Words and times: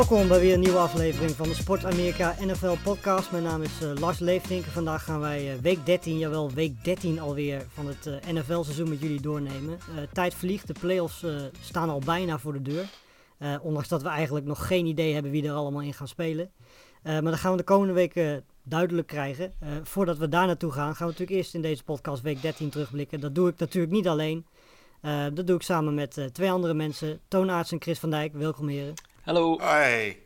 Welkom 0.00 0.28
bij 0.28 0.40
weer 0.40 0.54
een 0.54 0.60
nieuwe 0.60 0.78
aflevering 0.78 1.30
van 1.30 1.48
de 1.48 1.54
Sport 1.54 1.84
Amerika 1.84 2.34
NFL 2.40 2.76
podcast. 2.84 3.30
Mijn 3.30 3.42
naam 3.42 3.62
is 3.62 3.82
eh, 3.82 3.92
Lars 3.94 4.18
Leefdink 4.18 4.64
vandaag 4.64 5.04
gaan 5.04 5.20
wij 5.20 5.52
eh, 5.52 5.58
week 5.58 5.86
13, 5.86 6.18
jawel 6.18 6.50
week 6.50 6.84
13 6.84 7.20
alweer 7.20 7.66
van 7.68 7.86
het 7.86 8.06
eh, 8.06 8.32
NFL 8.32 8.62
seizoen 8.62 8.88
met 8.88 9.00
jullie 9.00 9.20
doornemen. 9.20 9.78
Tijd 10.12 10.34
vliegt, 10.34 10.66
de 10.66 10.74
playoffs 10.80 11.24
staan 11.60 11.90
al 11.90 11.98
bijna 11.98 12.38
voor 12.38 12.52
de 12.52 12.62
deur. 12.62 12.88
Ondanks 13.62 13.88
dat 13.88 14.02
we 14.02 14.08
eigenlijk 14.08 14.46
nog 14.46 14.66
geen 14.66 14.86
idee 14.86 15.12
hebben 15.12 15.30
wie 15.30 15.44
er 15.44 15.52
allemaal 15.52 15.82
in 15.82 15.94
gaan 15.94 16.08
spelen. 16.08 16.50
Maar 17.02 17.22
dat 17.22 17.38
gaan 17.38 17.50
we 17.50 17.56
de 17.56 17.62
komende 17.62 17.94
weken 17.94 18.44
duidelijk 18.62 19.06
krijgen. 19.06 19.52
Voordat 19.82 20.18
we 20.18 20.28
daar 20.28 20.46
naartoe 20.46 20.72
gaan, 20.72 20.94
gaan 20.96 21.06
we 21.06 21.12
natuurlijk 21.12 21.38
eerst 21.38 21.54
in 21.54 21.62
deze 21.62 21.84
podcast 21.84 22.22
week 22.22 22.42
13 22.42 22.70
terugblikken. 22.70 23.20
Dat 23.20 23.34
doe 23.34 23.48
ik 23.48 23.58
natuurlijk 23.58 23.92
niet 23.92 24.08
alleen. 24.08 24.46
Dat 25.34 25.46
doe 25.46 25.56
ik 25.56 25.62
samen 25.62 25.94
met 25.94 26.28
twee 26.32 26.50
andere 26.50 26.74
mensen, 26.74 27.20
Toon 27.28 27.50
Aerts 27.50 27.72
en 27.72 27.82
Chris 27.82 27.98
van 27.98 28.10
Dijk. 28.10 28.32
Welkom 28.32 28.68
heren. 28.68 28.94
Hallo. 29.22 29.58
Hey. 29.58 30.22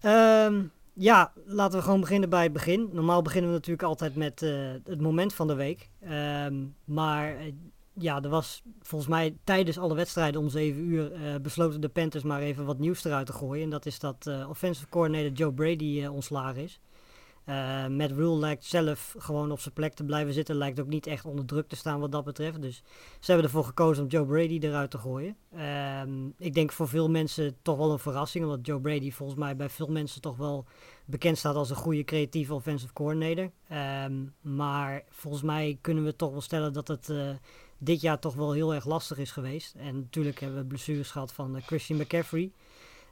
Ehm, 0.00 0.64
ja, 0.92 1.32
laten 1.46 1.78
we 1.78 1.84
gewoon 1.84 2.00
beginnen 2.00 2.28
bij 2.28 2.42
het 2.42 2.52
begin. 2.52 2.88
Normaal 2.92 3.22
beginnen 3.22 3.50
we 3.50 3.56
natuurlijk 3.56 3.88
altijd 3.88 4.16
met 4.16 4.42
eh, 4.42 4.70
het 4.84 5.00
moment 5.00 5.34
van 5.34 5.46
de 5.46 5.54
week. 5.54 5.88
Ehm, 6.00 6.64
maar 6.84 7.36
eh, 7.36 7.52
ja, 7.94 8.22
er 8.22 8.28
was 8.28 8.62
volgens 8.80 9.10
mij 9.10 9.36
tijdens 9.44 9.78
alle 9.78 9.94
wedstrijden 9.94 10.40
om 10.40 10.48
7 10.48 10.80
uur 10.82 11.12
eh, 11.12 11.40
besloten 11.42 11.80
de 11.80 11.88
Panthers 11.88 12.24
maar 12.24 12.40
even 12.40 12.64
wat 12.64 12.78
nieuws 12.78 13.04
eruit 13.04 13.26
te 13.26 13.32
gooien. 13.32 13.64
En 13.64 13.70
dat 13.70 13.86
is 13.86 13.98
dat 13.98 14.26
eh, 14.26 14.48
offensive 14.48 14.88
coordinator 14.88 15.32
Joe 15.32 15.52
Brady 15.52 16.00
eh, 16.02 16.14
ontslagen 16.14 16.62
is. 16.62 16.80
Eh 17.44 17.86
Matt 17.86 18.12
Rule 18.12 18.36
lijkt 18.36 18.64
zelf 18.64 19.14
gewoon 19.18 19.50
op 19.50 19.60
zijn 19.60 19.74
plek 19.74 19.94
te 19.94 20.04
blijven 20.04 20.32
zitten. 20.32 20.56
Lijkt 20.56 20.80
ook 20.80 20.86
niet 20.86 21.06
echt 21.06 21.24
onder 21.24 21.44
druk 21.44 21.68
te 21.68 21.76
staan 21.76 22.00
wat 22.00 22.12
dat 22.12 22.24
betreft. 22.24 22.62
Dus 22.62 22.82
ze 23.20 23.30
hebben 23.32 23.44
ervoor 23.44 23.64
gekozen 23.64 24.02
om 24.02 24.08
Joe 24.08 24.26
Brady 24.26 24.58
eruit 24.60 24.90
te 24.90 24.98
gooien. 24.98 25.36
Ehm, 25.56 26.26
ik 26.38 26.54
denk 26.54 26.72
voor 26.72 26.88
veel 26.88 27.10
mensen 27.10 27.56
toch 27.62 27.76
wel 27.76 27.92
een 27.92 27.98
verrassing. 27.98 28.44
Omdat 28.44 28.66
Joe 28.66 28.80
Brady 28.80 29.10
volgens 29.10 29.38
mij 29.38 29.56
bij 29.56 29.68
veel 29.68 29.86
mensen 29.86 30.20
toch 30.20 30.36
wel 30.36 30.66
bekend 31.04 31.38
staat 31.38 31.54
als 31.54 31.70
een 31.70 31.76
goede 31.76 32.04
creatieve 32.04 32.54
offensive 32.54 32.92
coordinator. 32.92 33.50
Ehm, 33.68 34.24
maar 34.40 35.04
volgens 35.10 35.42
mij 35.42 35.78
kunnen 35.80 36.04
we 36.04 36.16
toch 36.16 36.30
wel 36.30 36.40
stellen 36.40 36.72
dat 36.72 36.88
het 36.88 37.08
eh, 37.08 37.30
dit 37.78 38.00
jaar 38.00 38.18
toch 38.18 38.34
wel 38.34 38.52
heel 38.52 38.74
erg 38.74 38.84
lastig 38.84 39.18
is 39.18 39.30
geweest. 39.30 39.74
En 39.74 39.94
natuurlijk 39.94 40.40
hebben 40.40 40.58
we 40.58 40.66
blessures 40.66 41.10
gehad 41.10 41.32
van 41.32 41.56
eh, 41.56 41.62
Christian 41.62 41.98
McCaffrey. 41.98 42.52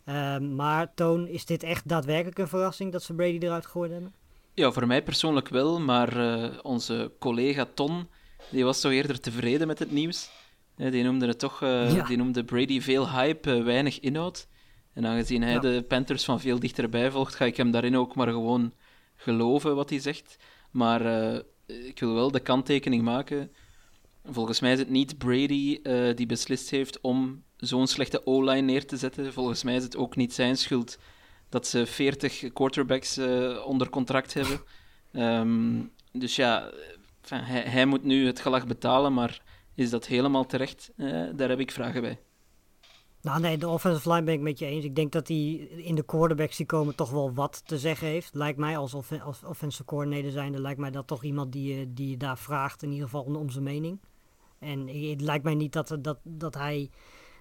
Ehm, 0.04 0.54
maar 0.54 0.94
Toon, 0.94 1.26
is 1.26 1.44
dit 1.44 1.62
echt 1.62 1.88
daadwerkelijk 1.88 2.38
een 2.38 2.48
verrassing 2.48 2.92
dat 2.92 3.02
ze 3.02 3.14
Brady 3.14 3.38
eruit 3.38 3.64
gegooid 3.64 3.90
hebben? 3.90 4.14
Ja, 4.54 4.72
voor 4.72 4.86
mij 4.86 5.02
persoonlijk 5.02 5.48
wel, 5.48 5.80
maar 5.80 6.16
eh, 6.16 6.58
onze 6.62 7.12
collega 7.18 7.66
Ton, 7.74 8.08
die 8.50 8.64
was 8.64 8.80
toch 8.80 8.92
eerder 8.92 9.20
tevreden 9.20 9.66
met 9.66 9.78
het 9.78 9.90
nieuws. 9.90 10.30
Die 10.76 11.02
noemde 11.04 11.26
het 11.26 11.38
toch, 11.38 11.62
eh, 11.62 11.94
Ja. 11.94 12.06
die 12.06 12.16
noemde 12.16 12.44
Brady 12.44 12.80
veel 12.80 13.10
hype, 13.10 13.52
eh, 13.52 13.62
weinig 13.62 14.00
inhoud. 14.00 14.48
En 14.92 15.06
aangezien 15.06 15.42
hij 15.42 15.52
Ja. 15.52 15.58
de 15.58 15.84
Panthers 15.88 16.24
van 16.24 16.40
veel 16.40 16.58
dichterbij 16.58 17.10
volgt, 17.10 17.34
ga 17.34 17.44
ik 17.44 17.56
hem 17.56 17.70
daarin 17.70 17.96
ook 17.96 18.14
maar 18.14 18.28
gewoon 18.28 18.72
geloven 19.16 19.74
wat 19.74 19.90
hij 19.90 19.98
zegt. 19.98 20.36
Maar 20.70 21.02
ik 21.66 22.00
wil 22.00 22.14
wel 22.14 22.30
de 22.30 22.40
kanttekening 22.40 23.02
maken. 23.02 23.52
Volgens 24.24 24.60
mij 24.60 24.72
is 24.72 24.78
het 24.78 24.88
niet 24.90 25.18
Brady 25.18 25.80
die 26.14 26.26
beslist 26.26 26.70
heeft 26.70 27.00
om 27.00 27.42
zo'n 27.56 27.86
slechte 27.86 28.26
O-line 28.26 28.60
neer 28.60 28.86
te 28.86 28.96
zetten. 28.96 29.32
Volgens 29.32 29.62
mij 29.62 29.76
is 29.76 29.82
het 29.82 29.96
ook 29.96 30.16
niet 30.16 30.34
zijn 30.34 30.56
schuld 30.56 30.98
dat 31.50 31.66
ze 31.66 31.86
40 31.86 32.52
quarterbacks 32.52 33.16
eh, 33.16 33.66
onder 33.66 33.90
contract 33.90 34.34
hebben. 34.34 34.60
Ehm, 35.12 35.82
dus 36.12 36.36
ja, 36.36 36.70
hij, 37.34 37.86
moet 37.86 38.04
nu 38.04 38.26
het 38.26 38.40
gelag 38.40 38.66
betalen, 38.66 39.12
maar 39.14 39.42
is 39.74 39.90
dat 39.90 40.06
helemaal 40.06 40.46
terecht? 40.46 40.90
Eh, 40.96 41.22
daar 41.34 41.48
heb 41.48 41.60
ik 41.60 41.70
vragen 41.70 42.00
bij. 42.00 42.18
Nou 43.22 43.40
nee, 43.40 43.58
de 43.58 43.68
offensive 43.68 44.08
line 44.12 44.22
ben 44.24 44.34
ik 44.34 44.40
met 44.40 44.58
je 44.58 44.66
eens. 44.66 44.84
Ik 44.84 44.94
denk 44.94 45.12
dat 45.12 45.28
hij 45.28 45.36
in 45.76 45.94
de 45.94 46.04
quarterbacks 46.04 46.56
die 46.56 46.66
komen 46.66 46.94
toch 46.94 47.10
wel 47.10 47.34
wat 47.34 47.62
te 47.66 47.78
zeggen 47.78 48.06
heeft. 48.06 48.34
Lijkt 48.34 48.58
mij 48.58 48.76
als, 48.76 48.94
als 49.22 49.44
offensive 49.44 49.84
coordinator 49.84 50.30
zijnde, 50.30 50.60
lijkt 50.60 50.80
mij 50.80 50.90
dat 50.90 51.06
toch 51.06 51.24
iemand 51.24 51.52
die, 51.52 51.76
je- 51.78 51.92
die 51.92 52.10
je 52.10 52.16
daar 52.16 52.38
vraagt, 52.38 52.82
in 52.82 52.90
ieder 52.90 53.04
geval 53.04 53.22
om, 53.22 53.36
om 53.36 53.50
zijn 53.50 53.64
mening. 53.64 54.00
En 54.58 54.88
het 55.10 55.20
lijkt 55.20 55.44
mij 55.44 55.54
niet 55.54 55.72
dat, 55.72 55.96
dat, 56.00 56.18
dat 56.22 56.54
hij 56.54 56.90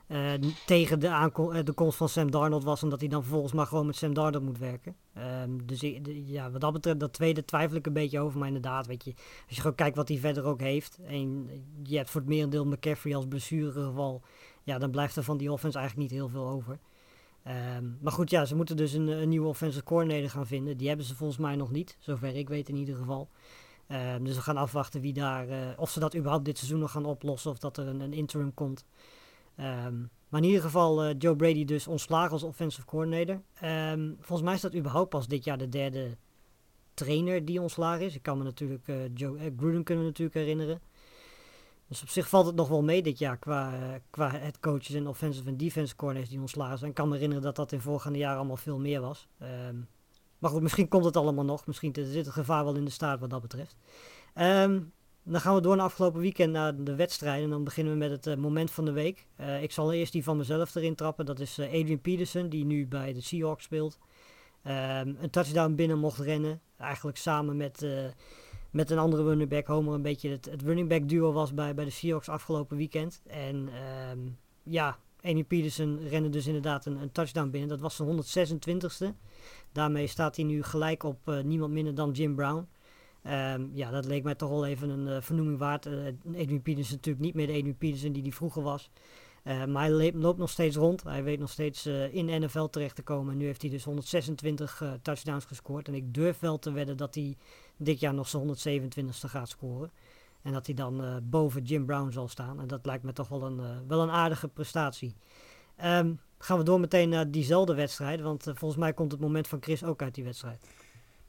eh, 0.10 0.34
tegen 0.66 1.00
de, 1.00 1.10
aanko- 1.10 1.52
eh, 1.52 1.64
de 1.64 1.72
komst 1.72 1.98
van 1.98 2.10
Sam 2.10 2.32
Darnold 2.32 2.64
was 2.64 2.82
en 2.82 2.90
dat 2.90 3.00
hij 3.00 3.10
dan 3.10 3.22
vervolgens 3.22 3.54
maar 3.54 3.66
gewoon 3.66 3.86
met 3.86 3.96
Sam 3.96 4.14
Darnold 4.14 4.44
moet 4.44 4.58
werken. 4.58 4.96
Ehm, 5.14 5.50
dus 5.66 5.82
ja, 6.26 6.52
wat 6.52 6.62
dat 6.62 6.74
betreft, 6.74 7.00
dat 7.00 7.14
tweede 7.14 7.46
twijfel 7.46 7.78
ik 7.78 7.86
een 7.86 7.94
beetje 7.94 8.20
over. 8.20 8.40
Maar 8.40 8.48
inderdaad, 8.48 8.88
weet 8.88 9.04
je, 9.04 9.14
als 9.48 9.56
je 9.56 9.62
gewoon 9.62 9.76
kijkt 9.76 9.96
wat 9.96 10.08
hij 10.08 10.18
verder 10.18 10.44
ook 10.44 10.60
heeft. 10.60 11.00
En 11.06 11.50
je 11.84 11.98
hebt 11.98 12.10
voor 12.10 12.22
het 12.22 12.30
merendeel 12.30 12.66
McCaffrey 12.66 13.16
als 13.16 13.28
blessuregeval. 13.28 14.22
Ja, 14.64 14.78
dan 14.78 14.92
blijft 14.92 15.16
er 15.16 15.24
van 15.24 15.38
die 15.38 15.52
offense 15.52 15.78
eigenlijk 15.78 16.10
niet 16.10 16.20
heel 16.20 16.30
veel 16.30 16.48
over. 16.48 16.80
Ehm, 17.44 17.86
maar 18.02 18.14
goed, 18.14 18.30
ja, 18.30 18.46
ze 18.46 18.56
moeten 18.56 18.78
dus 18.78 18.94
een, 18.94 19.30
nieuwe 19.30 19.48
offensive 19.48 19.84
coordinator 19.84 20.30
gaan 20.30 20.48
vinden. 20.48 20.78
Die 20.78 20.88
hebben 20.88 21.06
ze 21.06 21.16
volgens 21.16 21.40
mij 21.40 21.56
nog 21.56 21.72
niet, 21.72 21.98
zover 22.00 22.36
ik 22.36 22.50
weet 22.50 22.70
in 22.70 22.76
ieder 22.76 22.96
geval. 22.96 23.30
Ehm, 23.88 24.24
dus 24.24 24.36
we 24.36 24.42
gaan 24.42 24.58
afwachten 24.58 25.02
wie 25.02 25.14
daar, 25.14 25.50
eh, 25.50 25.58
of 25.78 25.90
ze 25.90 26.00
dat 26.00 26.16
überhaupt 26.16 26.46
dit 26.46 26.58
seizoen 26.58 26.80
nog 26.80 26.92
gaan 26.92 27.06
oplossen 27.06 27.52
of 27.52 27.60
dat 27.60 27.78
er 27.78 27.88
een, 27.88 28.00
een 28.00 28.14
interim 28.14 28.54
komt. 28.54 28.86
Ehm, 29.60 30.00
maar 30.30 30.42
in 30.42 30.48
ieder 30.48 30.62
geval 30.62 31.04
eh, 31.04 31.16
Joe 31.18 31.36
Brady 31.36 31.66
dus 31.66 31.88
ontslagen 31.88 32.32
als 32.32 32.44
offensive 32.44 32.86
coordinator. 32.86 33.42
Ehm, 33.54 34.12
volgens 34.20 34.42
mij 34.42 34.54
is 34.54 34.62
dat 34.62 34.76
überhaupt 34.76 35.10
pas 35.10 35.28
dit 35.28 35.44
jaar 35.44 35.58
de 35.58 35.70
derde 35.70 36.18
trainer 36.94 37.46
die 37.46 37.62
ontslagen 37.62 38.06
is. 38.06 38.16
Ik 38.16 38.24
kan 38.24 38.38
me 38.38 38.44
natuurlijk, 38.44 38.88
eh, 38.88 38.96
Joe 39.14 39.38
eh, 39.38 39.52
Gruden 39.58 39.84
kunnen 39.84 40.06
natuurlijk 40.06 40.38
herinneren. 40.38 40.82
Dus 41.88 42.02
op 42.02 42.10
zich 42.10 42.30
valt 42.30 42.46
het 42.46 42.56
nog 42.56 42.68
wel 42.68 42.84
mee 42.84 43.02
dit 43.02 43.20
jaar 43.20 43.38
qua, 43.38 43.74
qua 44.10 44.32
head 44.32 44.60
coaches 44.60 44.96
en 44.96 45.08
offensive 45.08 45.48
en 45.48 45.58
defensive 45.58 45.96
coordinators 45.96 46.34
die 46.34 46.42
ontslagen 46.42 46.78
zijn. 46.78 46.90
Ik 46.90 46.96
kan 46.96 47.08
me 47.08 47.14
herinneren 47.14 47.44
dat 47.44 47.56
dat 47.56 47.72
in 47.72 47.82
voorgaande 47.82 48.20
jaren 48.20 48.38
allemaal 48.38 48.58
veel 48.58 48.80
meer 48.80 49.02
was. 49.02 49.28
Ehm, 49.40 49.76
maar 50.40 50.52
goed, 50.52 50.62
misschien 50.62 50.88
komt 50.88 51.06
het 51.06 51.18
allemaal 51.18 51.46
nog. 51.46 51.66
Misschien 51.66 51.96
zit 51.96 52.26
het 52.26 52.34
gevaar 52.34 52.64
wel 52.64 52.76
in 52.76 52.86
de 52.86 52.92
staart 52.92 53.20
wat 53.20 53.30
dat 53.30 53.42
betreft. 53.42 53.76
Dan 55.32 55.42
gaan 55.42 55.56
we 55.56 55.62
door 55.62 55.76
naar 55.76 55.86
afgelopen 55.86 56.22
weekend 56.22 56.52
naar 56.52 56.84
de 56.84 56.96
wedstrijden. 56.96 57.44
En 57.44 57.50
dan 57.50 57.64
beginnen 57.64 57.94
we 57.94 58.00
met 58.00 58.12
het 58.12 58.28
eh, 58.28 58.36
moment 58.36 58.72
van 58.72 58.86
de 58.86 58.92
week. 58.92 59.26
Eh, 59.36 59.64
ik 59.64 59.72
zal 59.72 59.94
eerst 59.94 60.12
die 60.12 60.24
van 60.24 60.38
mezelf 60.38 60.76
erin 60.76 60.96
trappen. 60.96 61.26
Dat 61.26 61.40
is 61.40 61.58
eh, 61.58 61.66
Adrian 61.68 62.02
Peterson, 62.02 62.50
die 62.50 62.66
nu 62.66 62.88
bij 62.88 63.14
de 63.14 63.22
Seahawks 63.22 63.64
speelt. 63.64 64.00
Ehm, 64.64 65.14
een 65.20 65.30
touchdown 65.30 65.76
binnen 65.76 66.00
mocht 66.00 66.20
rennen. 66.20 66.62
Eigenlijk 66.78 67.18
samen 67.18 67.58
met, 67.58 67.86
met 68.72 68.90
een 68.90 68.98
andere 68.98 69.24
running 69.24 69.50
back. 69.50 69.68
Homer 69.68 69.94
een 69.94 70.02
beetje 70.02 70.30
het, 70.30 70.46
het 70.46 70.62
running 70.62 70.90
back 70.90 71.10
duo 71.10 71.32
was 71.32 71.54
bij, 71.54 71.74
bij 71.74 71.86
de 71.86 71.92
Seahawks 71.92 72.30
afgelopen 72.30 72.78
weekend. 72.78 73.22
En 73.28 73.70
ehm, 73.74 74.20
ja, 74.64 74.98
Adrian 75.18 75.48
Peterson 75.48 76.00
rende 76.08 76.30
dus 76.30 76.48
inderdaad 76.48 76.86
een, 76.86 77.12
touchdown 77.12 77.50
binnen. 77.50 77.70
Dat 77.70 77.80
was 77.80 77.96
zijn 77.96 78.10
126ste. 78.10 79.16
Daarmee 79.72 80.08
staat 80.08 80.36
hij 80.36 80.46
nu 80.46 80.64
gelijk 80.64 81.04
op 81.04 81.42
niemand 81.44 81.74
minder 81.74 81.96
dan 81.96 82.12
Jim 82.12 82.36
Brown. 82.36 82.68
Ehm, 83.22 83.66
ja, 83.74 83.92
dat 83.92 84.06
leek 84.06 84.24
mij 84.24 84.36
toch 84.36 84.50
wel 84.50 84.66
even 84.66 84.90
een 84.90 85.08
eh, 85.08 85.22
vernoeming 85.22 85.58
waard. 85.58 85.86
Uh, 85.86 86.08
Adrian 86.28 86.62
Peterson 86.62 86.80
is 86.80 86.92
natuurlijk 86.92 87.26
niet 87.26 87.34
meer 87.34 87.48
de 87.48 87.54
Adrian 87.54 87.78
Peterson 87.78 88.12
die 88.12 88.24
die 88.24 88.34
vroeger 88.34 88.62
was. 88.62 88.90
Uh, 89.44 89.66
maar 89.66 89.90
hij 89.90 90.14
loopt 90.14 90.38
nog 90.38 90.50
steeds 90.50 90.76
rond. 90.76 91.04
Hij 91.04 91.24
weet 91.24 91.40
nog 91.40 91.50
steeds 91.50 91.88
uh, 91.88 92.14
in 92.14 92.42
NFL 92.42 92.66
terecht 92.66 92.96
te 92.96 93.02
komen. 93.02 93.32
En 93.32 93.38
nu 93.38 93.46
heeft 93.46 93.62
hij 93.62 93.72
dus 93.72 93.84
126 93.84 94.82
uh, 94.82 94.92
touchdowns 95.02 95.46
gescoord. 95.46 95.88
En 95.88 95.94
ik 95.94 96.14
durf 96.14 96.40
wel 96.40 96.60
te 96.60 96.72
wedden 96.72 96.98
dat 96.98 97.16
hij 97.16 97.38
dit 97.78 98.00
jaar 98.00 98.14
nog 98.14 98.28
zijn 98.28 98.48
127ste 98.48 99.30
gaat 99.30 99.50
scoren. 99.50 99.92
En 100.42 100.54
dat 100.54 100.66
hij 100.66 100.76
dan 100.76 101.04
uh, 101.04 101.16
boven 101.24 101.64
Jim 101.64 101.86
Brown 101.86 102.12
zal 102.12 102.28
staan. 102.28 102.60
En 102.60 102.68
dat 102.68 102.86
lijkt 102.86 103.04
me 103.04 103.14
toch 103.14 103.28
wel 103.28 103.44
een, 103.44 103.60
uh, 103.60 103.78
wel 103.88 104.02
een 104.02 104.10
aardige 104.10 104.48
prestatie. 104.48 105.16
Um, 105.84 106.20
gaan 106.38 106.58
we 106.58 106.64
door 106.64 106.80
meteen 106.80 107.10
naar 107.10 107.32
diezelfde 107.32 107.74
wedstrijd. 107.74 108.22
Want 108.22 108.48
uh, 108.48 108.56
volgens 108.56 108.80
mij 108.80 108.94
komt 108.94 109.12
het 109.12 109.22
moment 109.22 109.48
van 109.48 109.62
Chris 109.62 109.84
ook 109.84 110.02
uit 110.02 110.16
die 110.16 110.24
wedstrijd. 110.24 110.66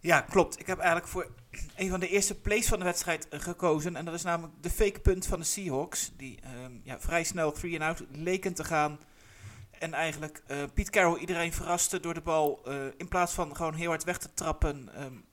Ja, 0.00 0.20
klopt. 0.20 0.61
Ik 0.61 0.67
heb 0.67 0.79
eigenlijk 0.79 1.08
voor 1.08 1.31
een 1.76 1.91
van 1.91 2.00
de 2.00 2.08
eerste 2.08 2.41
plays 2.41 2.69
van 2.69 2.79
de 2.79 2.85
wedstrijd 2.85 3.26
gekozen. 3.31 3.97
En 3.97 4.05
dat 4.05 4.14
is 4.14 4.23
namelijk 4.23 4.62
de 4.62 4.70
fake 4.70 5.00
punt 5.00 5.26
van 5.26 5.38
de 5.38 5.44
Seahawks. 5.44 6.12
Die 6.17 6.38
um, 6.64 6.81
ja, 6.85 7.00
vrij 7.00 7.25
snel 7.25 7.55
3-and-out 7.56 8.02
leken 8.12 8.55
te 8.55 8.64
gaan. 8.64 8.99
En 9.70 9.94
eigenlijk 9.94 10.43
uh, 10.50 10.56
Piet 10.75 10.91
Carroll 10.91 11.19
iedereen 11.19 11.52
verraste 11.52 12.00
door 12.00 12.14
de 12.14 12.20
bal 12.20 12.62
uh, 12.69 12.75
in 12.97 13.08
plaats 13.08 13.32
van 13.32 13.56
gewoon 13.56 13.75
heel 13.75 13.88
hard 13.88 14.05
weg 14.05 14.19
te 14.19 14.35
trappen, 14.35 15.02
um, 15.02 15.25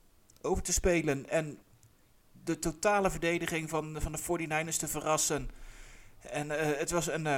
over 0.42 0.64
te 0.64 0.74
spelen. 0.74 1.30
En 1.30 1.60
de 2.44 2.60
totale 2.60 3.12
verdediging 3.12 3.70
van, 3.70 3.98
van 4.02 4.12
de 4.12 4.20
49ers 4.20 4.78
te 4.78 4.88
verrassen. 4.88 5.50
En 6.20 6.60
eh, 6.60 6.80
het 6.80 6.92
was 6.92 7.10
een, 7.10 7.26
uh, 7.26 7.38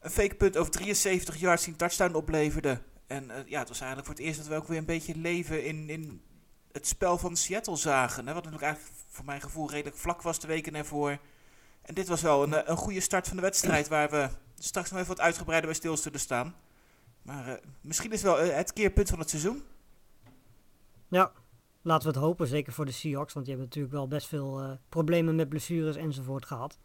een 0.00 0.10
fake 0.10 0.34
punt 0.34 0.56
over 0.56 0.72
73 0.72 1.36
yards 1.36 1.62
die 1.62 1.72
een 1.72 1.78
touchdown 1.78 2.14
opleverde. 2.14 2.80
En 3.06 3.24
uh, 3.24 3.36
ja, 3.46 3.58
het 3.58 3.68
was 3.68 3.80
eigenlijk 3.80 4.06
voor 4.06 4.16
het 4.16 4.24
eerst 4.24 4.38
dat 4.38 4.48
we 4.48 4.54
ook 4.54 4.68
weer 4.68 4.78
een 4.78 4.84
beetje 4.84 5.16
leven 5.16 5.64
in, 5.64 5.88
in 5.88 6.22
het 6.72 6.86
spel 6.86 7.18
van 7.18 7.36
Seattle 7.36 7.76
zagen. 7.76 8.26
Hè, 8.26 8.34
wat 8.34 8.44
natuurlijk 8.44 8.72
eigenlijk 8.72 8.94
voor 9.08 9.24
mijn 9.24 9.40
gevoel 9.40 9.70
redelijk 9.70 9.96
vlak 9.96 10.22
was 10.22 10.40
de 10.40 10.46
weken 10.46 10.74
ervoor. 10.74 11.18
En 11.82 11.94
dit 11.94 12.08
was 12.08 12.22
wel 12.22 12.42
een, 12.42 12.70
een 12.70 12.76
goede 12.76 13.00
start 13.00 13.26
van 13.28 13.36
de 13.36 13.42
wedstrijd 13.42 13.88
waar 13.88 14.10
we 14.10 14.28
straks 14.58 14.90
nog 14.90 14.98
even 14.98 15.14
wat 15.14 15.24
uitgebreider 15.24 15.70
bij 15.70 15.78
stil 15.78 15.96
zullen 15.96 16.20
staan. 16.20 16.54
Maar 17.22 17.60
misschien 17.80 18.12
is 18.12 18.22
het 18.22 18.32
wel 18.32 18.46
het 18.46 18.72
keerpunt 18.72 19.08
van 19.08 19.18
het 19.18 19.30
seizoen. 19.30 19.62
Ja, 21.08 21.32
laten 21.82 22.08
we 22.08 22.14
het 22.14 22.24
hopen. 22.24 22.46
Zeker 22.46 22.72
voor 22.72 22.84
de 22.84 22.92
Seahawks. 22.92 23.32
Want 23.32 23.46
die 23.46 23.54
hebben 23.54 23.74
natuurlijk 23.74 23.94
wel 23.94 24.08
best 24.08 24.26
veel 24.26 24.78
problemen 24.88 25.34
met 25.34 25.48
blessures 25.48 25.96
enzovoort 25.96 26.46
gehad. 26.46 26.78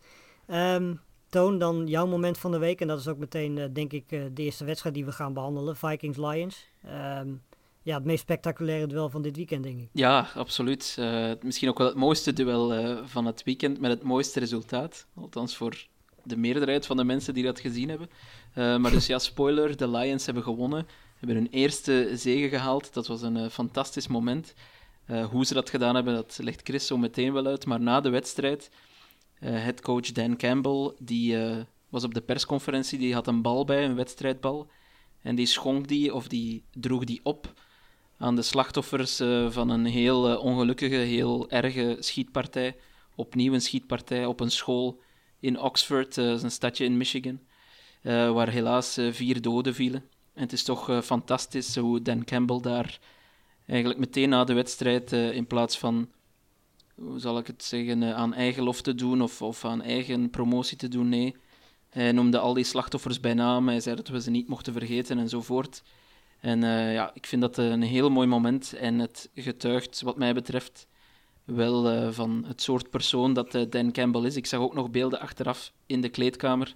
Um, 0.47 1.01
Toon, 1.29 1.59
dan 1.59 1.87
jouw 1.87 2.07
moment 2.07 2.37
van 2.37 2.51
de 2.51 2.57
week. 2.57 2.81
En 2.81 2.87
dat 2.87 2.99
is 2.99 3.07
ook 3.07 3.17
meteen, 3.17 3.57
uh, 3.57 3.65
denk 3.73 3.93
ik, 3.93 4.11
uh, 4.11 4.23
de 4.33 4.43
eerste 4.43 4.65
wedstrijd 4.65 4.95
die 4.95 5.05
we 5.05 5.11
gaan 5.11 5.33
behandelen. 5.33 5.75
Vikings-Lions. 5.75 6.67
Um, 6.85 7.41
ja, 7.81 7.95
het 7.95 8.05
meest 8.05 8.21
spectaculaire 8.21 8.87
duel 8.87 9.09
van 9.09 9.21
dit 9.21 9.35
weekend, 9.35 9.63
denk 9.63 9.79
ik. 9.79 9.89
Ja, 9.93 10.27
absoluut. 10.35 10.97
misschien 11.41 11.69
ook 11.69 11.77
wel 11.77 11.87
het 11.87 11.95
mooiste 11.95 12.33
duel 12.33 12.97
van 13.05 13.25
het 13.25 13.43
weekend 13.43 13.79
met 13.79 13.91
het 13.91 14.03
mooiste 14.03 14.39
resultaat. 14.39 15.07
Althans 15.15 15.57
voor 15.57 15.85
de 16.23 16.37
meerderheid 16.37 16.85
van 16.85 16.97
de 16.97 17.03
mensen 17.03 17.33
die 17.33 17.43
dat 17.43 17.59
gezien 17.59 17.89
hebben. 17.89 18.09
maar 18.81 18.91
dus 18.91 19.07
ja, 19.07 19.19
spoiler, 19.29 19.77
de 19.77 19.89
Lions 19.89 20.25
hebben 20.25 20.43
gewonnen. 20.43 20.87
Hebben 21.17 21.37
hun 21.37 21.47
eerste 21.51 22.09
zege 22.13 22.49
gehaald. 22.49 22.93
Dat 22.93 23.07
was 23.07 23.21
een 23.21 23.49
fantastisch 23.49 24.07
moment. 24.07 24.53
Hoe 25.31 25.45
ze 25.45 25.53
dat 25.53 25.69
gedaan 25.69 25.95
hebben, 25.95 26.13
dat 26.13 26.39
legt 26.41 26.61
Chris 26.63 26.87
zo 26.87 26.97
meteen 26.97 27.33
wel 27.33 27.45
uit. 27.45 27.65
Maar 27.65 27.81
na 27.81 28.01
de 28.01 28.09
wedstrijd, 28.09 28.69
headcoach 29.39 30.11
Dan 30.11 30.37
Campbell, 30.37 30.91
die 30.99 31.35
uh, 31.35 31.57
was 31.89 32.03
op 32.03 32.13
de 32.13 32.21
persconferentie, 32.21 32.99
die 32.99 33.13
had 33.13 33.27
een 33.27 33.41
bal 33.41 33.65
bij, 33.65 33.85
een 33.85 33.95
wedstrijdbal. 33.95 34.67
En 35.21 35.35
die 35.35 35.45
schonk 35.45 35.87
die, 35.87 36.13
of 36.13 36.27
die 36.27 36.63
droeg 36.73 37.03
die 37.03 37.19
op 37.23 37.53
aan 38.17 38.35
de 38.35 38.41
slachtoffers 38.41 39.15
van 39.49 39.69
een 39.69 39.85
heel 39.85 40.37
ongelukkige, 40.37 40.95
heel 40.95 41.49
erge 41.49 41.97
schietpartij. 41.99 42.75
Opnieuw 43.15 43.53
een 43.53 43.61
schietpartij 43.61 44.25
op 44.25 44.39
een 44.39 44.51
school 44.51 44.99
in 45.39 45.59
Oxford, 45.59 46.15
een 46.17 46.51
stadje 46.51 46.85
in 46.85 46.97
Michigan, 46.97 47.39
waar 48.03 48.49
helaas 48.49 48.97
vier 49.11 49.41
doden 49.41 49.75
vielen. 49.75 50.03
En 50.33 50.41
het 50.41 50.53
is 50.53 50.63
toch 50.63 51.05
fantastisch 51.05 51.75
hoe 51.75 52.01
Dan 52.01 52.23
Campbell 52.23 52.59
daar 52.61 52.99
eigenlijk 53.65 53.99
meteen 53.99 54.29
na 54.29 54.43
de 54.43 54.53
wedstrijd, 54.53 55.11
in 55.11 55.47
plaats 55.47 55.77
van, 55.77 56.09
hoe 57.01 57.19
zal 57.19 57.37
ik 57.37 57.47
het 57.47 57.63
zeggen, 57.63 58.01
uh, 58.01 58.15
aan 58.15 58.33
eigen 58.33 58.63
lof 58.63 58.81
te 58.81 58.95
doen 58.95 59.21
of, 59.21 59.41
of 59.41 59.65
aan 59.65 59.81
eigen 59.81 60.29
promotie 60.29 60.77
te 60.77 60.87
doen, 60.87 61.09
nee. 61.09 61.35
Hij 61.89 62.11
noemde 62.11 62.39
al 62.39 62.53
die 62.53 62.63
slachtoffers 62.63 63.19
bij 63.19 63.33
naam, 63.33 63.67
hij 63.67 63.79
zei 63.79 63.95
dat 63.95 64.07
we 64.07 64.21
ze 64.21 64.29
niet 64.29 64.47
mochten 64.47 64.73
vergeten 64.73 65.19
enzovoort. 65.19 65.83
En 66.39 66.61
uh, 66.61 66.93
ja, 66.93 67.11
ik 67.13 67.25
vind 67.25 67.41
dat 67.41 67.57
een 67.57 67.81
heel 67.81 68.09
mooi 68.09 68.27
moment 68.27 68.73
en 68.73 68.99
het 68.99 69.29
getuigt, 69.35 70.01
wat 70.01 70.17
mij 70.17 70.33
betreft, 70.33 70.87
wel 71.43 72.11
van 72.13 72.43
het 72.47 72.61
soort 72.61 72.89
persoon 72.89 73.33
dat 73.33 73.51
Dan 73.69 73.91
Campbell 73.91 74.23
is. 74.23 74.35
Ik 74.35 74.45
zag 74.45 74.59
ook 74.59 74.73
nog 74.73 74.89
beelden 74.89 75.19
achteraf 75.19 75.73
in 75.85 76.01
de 76.01 76.09
kleedkamer. 76.09 76.75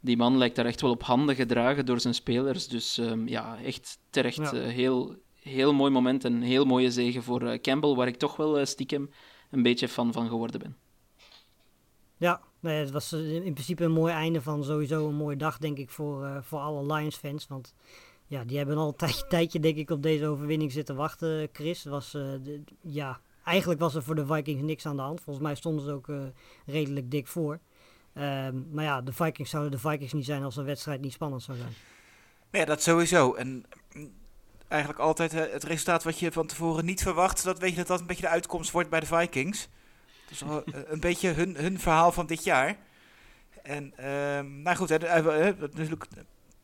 Die 0.00 0.16
man 0.16 0.38
lijkt 0.38 0.56
daar 0.56 0.66
echt 0.66 0.80
wel 0.80 0.90
op 0.90 1.02
handen 1.02 1.34
gedragen 1.34 1.86
door 1.86 2.00
zijn 2.00 2.14
spelers. 2.14 2.68
Dus 2.68 2.98
um, 2.98 3.28
ja, 3.28 3.58
echt 3.64 3.98
terecht 4.10 4.36
ja. 4.36 4.54
heel, 4.54 5.16
heel 5.40 5.72
mooi 5.72 5.90
moment 5.90 6.24
en 6.24 6.32
een 6.32 6.42
heel 6.42 6.64
mooie 6.64 6.90
zegen 6.90 7.22
voor 7.22 7.60
Campbell, 7.60 7.94
waar 7.94 8.06
ik 8.06 8.16
toch 8.16 8.36
wel 8.36 8.66
stiekem 8.66 9.10
een 9.54 9.62
beetje 9.62 9.88
fan 9.88 10.12
van 10.12 10.28
geworden 10.28 10.60
ben. 10.60 10.76
Ja, 12.16 12.40
nee, 12.60 12.78
het 12.78 12.90
was 12.90 13.12
in 13.12 13.52
principe 13.52 13.84
een 13.84 13.92
mooi 13.92 14.12
einde 14.12 14.42
van 14.42 14.64
sowieso 14.64 15.08
een 15.08 15.14
mooie 15.14 15.36
dag, 15.36 15.58
denk 15.58 15.78
ik, 15.78 15.90
voor, 15.90 16.24
uh, 16.24 16.36
voor 16.40 16.58
alle 16.58 16.94
Lions-fans. 16.94 17.46
Want 17.46 17.74
ja, 18.26 18.44
die 18.44 18.56
hebben 18.56 18.76
al 18.76 18.88
een 18.88 18.96
tijdje, 18.96 19.26
tijdje, 19.36 19.60
denk 19.60 19.76
ik, 19.76 19.90
op 19.90 20.02
deze 20.02 20.26
overwinning 20.26 20.72
zitten 20.72 20.96
wachten, 20.96 21.48
Chris. 21.52 21.84
Was, 21.84 22.10
de, 22.10 22.62
ja, 22.80 23.20
eigenlijk 23.44 23.80
was 23.80 23.94
er 23.94 24.02
voor 24.02 24.14
de 24.14 24.26
Vikings 24.26 24.62
niks 24.62 24.86
aan 24.86 24.96
de 24.96 25.02
hand. 25.02 25.20
Volgens 25.20 25.44
mij 25.44 25.54
stonden 25.54 25.84
ze 25.84 25.92
ook 25.92 26.06
redelijk 26.66 27.10
dik 27.10 27.26
voor. 27.26 27.60
Um, 28.14 28.68
maar 28.72 28.84
ja, 28.84 29.00
de 29.00 29.12
Vikings 29.12 29.50
zouden 29.50 29.72
de 29.72 29.78
Vikings 29.88 30.12
niet 30.12 30.24
zijn 30.24 30.42
als 30.42 30.56
een 30.56 30.64
wedstrijd 30.64 31.00
niet 31.00 31.12
spannend 31.12 31.42
zou 31.42 31.58
zijn. 31.58 31.72
Nee, 32.50 32.64
dat 32.64 32.82
sowieso. 32.82 33.34
En 33.34 33.64
eigenlijk 34.74 35.02
altijd 35.02 35.32
het 35.32 35.64
resultaat 35.64 36.04
wat 36.04 36.18
je 36.18 36.32
van 36.32 36.46
tevoren 36.46 36.84
niet 36.84 37.02
verwacht, 37.02 37.44
dat 37.44 37.58
weet 37.58 37.70
je 37.70 37.76
dat 37.76 37.86
dat 37.86 38.00
een 38.00 38.06
beetje 38.06 38.22
de 38.22 38.28
uitkomst 38.28 38.70
wordt 38.70 38.90
bij 38.90 39.00
de 39.00 39.06
Vikings. 39.06 39.68
Dat 40.22 40.30
is 40.30 40.40
wel 40.40 40.62
een 40.86 41.00
beetje 41.00 41.28
hun, 41.28 41.56
hun 41.56 41.80
verhaal 41.80 42.12
van 42.12 42.26
dit 42.26 42.44
jaar. 42.44 42.76
En, 43.62 44.08
um, 44.08 44.62
nou 44.62 44.76
goed, 44.76 44.88
hè, 44.88 44.98
natuurlijk, 44.98 46.06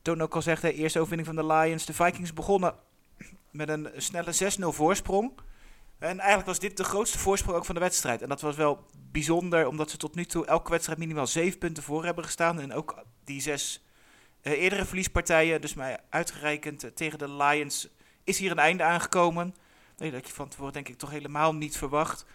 Toon 0.03 0.21
ook 0.21 0.35
al 0.35 0.43
zegt, 0.43 0.63
de 0.63 0.75
eerste 0.75 0.99
overwinning 0.99 1.37
van 1.37 1.47
de 1.47 1.55
Lions. 1.55 1.85
De 1.85 1.95
Vikings 1.95 2.33
begonnen 2.33 2.75
met 3.51 3.69
een 3.69 3.89
snelle 3.97 4.33
6-0 4.33 4.67
voorsprong. 4.67 5.33
En 5.99 6.19
eigenlijk 6.19 6.47
was 6.47 6.59
dit 6.59 6.77
de 6.77 6.85
grootste 6.85 7.19
voorsprong 7.19 7.57
ook 7.57 7.65
van 7.65 7.75
de 7.75 7.81
wedstrijd. 7.81 8.23
En 8.23 8.29
dat 8.29 8.41
was 8.41 8.57
wel 8.57 8.87
bijzonder, 9.13 9.67
omdat 9.67 9.91
ze 9.91 9.97
tot 9.97 10.15
nu 10.15 10.25
toe 10.25 10.47
elke 10.47 10.71
wedstrijd 10.71 10.99
minimaal 10.99 11.27
7 11.27 11.59
punten 11.59 11.83
voor 11.83 12.05
hebben 12.05 12.25
gestaan. 12.25 12.61
En 12.61 12.73
ook 12.73 13.05
die 13.25 13.41
zes 13.41 13.85
uh, 14.43 14.53
eerdere 14.53 14.85
verliespartijen, 14.85 15.61
dus 15.61 15.75
mij 15.75 15.99
uitgerekend 16.09 16.97
tegen 16.97 17.19
de 17.19 17.31
Lions, 17.31 17.89
is 18.31 18.39
hier 18.39 18.51
een 18.51 18.59
einde 18.59 18.83
aangekomen. 18.83 19.55
Nee, 19.97 20.11
dat 20.11 20.27
je 20.27 20.33
van 20.33 20.49
tevoren 20.49 20.73
denk 20.73 20.89
ik 20.89 20.99
toch 20.99 21.11
helemaal 21.11 21.55
niet 21.55 21.77
verwacht. 21.77 22.27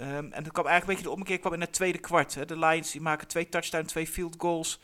Um, 0.00 0.32
en 0.32 0.42
dat 0.42 0.52
kwam 0.52 0.66
eigenlijk 0.66 0.80
een 0.80 0.86
beetje 0.86 1.02
de 1.02 1.10
omkeer 1.10 1.38
kwam 1.38 1.52
in 1.52 1.60
het 1.60 1.72
tweede 1.72 1.98
kwart. 1.98 2.34
Hè. 2.34 2.44
De 2.44 2.58
Lions 2.58 2.90
die 2.90 3.00
maken 3.00 3.28
twee 3.28 3.48
touchdowns, 3.48 3.90
twee 3.90 4.06
field 4.06 4.34
goals. 4.38 4.80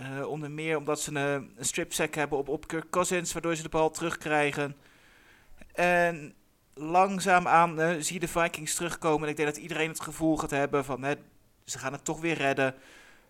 Uh, 0.00 0.26
onder 0.26 0.50
meer 0.50 0.76
omdat 0.76 1.00
ze 1.00 1.14
een, 1.14 1.56
strip 1.58 1.92
sack 1.92 2.14
hebben 2.14 2.38
op, 2.38 2.48
op 2.48 2.86
Cousins, 2.90 3.32
waardoor 3.32 3.56
ze 3.56 3.62
de 3.62 3.68
bal 3.68 3.90
terugkrijgen. 3.90 4.76
En 5.72 6.34
langzaamaan 6.74 7.80
uh, 7.80 7.90
zie 7.98 8.14
je 8.14 8.20
de 8.20 8.28
Vikings 8.28 8.74
terugkomen. 8.74 9.22
En 9.22 9.28
ik 9.28 9.36
denk 9.36 9.48
dat 9.48 9.62
iedereen 9.62 9.88
het 9.88 10.00
gevoel 10.00 10.36
gaat 10.36 10.50
hebben 10.50 10.84
van 10.84 11.02
hè, 11.02 11.14
ze 11.64 11.78
gaan 11.78 11.92
het 11.92 12.04
toch 12.04 12.20
weer 12.20 12.36
redden. 12.36 12.74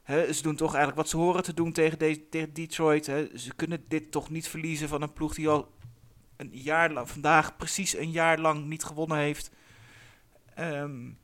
Hè, 0.02 0.32
ze 0.32 0.42
doen 0.42 0.56
toch 0.56 0.74
eigenlijk 0.74 0.96
wat 0.96 1.08
ze 1.08 1.16
horen 1.16 1.42
te 1.42 1.54
doen 1.54 1.72
tegen, 1.72 1.98
de, 1.98 2.28
tegen 2.28 2.52
Detroit. 2.52 3.06
Hè. 3.06 3.38
Ze 3.38 3.54
kunnen 3.54 3.84
dit 3.88 4.10
toch 4.10 4.30
niet 4.30 4.48
verliezen 4.48 4.88
van 4.88 5.02
een 5.02 5.12
ploeg 5.12 5.34
die 5.34 5.48
al 5.48 5.68
een 6.38 6.50
jaar 6.52 6.90
lang, 6.90 7.10
vandaag 7.10 7.56
precies 7.56 7.96
een 7.96 8.10
jaar 8.10 8.38
lang 8.38 8.64
niet 8.64 8.84
gewonnen 8.84 9.18
heeft. 9.18 9.50
Um, 10.58 11.18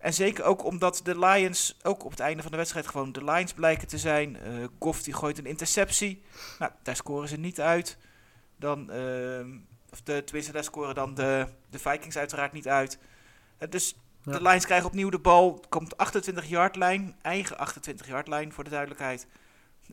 en 0.00 0.14
zeker 0.14 0.44
ook 0.44 0.64
omdat 0.64 1.00
de 1.04 1.18
Lions 1.18 1.76
ook 1.82 2.04
op 2.04 2.10
het 2.10 2.20
einde 2.20 2.42
van 2.42 2.50
de 2.50 2.56
wedstrijd 2.56 2.86
gewoon 2.86 3.12
de 3.12 3.24
Lions 3.24 3.52
blijken 3.52 3.88
te 3.88 3.98
zijn. 3.98 4.36
Uh, 4.46 4.64
Goff 4.78 5.02
die 5.02 5.14
gooit 5.14 5.38
een 5.38 5.46
interceptie. 5.46 6.22
Nou, 6.58 6.72
daar 6.82 6.96
scoren 6.96 7.28
ze 7.28 7.36
niet 7.36 7.60
uit. 7.60 7.98
Dan, 8.56 8.90
uh, 8.90 9.46
of 9.90 10.02
de, 10.02 10.24
tenminste, 10.24 10.52
daar 10.52 10.64
scoren 10.64 10.94
dan 10.94 11.14
de, 11.14 11.46
de 11.70 11.78
Vikings 11.78 12.16
uiteraard 12.16 12.52
niet 12.52 12.68
uit. 12.68 12.98
Uh, 13.58 13.68
dus 13.68 13.96
ja. 14.22 14.32
de 14.32 14.42
Lions 14.42 14.64
krijgen 14.64 14.86
opnieuw 14.86 15.10
de 15.10 15.18
bal. 15.18 15.64
Komt 15.68 15.96
28 15.96 16.48
yard 16.48 16.76
lijn, 16.76 17.16
eigen 17.22 17.58
28 17.58 18.06
yard 18.06 18.28
lijn 18.28 18.52
voor 18.52 18.64
de 18.64 18.70
duidelijkheid. 18.70 19.26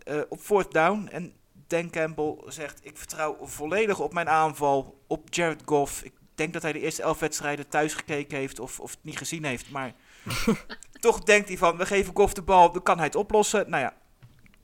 Uh, 0.04 0.22
op 0.30 0.39
fourth 0.39 0.72
down. 0.72 1.08
En 1.12 1.34
Dan 1.67 1.89
Campbell 1.89 2.36
zegt: 2.45 2.79
Ik 2.86 2.97
vertrouw 2.97 3.38
volledig 3.41 4.00
op 4.00 4.13
mijn 4.13 4.29
aanval, 4.29 5.01
op 5.07 5.33
Jared 5.33 5.62
Goff. 5.65 6.03
Ik 6.03 6.13
denk 6.36 6.53
dat 6.53 6.62
hij 6.62 6.71
de 6.71 6.79
eerste 6.79 7.01
elf 7.01 7.19
wedstrijden 7.19 7.67
thuis 7.67 7.93
gekeken 7.93 8.38
heeft 8.38 8.59
of, 8.59 8.79
of 8.79 8.91
het 8.91 9.00
niet 9.01 9.17
gezien 9.17 9.43
heeft. 9.43 9.69
Maar 9.69 9.93
toch 11.00 11.24
denkt 11.24 11.47
hij 11.47 11.57
van, 11.57 11.77
we 11.77 11.86
geven 11.86 12.15
Goff 12.15 12.33
de 12.33 12.41
bal, 12.41 12.71
dan 12.71 12.83
kan 12.83 12.97
hij 12.97 13.05
het 13.05 13.15
oplossen. 13.15 13.69
Nou 13.69 13.83
ja, 13.83 13.93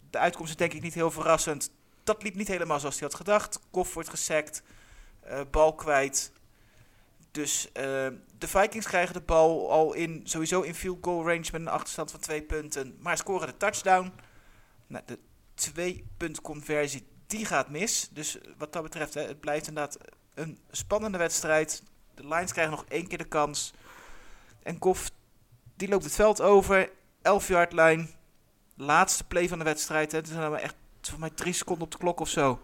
de 0.09 0.17
uitkomst 0.17 0.51
is 0.51 0.57
denk 0.57 0.73
ik 0.73 0.81
niet 0.81 0.93
heel 0.93 1.11
verrassend. 1.11 1.71
Dat 2.03 2.23
liep 2.23 2.35
niet 2.35 2.47
helemaal 2.47 2.79
zoals 2.79 2.99
hij 2.99 3.07
had 3.07 3.17
gedacht. 3.17 3.59
Goff 3.71 3.93
wordt 3.93 4.09
gesackt, 4.09 4.63
uh, 5.27 5.39
bal 5.51 5.75
kwijt. 5.75 6.31
Dus 7.31 7.67
uh, 7.67 7.73
de 8.37 8.47
Vikings 8.47 8.87
krijgen 8.87 9.13
de 9.13 9.21
bal 9.21 9.71
al 9.71 9.93
in, 9.93 10.21
sowieso 10.23 10.61
in 10.61 10.75
field 10.75 10.97
goal 11.01 11.27
range 11.27 11.49
met 11.51 11.61
een 11.61 11.67
achterstand 11.67 12.11
van 12.11 12.19
twee 12.19 12.41
punten. 12.41 12.97
Maar 12.99 13.17
scoren 13.17 13.47
de 13.47 13.57
touchdown. 13.57 14.11
Nou, 14.87 15.03
de 15.05 15.19
twee 15.71 16.05
punt 16.17 16.41
conversie, 16.41 17.07
die 17.27 17.45
gaat 17.45 17.69
mis. 17.69 18.09
Dus 18.11 18.37
wat 18.57 18.73
dat 18.73 18.83
betreft, 18.83 19.13
hè, 19.13 19.21
het 19.21 19.39
blijft 19.39 19.67
inderdaad 19.67 19.97
een 20.33 20.59
spannende 20.71 21.17
wedstrijd. 21.17 21.83
De 22.15 22.27
Lions 22.27 22.51
krijgen 22.51 22.73
nog 22.73 22.85
één 22.87 23.07
keer 23.07 23.17
de 23.17 23.23
kans. 23.23 23.73
En 24.63 24.77
Goff, 24.79 25.11
die 25.75 25.87
loopt 25.87 26.03
het 26.03 26.15
veld 26.15 26.41
over. 26.41 26.89
11 27.21 27.47
yard 27.47 27.73
lijn. 27.73 28.09
Laatste 28.75 29.23
play 29.23 29.47
van 29.47 29.57
de 29.57 29.63
wedstrijd. 29.63 30.11
Hè. 30.11 30.17
Er 30.17 30.27
zijn 30.27 30.51
maar 30.51 30.59
echt 30.59 30.75
voor 31.01 31.19
mij 31.19 31.29
drie 31.29 31.53
seconden 31.53 31.83
op 31.83 31.91
de 31.91 31.97
klok 31.97 32.19
of 32.19 32.29
zo. 32.29 32.61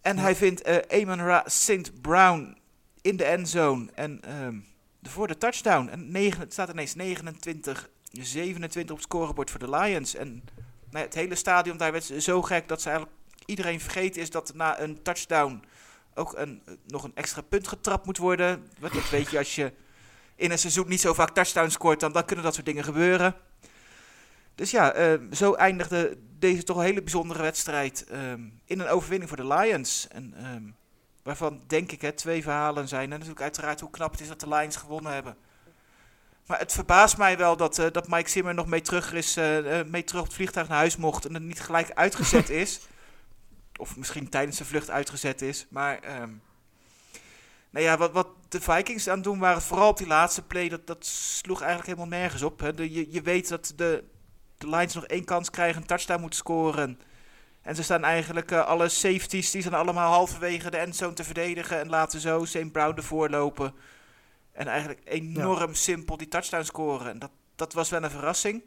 En 0.00 0.16
ja. 0.16 0.22
hij 0.22 0.36
vindt 0.36 0.68
uh, 0.68 0.76
Amon 0.88 1.26
Ra 1.26 1.42
St. 1.46 2.00
Brown 2.00 2.56
in 3.00 3.16
de 3.16 3.24
endzone. 3.24 3.90
En 3.94 4.20
uh, 4.28 4.48
voor 5.10 5.26
de 5.26 5.38
touchdown. 5.38 5.88
En 5.88 6.10
9, 6.10 6.40
het 6.40 6.52
staat 6.52 6.68
ineens 6.68 6.94
29, 6.94 7.88
27 8.10 8.90
op 8.90 8.96
het 8.96 9.06
scorebord 9.06 9.50
voor 9.50 9.60
de 9.60 9.70
Lions. 9.70 10.14
En 10.14 10.42
het 11.02 11.14
hele 11.14 11.34
stadion 11.34 11.76
daar 11.76 11.92
werd 11.92 12.12
zo 12.18 12.42
gek 12.42 12.68
dat 12.68 12.82
ze 12.82 12.88
eigenlijk 12.88 13.18
iedereen 13.46 13.80
vergeten 13.80 14.22
is 14.22 14.30
dat 14.30 14.54
na 14.54 14.80
een 14.80 15.02
touchdown 15.02 15.62
ook 16.14 16.36
een, 16.36 16.62
nog 16.86 17.04
een 17.04 17.14
extra 17.14 17.40
punt 17.40 17.68
getrapt 17.68 18.06
moet 18.06 18.18
worden. 18.18 18.68
Dat 18.80 19.10
weet 19.10 19.30
je 19.30 19.38
als 19.38 19.54
je 19.54 19.72
in 20.36 20.50
een 20.50 20.58
seizoen 20.58 20.88
niet 20.88 21.00
zo 21.00 21.14
vaak 21.14 21.30
touchdowns 21.30 21.74
scoort, 21.74 22.00
dan, 22.00 22.12
dan 22.12 22.24
kunnen 22.24 22.44
dat 22.44 22.54
soort 22.54 22.66
dingen 22.66 22.84
gebeuren. 22.84 23.34
Dus 24.54 24.70
ja, 24.70 24.92
eh, 24.92 25.20
zo 25.32 25.54
eindigde 25.54 26.18
deze 26.38 26.62
toch 26.62 26.76
een 26.76 26.82
hele 26.82 27.02
bijzondere 27.02 27.42
wedstrijd 27.42 28.04
ehm, 28.04 28.40
in 28.64 28.80
een 28.80 28.88
overwinning 28.88 29.28
voor 29.28 29.38
de 29.38 29.54
Lions. 29.54 30.08
En, 30.08 30.34
ehm, 30.36 30.62
waarvan 31.22 31.62
denk 31.66 31.92
ik 31.92 32.00
hè, 32.00 32.12
twee 32.12 32.42
verhalen 32.42 32.88
zijn. 32.88 33.02
En 33.02 33.08
natuurlijk 33.08 33.40
uiteraard 33.40 33.80
hoe 33.80 33.90
knap 33.90 34.10
het 34.10 34.20
is 34.20 34.28
dat 34.28 34.40
de 34.40 34.48
Lions 34.48 34.76
gewonnen 34.76 35.12
hebben. 35.12 35.36
Maar 36.46 36.58
het 36.58 36.72
verbaast 36.72 37.16
mij 37.16 37.36
wel 37.36 37.56
dat, 37.56 37.78
eh, 37.78 37.86
dat 37.92 38.08
Mike 38.08 38.30
Zimmer 38.30 38.54
nog 38.54 38.66
mee 38.66 38.80
terug, 38.80 39.12
is, 39.12 39.36
eh, 39.36 39.78
eh, 39.80 39.86
mee 39.86 40.04
terug 40.04 40.20
op 40.20 40.26
het 40.26 40.36
vliegtuig 40.36 40.68
naar 40.68 40.78
huis 40.78 40.96
mocht 40.96 41.24
en 41.24 41.34
het 41.34 41.42
niet 41.42 41.60
gelijk 41.60 41.90
uitgezet 41.90 42.50
is. 42.64 42.80
Of 43.76 43.96
misschien 43.96 44.28
tijdens 44.28 44.56
de 44.56 44.64
vlucht 44.64 44.90
uitgezet 44.90 45.42
is. 45.42 45.66
Maar 45.70 45.98
ehm, 45.98 46.30
nou 47.70 47.84
ja, 47.84 47.96
wat, 47.96 48.12
wat 48.12 48.28
de 48.48 48.60
Vikings 48.60 49.08
aan 49.08 49.14
het 49.14 49.24
doen 49.24 49.38
waren, 49.38 49.62
vooral 49.62 49.88
op 49.88 49.96
die 49.96 50.06
laatste 50.06 50.42
play, 50.42 50.68
dat, 50.68 50.86
dat 50.86 51.06
sloeg 51.06 51.60
eigenlijk 51.60 51.98
helemaal 51.98 52.18
nergens 52.18 52.42
op. 52.42 52.60
Hè. 52.60 52.74
De, 52.74 52.92
je, 52.92 53.12
je 53.12 53.22
weet 53.22 53.48
dat 53.48 53.72
de, 53.76 54.04
de 54.58 54.68
Lions 54.68 54.94
nog 54.94 55.04
één 55.04 55.24
kans 55.24 55.50
krijgen, 55.50 55.80
een 55.80 55.86
touchdown 55.86 56.20
moeten 56.20 56.38
scoren. 56.38 57.00
En 57.62 57.74
ze 57.74 57.82
staan 57.82 58.04
eigenlijk 58.04 58.52
alle 58.52 58.88
safeties, 58.88 59.50
die 59.50 59.62
zijn 59.62 59.74
allemaal 59.74 60.12
halverwege 60.12 60.70
de 60.70 60.76
endzone 60.76 61.12
te 61.12 61.24
verdedigen. 61.24 61.80
En 61.80 61.88
laten 61.88 62.20
zo 62.20 62.44
St. 62.44 62.72
Brown 62.72 62.96
ervoor 62.96 63.30
lopen. 63.30 63.74
En 64.54 64.66
eigenlijk 64.66 65.00
enorm 65.04 65.74
simpel 65.74 66.16
die 66.16 66.28
touchdown 66.28 66.64
scoren. 66.64 67.10
En 67.10 67.18
dat, 67.18 67.30
dat 67.56 67.72
was 67.72 67.90
wel 67.90 68.02
een 68.02 68.10
verrassing. 68.10 68.62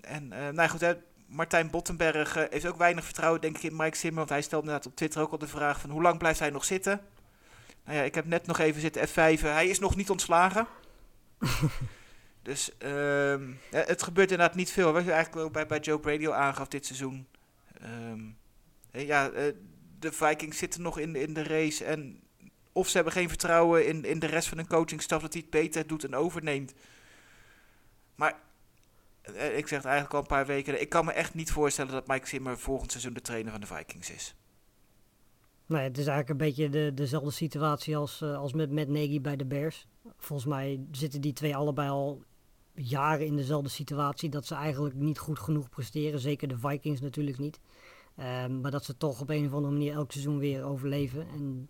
En 0.00 0.32
eh, 0.32 0.48
nou 0.48 0.68
goed, 0.68 0.80
hè, 0.80 0.94
Martijn 1.26 1.70
Bottenberg 1.70 2.36
eh, 2.36 2.44
heeft 2.50 2.66
ook 2.66 2.76
weinig 2.76 3.04
vertrouwen 3.04 3.40
denk 3.40 3.56
ik 3.56 3.62
in 3.62 3.76
Mike 3.76 3.96
Zimmer. 3.96 4.18
Want 4.18 4.28
hij 4.28 4.42
stelde 4.42 4.66
inderdaad 4.66 4.90
op 4.90 4.96
Twitter 4.96 5.20
ook 5.20 5.32
al 5.32 5.38
de 5.38 5.46
vraag 5.46 5.80
van 5.80 5.90
hoe 5.90 6.02
lang 6.02 6.18
blijft 6.18 6.38
hij 6.38 6.50
nog 6.50 6.64
zitten? 6.64 7.00
Nou 7.84 7.96
ja, 7.96 8.02
ik 8.02 8.14
heb 8.14 8.26
net 8.26 8.46
nog 8.46 8.58
even 8.58 8.80
zitten 8.80 9.08
F5. 9.08 9.40
Hij 9.40 9.68
is 9.68 9.78
nog 9.78 9.96
niet 9.96 10.10
ontslagen. 10.10 10.66
dus 12.42 12.78
ehm, 12.78 13.50
ja, 13.70 13.82
het 13.86 14.02
gebeurt 14.02 14.30
inderdaad 14.30 14.56
niet 14.56 14.70
veel. 14.70 14.92
Wat 14.92 15.04
je 15.04 15.12
eigenlijk 15.12 15.46
ook 15.46 15.52
bij, 15.52 15.66
bij 15.66 15.78
Joe 15.78 15.98
Brady 15.98 16.26
al 16.26 16.34
aangaf 16.34 16.68
dit 16.68 16.86
seizoen. 16.86 17.26
Ehm, 17.80 18.20
ja, 18.90 19.30
eh, 19.30 19.52
de 19.98 20.12
Vikings 20.12 20.58
zitten 20.58 20.82
nog 20.82 20.98
in, 20.98 21.16
in 21.16 21.34
de 21.34 21.42
race. 21.42 21.84
En 21.84 22.20
of 22.72 22.88
ze 22.88 22.94
hebben 22.94 23.12
geen 23.12 23.28
vertrouwen 23.28 23.86
in, 23.86 24.04
in 24.04 24.18
de 24.18 24.26
rest 24.26 24.48
van 24.48 24.58
hun 24.58 24.66
coachingstaf 24.66 25.22
dat 25.22 25.32
hij 25.32 25.42
het 25.42 25.50
beter 25.50 25.86
doet 25.86 26.04
en 26.04 26.14
overneemt. 26.14 26.74
Maar 28.14 28.40
eh, 29.22 29.56
ik 29.56 29.68
zeg 29.68 29.78
het 29.78 29.86
eigenlijk 29.86 30.14
al 30.14 30.20
een 30.20 30.26
paar 30.26 30.46
weken. 30.46 30.80
Ik 30.80 30.88
kan 30.88 31.04
me 31.04 31.12
echt 31.12 31.34
niet 31.34 31.52
voorstellen 31.52 31.92
dat 31.92 32.06
Mike 32.06 32.28
Zimmer 32.28 32.58
volgend 32.58 32.90
seizoen 32.90 33.12
de 33.12 33.20
trainer 33.20 33.52
van 33.52 33.60
de 33.60 33.66
Vikings 33.66 34.10
is. 34.10 34.34
Nee, 35.66 35.82
het 35.82 35.98
is 35.98 36.06
eigenlijk 36.06 36.28
een 36.40 36.46
beetje 36.46 36.68
de, 36.68 36.94
dezelfde 36.94 37.30
situatie 37.30 37.96
als, 37.96 38.20
uh, 38.20 38.38
als 38.38 38.52
met 38.52 38.88
Nagy 38.88 39.20
bij 39.20 39.36
de 39.36 39.44
Bears. 39.44 39.86
Volgens 40.18 40.48
mij 40.48 40.80
zitten 40.90 41.20
die 41.20 41.32
twee 41.32 41.56
allebei 41.56 41.88
al 41.88 42.22
jaren 42.74 43.26
in 43.26 43.36
dezelfde 43.36 43.68
situatie. 43.68 44.28
Dat 44.28 44.46
ze 44.46 44.54
eigenlijk 44.54 44.94
niet 44.94 45.18
goed 45.18 45.38
genoeg 45.38 45.68
presteren. 45.68 46.20
Zeker 46.20 46.48
de 46.48 46.58
Vikings 46.58 47.00
natuurlijk 47.00 47.38
niet. 47.38 47.60
Um, 48.18 48.60
maar 48.60 48.70
dat 48.70 48.84
ze 48.84 48.96
toch 48.96 49.20
op 49.20 49.30
een 49.30 49.46
of 49.46 49.52
andere 49.52 49.72
manier 49.72 49.92
elk 49.92 50.12
seizoen 50.12 50.38
weer 50.38 50.64
overleven. 50.64 51.26
En 51.28 51.68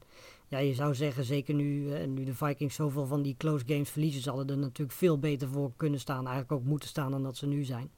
ja, 0.53 0.59
je 0.59 0.75
zou 0.75 0.95
zeggen, 0.95 1.25
zeker 1.25 1.55
nu, 1.55 1.83
uh, 1.83 2.07
nu 2.07 2.25
de 2.25 2.35
Vikings 2.35 2.75
zoveel 2.75 3.07
van 3.07 3.23
die 3.23 3.35
close 3.39 3.65
games 3.67 3.91
verliezen, 3.91 4.23
ze 4.23 4.31
er 4.31 4.59
natuurlijk 4.59 4.99
veel 4.99 5.19
beter 5.19 5.49
voor 5.49 5.73
kunnen 5.77 6.01
staan. 6.01 6.27
Eigenlijk 6.27 6.53
ook 6.53 6.65
moeten 6.65 6.89
staan 6.89 7.11
dan 7.11 7.23
dat 7.23 7.37
ze 7.37 7.47
nu 7.47 7.65
zijn. 7.65 7.91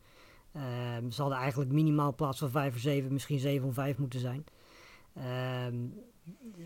Um, 0.97 1.11
ze 1.11 1.21
hadden 1.21 1.39
eigenlijk 1.39 1.73
minimaal 1.73 2.15
plaats 2.15 2.39
van 2.39 2.51
5 2.51 2.75
of 2.75 2.81
7, 2.81 3.13
misschien 3.13 3.39
7 3.39 3.69
of 3.69 3.75
5 3.75 3.99
moeten 3.99 4.21
zijn. 4.21 4.45
Um, 5.69 5.95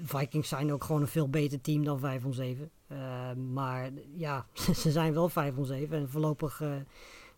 Vikings 0.02 0.48
zijn 0.48 0.72
ook 0.72 0.84
gewoon 0.84 1.00
een 1.00 1.08
veel 1.08 1.28
beter 1.28 1.60
team 1.60 1.84
dan 1.84 1.98
5 1.98 2.24
om 2.24 2.32
7. 2.32 2.70
Uh, 2.92 3.32
maar 3.32 3.90
ja, 4.16 4.46
ze 4.82 4.90
zijn 4.90 5.12
wel 5.12 5.28
5 5.28 5.56
om 5.56 5.64
7. 5.64 5.98
En 5.98 6.08
voorlopig 6.08 6.60
uh, 6.60 6.74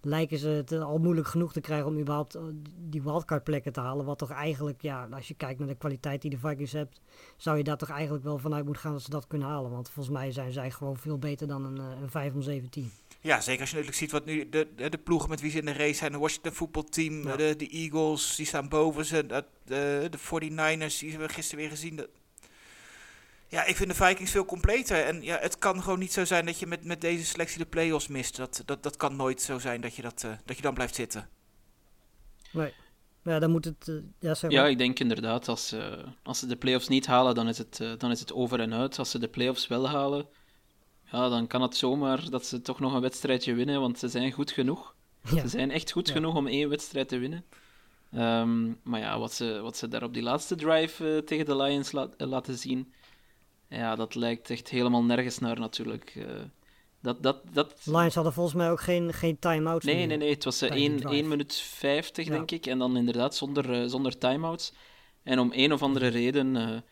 lijken 0.03 0.39
ze 0.39 0.49
het 0.49 0.73
al 0.73 0.99
moeilijk 0.99 1.27
genoeg 1.27 1.53
te 1.53 1.61
krijgen 1.61 1.87
om 1.87 1.99
überhaupt 1.99 2.35
eh, 2.35 2.43
die 2.79 3.03
wildcard 3.03 3.45
plekken 3.45 3.73
te 3.73 3.81
halen. 3.81 4.05
Wat 4.05 4.19
toch 4.19 4.31
eigenlijk, 4.31 4.83
ja, 4.83 5.09
als 5.11 5.29
je 5.29 5.35
kijkt 5.35 5.59
naar 5.59 5.69
de 5.69 5.75
kwaliteit 5.75 6.23
die 6.23 6.31
de 6.31 6.39
Vikings 6.39 6.73
hebt, 6.73 7.01
zou 7.37 7.57
je 7.57 7.65
daar 7.65 7.77
toch 7.77 7.91
eigenlijk 7.91 8.25
wel 8.25 8.39
vanuit 8.39 8.65
moeten 8.65 8.83
gaan 8.83 8.93
dat 8.93 9.03
ze 9.03 9.11
dat 9.11 9.27
kunnen 9.27 9.49
halen. 9.49 9.71
Want 9.71 9.91
volgens 9.91 10.15
mij 10.15 10.33
zijn 10.33 10.53
zij 10.53 10.71
gewoon 10.71 10.97
veel 10.97 11.19
beter 11.19 11.47
dan 11.47 11.65
een, 11.65 11.79
eh, 11.79 12.01
een 12.03 12.11
5 12.11 12.35
om 12.35 12.43
7 12.43 12.71
team. 12.71 12.91
Ja, 13.21 13.41
zeker 13.41 13.61
als 13.61 13.71
je 13.71 13.77
natuurlijk 13.77 14.03
ziet 14.03 14.11
wat 14.11 14.25
nu 14.25 14.49
de, 14.49 14.69
de, 14.77 14.89
de 14.89 14.99
ploegen 14.99 15.29
met 15.29 15.41
wie 15.41 15.51
ze 15.51 15.59
in 15.59 15.65
de 15.65 15.73
race 15.73 15.95
zijn. 15.95 16.13
De 16.13 16.19
Washington 16.19 16.53
voetbalteam, 16.53 17.23
ja. 17.23 17.37
de, 17.37 17.57
de 17.57 17.69
Eagles, 17.69 18.37
die 18.37 18.47
staan 18.47 18.69
boven 18.69 19.05
ze. 19.05 19.27
De, 19.27 19.45
de, 19.65 20.09
de 20.11 20.19
49ers, 20.19 20.99
die 20.99 21.11
hebben 21.11 21.29
we 21.29 21.35
gisteren 21.35 21.61
weer 21.61 21.71
gezien. 21.71 21.97
Dat, 21.97 22.09
ja, 23.51 23.65
ik 23.65 23.77
vind 23.77 23.89
de 23.89 24.05
Vikings 24.05 24.31
veel 24.31 24.45
completer. 24.45 25.05
En 25.05 25.23
ja, 25.23 25.39
het 25.41 25.59
kan 25.59 25.83
gewoon 25.83 25.99
niet 25.99 26.13
zo 26.13 26.25
zijn 26.25 26.47
dat 26.47 26.59
je 26.59 26.67
met, 26.67 26.85
met 26.85 27.01
deze 27.01 27.25
selectie 27.25 27.59
de 27.59 27.67
play-offs 27.67 28.09
mist. 28.09 28.37
Dat, 28.37 28.63
dat, 28.65 28.83
dat 28.83 28.97
kan 28.97 29.17
nooit 29.17 29.43
zo 29.43 29.59
zijn 29.59 29.81
dat 29.81 29.95
je, 29.95 30.03
dat, 30.03 30.23
uh, 30.27 30.33
dat 30.45 30.57
je 30.57 30.63
dan 30.63 30.75
blijft 30.75 30.95
zitten. 30.95 31.29
Nee. 32.53 32.73
Ja, 33.23 33.39
dan 33.39 33.51
moet 33.51 33.65
het... 33.65 33.89
Uh, 33.89 34.03
ja, 34.19 34.35
zeg 34.35 34.51
ja, 34.51 34.67
ik 34.67 34.79
denk 34.79 34.99
inderdaad, 34.99 35.49
als, 35.49 35.73
uh, 35.73 35.93
als 36.23 36.39
ze 36.39 36.47
de 36.47 36.57
play-offs 36.57 36.89
niet 36.89 37.07
halen, 37.07 37.35
dan 37.35 37.49
is, 37.49 37.59
het, 37.59 37.77
dan 37.99 38.11
is 38.11 38.21
het 38.21 38.33
over 38.33 38.61
en 38.61 38.75
uit. 38.75 38.99
Als 38.99 39.11
ze 39.11 39.19
de 39.19 39.29
play-offs 39.29 39.67
wel 39.67 39.89
halen, 39.89 40.27
ja, 41.11 41.29
dan 41.29 41.47
kan 41.47 41.63
het 41.63 41.77
zomaar 41.77 42.31
dat 42.31 42.47
ze 42.47 42.63
toch 42.63 42.81
nog 42.81 42.95
een 42.95 43.01
wedstrijdje 43.01 43.55
winnen, 43.55 43.81
want 43.81 43.99
ze 43.99 44.09
zijn 44.09 44.33
goed 44.33 44.51
genoeg. 44.51 44.95
Ja. 45.35 45.41
Ze 45.41 45.49
zijn 45.49 45.71
echt 45.71 45.91
goed 45.91 46.09
ja. 46.09 46.15
genoeg 46.15 46.35
om 46.35 46.47
één 46.47 46.69
wedstrijd 46.69 47.09
te 47.09 47.19
winnen. 47.19 47.45
Um, 48.15 48.79
maar 48.83 49.01
ja, 49.01 49.19
wat 49.19 49.33
ze, 49.33 49.61
wat 49.63 49.77
ze 49.77 49.89
daar 49.89 50.03
op 50.03 50.15
die 50.15 50.23
laatste 50.23 50.55
drive 50.55 51.23
tegen 51.27 51.45
de 51.45 51.57
Lions 51.57 51.93
la 51.93 52.09
laten 52.17 52.59
zien 52.59 52.93
ja, 53.71 53.95
dat 53.95 54.15
lijkt 54.15 54.51
echt 54.51 54.69
helemaal 54.69 55.05
nergens 55.05 55.39
naar 55.39 55.59
natuurlijk. 55.59 56.15
Uh, 56.15 56.25
dat, 57.01 57.23
dat, 57.23 57.43
dat... 57.53 57.75
Lions 57.85 58.15
hadden 58.15 58.33
volgens 58.33 58.57
mij 58.57 58.71
ook 58.71 58.81
geen, 58.81 59.13
geen 59.13 59.39
time-out. 59.39 59.83
Nee, 59.83 60.07
nee, 60.07 60.17
nee. 60.17 60.31
Het 60.31 60.45
was 60.45 60.63
uh, 60.63 60.71
1, 60.71 61.03
1 61.03 61.29
minuut 61.29 61.55
50, 61.55 62.27
ja. 62.27 62.31
denk 62.31 62.51
ik. 62.51 62.67
En 62.67 62.79
dan 62.79 62.97
inderdaad 62.97 63.35
zonder, 63.35 63.83
uh, 63.83 63.89
zonder 63.89 64.19
time-outs. 64.19 64.73
En 65.23 65.39
om 65.39 65.51
een 65.53 65.73
of 65.73 65.83
andere 65.83 66.09
reden 66.09 66.83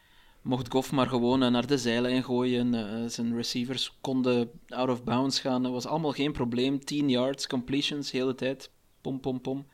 mocht 0.43 0.71
Goff 0.71 0.93
maar 0.93 1.07
gewoon 1.07 1.39
naar 1.39 1.67
de 1.67 1.79
zeilen 1.79 2.25
gooien. 2.25 3.11
zijn 3.11 3.37
receivers 3.37 3.99
konden 4.01 4.51
out 4.69 4.89
of 4.89 5.05
bounds 5.05 5.41
gaan. 5.41 5.63
Dat 5.63 5.73
was 5.73 5.87
allemaal 5.87 6.13
geen 6.13 6.33
probleem. 6.33 6.85
10 6.85 7.09
yards, 7.09 7.47
completions, 7.47 8.11
hele 8.11 8.35
tijd. 8.35 8.71
Pom, 9.01 9.21
pom, 9.21 9.41
pom. 9.41 9.67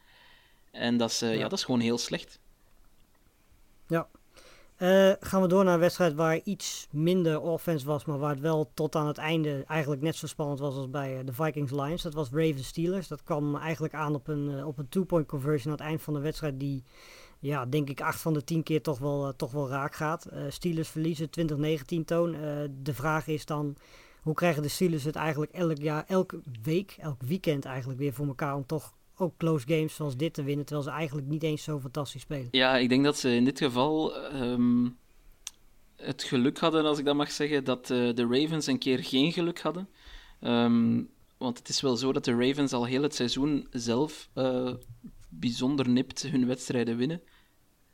En 0.71 0.97
dat 0.97 1.11
is, 1.11 1.19
ja. 1.19 1.31
ja. 1.31 1.49
dat 1.49 1.59
is 1.59 1.65
gewoon 1.65 1.81
heel 1.81 1.99
slecht. 1.99 2.39
Ja, 3.89 4.09
uh, 4.79 5.13
gaan 5.21 5.43
we 5.43 5.49
door 5.49 5.65
naar 5.65 5.75
een 5.75 5.81
wedstrijd 5.81 6.15
waar 6.15 6.41
iets 6.45 6.89
minder 6.91 7.41
offense 7.41 7.87
was, 7.87 8.05
maar 8.05 8.19
waar 8.19 8.31
het 8.31 8.41
wel 8.41 8.71
tot 8.75 8.97
aan 8.97 9.07
het 9.07 9.19
einde 9.19 9.65
eigenlijk 9.67 10.03
net 10.03 10.17
zo 10.17 10.27
spannend 10.27 10.59
was 10.59 10.75
als 10.75 10.91
bij 10.91 11.19
uh, 11.19 11.27
de 11.27 11.33
Vikings 11.33 11.73
Lions. 11.73 12.03
Dat 12.03 12.15
was 12.15 12.29
Ravens 12.31 12.67
Steelers. 12.67 13.09
Dat 13.09 13.23
kwam 13.23 13.57
eigenlijk 13.57 13.95
aan 13.95 14.15
op 14.15 14.29
een, 14.29 14.51
uh, 14.51 14.67
op 14.67 14.79
een 14.79 14.89
two-point 14.89 15.27
conversion 15.27 15.73
aan 15.73 15.79
het 15.79 15.87
eind 15.87 16.03
van 16.03 16.15
de 16.15 16.21
wedstrijd 16.21 16.61
die, 16.61 16.85
ja, 17.39 17.67
denk 17.67 17.91
ik, 17.91 18.01
acht 18.01 18.21
van 18.21 18.33
de 18.33 18.45
tien 18.45 18.63
keer 18.63 18.83
toch 18.83 18.99
wel, 18.99 19.37
toch 19.37 19.53
wel 19.53 19.69
raak 19.69 19.95
gaat. 19.95 20.29
Steelers 20.49 20.89
verliezen 20.89 21.31
2019 21.31 22.05
toon. 22.05 22.37
de 22.83 22.95
vraag 22.95 23.27
is 23.27 23.47
dan, 23.47 23.77
hoe 24.23 24.35
krijgen 24.35 24.63
de 24.63 24.69
Steelers 24.69 25.05
het 25.05 25.17
eigenlijk 25.17 25.53
elk 25.53 25.79
jaar, 25.79 26.05
elke 26.07 26.41
week, 26.63 26.97
elk 26.99 27.23
weekend 27.23 27.65
eigenlijk 27.65 27.99
weer 27.99 28.13
voor 28.13 28.27
elkaar 28.27 28.55
om 28.55 28.67
toch 28.67 28.93
ook 29.17 29.37
close 29.37 29.67
games 29.67 29.95
zoals 29.95 30.17
dit 30.17 30.35
te 30.35 30.43
winnen, 30.43 30.65
terwijl 30.65 30.89
ze 30.89 30.95
eigenlijk 30.95 31.27
niet 31.27 31.43
eens 31.43 31.63
zo 31.63 31.81
fantastisch 31.81 32.23
spelen. 32.23 32.49
Ja, 32.51 32.77
ik 32.77 32.89
denk 32.89 33.05
dat 33.05 33.19
ze 33.19 33.35
in 33.35 33.45
dit 33.45 33.59
geval 33.59 34.17
um, 34.35 34.97
het 35.97 36.23
geluk 36.23 36.59
hadden, 36.59 36.85
als 36.85 36.99
ik 36.99 37.05
dat 37.05 37.17
mag 37.17 37.31
zeggen, 37.31 37.65
dat 37.65 37.91
uh, 37.91 38.15
de 38.15 38.27
Ravens 38.27 38.67
een 38.67 38.79
keer 38.79 39.05
geen 39.05 39.33
geluk 39.33 39.61
hadden. 39.61 39.89
Um, 40.41 41.09
want 41.39 41.59
het 41.59 41.69
is 41.69 41.81
wel 41.81 41.97
zo 41.97 42.13
dat 42.13 42.25
de 42.25 42.47
Ravens 42.47 42.73
al 42.73 42.85
heel 42.85 43.03
het 43.03 43.15
seizoen 43.15 43.67
zelf 43.71 44.29
uh, 44.35 44.73
bijzonder 45.29 45.89
nipt 45.89 46.23
hun 46.23 46.47
wedstrijden 46.47 46.97
winnen. 46.97 47.23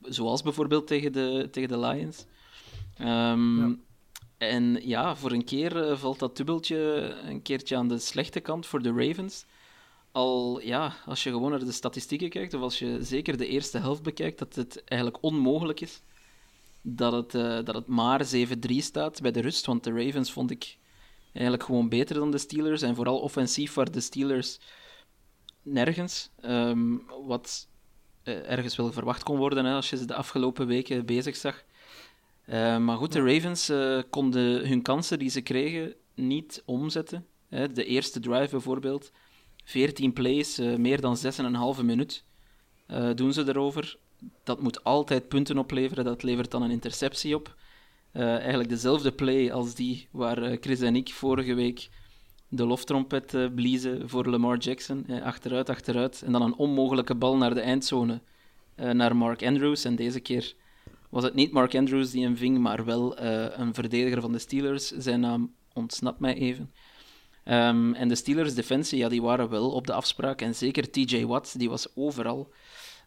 Zoals 0.00 0.42
bijvoorbeeld 0.42 0.86
tegen 0.86 1.12
de, 1.12 1.48
tegen 1.50 1.68
de 1.68 1.78
Lions. 1.78 2.26
Um, 3.00 3.58
ja. 3.58 3.76
En 4.38 4.88
ja, 4.88 5.16
voor 5.16 5.32
een 5.32 5.44
keer 5.44 5.90
uh, 5.90 5.96
valt 5.96 6.18
dat 6.18 6.36
dubbeltje 6.36 6.76
een 7.24 7.42
keertje 7.42 7.76
aan 7.76 7.88
de 7.88 7.98
slechte 7.98 8.40
kant 8.40 8.66
voor 8.66 8.82
de 8.82 8.92
Ravens 8.92 9.44
al, 10.12 10.60
ja, 10.60 10.94
als 11.06 11.22
je 11.22 11.30
gewoon 11.30 11.50
naar 11.50 11.64
de 11.64 11.72
statistieken 11.72 12.28
kijkt, 12.28 12.54
of 12.54 12.60
als 12.60 12.78
je 12.78 12.98
zeker 13.00 13.36
de 13.36 13.46
eerste 13.46 13.78
helft 13.78 14.02
bekijkt, 14.02 14.38
dat 14.38 14.54
het 14.54 14.84
eigenlijk 14.84 15.22
onmogelijk 15.22 15.80
is 15.80 16.02
dat 16.82 17.12
het, 17.12 17.34
uh, 17.34 17.64
dat 17.64 17.74
het 17.74 17.86
maar 17.86 18.26
7-3 18.26 18.76
staat 18.76 19.20
bij 19.20 19.30
de 19.30 19.40
rust. 19.40 19.66
Want 19.66 19.84
de 19.84 20.04
Ravens 20.04 20.32
vond 20.32 20.50
ik 20.50 20.76
eigenlijk 21.32 21.64
gewoon 21.64 21.88
beter 21.88 22.14
dan 22.14 22.30
de 22.30 22.38
Steelers. 22.38 22.82
En 22.82 22.94
vooral 22.94 23.18
offensief 23.18 23.74
waren 23.74 23.92
de 23.92 24.00
Steelers 24.00 24.58
nergens. 25.62 26.30
Um, 26.44 27.02
wat 27.26 27.68
uh, 28.24 28.50
ergens 28.50 28.76
wel 28.76 28.92
verwacht 28.92 29.22
kon 29.22 29.36
worden 29.36 29.64
hè, 29.64 29.74
als 29.74 29.90
je 29.90 29.96
ze 29.96 30.04
de 30.04 30.14
afgelopen 30.14 30.66
weken 30.66 31.06
bezig 31.06 31.36
zag. 31.36 31.64
Uh, 32.46 32.78
maar 32.78 32.96
goed, 32.96 33.12
de 33.12 33.32
Ravens 33.32 33.72
konden 34.10 34.68
hun 34.68 34.82
kansen 34.82 35.18
die 35.18 35.30
ze 35.30 35.40
kregen 35.40 35.94
niet 36.14 36.62
omzetten. 36.64 37.26
Hè. 37.48 37.72
De 37.72 37.84
eerste 37.84 38.20
drive 38.20 38.50
bijvoorbeeld 38.50 39.12
14 39.70 40.12
plays, 40.12 40.58
uh, 40.58 40.76
meer 40.76 41.00
dan 41.00 41.16
6,5 41.76 41.84
minuut 41.84 42.24
uh, 42.90 43.10
doen 43.14 43.32
ze 43.32 43.48
erover. 43.48 43.96
Dat 44.44 44.62
moet 44.62 44.84
altijd 44.84 45.28
punten 45.28 45.58
opleveren, 45.58 46.04
dat 46.04 46.22
levert 46.22 46.50
dan 46.50 46.62
een 46.62 46.70
interceptie 46.70 47.34
op. 47.34 47.56
Eh, 48.12 48.36
eigenlijk 48.38 48.68
dezelfde 48.68 49.12
play 49.12 49.52
als 49.52 49.74
die 49.74 50.08
waar 50.10 50.42
eh, 50.42 50.56
Chris 50.60 50.80
en 50.80 50.96
ik 50.96 51.12
vorige 51.12 51.54
week 51.54 51.88
de 52.48 52.66
loftrompet 52.66 53.54
bliezen 53.54 54.08
voor 54.08 54.26
Lamar 54.26 54.58
Jackson. 54.58 55.06
achteruit, 55.22 55.68
achteruit. 55.68 56.22
En 56.22 56.32
dan 56.32 56.42
een 56.42 56.56
onmogelijke 56.56 57.14
bal 57.14 57.36
naar 57.36 57.54
de 57.54 57.60
eindzone, 57.60 58.20
naar 58.74 59.16
Mark 59.16 59.46
Andrews. 59.46 59.84
En 59.84 59.96
deze 59.96 60.20
keer 60.20 60.54
was 61.10 61.22
het 61.22 61.34
niet 61.34 61.52
Mark 61.52 61.74
Andrews 61.74 62.10
die 62.10 62.24
hem 62.24 62.36
ving, 62.36 62.58
maar 62.58 62.84
wel 62.84 63.20
een 63.20 63.74
verdediger 63.74 64.20
van 64.20 64.32
de 64.32 64.38
Steelers. 64.38 64.90
Zijn 64.90 65.20
naam 65.20 65.54
ontsnapt 65.72 66.20
mij 66.20 66.34
even. 66.34 66.70
Um, 67.44 67.94
en 67.94 68.08
de 68.08 68.14
Steelers 68.14 68.54
defensie, 68.54 68.98
ja, 68.98 69.08
die 69.08 69.22
waren 69.22 69.48
wel 69.48 69.70
op 69.70 69.86
de 69.86 69.92
afspraak. 69.92 70.40
En 70.40 70.54
zeker 70.54 70.90
TJ 70.90 71.24
Watt, 71.24 71.58
die 71.58 71.68
was 71.68 71.96
overal. 71.96 72.52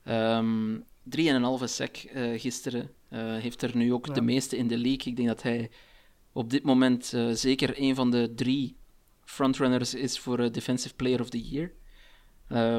Um, 0.07 0.85
3,5 1.17 1.63
sec 1.63 2.03
uh, 2.03 2.39
gisteren. 2.39 2.91
Uh, 3.09 3.37
heeft 3.37 3.61
er 3.61 3.77
nu 3.77 3.93
ook 3.93 4.05
ja. 4.05 4.13
de 4.13 4.21
meeste 4.21 4.57
in 4.57 4.67
de 4.67 4.77
league. 4.77 5.05
Ik 5.05 5.15
denk 5.15 5.27
dat 5.27 5.41
hij 5.41 5.71
op 6.31 6.49
dit 6.49 6.63
moment 6.63 7.11
uh, 7.15 7.31
zeker 7.31 7.73
een 7.81 7.95
van 7.95 8.11
de 8.11 8.33
drie 8.35 8.77
frontrunners 9.25 9.93
is 9.93 10.19
voor 10.19 10.51
Defensive 10.51 10.95
Player 10.95 11.19
of 11.21 11.29
the 11.29 11.41
Year. 11.41 11.71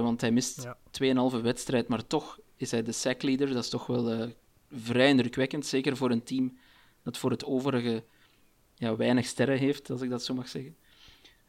want 0.02 0.20
hij 0.20 0.30
mist 0.30 0.66
2,5 1.02 1.40
wedstrijd, 1.42 1.88
maar 1.88 2.06
toch 2.06 2.38
is 2.56 2.70
hij 2.70 2.82
de 2.82 2.92
sack 2.92 3.23
leader. 3.23 3.49
Dat 3.49 3.62
is 3.64 3.68
toch 3.68 3.87
wel 3.87 4.32
vrij 4.70 5.08
indrukwekkend. 5.08 5.66
Zeker 5.66 5.96
voor 5.96 6.11
een 6.11 6.23
team 6.23 6.58
dat 7.02 7.18
voor 7.18 7.30
het 7.30 7.44
overige 7.44 8.04
ja, 8.75 8.96
weinig 8.96 9.26
sterren 9.26 9.58
heeft, 9.58 9.90
als 9.90 10.00
ik 10.00 10.11
dat 10.11 10.23
zo 10.23 10.34
mag 10.34 10.49
zeggen. 10.49 10.76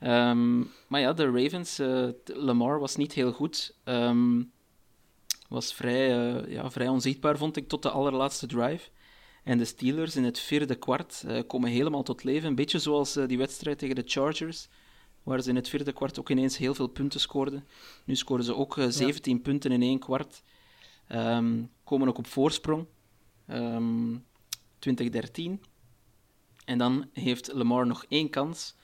Um, 0.05 0.71
maar 0.87 1.01
ja, 1.01 1.13
de 1.13 1.31
Ravens, 1.31 1.79
uh, 1.79 2.07
Lamar 2.25 2.79
was 2.79 2.95
niet 2.95 3.13
heel 3.13 3.31
goed. 3.31 3.75
Um, 3.85 4.51
was 5.49 5.73
vrij, 5.73 6.33
uh, 6.35 6.51
ja, 6.51 6.71
vrij 6.71 6.87
onzichtbaar, 6.87 7.37
vond 7.37 7.57
ik, 7.57 7.67
tot 7.67 7.81
de 7.81 7.89
allerlaatste 7.89 8.47
drive. 8.47 8.89
En 9.43 9.57
de 9.57 9.65
Steelers 9.65 10.15
in 10.15 10.23
het 10.23 10.39
vierde 10.39 10.75
kwart 10.75 11.23
uh, 11.27 11.39
komen 11.47 11.69
helemaal 11.69 12.03
tot 12.03 12.23
leven. 12.23 12.49
Een 12.49 12.55
beetje 12.55 12.79
zoals 12.79 13.13
die 13.13 13.37
wedstrijd 13.37 13.77
tegen 13.77 13.95
de 13.95 14.03
Chargers, 14.05 14.67
waar 15.23 15.41
ze 15.41 15.49
in 15.49 15.55
het 15.55 15.69
vierde 15.69 15.91
kwart 15.91 16.19
ook 16.19 16.29
ineens 16.29 16.57
heel 16.57 16.73
veel 16.73 16.87
punten 16.87 17.19
scoorden. 17.19 17.65
Nu 18.05 18.15
scoren 18.15 18.43
ze 18.43 18.55
ook 18.55 18.77
17 18.89 19.35
ja. 19.35 19.41
punten 19.41 19.71
in 19.71 19.81
één 19.81 19.99
kwart. 19.99 20.43
Um, 21.09 21.71
komen 21.83 22.07
ook 22.07 22.17
op 22.17 22.27
voorsprong. 22.27 22.85
2013. 24.79 25.63
En 26.65 26.77
dan 26.77 27.09
heeft 27.13 27.53
Lamar 27.53 27.87
nog 27.87 28.05
één 28.09 28.29
kans 28.29 28.75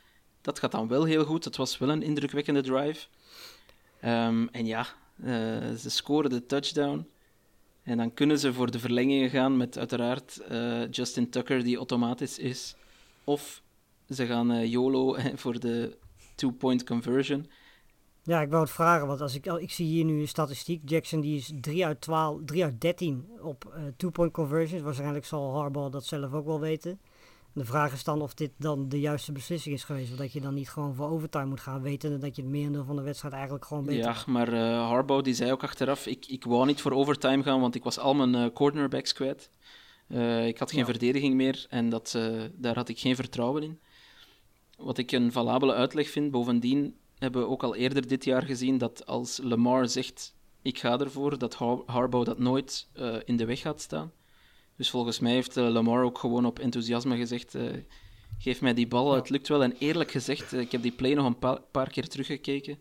dat 0.41 0.59
gaat 0.59 0.71
dan 0.71 0.87
wel 0.87 1.03
heel 1.03 1.25
goed. 1.25 1.45
Het 1.45 1.57
was 1.57 1.77
wel 1.77 1.89
een 1.89 2.03
indrukwekkende 2.03 2.61
drive. 2.61 3.07
Um, 4.05 4.49
en 4.49 4.65
ja, 4.65 4.87
uh, 5.23 5.27
ze 5.75 5.89
scoren 5.89 6.29
de 6.29 6.45
touchdown. 6.45 7.07
En 7.83 7.97
dan 7.97 8.13
kunnen 8.13 8.39
ze 8.39 8.53
voor 8.53 8.71
de 8.71 8.79
verlengingen 8.79 9.29
gaan 9.29 9.57
met 9.57 9.77
uiteraard 9.77 10.41
uh, 10.51 10.91
Justin 10.91 11.29
Tucker, 11.29 11.63
die 11.63 11.77
automatisch 11.77 12.39
is. 12.39 12.75
Of 13.23 13.61
ze 14.09 14.25
gaan 14.25 14.51
uh, 14.51 14.65
YOLO 14.65 15.15
voor 15.41 15.59
de 15.59 15.97
two-point 16.35 16.83
conversion. 16.83 17.49
Ja, 18.23 18.41
ik 18.41 18.49
wou 18.49 18.61
het 18.61 18.71
vragen, 18.71 19.07
want 19.07 19.21
als 19.21 19.35
ik, 19.35 19.45
ik 19.45 19.71
zie 19.71 19.85
hier 19.85 20.05
nu 20.05 20.19
een 20.19 20.27
statistiek. 20.27 20.89
Jackson 20.89 21.21
die 21.21 21.37
is 21.37 21.51
3 21.61 21.85
uit, 21.85 22.01
12, 22.01 22.39
3 22.45 22.63
uit 22.63 22.81
13 22.81 23.29
op 23.41 23.73
two-point 23.97 24.33
conversions. 24.33 24.81
Waarschijnlijk 24.81 25.25
zal 25.25 25.53
Harbaugh 25.53 25.91
dat 25.91 26.05
zelf 26.05 26.33
ook 26.33 26.45
wel 26.45 26.59
weten. 26.59 26.99
De 27.53 27.65
vraag 27.65 27.93
is 27.93 28.03
dan 28.03 28.21
of 28.21 28.33
dit 28.33 28.51
dan 28.57 28.89
de 28.89 28.99
juiste 28.99 29.31
beslissing 29.31 29.75
is 29.75 29.83
geweest. 29.83 30.11
Of 30.11 30.17
dat 30.17 30.33
je 30.33 30.41
dan 30.41 30.53
niet 30.53 30.69
gewoon 30.69 30.95
voor 30.95 31.09
overtime 31.09 31.45
moet 31.45 31.59
gaan 31.59 31.81
weten. 31.81 32.19
dat 32.19 32.35
je 32.35 32.41
het 32.41 32.51
merendeel 32.51 32.83
van 32.83 32.95
de 32.95 33.01
wedstrijd 33.01 33.33
eigenlijk 33.33 33.65
gewoon 33.65 33.85
beter 33.85 34.03
Ja, 34.03 34.15
maar 34.25 34.53
uh, 34.53 34.87
Harbaugh 34.87 35.23
die 35.23 35.33
zei 35.33 35.51
ook 35.51 35.63
achteraf, 35.63 36.05
ik, 36.05 36.25
ik 36.25 36.43
wou 36.43 36.65
niet 36.65 36.81
voor 36.81 36.91
overtime 36.91 37.43
gaan, 37.43 37.59
want 37.59 37.75
ik 37.75 37.83
was 37.83 37.99
al 37.99 38.13
mijn 38.13 38.35
uh, 38.35 38.53
cornerbacks 38.53 39.13
kwijt. 39.13 39.51
Uh, 40.07 40.47
ik 40.47 40.57
had 40.57 40.69
geen 40.71 40.79
ja. 40.79 40.85
verdediging 40.85 41.35
meer 41.35 41.65
en 41.69 41.89
dat, 41.89 42.19
daar 42.53 42.75
had 42.75 42.89
ik 42.89 42.99
geen 42.99 43.15
vertrouwen 43.15 43.63
in. 43.63 43.79
Wat 44.77 44.97
ik 44.97 45.11
een 45.11 45.31
valabele 45.31 45.73
uitleg 45.73 46.09
vind. 46.09 46.31
Bovendien 46.31 46.95
hebben 47.17 47.41
we 47.41 47.47
ook 47.47 47.63
al 47.63 47.75
eerder 47.75 48.07
dit 48.07 48.23
jaar 48.23 48.41
gezien 48.41 48.77
dat 48.77 49.05
als 49.05 49.39
Lamar 49.43 49.87
zegt, 49.87 50.35
ik 50.61 50.79
ga 50.79 50.99
ervoor, 50.99 51.37
dat 51.37 51.53
Har 51.53 51.83
Harbaugh 51.85 52.25
dat 52.25 52.39
nooit 52.39 52.87
in 53.25 53.37
de 53.37 53.45
weg 53.45 53.59
gaat 53.59 53.81
staan. 53.81 54.11
Dus 54.81 54.89
volgens 54.89 55.19
mij 55.19 55.31
heeft 55.31 55.57
uh, 55.57 55.69
Lamar 55.69 56.03
ook 56.03 56.17
gewoon 56.17 56.45
op 56.45 56.59
enthousiasme 56.59 57.17
gezegd: 57.17 57.55
uh, 57.55 57.63
geef 58.37 58.61
mij 58.61 58.73
die 58.73 58.87
bal, 58.87 59.13
het 59.13 59.29
lukt 59.29 59.47
wel. 59.47 59.63
En 59.63 59.75
eerlijk 59.79 60.11
gezegd, 60.11 60.53
uh, 60.53 60.59
ik 60.59 60.71
heb 60.71 60.81
die 60.81 60.91
play 60.91 61.13
nog 61.13 61.25
een 61.25 61.39
pa 61.39 61.61
paar 61.71 61.89
keer 61.89 62.07
teruggekeken. 62.07 62.73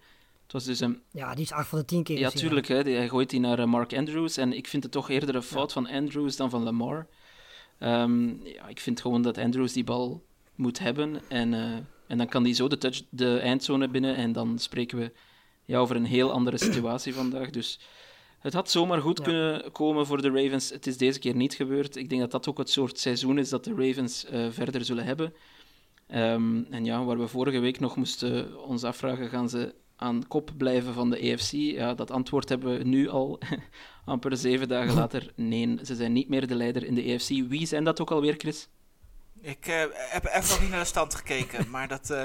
Het 0.42 0.52
was 0.52 0.64
dus 0.64 0.80
een... 0.80 1.02
Ja, 1.10 1.34
die 1.34 1.44
is 1.44 1.52
8 1.52 1.68
van 1.68 1.78
de 1.78 1.84
10 1.84 2.02
keer. 2.02 2.18
Ja, 2.18 2.30
tuurlijk. 2.30 2.68
Hè, 2.68 2.84
die, 2.84 2.96
hij 2.96 3.08
gooit 3.08 3.30
die 3.30 3.40
naar 3.40 3.68
Mark 3.68 3.96
Andrews. 3.96 4.36
En 4.36 4.52
ik 4.52 4.66
vind 4.66 4.82
het 4.82 4.92
toch 4.92 5.10
eerder 5.10 5.34
een 5.34 5.42
fout 5.42 5.72
ja. 5.72 5.82
van 5.82 5.88
Andrews 5.88 6.36
dan 6.36 6.50
van 6.50 6.62
Lamar. 6.62 7.06
Um, 7.80 8.40
ja, 8.44 8.68
ik 8.68 8.80
vind 8.80 9.00
gewoon 9.00 9.22
dat 9.22 9.38
Andrews 9.38 9.72
die 9.72 9.84
bal 9.84 10.22
moet 10.54 10.78
hebben. 10.78 11.20
En, 11.28 11.54
en 12.06 12.18
dan 12.18 12.28
kan 12.28 12.44
hij 12.44 12.54
zo 12.54 12.68
de, 12.68 12.78
touch, 12.78 13.02
de 13.10 13.38
eindzone 13.38 13.88
binnen. 13.88 14.16
En 14.16 14.32
dan 14.32 14.58
spreken 14.58 14.98
we 14.98 15.12
ja, 15.64 15.78
over 15.78 15.96
een 15.96 16.04
heel 16.04 16.32
andere 16.32 16.58
situatie 16.58 17.14
vandaag. 17.14 17.50
Dus 17.50 17.78
het 18.40 18.52
had 18.52 18.70
zomaar 18.70 19.00
goed 19.00 19.18
ja. 19.18 19.24
kunnen 19.24 19.72
komen 19.72 20.06
voor 20.06 20.22
de 20.22 20.30
Ravens. 20.30 20.70
Het 20.70 20.86
is 20.86 20.96
deze 20.96 21.18
keer 21.18 21.34
niet 21.34 21.54
gebeurd. 21.54 21.96
Ik 21.96 22.08
denk 22.08 22.20
dat 22.20 22.30
dat 22.30 22.48
ook 22.48 22.58
het 22.58 22.70
soort 22.70 22.98
seizoen 22.98 23.38
is 23.38 23.48
dat 23.48 23.64
de 23.64 23.74
Ravens 23.74 24.26
uh, 24.32 24.46
verder 24.50 24.84
zullen 24.84 25.04
hebben. 25.04 25.34
Um, 26.14 26.66
en 26.70 26.84
ja, 26.84 27.04
waar 27.04 27.18
we 27.18 27.28
vorige 27.28 27.58
week 27.58 27.80
nog 27.80 27.96
moesten 27.96 28.64
ons 28.64 28.84
afvragen, 28.84 29.28
gaan 29.28 29.48
ze 29.48 29.74
aan 29.96 30.26
kop 30.28 30.50
blijven 30.56 30.94
van 30.94 31.10
de 31.10 31.18
EFC? 31.18 31.50
Ja, 31.52 31.94
dat 31.94 32.10
antwoord 32.10 32.48
hebben 32.48 32.78
we 32.78 32.84
nu 32.84 33.08
al, 33.08 33.38
amper 34.04 34.36
zeven 34.36 34.68
dagen 34.68 34.94
later. 35.02 35.32
Nee, 35.34 35.78
ze 35.82 35.94
zijn 35.94 36.12
niet 36.12 36.28
meer 36.28 36.46
de 36.46 36.54
leider 36.54 36.84
in 36.84 36.94
de 36.94 37.02
EFC. 37.02 37.28
Wie 37.28 37.66
zijn 37.66 37.84
dat 37.84 38.00
ook 38.00 38.10
alweer, 38.10 38.34
Chris? 38.36 38.68
Ik 39.40 39.68
uh, 39.68 39.74
heb 39.94 40.24
even 40.24 40.48
nog 40.48 40.60
niet 40.60 40.70
naar 40.70 40.80
de 40.80 40.84
stand 40.84 41.14
gekeken, 41.14 41.70
maar 41.70 41.88
dat 41.88 42.10
uh, 42.10 42.24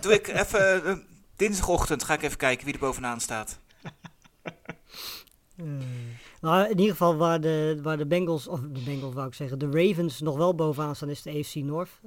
doe 0.00 0.12
ik 0.12 0.28
even... 0.28 1.06
dinsdagochtend 1.36 2.04
ga 2.04 2.14
ik 2.14 2.22
even 2.22 2.36
kijken 2.36 2.64
wie 2.64 2.74
er 2.74 2.80
bovenaan 2.80 3.20
staat. 3.20 3.60
Hmm. 5.56 5.78
Nou, 6.40 6.64
in 6.64 6.78
ieder 6.78 6.90
geval 6.90 7.16
waar 7.16 7.40
de, 7.40 7.78
waar 7.82 7.96
de 7.96 8.06
Bengals, 8.06 8.48
of 8.48 8.60
de 8.60 8.82
Bengals 8.84 9.14
wou 9.14 9.26
ik 9.26 9.34
zeggen, 9.34 9.58
de 9.58 9.70
Ravens 9.70 10.20
nog 10.20 10.36
wel 10.36 10.54
bovenaan 10.54 10.96
staan 10.96 11.08
is 11.08 11.22
de 11.22 11.30
AFC 11.30 11.54
North. 11.54 12.00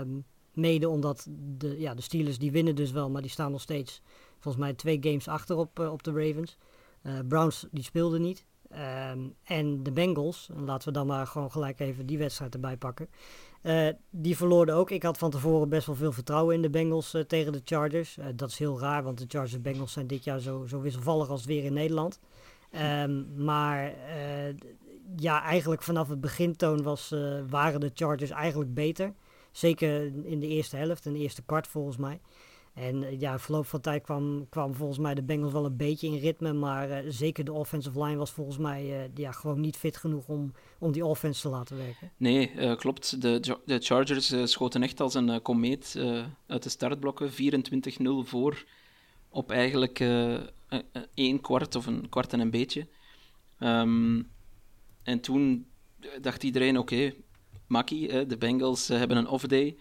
Um, 0.00 0.24
mede 0.54 0.88
omdat 0.88 1.26
de, 1.56 1.80
ja, 1.80 1.94
de 1.94 2.02
Steelers 2.02 2.38
die 2.38 2.52
winnen 2.52 2.74
dus 2.74 2.90
wel, 2.90 3.10
maar 3.10 3.22
die 3.22 3.30
staan 3.30 3.50
nog 3.50 3.60
steeds 3.60 4.02
volgens 4.38 4.64
mij 4.64 4.74
twee 4.74 4.98
games 5.00 5.28
achter 5.28 5.56
op, 5.56 5.78
uh, 5.78 5.92
op 5.92 6.02
de 6.02 6.10
Ravens. 6.10 6.56
Uh, 7.02 7.12
Browns 7.28 7.66
die 7.70 7.84
speelden 7.84 8.20
niet. 8.20 8.44
Um, 9.12 9.34
en 9.44 9.82
de 9.82 9.92
Bengals, 9.92 10.48
en 10.54 10.64
laten 10.64 10.88
we 10.88 10.94
dan 10.94 11.06
maar 11.06 11.26
gewoon 11.26 11.50
gelijk 11.50 11.80
even 11.80 12.06
die 12.06 12.18
wedstrijd 12.18 12.54
erbij 12.54 12.76
pakken. 12.76 13.08
Uh, 13.62 13.88
die 14.10 14.36
verloren 14.36 14.74
ook. 14.74 14.90
Ik 14.90 15.02
had 15.02 15.18
van 15.18 15.30
tevoren 15.30 15.68
best 15.68 15.86
wel 15.86 15.96
veel 15.96 16.12
vertrouwen 16.12 16.54
in 16.54 16.62
de 16.62 16.70
Bengals 16.70 17.16
tegen 17.26 17.52
de 17.52 17.60
Chargers. 17.64 18.18
Dat 18.34 18.50
is 18.50 18.58
heel 18.58 18.80
raar, 18.80 19.02
want 19.02 19.18
de 19.18 19.24
Chargers 19.28 19.54
en 19.54 19.62
Bengals 19.62 19.92
zijn 19.92 20.06
dit 20.06 20.24
jaar 20.24 20.40
zo, 20.40 20.66
zo 20.66 20.80
wisselvallig 20.80 21.28
als 21.28 21.44
weer 21.44 21.64
in 21.64 21.72
Nederland. 21.72 22.20
Um, 22.80 23.44
maar 23.44 23.94
ja, 25.16 25.42
eigenlijk 25.42 25.82
vanaf 25.82 26.08
het 26.08 26.20
begintoon 26.20 26.82
was, 26.82 27.14
waren 27.48 27.80
de 27.80 27.90
Chargers 27.94 28.30
eigenlijk 28.30 28.74
beter. 28.74 29.14
Zeker 29.52 30.12
in 30.24 30.40
de 30.40 30.46
eerste 30.46 30.76
helft, 30.76 31.06
in 31.06 31.12
de 31.12 31.18
eerste 31.18 31.42
kwart 31.42 31.66
volgens 31.66 31.96
mij. 31.96 32.20
En 32.74 33.18
ja, 33.20 33.38
verloop 33.38 33.66
van 33.66 33.80
tijd 33.80 34.02
kwam, 34.02 34.46
kwam 34.48 34.74
volgens 34.74 34.98
mij 34.98 35.14
de 35.14 35.22
Bengals 35.22 35.52
wel 35.52 35.64
een 35.64 35.76
beetje 35.76 36.06
in 36.06 36.18
ritme. 36.18 36.52
Maar 36.52 37.02
zeker 37.08 37.44
de 37.44 37.52
offensive 37.52 38.04
line 38.04 38.16
was 38.16 38.30
volgens 38.30 38.58
mij 38.58 39.10
ja, 39.14 39.32
gewoon 39.32 39.60
niet 39.60 39.76
fit 39.76 39.96
genoeg 39.96 40.26
om, 40.26 40.52
om 40.78 40.92
die 40.92 41.06
offense 41.06 41.40
te 41.40 41.48
laten 41.48 41.76
werken. 41.76 42.10
Nee, 42.16 42.76
klopt. 42.76 43.22
De, 43.22 43.58
de 43.64 43.78
Chargers 43.78 44.34
schoten 44.44 44.82
echt 44.82 45.00
als 45.00 45.14
een 45.14 45.42
komeet 45.42 45.98
uit 46.46 46.62
de 46.62 46.68
startblokken. 46.68 47.30
24-0 47.30 47.34
voor 48.22 48.64
op 49.28 49.50
eigenlijk 49.50 49.98
één 51.14 51.40
kwart 51.40 51.74
of 51.74 51.86
een 51.86 52.08
kwart 52.08 52.32
en 52.32 52.40
een 52.40 52.50
beetje. 52.50 52.86
Um, 53.60 54.30
en 55.02 55.20
toen 55.20 55.66
dacht 56.20 56.42
iedereen, 56.42 56.78
oké, 56.78 56.94
okay, 56.94 57.16
makkie, 57.66 58.26
de 58.26 58.36
Bengals 58.36 58.88
hebben 58.88 59.16
een 59.16 59.28
off-day. 59.28 59.76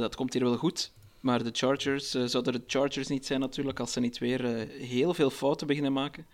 dat 0.00 0.16
komt 0.16 0.32
hier 0.32 0.44
wel 0.44 0.56
goed. 0.56 0.92
Maar 1.20 1.42
de 1.42 1.50
Chargers, 1.52 2.10
zouden 2.10 2.52
de 2.52 2.62
Chargers 2.66 3.08
niet 3.08 3.26
zijn 3.26 3.40
natuurlijk 3.40 3.80
als 3.80 3.92
ze 3.92 4.00
niet 4.00 4.18
weer 4.18 4.44
heel 4.68 5.14
veel 5.14 5.30
fouten 5.30 5.66
beginnen 5.66 5.92
maken. 5.92 6.26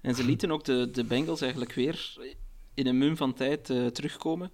En 0.00 0.14
ze 0.14 0.24
lieten 0.24 0.50
ook 0.50 0.64
de, 0.64 0.90
de 0.90 1.04
Bengals 1.04 1.40
eigenlijk 1.40 1.72
weer 1.72 2.16
in 2.74 2.86
een 2.86 2.98
mum 2.98 3.16
van 3.16 3.34
tijd 3.34 3.64
terugkomen. 3.64 4.50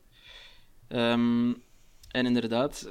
Um, 0.89 1.63
en 2.11 2.27
inderdaad, 2.27 2.89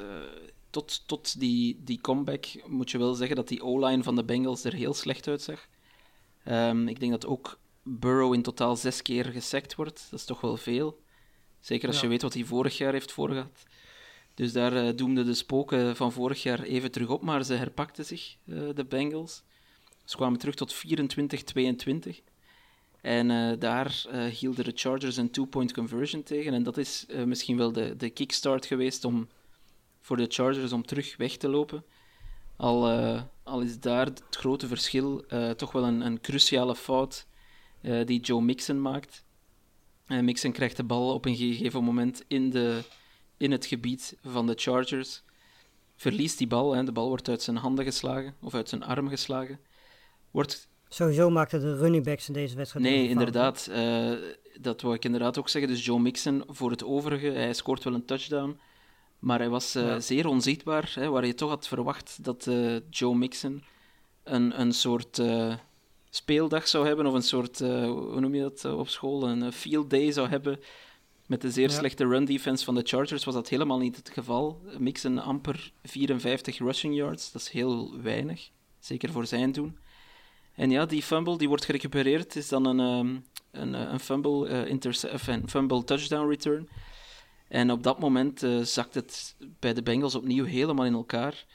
tot, 0.75 1.03
tot 1.05 1.39
die, 1.39 1.81
die 1.83 2.01
comeback 2.01 2.45
moet 2.65 2.91
je 2.91 2.97
wel 2.97 3.13
zeggen 3.13 3.35
dat 3.35 3.47
die 3.47 3.63
O-line 3.63 4.03
van 4.03 4.15
de 4.15 4.23
Bengals 4.23 4.63
er 4.63 4.73
heel 4.73 4.93
slecht 4.93 5.27
uitzag. 5.27 5.67
Um, 6.47 6.87
ik 6.87 6.99
denk 6.99 7.11
dat 7.11 7.25
ook 7.25 7.59
Burrow 7.83 8.33
in 8.33 8.41
totaal 8.41 8.75
zes 8.75 9.01
keer 9.01 9.25
gesackt 9.25 9.75
wordt. 9.75 10.07
Dat 10.09 10.19
is 10.19 10.25
toch 10.25 10.41
wel 10.41 10.57
veel. 10.57 10.99
Zeker 11.59 11.87
als 11.87 11.97
ja. 11.97 12.03
je 12.03 12.09
weet 12.09 12.21
wat 12.21 12.33
hij 12.33 12.43
vorig 12.43 12.77
jaar 12.77 12.91
heeft 12.91 13.11
voorgehad. 13.11 13.63
Dus 14.33 14.53
daar 14.53 14.73
uh, 14.73 14.95
doemden 14.95 15.25
de 15.25 15.33
spoken 15.33 15.95
van 15.95 16.11
vorig 16.11 16.43
jaar 16.43 16.61
even 16.61 16.91
terug 16.91 17.09
op, 17.09 17.21
maar 17.21 17.43
ze 17.43 17.53
herpakten 17.53 18.05
zich, 18.05 18.35
uh, 18.45 18.69
de 18.73 18.85
Bengals. 18.85 19.43
Ze 20.03 20.15
kwamen 20.15 20.39
terug 20.39 20.55
tot 20.55 20.75
24-22. 20.75 20.77
En 23.01 23.31
eh, 23.31 23.59
daar 23.59 24.05
hielden 24.39 24.65
de 24.65 24.71
Chargers 24.75 25.17
een 25.17 25.31
two-point 25.31 25.73
conversion 25.73 26.23
tegen. 26.23 26.53
En 26.53 26.63
dat 26.63 26.77
is 26.77 27.05
misschien 27.25 27.57
wel 27.57 27.71
de, 27.71 27.95
de 27.95 28.09
kickstart 28.09 28.65
geweest 28.65 29.03
om, 29.03 29.27
voor 30.05 30.17
de 30.17 30.25
Chargers 30.29 30.71
om 30.71 30.85
terug 30.85 31.17
weg 31.17 31.37
te 31.37 31.49
lopen. 31.49 31.83
Al, 32.55 32.89
al 33.43 33.61
is 33.61 33.79
daar 33.79 34.05
het 34.05 34.23
grote 34.29 34.67
verschil 34.67 35.25
toch 35.57 35.71
wel 35.71 35.83
een, 35.83 36.01
een 36.01 36.21
cruciale 36.21 36.75
fout 36.75 37.27
die 38.05 38.19
Joe 38.19 38.41
Mixon 38.41 38.81
maakt. 38.81 39.25
Mixon 40.07 40.51
krijgt 40.51 40.77
de 40.77 40.83
bal 40.83 41.13
op 41.13 41.25
een 41.25 41.35
gegeven 41.35 41.83
moment 41.83 42.23
in, 42.27 42.49
de, 42.49 42.81
in 43.37 43.51
het 43.51 43.65
gebied 43.65 44.17
van 44.21 44.47
de 44.47 44.53
Chargers. 44.55 45.23
Verliest 45.95 46.37
die 46.37 46.47
bal, 46.47 46.75
hè. 46.75 46.83
de 46.83 46.91
bal 46.91 47.07
wordt 47.07 47.29
uit 47.29 47.41
zijn 47.41 47.57
handen 47.57 47.85
geslagen, 47.85 48.35
of 48.41 48.53
uit 48.53 48.69
zijn 48.69 48.83
arm 48.83 49.09
geslagen. 49.09 49.59
Wordt 50.31 50.69
Sowieso 50.89 51.29
maakten 51.29 51.59
de 51.59 51.77
running 51.77 52.03
backs 52.03 52.27
in 52.27 52.33
deze 52.33 52.55
wedstrijd. 52.55 52.85
Nee, 52.85 53.09
inderdaad. 53.09 53.71
Dat 54.61 54.81
wou 54.81 54.95
ik 54.95 55.05
inderdaad 55.05 55.39
ook 55.39 55.49
zeggen. 55.49 55.71
Dus 55.71 55.85
Joe 55.85 55.99
Mixon 55.99 56.43
voor 56.47 56.71
het 56.71 56.83
overige, 56.83 57.27
hij 57.27 57.53
scoort 57.53 57.83
wel 57.83 57.93
een 57.93 58.05
touchdown. 58.05 58.59
Maar 59.25 59.39
hij 59.39 59.49
was 59.49 59.73
ja. 59.73 59.99
zeer 59.99 60.27
onzichtbaar, 60.27 60.91
hè, 60.93 61.09
waar 61.09 61.25
je 61.25 61.33
toch 61.33 61.49
had 61.49 61.67
verwacht 61.67 62.23
dat 62.23 62.45
uh, 62.45 62.75
Joe 62.89 63.15
Mixon 63.15 63.63
een, 64.23 64.59
een 64.59 64.73
soort 64.73 65.21
speeldag 66.09 66.67
zou 66.67 66.87
hebben, 66.87 67.05
of 67.05 67.13
een 67.13 67.21
soort, 67.21 67.59
hoe 67.59 68.19
noem 68.19 68.35
je 68.35 68.41
dat 68.41 68.65
op 68.65 68.89
school, 68.89 69.29
een 69.29 69.51
field 69.51 69.89
day 69.89 70.11
zou 70.11 70.27
hebben. 70.29 70.59
Met 71.25 71.41
de 71.41 71.51
zeer 71.51 71.69
ja. 71.69 71.75
slechte 71.75 72.05
run 72.07 72.25
defense 72.25 72.65
van 72.65 72.75
de 72.75 72.81
Chargers 72.83 73.23
was 73.23 73.33
dat 73.33 73.49
helemaal 73.49 73.77
niet 73.77 73.95
het 73.95 74.09
geval. 74.09 74.61
Mixon 74.77 75.19
amper 75.19 75.71
54 75.83 76.57
rushing 76.57 76.95
yards, 76.95 77.31
dat 77.31 77.41
is 77.41 77.49
heel 77.49 78.01
weinig, 78.01 78.49
zeker 78.79 79.11
voor 79.11 79.25
zijn 79.25 79.51
doen. 79.51 79.77
En 80.55 80.69
ja, 80.69 80.85
die 80.85 81.03
fumble 81.03 81.37
die 81.37 81.47
wordt 81.47 81.65
gerecupereerd, 81.65 82.35
is 82.35 82.47
dan 82.47 82.65
een, 82.65 82.79
um, 82.79 83.25
een, 83.51 83.73
een, 83.73 83.99
fumble, 83.99 84.49
uh, 84.49 84.67
interce- 84.67 85.09
een 85.27 85.49
fumble 85.49 85.83
touchdown 85.83 86.29
return. 86.29 86.69
En 87.47 87.71
op 87.71 87.83
dat 87.83 87.99
moment 87.99 88.43
uh, 88.43 88.61
zakt 88.61 88.95
het 88.95 89.35
bij 89.59 89.73
de 89.73 89.83
Bengals 89.83 90.15
opnieuw 90.15 90.45
helemaal 90.45 90.85
in 90.85 90.93
elkaar. 90.93 91.45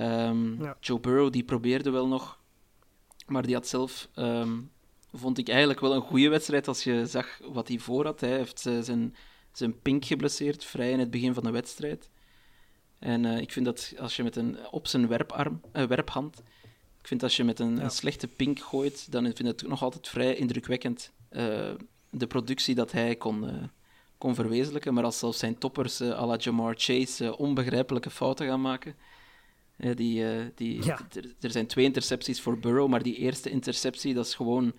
Um, 0.00 0.62
ja. 0.62 0.76
Joe 0.80 1.00
Burrow 1.00 1.32
die 1.32 1.44
probeerde 1.44 1.90
wel 1.90 2.06
nog, 2.06 2.40
maar 3.26 3.42
die 3.42 3.54
had 3.54 3.68
zelf, 3.68 4.08
um, 4.16 4.70
vond 5.12 5.38
ik 5.38 5.48
eigenlijk 5.48 5.80
wel 5.80 5.94
een 5.94 6.00
goede 6.00 6.28
wedstrijd 6.28 6.68
als 6.68 6.84
je 6.84 7.06
zag 7.06 7.40
wat 7.50 7.68
hij 7.68 7.78
voor 7.78 8.04
had. 8.04 8.20
Hij 8.20 8.36
heeft 8.36 8.66
uh, 8.66 8.80
zijn, 8.80 9.16
zijn 9.52 9.80
pink 9.80 10.04
geblesseerd, 10.04 10.64
vrij 10.64 10.90
in 10.90 10.98
het 10.98 11.10
begin 11.10 11.34
van 11.34 11.42
de 11.42 11.50
wedstrijd. 11.50 12.10
En 12.98 13.24
ik 13.24 13.52
vind 13.52 13.64
dat 13.64 13.94
als 13.98 14.16
je 14.16 14.22
met 14.22 14.36
een 14.36 14.58
op 14.70 14.86
zijn 14.86 15.08
werparm, 15.08 15.60
werphand 15.72 16.42
ik 17.00 17.06
vind 17.06 17.22
als 17.22 17.36
je 17.36 17.44
met 17.44 17.58
een, 17.58 17.76
ja. 17.76 17.82
een, 17.82 17.90
slechte 17.90 18.28
pink 18.28 18.60
gooit, 18.60 19.12
dan 19.12 19.24
vind 19.24 19.38
ik 19.38 19.46
het 19.46 19.68
nog 19.68 19.82
altijd 19.82 20.08
vrij 20.08 20.34
indrukwekkend. 20.34 21.12
De 22.10 22.26
productie 22.28 22.74
dat 22.74 22.92
hij 22.92 23.16
kon, 23.16 23.70
kon 24.18 24.34
verwezenlijken. 24.34 24.94
Maar 24.94 25.04
als 25.04 25.18
zelfs 25.18 25.38
zijn 25.38 25.58
toppers 25.58 26.00
uh, 26.00 26.10
à 26.10 26.26
la 26.26 26.36
Jamar 26.36 26.74
Chase 26.76 27.36
onbegrijpelijke 27.36 28.10
fouten 28.10 28.46
gaan 28.46 28.60
maken. 28.60 28.96
die, 29.76 30.24
die, 30.54 30.84
ja. 30.84 30.98
Er 31.40 31.50
zijn 31.50 31.66
twee 31.66 31.84
intercepties 31.84 32.40
voor 32.40 32.58
Burrow, 32.58 32.88
maar 32.88 33.02
die 33.02 33.16
eerste 33.16 33.50
interceptie, 33.50 34.14
dat 34.14 34.26
is 34.26 34.34
gewoon 34.34 34.72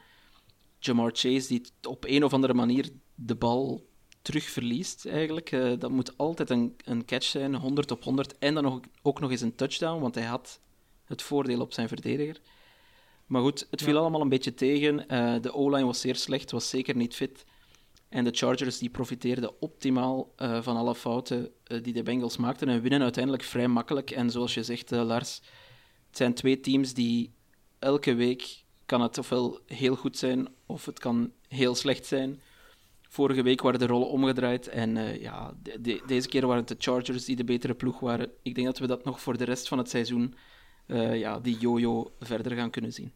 Jamar 0.80 1.12
Chase 1.13 1.47
die 1.47 1.62
op 1.82 2.06
een 2.08 2.23
of 2.23 2.34
andere 2.34 2.54
manier 2.54 2.89
de 3.15 3.36
bal 3.36 3.88
terug 4.21 4.43
verliest, 4.43 5.06
eigenlijk. 5.06 5.49
dat 5.80 5.91
moet 5.91 6.17
altijd 6.17 6.49
een, 6.49 6.75
een 6.86 7.06
catch 7.06 7.25
zijn, 7.25 7.56
100 7.56 7.91
op 7.91 8.04
100. 8.04 8.38
En 8.38 8.54
dan 8.54 8.63
nog, 8.63 8.80
ook 9.02 9.19
nog 9.19 9.32
eens 9.32 9.41
een 9.41 9.56
touchdown, 9.56 10.02
want 10.02 10.15
hij 10.15 10.25
had 10.25 10.60
het 11.06 11.21
voordeel 11.21 11.62
op 11.62 11.73
zijn 11.73 11.88
verdediger. 11.88 12.39
Maar 13.25 13.41
goed, 13.41 13.67
het 13.71 13.82
viel 13.82 13.93
ja. 13.93 13.99
allemaal 13.99 14.21
een 14.21 14.30
beetje 14.30 14.54
tegen. 14.54 14.97
De 15.41 15.54
O-line 15.54 15.86
was 15.86 16.02
zeer 16.02 16.15
slecht, 16.15 16.52
was 16.52 16.69
zeker 16.69 16.95
niet 16.95 17.15
fit. 17.15 17.45
En 18.10 18.24
de 18.24 18.32
Chargers 18.32 18.78
die 18.78 18.89
profiteerden 18.89 19.62
optimaal 19.62 20.34
uh, 20.38 20.62
van 20.62 20.76
alle 20.78 20.95
fouten 20.95 21.52
uh, 21.67 21.84
die 21.84 21.93
de 21.93 22.04
Bengals 22.04 22.38
maakten 22.38 22.69
en 22.69 22.82
winnen 22.82 23.02
uiteindelijk 23.02 23.43
vrij 23.43 23.67
makkelijk. 23.67 24.12
En 24.12 24.30
zoals 24.30 24.54
je 24.54 24.63
zegt, 24.63 24.91
Lars, 24.91 25.41
het 26.08 26.17
zijn 26.17 26.34
twee 26.34 26.60
teams 26.60 26.93
die 26.93 27.34
elke 27.80 28.13
week 28.13 28.63
kan 28.86 29.02
het 29.02 29.17
ofwel 29.17 29.60
heel 29.65 29.95
goed 29.95 30.17
zijn 30.17 30.48
of 30.65 30.86
het 30.86 31.00
kan 31.00 31.32
heel 31.48 31.76
slecht 31.76 32.06
zijn. 32.06 32.41
Vorige 33.02 33.43
week 33.43 33.62
waren 33.62 33.80
de 33.80 33.86
rollen 33.86 34.10
omgedraaid 34.10 34.67
en 34.67 35.19
ja, 35.22 35.54
de, 35.63 35.82
de, 35.82 36.02
deze 36.06 36.28
keer 36.28 36.48
waren 36.48 36.65
het 36.65 36.67
de 36.67 36.76
Chargers 36.91 37.26
die 37.26 37.36
de 37.36 37.43
betere 37.43 37.76
ploeg 37.76 38.00
waren. 38.00 38.32
Ik 38.41 38.56
denk 38.56 38.67
dat 38.67 38.80
we 38.80 38.88
dat 38.88 39.06
nog 39.06 39.22
voor 39.22 39.38
de 39.38 39.43
rest 39.43 39.67
van 39.67 39.78
het 39.78 39.89
seizoen 39.89 40.36
ja, 41.13 41.39
die 41.39 41.58
jojo 41.58 42.13
verder 42.19 42.56
gaan 42.56 42.69
kunnen 42.69 42.93
zien. 42.93 43.13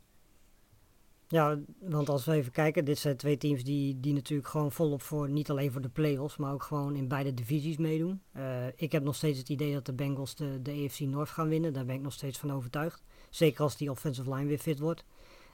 Ja, 1.33 1.59
want 1.79 2.09
als 2.09 2.25
we 2.25 2.31
even 2.31 2.51
kijken, 2.51 2.85
dit 2.85 2.97
zijn 2.97 3.17
twee 3.17 3.37
teams 3.37 3.63
die, 3.63 3.99
die 3.99 4.13
natuurlijk 4.13 4.49
gewoon 4.49 4.71
volop 4.71 5.01
voor, 5.01 5.29
niet 5.29 5.49
alleen 5.49 5.71
voor 5.71 5.81
de 5.81 5.89
play-offs, 5.89 6.37
maar 6.37 6.53
ook 6.53 6.63
gewoon 6.63 6.95
in 6.95 7.07
beide 7.07 7.33
divisies 7.33 7.77
meedoen. 7.77 8.21
Uh, 8.37 8.65
ik 8.75 8.91
heb 8.91 9.03
nog 9.03 9.15
steeds 9.15 9.37
het 9.37 9.49
idee 9.49 9.73
dat 9.73 9.85
de 9.85 9.93
Bengals 9.93 10.35
de, 10.35 10.61
de 10.61 10.71
AFC 10.71 10.99
North 10.99 11.29
gaan 11.29 11.49
winnen, 11.49 11.73
daar 11.73 11.85
ben 11.85 11.95
ik 11.95 12.01
nog 12.01 12.13
steeds 12.13 12.37
van 12.37 12.51
overtuigd. 12.51 13.03
Zeker 13.29 13.63
als 13.63 13.77
die 13.77 13.91
offensive 13.91 14.33
line 14.33 14.45
weer 14.45 14.59
fit 14.59 14.79
wordt. 14.79 15.03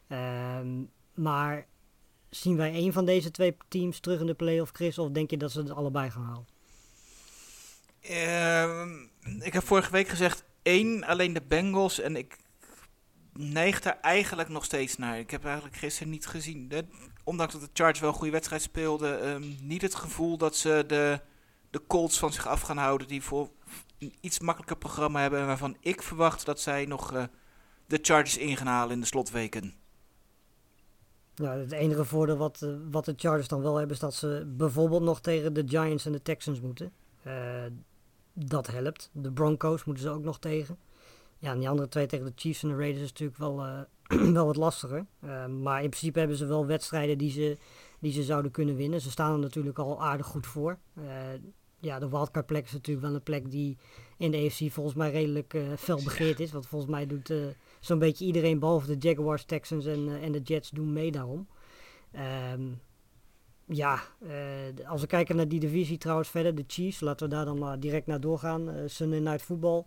Uh, 0.08 0.60
maar 1.14 1.68
zien 2.30 2.58
wij 2.58 2.74
een 2.76 2.94
van 2.94 3.06
deze 3.06 3.32
twee 3.32 3.56
teams 3.68 4.00
terug 4.00 4.20
in 4.20 4.26
de 4.26 4.34
play-off, 4.34 4.72
Chris, 4.72 4.98
of 4.98 5.10
denk 5.10 5.30
je 5.30 5.38
dat 5.38 5.52
ze 5.52 5.60
het 5.60 5.72
allebei 5.72 6.10
gaan 6.10 6.24
halen? 6.24 6.48
Uh, 8.10 9.46
ik 9.46 9.54
heb 9.54 9.64
vorige 9.64 9.92
week 9.92 10.08
gezegd 10.08 10.44
één, 10.62 11.04
alleen 11.04 11.34
de 11.34 11.44
Bengals. 11.48 12.00
En 12.00 12.16
ik 12.16 12.38
neig 13.40 13.80
daar 13.82 13.98
eigenlijk 14.02 14.50
nog 14.50 14.66
steeds 14.66 14.98
naar. 14.98 15.20
Ik 15.20 15.32
heb 15.32 15.46
eigenlijk 15.46 15.76
gisteren 15.76 16.12
niet 16.12 16.28
gezien. 16.28 16.68
De, 16.68 16.86
ondanks 17.24 17.54
dat 17.54 17.62
de 17.62 17.70
Chargers 17.74 18.00
wel 18.00 18.10
een 18.10 18.16
goede 18.16 18.32
wedstrijd 18.32 18.62
speelden. 18.62 19.28
Um, 19.28 19.58
niet 19.62 19.82
het 19.82 19.96
gevoel 19.96 20.38
dat 20.38 20.56
ze 20.56 20.84
de, 20.88 21.20
de 21.70 21.82
Colts 21.88 22.20
van 22.20 22.34
zich 22.34 22.48
af 22.48 22.62
gaan 22.62 22.78
houden. 22.78 23.08
Die 23.08 23.24
voor 23.24 23.50
een 23.98 24.14
iets 24.22 24.40
makkelijker 24.40 24.78
programma 24.78 25.22
hebben. 25.22 25.40
En 25.40 25.46
waarvan 25.46 25.78
ik 25.80 26.02
verwacht 26.02 26.46
dat 26.46 26.62
zij 26.62 26.86
nog 26.86 27.14
uh, 27.14 27.24
de 27.86 28.00
Chargers 28.02 28.38
in 28.38 28.58
gaan 28.58 28.68
halen 28.68 28.94
in 28.94 29.00
de 29.00 29.06
slotweken. 29.06 29.74
Ja, 31.36 31.52
het 31.52 31.72
enige 31.72 32.06
voordeel 32.06 32.38
wat, 32.38 32.62
uh, 32.64 32.76
wat 32.92 33.06
de 33.06 33.14
Chargers 33.18 33.48
dan 33.48 33.62
wel 33.62 33.76
hebben 33.76 33.96
is 33.96 34.02
dat 34.02 34.14
ze 34.14 34.54
bijvoorbeeld 34.58 35.04
nog 35.04 35.22
tegen 35.22 35.54
de 35.54 35.64
Giants 35.66 36.06
en 36.06 36.12
de 36.12 36.22
Texans 36.22 36.62
moeten. 36.62 36.92
Uh, 37.28 37.64
dat 38.34 38.68
helpt. 38.68 39.10
De 39.14 39.32
Broncos 39.32 39.84
moeten 39.84 40.04
ze 40.04 40.10
ook 40.10 40.24
nog 40.24 40.40
tegen. 40.40 40.78
Ja, 41.40 41.56
die 41.56 41.70
andere 41.70 41.88
twee 41.88 42.06
tegen 42.06 42.26
de 42.26 42.32
Chiefs 42.36 42.64
en 42.64 42.70
de 42.70 42.76
Raiders 42.76 43.04
is 43.04 43.10
natuurlijk 43.10 43.40
wel, 43.40 43.66
uh, 43.66 44.34
wel 44.38 44.46
wat 44.46 44.56
lastiger. 44.56 45.06
Uh, 45.24 45.46
maar 45.46 45.84
in 45.84 45.90
principe 45.90 46.20
hebben 46.20 46.38
ze 46.38 46.46
wel 46.46 46.66
wedstrijden 46.66 47.18
die 47.18 47.32
ze, 47.32 47.58
die 48.00 48.12
ze 48.12 48.24
zouden 48.24 48.52
kunnen 48.52 48.76
winnen. 48.76 49.02
Ze 49.02 49.12
staan 49.12 49.34
er 49.34 49.40
natuurlijk 49.40 49.80
al 49.80 50.04
aardig 50.04 50.26
goed 50.26 50.48
voor. 50.48 50.78
Uh, 50.98 51.06
ja, 51.80 52.00
de 52.00 52.10
wildcard 52.10 52.46
plek 52.46 52.66
is 52.66 52.72
natuurlijk 52.72 53.06
wel 53.06 53.16
een 53.16 53.24
plek 53.24 53.52
die 53.52 53.78
in 54.18 54.32
de 54.32 54.38
AFC 54.38 54.72
volgens 54.72 54.96
mij 54.96 55.12
redelijk 55.12 55.58
fel 55.78 56.04
begeerd 56.04 56.40
is. 56.40 56.52
Want 56.52 56.68
volgens 56.68 56.92
mij 56.92 57.06
doet 57.06 57.34
zo'n 57.80 58.00
beetje 58.00 58.26
iedereen 58.26 58.60
behalve 58.60 58.98
de 58.98 59.08
Jaguars, 59.08 59.44
Texans 59.44 59.86
en, 59.86 60.22
en 60.22 60.32
de 60.32 60.42
Jets 60.42 60.70
doen 60.70 60.94
mee 60.94 61.12
daarom. 61.12 61.48
Um, 62.54 62.82
ja, 63.66 64.02
als 64.86 65.02
we 65.02 65.08
kijken 65.08 65.36
naar 65.36 65.48
die 65.48 65.60
divisie 65.60 65.98
trouwens 65.98 66.30
verder, 66.30 66.56
de 66.56 66.64
Chiefs, 66.68 67.00
laten 67.00 67.30
we 67.30 67.36
daar 67.36 67.46
dan 67.46 67.60
maar 67.60 67.80
direct 67.80 68.08
naar 68.08 68.20
doorgaan. 68.20 68.70
Uh, 68.70 68.82
Sunday 68.86 69.20
Night 69.20 69.42
Football 69.42 69.86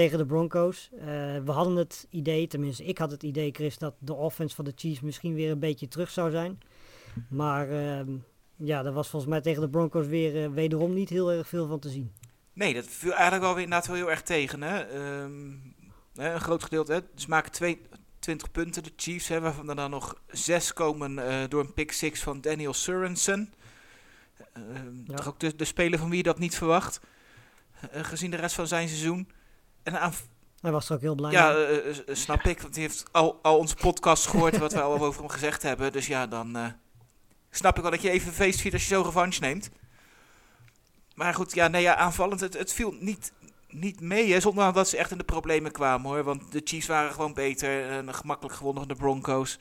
tegen 0.00 0.18
de 0.18 0.26
Broncos. 0.26 0.88
Uh, 0.92 1.00
we 1.44 1.50
hadden 1.50 1.76
het 1.76 2.06
idee, 2.10 2.46
tenminste 2.46 2.84
ik 2.84 2.98
had 2.98 3.10
het 3.10 3.22
idee 3.22 3.52
Chris, 3.52 3.78
dat 3.78 3.94
de 3.98 4.14
offense 4.14 4.54
van 4.54 4.64
de 4.64 4.72
Chiefs 4.76 5.00
misschien 5.00 5.34
weer 5.34 5.50
een 5.50 5.58
beetje 5.58 5.88
terug 5.88 6.10
zou 6.10 6.30
zijn. 6.30 6.60
Maar 7.28 7.70
ehm, 7.70 8.10
ja, 8.56 8.82
daar 8.82 8.92
was 8.92 9.08
volgens 9.08 9.30
mij 9.30 9.40
tegen 9.40 9.60
de 9.60 9.68
Broncos 9.68 10.06
weer 10.06 10.52
wederom 10.52 10.94
niet 10.94 11.08
heel 11.08 11.32
erg 11.32 11.48
veel 11.48 11.66
van 11.66 11.78
te 11.78 11.88
zien. 11.88 12.12
Nee, 12.52 12.74
dat 12.74 12.86
viel 12.86 13.12
eigenlijk 13.12 13.42
wel 13.42 13.54
weer 13.54 13.62
inderdaad 13.62 13.86
wel 13.86 13.96
heel 13.96 14.10
erg 14.10 14.22
tegen. 14.22 14.62
Hè? 14.62 14.94
Um, 15.22 15.74
een 16.14 16.40
groot 16.40 16.62
gedeelte, 16.62 16.92
hè? 16.92 17.00
ze 17.14 17.28
maken 17.28 17.52
twee, 17.52 17.80
20 18.18 18.50
punten, 18.50 18.82
de 18.82 18.92
Chiefs, 18.96 19.28
hè, 19.28 19.40
waarvan 19.40 19.68
er 19.68 19.76
dan 19.76 19.90
nog 19.90 20.22
zes 20.26 20.72
komen 20.72 21.12
uh, 21.12 21.42
door 21.48 21.60
een 21.60 21.74
pick 21.74 21.92
six 21.92 22.22
van 22.22 22.40
Daniel 22.40 22.74
Sorensen. 22.74 23.52
Uh, 24.56 24.64
ja. 25.04 25.14
Toch 25.14 25.28
ook 25.28 25.40
de, 25.40 25.56
de 25.56 25.64
speler 25.64 25.98
van 25.98 26.08
wie 26.08 26.16
je 26.16 26.22
dat 26.22 26.38
niet 26.38 26.56
verwacht, 26.56 27.00
uh, 27.94 28.04
gezien 28.04 28.30
de 28.30 28.36
rest 28.36 28.54
van 28.54 28.66
zijn 28.66 28.88
seizoen. 28.88 29.28
En 29.82 30.00
aan, 30.00 30.12
Hij 30.60 30.70
was 30.70 30.88
er 30.88 30.94
ook 30.94 31.00
heel 31.00 31.14
blij 31.14 31.32
Ja, 31.32 31.54
snap 32.14 32.42
ik, 32.42 32.60
want 32.60 32.74
hij 32.74 32.84
heeft 32.84 33.04
al, 33.12 33.38
al 33.42 33.58
onze 33.58 33.74
podcast 33.74 34.26
gehoord 34.26 34.58
wat 34.58 34.72
we 34.72 34.80
al 34.80 34.92
over 34.92 35.20
hem 35.20 35.30
gezegd 35.30 35.62
hebben. 35.62 35.92
Dus 35.92 36.06
ja, 36.06 36.26
dan 36.26 36.74
snap 37.50 37.76
ik 37.76 37.82
wel 37.82 37.90
dat 37.90 38.02
je 38.02 38.10
even 38.10 38.32
feest 38.32 38.60
viert 38.60 38.74
als 38.74 38.88
je 38.88 38.94
zo 38.94 39.02
revanche 39.02 39.40
neemt. 39.40 39.70
Maar 41.14 41.34
goed, 41.34 41.54
ja, 41.54 41.68
nee, 41.68 41.82
ja, 41.82 41.96
aanvallend, 41.96 42.40
het, 42.40 42.58
het 42.58 42.72
viel 42.72 42.94
niet, 43.00 43.32
niet 43.68 44.00
mee, 44.00 44.32
hè, 44.32 44.40
zonder 44.40 44.72
dat 44.72 44.88
ze 44.88 44.96
echt 44.96 45.10
in 45.10 45.18
de 45.18 45.24
problemen 45.24 45.72
kwamen 45.72 46.10
hoor. 46.10 46.24
Want 46.24 46.52
de 46.52 46.60
Chiefs 46.64 46.86
waren 46.86 47.12
gewoon 47.12 47.34
beter 47.34 47.88
en 47.88 48.14
gemakkelijk 48.14 48.56
gewonnen 48.56 48.86
van 48.86 48.92
de 48.96 49.02
Broncos. 49.02 49.58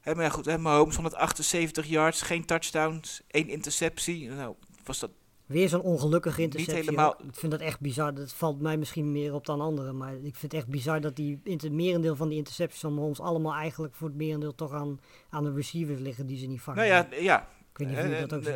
He, 0.00 0.14
maar 0.14 0.24
ja, 0.24 0.30
goed, 0.30 0.44
hè, 0.44 0.58
Mahomes 0.58 0.94
178 0.94 1.86
yards, 1.86 2.22
geen 2.22 2.44
touchdowns, 2.44 3.22
één 3.26 3.48
interceptie. 3.48 4.28
Nou, 4.30 4.54
was 4.84 4.98
dat 4.98 5.10
Weer 5.52 5.68
zo'n 5.68 5.80
ongelukkige 5.80 6.40
Niet 6.40 6.54
interceptie. 6.54 6.90
helemaal-. 6.90 7.16
Ik 7.28 7.34
vind 7.34 7.52
dat 7.52 7.60
echt 7.60 7.80
bizar. 7.80 8.14
Dat 8.14 8.32
valt 8.32 8.60
mij 8.60 8.76
misschien 8.76 9.12
meer 9.12 9.34
op 9.34 9.46
dan 9.46 9.60
anderen. 9.60 9.96
Maar 9.96 10.12
ik 10.14 10.20
vind 10.36 10.42
het 10.52 10.54
echt 10.54 10.66
bizar 10.68 11.00
dat 11.00 11.16
die 11.16 11.40
inter 11.44 11.72
merendeel 11.72 12.16
van 12.16 12.28
die 12.28 12.38
intercepties 12.38 12.80
van 12.80 12.98
ons 12.98 13.20
allemaal 13.20 13.54
eigenlijk 13.54 13.94
voor 13.94 14.08
het 14.08 14.16
merendeel 14.16 14.54
toch 14.54 14.72
aan, 14.72 15.00
aan 15.30 15.44
de 15.44 15.52
receivers 15.52 16.00
liggen 16.00 16.26
die 16.26 16.38
ze 16.38 16.46
niet 16.46 16.60
vangen. 16.60 16.88
Nou 16.88 16.92
ja, 16.92 17.20
ja. 17.20 17.40
ik 17.72 17.78
weet 17.78 17.88
niet 17.88 17.96
of 17.96 18.02
jullie 18.02 18.26
dat 18.26 18.32
ook 18.38 18.44
eh, 18.44 18.54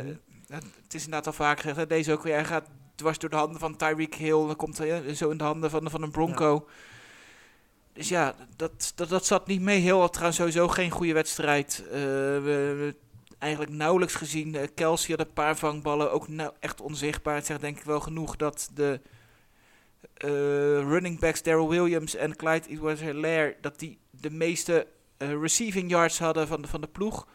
Het 0.85 0.95
is 0.95 1.05
inderdaad 1.05 1.27
al 1.27 1.33
vaak 1.33 1.61
gezegd. 1.61 1.77
hè, 1.77 1.87
Deze 1.87 2.13
ook 2.13 2.23
weer. 2.23 2.35
Hij 2.35 2.45
gaat 2.45 2.69
dwars 2.95 3.19
door 3.19 3.31
de 3.31 3.37
handen 3.37 3.61
van 3.61 3.77
Tyreek 3.77 4.15
Hill. 4.15 4.47
Dan 4.47 4.57
komt 4.57 4.79
hij 4.79 5.03
eh, 5.05 5.15
zo 5.15 5.31
in 5.31 5.39
de 5.39 5.45
handen 5.45 5.71
van, 5.71 5.91
van 5.91 6.03
een 6.03 6.11
Bronco. 6.11 6.67
Dus 7.93 8.09
ja, 8.09 8.35
dat, 8.57 8.93
dat, 8.95 9.09
dat 9.09 9.27
zat 9.27 9.47
niet 9.47 9.61
mee. 9.61 9.81
Heel 9.81 10.09
trouwens 10.09 10.37
sowieso 10.39 10.69
geen 10.69 10.91
goede 10.91 11.13
wedstrijd. 11.13 11.85
We, 11.91 12.41
we- 12.43 12.95
eigenlijk 13.39 13.73
nauwelijks 13.73 14.15
gezien. 14.15 14.55
Eh, 14.55 14.69
Kelsey 14.75 15.15
had 15.17 15.27
een 15.27 15.33
paar 15.33 15.57
vangballen. 15.57 16.13
Ook 16.13 16.29
nou 16.29 16.53
echt 16.61 16.81
onzichtbaar. 16.81 17.35
Het 17.35 17.47
zegt 17.47 17.61
denk 17.61 17.79
ik 17.79 17.85
wel 17.85 18.01
genoeg 18.01 18.37
dat 18.37 18.71
de 18.75 19.01
eh, 20.15 20.29
running 20.89 21.21
backs 21.21 21.43
Daryl 21.43 21.69
Williams 21.69 22.15
en 22.15 22.37
Clyde 22.37 22.69
Edwards-Helaire... 22.69 23.57
dat 23.61 23.79
die 23.79 23.99
de 24.11 24.31
meeste 24.31 24.87
eh, 25.17 25.41
receiving 25.41 25.91
yards 25.91 26.19
hadden 26.19 26.47
van 26.47 26.63
de, 26.63 26.69
van 26.69 26.81
de 26.81 26.89
ploeg. 26.89 27.27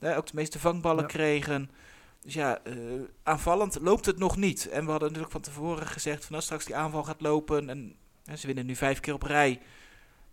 Ook 0.00 0.26
de 0.26 0.34
meeste 0.34 0.58
vangballen 0.58 1.02
Ja. 1.02 1.08
kregen. 1.08 1.70
Dus 2.20 2.34
ja, 2.34 2.58
aanvallend 3.22 3.78
loopt 3.80 4.06
het 4.06 4.18
nog 4.18 4.36
niet. 4.36 4.68
En 4.68 4.84
we 4.84 4.90
hadden 4.90 5.08
natuurlijk 5.08 5.32
van 5.32 5.40
tevoren 5.40 5.86
gezegd 5.86 6.24
van 6.24 6.34
als 6.34 6.44
straks 6.44 6.64
die 6.64 6.76
aanval 6.76 7.04
gaat 7.04 7.20
lopen 7.20 7.68
en 7.68 7.96
hè, 8.24 8.36
ze 8.36 8.46
winnen 8.46 8.66
nu 8.66 8.76
vijf 8.76 9.00
keer 9.00 9.14
op 9.14 9.22
rij. 9.22 9.60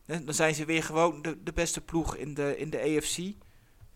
dan 0.05 0.33
zijn 0.33 0.55
ze 0.55 0.65
weer 0.65 0.83
gewoon 0.83 1.21
de, 1.21 1.43
de 1.43 1.53
beste 1.53 1.81
ploeg 1.81 2.15
in 2.15 2.33
de, 2.33 2.57
in 2.57 2.69
de 2.69 2.79
AFC. 2.79 3.17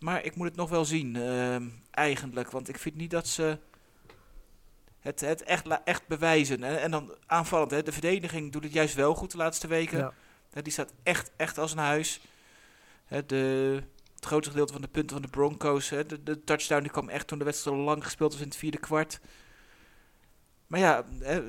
Maar 0.03 0.25
ik 0.25 0.35
moet 0.35 0.47
het 0.47 0.55
nog 0.55 0.69
wel 0.69 0.85
zien, 0.85 1.15
ehm, 1.15 1.69
eigenlijk. 1.91 2.51
Want 2.51 2.69
ik 2.69 2.79
vind 2.79 2.95
niet 2.95 3.11
dat 3.11 3.27
ze 3.27 3.57
het, 4.99 5.19
het 5.19 5.43
echt, 5.43 5.67
echt 5.83 6.07
bewijzen. 6.07 6.63
En, 6.63 6.81
en 6.81 6.91
dan 6.91 7.15
aanvallend, 7.25 7.71
hè, 7.71 7.83
de 7.83 7.91
verdediging 7.91 8.51
doet 8.51 8.63
het 8.63 8.73
juist 8.73 8.95
wel 8.95 9.15
goed 9.15 9.31
de 9.31 9.37
laatste 9.37 9.67
weken. 9.67 9.97
Ja. 9.97 10.13
Hè, 10.51 10.61
die 10.61 10.71
staat 10.73 10.93
echt, 11.03 11.31
echt 11.35 11.57
als 11.57 11.71
een 11.71 11.77
huis. 11.77 12.21
Hè, 13.05 13.25
de, 13.25 13.83
het 14.15 14.25
grootste 14.25 14.49
gedeelte 14.49 14.73
van 14.73 14.81
de 14.81 14.87
punten 14.87 15.15
van 15.15 15.25
de 15.25 15.31
Broncos. 15.31 15.89
Hè, 15.89 16.05
de, 16.05 16.23
de 16.23 16.43
touchdown 16.43 16.81
die 16.81 16.91
kwam 16.91 17.09
echt 17.09 17.27
toen 17.27 17.39
de 17.39 17.45
wedstrijd 17.45 17.77
al 17.77 17.83
lang 17.83 18.03
gespeeld 18.03 18.31
was 18.31 18.41
in 18.41 18.47
het 18.47 18.57
vierde 18.57 18.79
kwart. 18.79 19.19
Maar 20.67 20.79
ja, 20.79 21.05
hè, 21.19 21.41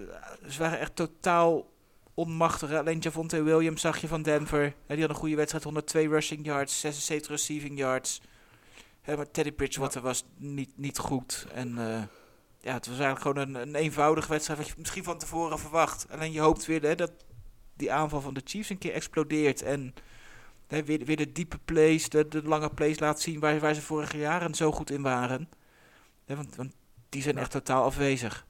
ze 0.48 0.58
waren 0.58 0.78
echt 0.78 0.96
totaal 0.96 1.72
onmachtig. 2.14 2.72
Alleen 2.72 2.98
Javonte 2.98 3.42
Williams 3.42 3.80
zag 3.80 4.00
je 4.00 4.08
van 4.08 4.22
Denver. 4.22 4.74
Hè, 4.86 4.94
die 4.94 5.00
had 5.00 5.14
een 5.14 5.20
goede 5.20 5.36
wedstrijd. 5.36 5.64
102 5.64 6.08
rushing 6.08 6.44
yards, 6.44 6.80
76 6.80 7.30
receiving 7.30 7.78
yards. 7.78 8.20
Hè, 9.04 9.16
maar 9.16 9.30
Teddy 9.30 9.52
Bridgewater 9.52 10.02
was 10.02 10.24
niet, 10.36 10.70
niet 10.76 10.98
goed. 10.98 11.46
En 11.52 11.78
eh, 11.78 12.02
ja, 12.60 12.72
het 12.72 12.86
was 12.86 12.98
eigenlijk 12.98 13.20
gewoon 13.20 13.36
een, 13.36 13.54
een 13.68 13.74
eenvoudige 13.74 14.28
wedstrijd. 14.28 14.58
Wat 14.58 14.68
je 14.68 14.74
misschien 14.78 15.04
van 15.04 15.18
tevoren 15.18 15.58
verwacht. 15.58 16.06
Alleen 16.10 16.32
je 16.32 16.40
hoopt 16.40 16.66
weer 16.66 16.82
hè, 16.82 16.94
dat 16.94 17.12
die 17.74 17.92
aanval 17.92 18.20
van 18.20 18.34
de 18.34 18.40
Chiefs 18.44 18.70
een 18.70 18.78
keer 18.78 18.92
explodeert. 18.92 19.62
En 19.62 19.94
hè, 20.66 20.84
weer, 20.84 21.04
weer 21.04 21.16
de 21.16 21.32
diepe 21.32 21.58
plays, 21.64 22.08
de, 22.08 22.28
de 22.28 22.42
lange 22.42 22.70
plays 22.70 22.98
laat 22.98 23.20
zien 23.20 23.40
waar, 23.40 23.60
waar 23.60 23.74
ze 23.74 23.82
vorige 23.82 24.18
jaren 24.18 24.54
zo 24.54 24.72
goed 24.72 24.90
in 24.90 25.02
waren. 25.02 25.48
Hè, 26.24 26.36
want, 26.36 26.56
want 26.56 26.72
die 27.08 27.22
zijn 27.22 27.38
echt 27.38 27.50
totaal 27.50 27.84
afwezig. 27.84 28.46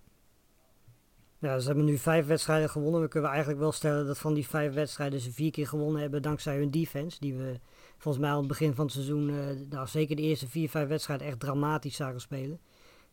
Ja, 1.38 1.59
ze 1.59 1.67
hebben 1.67 1.85
nu 1.85 1.99
vijf 1.99 2.27
wedstrijden 2.27 2.71
gewonnen. 2.71 3.01
We 3.01 3.09
kunnen 3.09 3.31
eigenlijk 3.31 3.61
wel 3.61 3.73
stellen 3.73 4.07
dat 4.07 4.19
van 4.19 4.35
die 4.35 4.49
vijf 4.49 4.75
wedstrijden 4.75 5.21
ze 5.21 5.33
vier 5.33 5.51
keer 5.51 5.69
gewonnen 5.69 6.01
hebben 6.01 6.23
dankzij 6.23 6.57
hun 6.57 6.71
defense. 6.71 7.21
Die 7.21 7.35
we 7.35 7.61
volgens 8.05 8.25
mij 8.25 8.33
aan 8.33 8.38
het 8.38 8.49
begin 8.49 8.75
van 8.75 8.85
het 8.85 8.95
seizoen, 8.95 9.29
eh, 9.31 9.37
nou 9.71 9.87
zeker 9.87 10.17
de 10.17 10.23
eerste 10.23 10.49
vier, 10.49 10.69
vijf 10.69 10.88
wedstrijden 10.88 11.27
echt 11.27 11.40
dramatisch 11.40 11.97
zagen 11.97 12.21
spelen. 12.21 12.61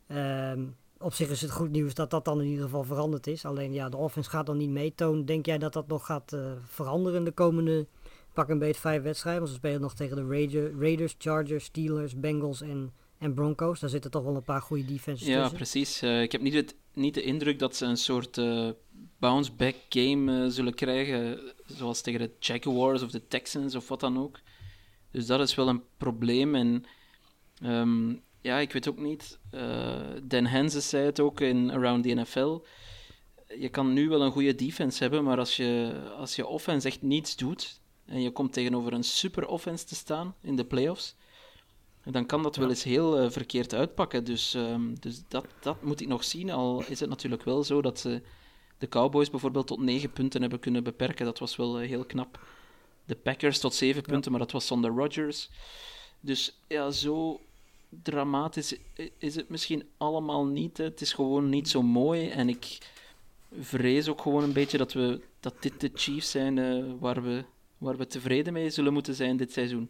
Ehm, 0.07 0.65
op 0.97 1.13
zich 1.13 1.29
is 1.29 1.41
het 1.41 1.51
goed 1.51 1.71
nieuws 1.71 1.93
dat 1.93 2.09
dat 2.09 2.25
dan 2.25 2.41
in 2.41 2.47
ieder 2.47 2.63
geval 2.63 2.83
veranderd 2.83 3.27
is. 3.27 3.45
Alleen 3.45 3.73
ja, 3.73 3.89
de 3.89 3.97
offense 3.97 4.29
gaat 4.29 4.45
dan 4.45 4.57
niet 4.57 4.69
mee. 4.69 4.93
Toon, 4.95 5.25
denk 5.25 5.45
jij 5.45 5.57
dat 5.57 5.73
dat 5.73 5.87
nog 5.87 6.05
gaat 6.05 6.33
eh, 6.33 6.51
veranderen 6.65 7.23
de 7.23 7.31
komende 7.31 7.87
pak 8.33 8.49
een 8.49 8.59
beet 8.59 8.77
vijf 8.77 9.01
wedstrijden? 9.03 9.41
Want 9.41 9.53
ze 9.53 9.59
spelen 9.59 9.81
nog 9.81 9.93
tegen 9.93 10.15
de 10.15 10.27
Raider- 10.27 10.79
Raiders, 10.79 11.15
Chargers, 11.17 11.63
Steelers, 11.65 12.19
Bengals 12.19 12.61
en, 12.61 12.91
en 13.17 13.33
Broncos. 13.33 13.79
Daar 13.79 13.89
zitten 13.89 14.11
toch 14.11 14.23
wel 14.23 14.35
een 14.35 14.43
paar 14.43 14.61
goede 14.61 14.85
defenses 14.85 15.27
Ja, 15.27 15.39
tussen. 15.39 15.55
precies. 15.57 16.01
Eh, 16.01 16.21
ik 16.21 16.31
heb 16.31 16.41
niet, 16.41 16.53
het, 16.53 16.75
niet 16.93 17.13
de 17.13 17.23
indruk 17.23 17.59
dat 17.59 17.75
ze 17.75 17.85
een 17.85 17.97
soort 17.97 18.41
bounce-back 19.19 19.75
game 19.89 20.49
zullen 20.49 20.73
krijgen, 20.73 21.39
zoals 21.65 22.01
tegen 22.01 22.19
de 22.19 22.31
Jaguars 22.39 23.01
of 23.01 23.11
de 23.11 23.27
Texans 23.27 23.75
of 23.75 23.87
wat 23.87 23.99
dan 23.99 24.19
ook. 24.19 24.39
Dus 25.11 25.25
dat 25.25 25.39
is 25.39 25.55
wel 25.55 25.67
een 25.67 25.83
probleem. 25.97 26.55
En 26.55 26.83
ehm, 27.61 28.13
ja, 28.41 28.57
ik 28.57 28.71
weet 28.71 28.87
ook 28.87 28.99
niet. 28.99 29.39
eh, 29.51 29.99
Dan 30.23 30.45
Henses 30.45 30.89
zei 30.89 31.05
het 31.05 31.19
ook 31.19 31.39
in 31.41 31.71
Around 31.71 32.03
the 32.03 32.09
NFL. 32.13 32.59
Je 33.59 33.69
kan 33.69 33.93
nu 33.93 34.09
wel 34.09 34.21
een 34.21 34.31
goede 34.31 34.55
defense 34.55 35.03
hebben, 35.03 35.23
maar 35.23 35.37
als 35.37 35.55
je, 35.55 36.01
als 36.17 36.35
je 36.35 36.47
offense 36.47 36.87
echt 36.87 37.01
niets 37.01 37.35
doet 37.35 37.79
en 38.05 38.21
je 38.21 38.31
komt 38.31 38.53
tegenover 38.53 38.93
een 38.93 39.03
super 39.03 39.47
offense 39.47 39.85
te 39.85 39.95
staan 39.95 40.35
in 40.41 40.55
de 40.55 40.65
playoffs, 40.65 41.15
dan 42.03 42.25
kan 42.25 42.43
dat 42.43 42.55
wel 42.55 42.69
eens 42.69 42.83
heel 42.83 43.17
eh, 43.19 43.29
verkeerd 43.29 43.73
uitpakken. 43.73 44.23
Dus, 44.23 44.53
ehm, 44.53 44.93
dus 44.99 45.21
dat, 45.27 45.45
dat 45.61 45.83
moet 45.83 46.01
ik 46.01 46.07
nog 46.07 46.23
zien. 46.23 46.49
Al 46.51 46.83
is 46.87 46.99
het 46.99 47.09
natuurlijk 47.09 47.43
wel 47.43 47.63
zo 47.63 47.81
dat 47.81 47.99
ze 47.99 48.21
de 48.77 48.87
Cowboys 48.89 49.29
bijvoorbeeld 49.29 49.67
tot 49.67 49.79
negen 49.79 50.11
punten 50.11 50.41
hebben 50.41 50.59
kunnen 50.59 50.83
beperken. 50.83 51.25
Dat 51.25 51.39
was 51.39 51.55
wel 51.55 51.79
eh, 51.79 51.87
heel 51.87 52.05
knap. 52.05 52.39
De 53.05 53.15
Packers 53.15 53.59
tot 53.59 53.73
zeven 53.73 54.01
punten, 54.01 54.31
maar 54.31 54.39
dat 54.39 54.51
was 54.51 54.67
zonder 54.67 54.91
Rodgers. 54.91 55.49
Dus 56.19 56.59
ja, 56.67 56.91
zo 56.91 57.39
dramatisch 58.03 58.75
is 59.17 59.35
het 59.35 59.49
misschien 59.49 59.83
allemaal 59.97 60.45
niet. 60.45 60.77
hè. 60.77 60.83
Het 60.83 61.01
is 61.01 61.13
gewoon 61.13 61.49
niet 61.49 61.69
zo 61.69 61.81
mooi. 61.81 62.29
En 62.29 62.49
ik 62.49 62.77
vrees 63.59 64.07
ook 64.07 64.21
gewoon 64.21 64.43
een 64.43 64.53
beetje 64.53 64.77
dat, 64.77 64.93
we, 64.93 65.21
dat 65.39 65.53
dit 65.59 65.81
de 65.81 65.91
Chiefs 65.93 66.31
zijn 66.31 66.57
eh, 66.57 66.83
waar, 66.99 67.23
we, 67.23 67.43
waar 67.77 67.97
we 67.97 68.07
tevreden 68.07 68.53
mee 68.53 68.69
zullen 68.69 68.93
moeten 68.93 69.15
zijn 69.15 69.37
dit 69.37 69.51
seizoen. 69.51 69.89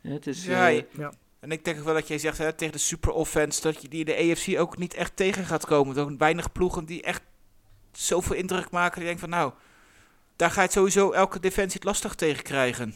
Hè, 0.00 0.12
Het 0.12 0.26
is, 0.26 0.44
Ja, 0.44 0.70
eh, 0.70 0.82
Ja. 0.96 1.12
En 1.40 1.50
ik 1.52 1.64
denk 1.64 1.78
ook 1.78 1.84
wel 1.84 1.94
dat 1.94 2.08
jij 2.08 2.18
zegt 2.18 2.38
hè, 2.38 2.52
tegen 2.52 2.72
de 2.72 2.78
super 2.78 3.10
offense 3.12 3.62
dat 3.62 3.82
je 3.82 3.88
die 3.88 4.04
in 4.04 4.06
de 4.06 4.32
AFC 4.32 4.58
ook 4.58 4.78
niet 4.78 4.94
echt 4.94 5.16
tegen 5.16 5.44
gaat 5.44 5.66
komen. 5.66 5.96
Er 5.96 6.04
zijn 6.04 6.18
weinig 6.18 6.52
ploegen 6.52 6.84
die 6.84 7.02
echt 7.02 7.22
zoveel 7.92 8.36
indruk 8.36 8.70
maken. 8.70 8.96
Die 8.96 9.04
denken 9.04 9.28
van 9.28 9.38
nou, 9.38 9.52
daar 10.40 10.50
ga 10.50 10.60
je 10.60 10.66
het 10.66 10.72
sowieso 10.72 11.10
elke 11.10 11.40
defensie 11.40 11.74
het 11.74 11.84
lastig 11.84 12.14
tegen 12.14 12.42
krijgen. 12.42 12.94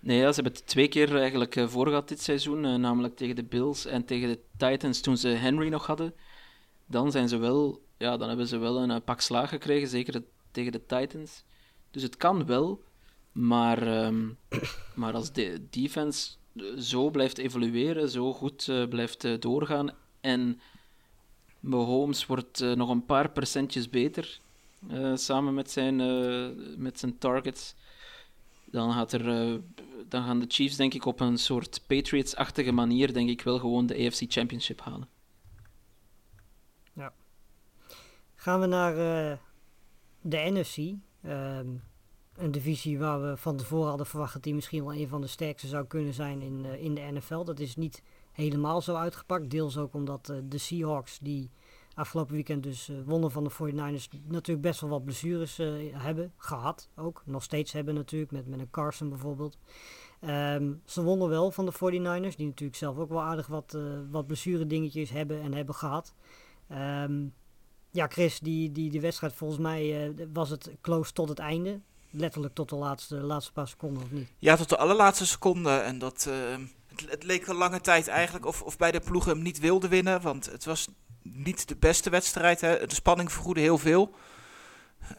Nee, 0.00 0.18
ze 0.18 0.24
hebben 0.24 0.52
het 0.52 0.66
twee 0.66 0.88
keer 0.88 1.16
eigenlijk 1.16 1.56
eh, 1.56 1.68
voor 1.68 1.86
gehad 1.86 2.08
dit 2.08 2.22
seizoen, 2.22 2.64
eh, 2.64 2.74
namelijk 2.74 3.16
tegen 3.16 3.36
de 3.36 3.44
Bills 3.44 3.86
en 3.86 4.04
tegen 4.04 4.28
de 4.28 4.40
Titans 4.56 5.00
toen 5.00 5.16
ze 5.16 5.28
Henry 5.28 5.68
nog 5.68 5.86
hadden. 5.86 6.14
Dan 6.86 7.10
zijn 7.10 7.28
ze 7.28 7.36
wel, 7.36 7.82
ja, 7.98 8.16
dan 8.16 8.28
hebben 8.28 8.46
ze 8.46 8.58
wel 8.58 8.82
een 8.82 8.90
eh, 8.90 9.00
pak 9.04 9.20
slaag 9.20 9.48
gekregen, 9.48 9.88
zeker 9.88 10.22
tegen 10.50 10.72
de 10.72 10.86
Titans. 10.86 11.44
Dus 11.90 12.02
het 12.02 12.16
kan 12.16 12.46
wel, 12.46 12.82
maar, 13.32 13.86
ehm, 13.86 14.28
maar 15.00 15.14
als 15.14 15.32
de 15.32 15.66
defense 15.70 16.30
zo 16.78 17.10
blijft 17.10 17.38
evolueren, 17.38 18.08
zo 18.08 18.32
goed 18.32 18.86
blijft 18.88 19.42
doorgaan 19.42 19.90
en 20.20 20.60
Mahomes 21.60 22.26
wordt 22.26 22.60
nog 22.74 22.88
een 22.88 23.06
paar 23.06 23.30
procentjes 23.30 23.90
beter 23.90 24.40
eh, 24.88 25.16
samen 25.16 25.54
met 25.54 25.70
zijn, 25.70 26.00
eh, 26.00 26.76
met 26.76 26.98
zijn 26.98 27.18
targets, 27.18 27.74
dan, 28.64 28.92
gaat 28.92 29.12
er, 29.12 29.28
eh, 29.28 29.58
dan 30.08 30.24
gaan 30.24 30.40
de 30.40 30.46
Chiefs 30.48 30.76
denk 30.76 30.94
ik 30.94 31.04
op 31.04 31.20
een 31.20 31.38
soort 31.38 31.82
Patriots-achtige 31.86 32.72
manier 32.72 33.12
denk 33.12 33.28
ik 33.28 33.42
wel 33.42 33.58
gewoon 33.58 33.86
de 33.86 34.06
AFC 34.06 34.22
Championship 34.28 34.80
halen. 34.80 35.08
Gaan 38.34 38.60
we 38.60 38.66
naar 38.66 38.94
de 40.20 40.36
NFC. 40.36 40.76
Ehm, 41.22 41.66
een 42.34 42.50
divisie 42.50 42.98
waar 42.98 43.22
we 43.22 43.36
van 43.36 43.56
tevoren 43.56 43.88
hadden 43.88 44.06
verwacht 44.06 44.32
dat 44.32 44.42
die 44.42 44.54
misschien 44.54 44.84
wel 44.84 44.94
een 44.94 45.08
van 45.08 45.20
de 45.20 45.26
sterkste 45.26 45.68
zou 45.68 45.86
kunnen 45.86 46.14
zijn 46.14 46.40
in, 46.40 46.64
in 46.64 46.94
de 46.94 47.00
NFL. 47.00 47.44
Dat 47.44 47.60
is 47.60 47.76
niet 47.76 48.02
helemaal 48.32 48.80
zo 48.80 48.94
uitgepakt. 48.94 49.50
Deels 49.50 49.76
ook 49.76 49.94
omdat 49.94 50.32
de 50.44 50.58
Seahawks, 50.58 51.18
die 51.18 51.50
afgelopen 51.94 52.34
weekend 52.34 52.62
dus 52.62 52.88
eh, 52.88 52.96
wonnen 53.04 53.30
van 53.30 53.44
de 53.44 53.50
49ers, 53.50 54.08
natuurlijk 54.28 54.60
best 54.60 54.80
wel 54.80 54.90
wat 54.90 55.04
blessures 55.04 55.58
eh, 55.58 55.68
hebben 55.92 56.32
gehad. 56.36 56.88
Ook 56.96 57.22
nog 57.24 57.42
steeds 57.42 57.72
hebben 57.72 57.94
natuurlijk, 57.94 58.32
met, 58.32 58.48
met 58.48 58.60
een 58.60 58.70
Carson 58.70 59.08
bijvoorbeeld. 59.08 59.58
Ehm, 60.20 60.72
ze 60.84 61.02
wonnen 61.02 61.28
wel 61.28 61.50
van 61.50 61.66
de 61.66 61.72
49ers, 61.72 62.36
die 62.36 62.46
natuurlijk 62.46 62.78
zelf 62.78 62.98
ook 62.98 63.08
wel 63.08 63.22
aardig 63.22 63.46
wat, 63.46 63.74
eh 63.74 63.82
wat 64.10 64.26
blessure 64.26 64.66
dingetjes 64.66 65.10
hebben 65.10 65.42
en 65.42 65.54
hebben 65.54 65.74
gehad. 65.74 66.14
Ehm, 66.68 67.26
ja, 67.90 68.06
Chris, 68.08 68.40
die, 68.40 68.72
die, 68.72 68.90
die 68.90 69.00
wedstrijd 69.00 69.32
volgens 69.32 69.60
mij 69.60 70.14
was 70.32 70.50
het 70.50 70.70
close 70.80 71.12
tot 71.12 71.28
het 71.28 71.38
einde. 71.38 71.80
Letterlijk 72.14 72.54
tot 72.54 72.68
de 72.68 72.76
laatste, 72.76 73.16
laatste 73.16 73.52
paar 73.52 73.68
seconden, 73.68 74.02
of 74.02 74.10
niet? 74.10 74.32
Ja, 74.38 74.56
tot 74.56 74.68
de 74.68 74.76
allerlaatste 74.76 75.26
seconde. 75.26 75.70
En 75.70 75.98
dat, 75.98 76.26
eh, 76.28 76.56
het, 76.86 77.10
het 77.10 77.24
leek 77.24 77.46
een 77.46 77.56
lange 77.56 77.80
tijd 77.80 78.08
eigenlijk 78.08 78.46
of, 78.46 78.62
of 78.62 78.76
beide 78.76 79.00
ploegen 79.00 79.32
hem 79.32 79.42
niet 79.42 79.58
wilden 79.58 79.90
winnen. 79.90 80.22
Want 80.22 80.46
het 80.46 80.64
was 80.64 80.88
niet 81.22 81.68
de 81.68 81.76
beste 81.76 82.10
wedstrijd. 82.10 82.60
Hè. 82.60 82.86
De 82.86 82.94
spanning 82.94 83.32
vergoedde 83.32 83.60
heel 83.60 83.78
veel. 83.78 84.14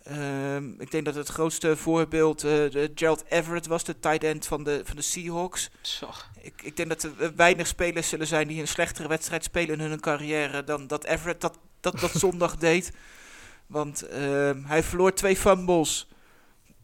Ehm, 0.03 0.81
ik 0.81 0.91
denk 0.91 1.05
dat 1.05 1.15
het 1.15 1.27
grootste 1.27 1.75
voorbeeld 1.77 2.43
eh, 2.43 2.51
de 2.51 2.91
Gerald 2.95 3.23
Everett 3.29 3.67
was, 3.67 3.83
de 3.83 3.99
tight 3.99 4.23
end 4.23 4.45
van 4.45 4.63
de, 4.63 4.81
van 4.83 4.95
de 4.95 5.01
Seahawks. 5.01 5.69
Zo. 5.81 6.09
Ik, 6.41 6.61
ik 6.61 6.77
denk 6.77 6.89
dat 6.89 7.03
er 7.03 7.35
weinig 7.35 7.67
spelers 7.67 8.09
zullen 8.09 8.27
zijn 8.27 8.47
die 8.47 8.61
een 8.61 8.67
slechtere 8.67 9.07
wedstrijd 9.07 9.43
spelen 9.43 9.79
in 9.79 9.89
hun 9.89 9.99
carrière 9.99 10.63
dan 10.63 10.87
dat 10.87 11.03
Everett 11.03 11.41
dat 11.41 11.57
dat, 11.83 11.99
dat 11.99 12.11
zondag 12.25 12.57
deed. 12.57 12.91
Want 13.67 14.01
ehm, 14.01 14.63
hij 14.63 14.83
verloor 14.83 15.13
twee 15.13 15.35
fumbles. 15.35 16.07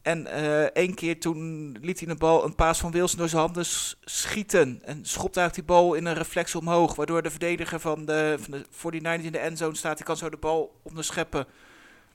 En 0.01 0.27
eh, 0.27 0.63
één 0.63 0.93
keer 0.93 1.19
toen 1.19 1.71
liet 1.81 1.99
hij 1.99 2.07
de 2.07 2.15
bal 2.15 2.45
een 2.45 2.55
paas 2.55 2.79
van 2.79 2.91
Wilson 2.91 3.19
door 3.19 3.29
zijn 3.29 3.41
handen 3.41 3.65
schieten. 4.01 4.81
En 4.83 5.05
schopte 5.05 5.39
eigenlijk 5.39 5.67
die 5.67 5.77
bal 5.77 5.93
in 5.93 6.05
een 6.05 6.13
reflex 6.13 6.55
omhoog. 6.55 6.95
Waardoor 6.95 7.21
de 7.21 7.29
verdediger 7.29 7.79
van 7.79 8.05
de, 8.05 8.37
van 8.39 8.51
de 8.51 8.65
49ers 8.65 9.23
in 9.23 9.31
de 9.31 9.39
endzone 9.39 9.75
staat. 9.75 9.97
Die 9.97 10.05
kan 10.05 10.17
zo 10.17 10.29
de 10.29 10.37
bal 10.37 10.79
onderscheppen. 10.83 11.47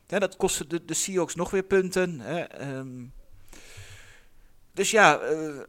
Ja, 0.07 0.19
dat 0.19 0.37
kostte 0.37 0.67
de, 0.67 0.85
de 0.85 0.95
Seahawks 0.95 1.35
nog 1.35 1.51
weer 1.51 1.63
punten. 1.63 2.21
Hè. 2.21 2.41
ehm. 2.41 3.05
dus 4.73 4.91
ja, 4.91 5.19
eh, 5.19 5.61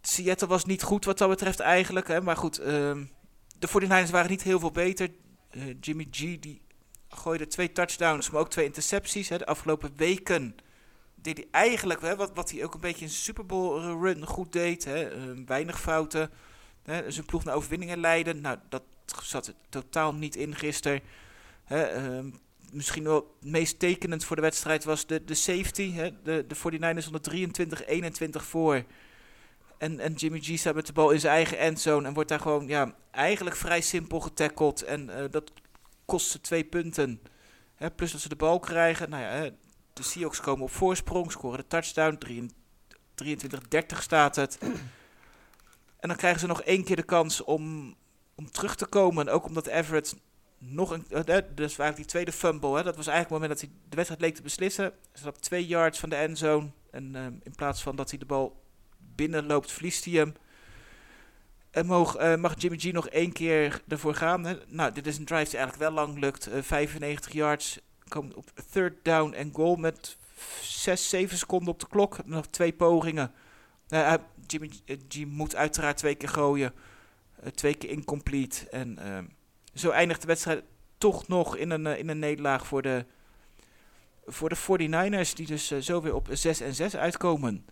Seattle 0.00 0.48
was 0.48 0.64
niet 0.64 0.82
goed 0.82 1.04
wat 1.04 1.18
dat 1.18 1.28
betreft 1.28 1.60
eigenlijk. 1.60 2.08
Hè. 2.08 2.20
Maar 2.20 2.36
goed, 2.36 2.58
ehm, 2.58 3.04
de 3.58 3.68
49ers 3.68 4.10
waren 4.10 4.30
niet 4.30 4.42
heel 4.42 4.60
veel 4.60 4.70
beter. 4.70 5.10
Eh, 5.50 5.62
Jimmy 5.80 6.06
G 6.10 6.18
die 6.18 6.62
gooide 7.08 7.46
twee 7.46 7.72
touchdowns, 7.72 8.30
maar 8.30 8.40
ook 8.40 8.50
twee 8.50 8.64
intercepties. 8.64 9.28
Hè. 9.28 9.38
De 9.38 9.46
afgelopen 9.46 9.92
weken 9.96 10.56
deed 11.22 11.36
hij 11.36 11.46
eigenlijk 11.50 12.00
hè, 12.00 12.16
wat, 12.16 12.30
wat 12.34 12.50
hij 12.50 12.64
ook 12.64 12.74
een 12.74 12.80
beetje 12.80 13.04
in 13.04 13.10
Super 13.10 13.46
Bowl 13.46 13.80
run 13.80 14.26
goed 14.26 14.52
deed. 14.52 14.84
Hè. 14.84 15.08
Ehm, 15.08 15.44
weinig 15.44 15.80
fouten. 15.80 16.30
Hè. 16.82 17.10
Zijn 17.10 17.26
ploeg 17.26 17.44
naar 17.44 17.54
overwinningen 17.54 18.00
leiden. 18.00 18.40
Nou, 18.40 18.58
dat 18.68 18.82
zat 19.22 19.46
er 19.46 19.54
totaal 19.68 20.14
niet 20.14 20.36
in 20.36 20.54
gisteren. 20.54 21.00
Ehm, 21.66 22.30
misschien 22.72 23.04
wel 23.04 23.36
het 23.40 23.50
meest 23.50 23.78
tekenend 23.78 24.24
voor 24.24 24.36
de 24.36 24.42
wedstrijd 24.42 24.84
was 24.84 25.06
de, 25.06 25.24
de 25.24 25.34
safety. 25.34 25.92
Hè. 25.92 26.22
De, 26.22 26.46
de 26.46 26.56
49ers 26.56 26.98
stonden 26.98 27.50
23-21 28.40 28.42
voor. 28.42 28.84
En, 29.78 30.00
en 30.00 30.12
Jimmy 30.12 30.40
G 30.40 30.58
staat 30.58 30.74
met 30.74 30.86
de 30.86 30.92
bal 30.92 31.10
in 31.10 31.20
zijn 31.20 31.34
eigen 31.34 31.58
endzone 31.58 32.06
en 32.06 32.14
wordt 32.14 32.28
daar 32.28 32.40
gewoon 32.40 32.66
ja, 32.66 32.94
eigenlijk 33.10 33.56
vrij 33.56 33.80
simpel 33.80 34.20
getackled. 34.20 34.82
En 34.82 35.10
eh, 35.10 35.24
dat 35.30 35.52
kost 36.04 36.30
ze 36.30 36.40
twee 36.40 36.64
punten. 36.64 37.20
Hè, 37.74 37.90
plus 37.90 38.12
dat 38.12 38.20
ze 38.20 38.28
de 38.28 38.36
bal 38.36 38.60
krijgen. 38.60 39.10
Nou 39.10 39.22
ja, 39.22 39.50
de 39.98 40.04
Seahawks 40.04 40.40
komen 40.40 40.62
op 40.62 40.70
voorsprong, 40.70 41.32
scoren 41.32 41.58
de 41.58 41.66
touchdown. 41.66 42.50
23-30 43.24 43.98
staat 43.98 44.36
het. 44.36 44.58
En 46.00 46.08
dan 46.08 46.16
krijgen 46.16 46.40
ze 46.40 46.46
nog 46.46 46.62
één 46.62 46.84
keer 46.84 46.96
de 46.96 47.02
kans 47.02 47.44
om, 47.44 47.94
om 48.34 48.50
terug 48.50 48.74
te 48.74 48.86
komen. 48.86 49.26
En 49.26 49.32
ook 49.32 49.46
omdat 49.46 49.66
Everett 49.66 50.16
nog 50.58 50.90
een... 50.90 51.04
eh, 51.08 51.24
hè, 51.24 51.54
dus 51.54 51.78
eigenlijk 51.78 51.96
die 51.96 52.04
tweede 52.04 52.32
fumble. 52.32 52.76
Hè, 52.76 52.82
dat 52.82 52.96
was 52.96 53.06
eigenlijk 53.06 53.18
het 53.18 53.30
moment 53.30 53.50
dat 53.50 53.60
hij 53.60 53.70
de 53.88 53.96
wedstrijd 53.96 54.20
leek 54.22 54.34
te 54.34 54.42
beslissen. 54.42 54.84
Hij 54.84 54.92
zat 55.12 55.36
op 55.36 55.42
twee 55.42 55.66
yards 55.66 55.98
van 55.98 56.08
de 56.08 56.16
endzone. 56.16 56.70
En 56.90 57.14
eh, 57.14 57.24
in 57.24 57.52
plaats 57.56 57.82
van 57.82 57.96
dat 57.96 58.10
hij 58.10 58.18
de 58.18 58.26
bal 58.26 58.62
binnenloopt, 58.98 59.72
verliest 59.72 60.04
hij 60.04 60.14
hem. 60.14 60.34
En 61.70 61.86
mag, 61.86 62.16
eh, 62.16 62.36
mag 62.36 62.54
Jimmy 62.60 62.78
G 62.78 62.92
nog 62.92 63.08
één 63.08 63.32
keer 63.32 63.82
ervoor 63.88 64.14
gaan. 64.14 64.44
Hè? 64.44 64.54
Nou, 64.66 64.92
dit 64.92 65.06
is 65.06 65.18
een 65.18 65.24
drive 65.24 65.50
die 65.50 65.58
eigenlijk 65.58 65.90
wel 65.90 66.04
lang 66.04 66.18
lukt. 66.18 66.46
Eh, 66.46 66.62
95 66.62 67.32
yards. 67.32 67.78
Komen 68.08 68.36
op 68.36 68.50
third 68.70 69.04
down 69.04 69.32
en 69.32 69.50
goal 69.52 69.76
met 69.76 70.16
6, 70.62 71.08
7 71.08 71.38
seconden 71.38 71.68
op 71.68 71.80
de 71.80 71.88
klok. 71.88 72.26
Nog 72.26 72.46
twee 72.46 72.72
pogingen. 72.72 73.32
Hij- 73.88 74.18
Jimmy 74.46 74.70
eh, 74.84 75.26
moet 75.26 75.56
uiteraard 75.56 75.96
twee 75.96 76.14
keer 76.14 76.28
gooien. 76.28 76.72
Twee 77.54 77.74
keer 77.74 77.90
incomplete. 77.90 78.68
En 78.68 78.98
ehm, 78.98 79.24
zo 79.74 79.90
eindigt 79.90 80.20
de 80.20 80.26
wedstrijd 80.26 80.64
toch 80.98 81.28
nog 81.28 81.56
in 81.56 81.70
een, 81.70 81.86
in 81.86 82.08
een 82.08 82.18
nederlaag 82.18 82.66
voor 82.66 82.82
de, 82.82 83.04
voor 84.26 84.48
de 84.48 84.56
49ers. 84.56 85.32
Die 85.34 85.46
dus 85.46 85.66
zo 85.78 86.00
weer 86.02 86.14
op 86.14 86.28
6 86.30 86.60
en 86.60 86.74
6 86.74 86.96
uitkomen. 86.96 87.66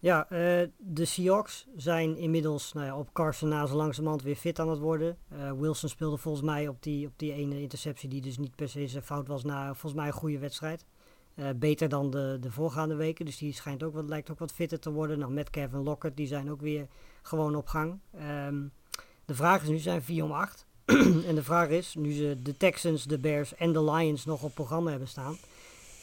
Ja, 0.00 0.30
eh, 0.30 0.68
de 0.76 1.04
Seahawks 1.04 1.66
zijn 1.76 2.16
inmiddels 2.16 2.72
nou 2.72 2.86
ja, 2.86 2.98
op 2.98 3.12
Carson 3.12 3.48
na 3.48 3.66
zo 3.66 3.76
langzamerhand 3.76 4.22
weer 4.22 4.36
fit 4.36 4.58
aan 4.58 4.68
het 4.68 4.78
worden. 4.78 5.18
Eh, 5.28 5.52
Wilson 5.52 5.88
speelde 5.88 6.16
volgens 6.16 6.44
mij 6.44 6.68
op 6.68 6.82
die, 6.82 7.06
op 7.06 7.12
die 7.16 7.32
ene 7.32 7.60
interceptie 7.60 8.08
die 8.08 8.20
dus 8.20 8.38
niet 8.38 8.56
per 8.56 8.68
se 8.68 8.88
zijn 8.88 9.02
fout 9.02 9.28
was 9.28 9.44
na 9.44 9.66
volgens 9.66 9.94
mij 9.94 10.06
een 10.06 10.12
goede 10.12 10.38
wedstrijd. 10.38 10.84
Eh, 11.34 11.48
beter 11.56 11.88
dan 11.88 12.10
de, 12.10 12.36
de 12.40 12.50
voorgaande 12.50 12.94
weken, 12.94 13.24
dus 13.24 13.38
die 13.38 13.52
schijnt 13.52 13.82
ook 13.82 13.94
wat, 13.94 14.08
lijkt 14.08 14.30
ook 14.30 14.38
wat 14.38 14.52
fitter 14.52 14.78
te 14.78 14.90
worden. 14.90 15.18
Nou, 15.18 15.32
met 15.32 15.50
Kevin 15.50 15.82
Lockett, 15.82 16.16
die 16.16 16.26
zijn 16.26 16.50
ook 16.50 16.60
weer 16.60 16.86
gewoon 17.22 17.54
op 17.54 17.66
gang. 17.66 17.98
Ehm, 18.14 18.62
de 19.24 19.34
vraag 19.34 19.62
is 19.62 19.68
nu, 19.68 19.78
zijn 19.78 20.02
4 20.02 20.24
om 20.24 20.32
8. 20.32 20.66
en 21.28 21.34
de 21.34 21.42
vraag 21.42 21.68
is, 21.68 21.94
nu 21.94 22.12
ze 22.12 22.36
de 22.42 22.56
Texans, 22.56 23.04
de 23.04 23.18
Bears 23.18 23.54
en 23.54 23.72
de 23.72 23.84
Lions 23.84 24.24
nog 24.24 24.42
op 24.42 24.54
programma 24.54 24.90
hebben 24.90 25.08
staan, 25.08 25.36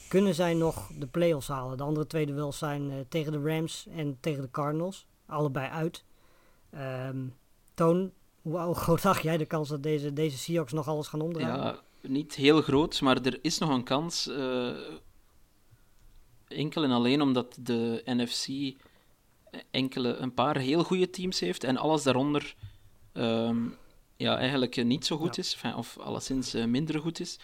kunnen 0.08 0.36
zij 0.36 0.54
nog 0.54 0.90
de 1.00 1.08
playoffs 1.08 1.48
halen. 1.48 1.78
De 1.78 1.84
andere 1.84 2.08
twee 2.08 2.26
duels 2.26 2.58
zijn 2.58 2.92
eh, 2.92 2.98
tegen 3.10 3.32
de 3.32 3.42
Rams 3.42 3.88
en 3.96 4.18
tegen 4.20 4.42
de 4.42 4.52
Cardinals. 4.52 5.06
Allebei 5.26 5.70
uit. 5.70 6.04
Ehm, 6.70 7.26
Toon, 7.74 8.12
hoe, 8.42 8.76
groot 8.76 9.06
acht 9.12 9.24
jij 9.24 9.38
de 9.38 9.46
kans 9.46 9.70
dat 9.70 9.84
deze, 9.84 10.14
deze 10.14 10.38
Seahawks 10.38 10.74
nog 10.74 10.88
alles 10.88 11.08
gaan 11.08 11.22
omdraaien? 11.22 11.64
Ja, 11.64 11.80
niet 12.02 12.36
heel 12.36 12.62
groot, 12.62 13.02
maar 13.02 13.22
er 13.22 13.40
is 13.42 13.58
nog 13.58 13.70
een 13.70 13.84
kans. 13.84 14.28
eh, 14.28 14.70
enkel 16.48 16.84
en 16.84 16.92
alleen 16.92 17.22
omdat 17.22 17.58
de 17.60 18.02
NFC 18.06 18.76
enkele, 19.72 20.16
een 20.16 20.34
paar 20.34 20.58
heel 20.58 20.84
goede 20.84 21.10
teams 21.10 21.40
heeft 21.40 21.64
en 21.64 21.78
alles 21.78 22.04
daaronder 22.04 22.56
ehm, 23.14 23.68
ja, 24.18 24.38
eigenlijk 24.38 24.76
eh, 24.78 24.86
niet 24.86 25.06
zo 25.06 25.18
goed 25.18 25.36
Ja. 25.36 25.42
is, 25.42 25.58
of 25.76 25.98
alleszins 26.00 26.54
eh, 26.54 26.66
minder 26.66 27.00
goed 27.00 27.20
is. 27.20 27.40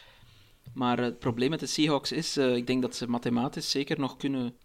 Maar 0.73 0.99
het 0.99 1.19
probleem 1.19 1.49
met 1.49 1.59
de 1.59 1.65
Seahawks 1.65 2.11
is, 2.11 2.37
eh, 2.37 2.55
ik 2.55 2.67
denk 2.67 2.81
dat 2.81 2.95
ze 2.95 3.09
mathematisch 3.09 3.71
zeker 3.71 3.99
nog 3.99 4.17
kunnen 4.17 4.55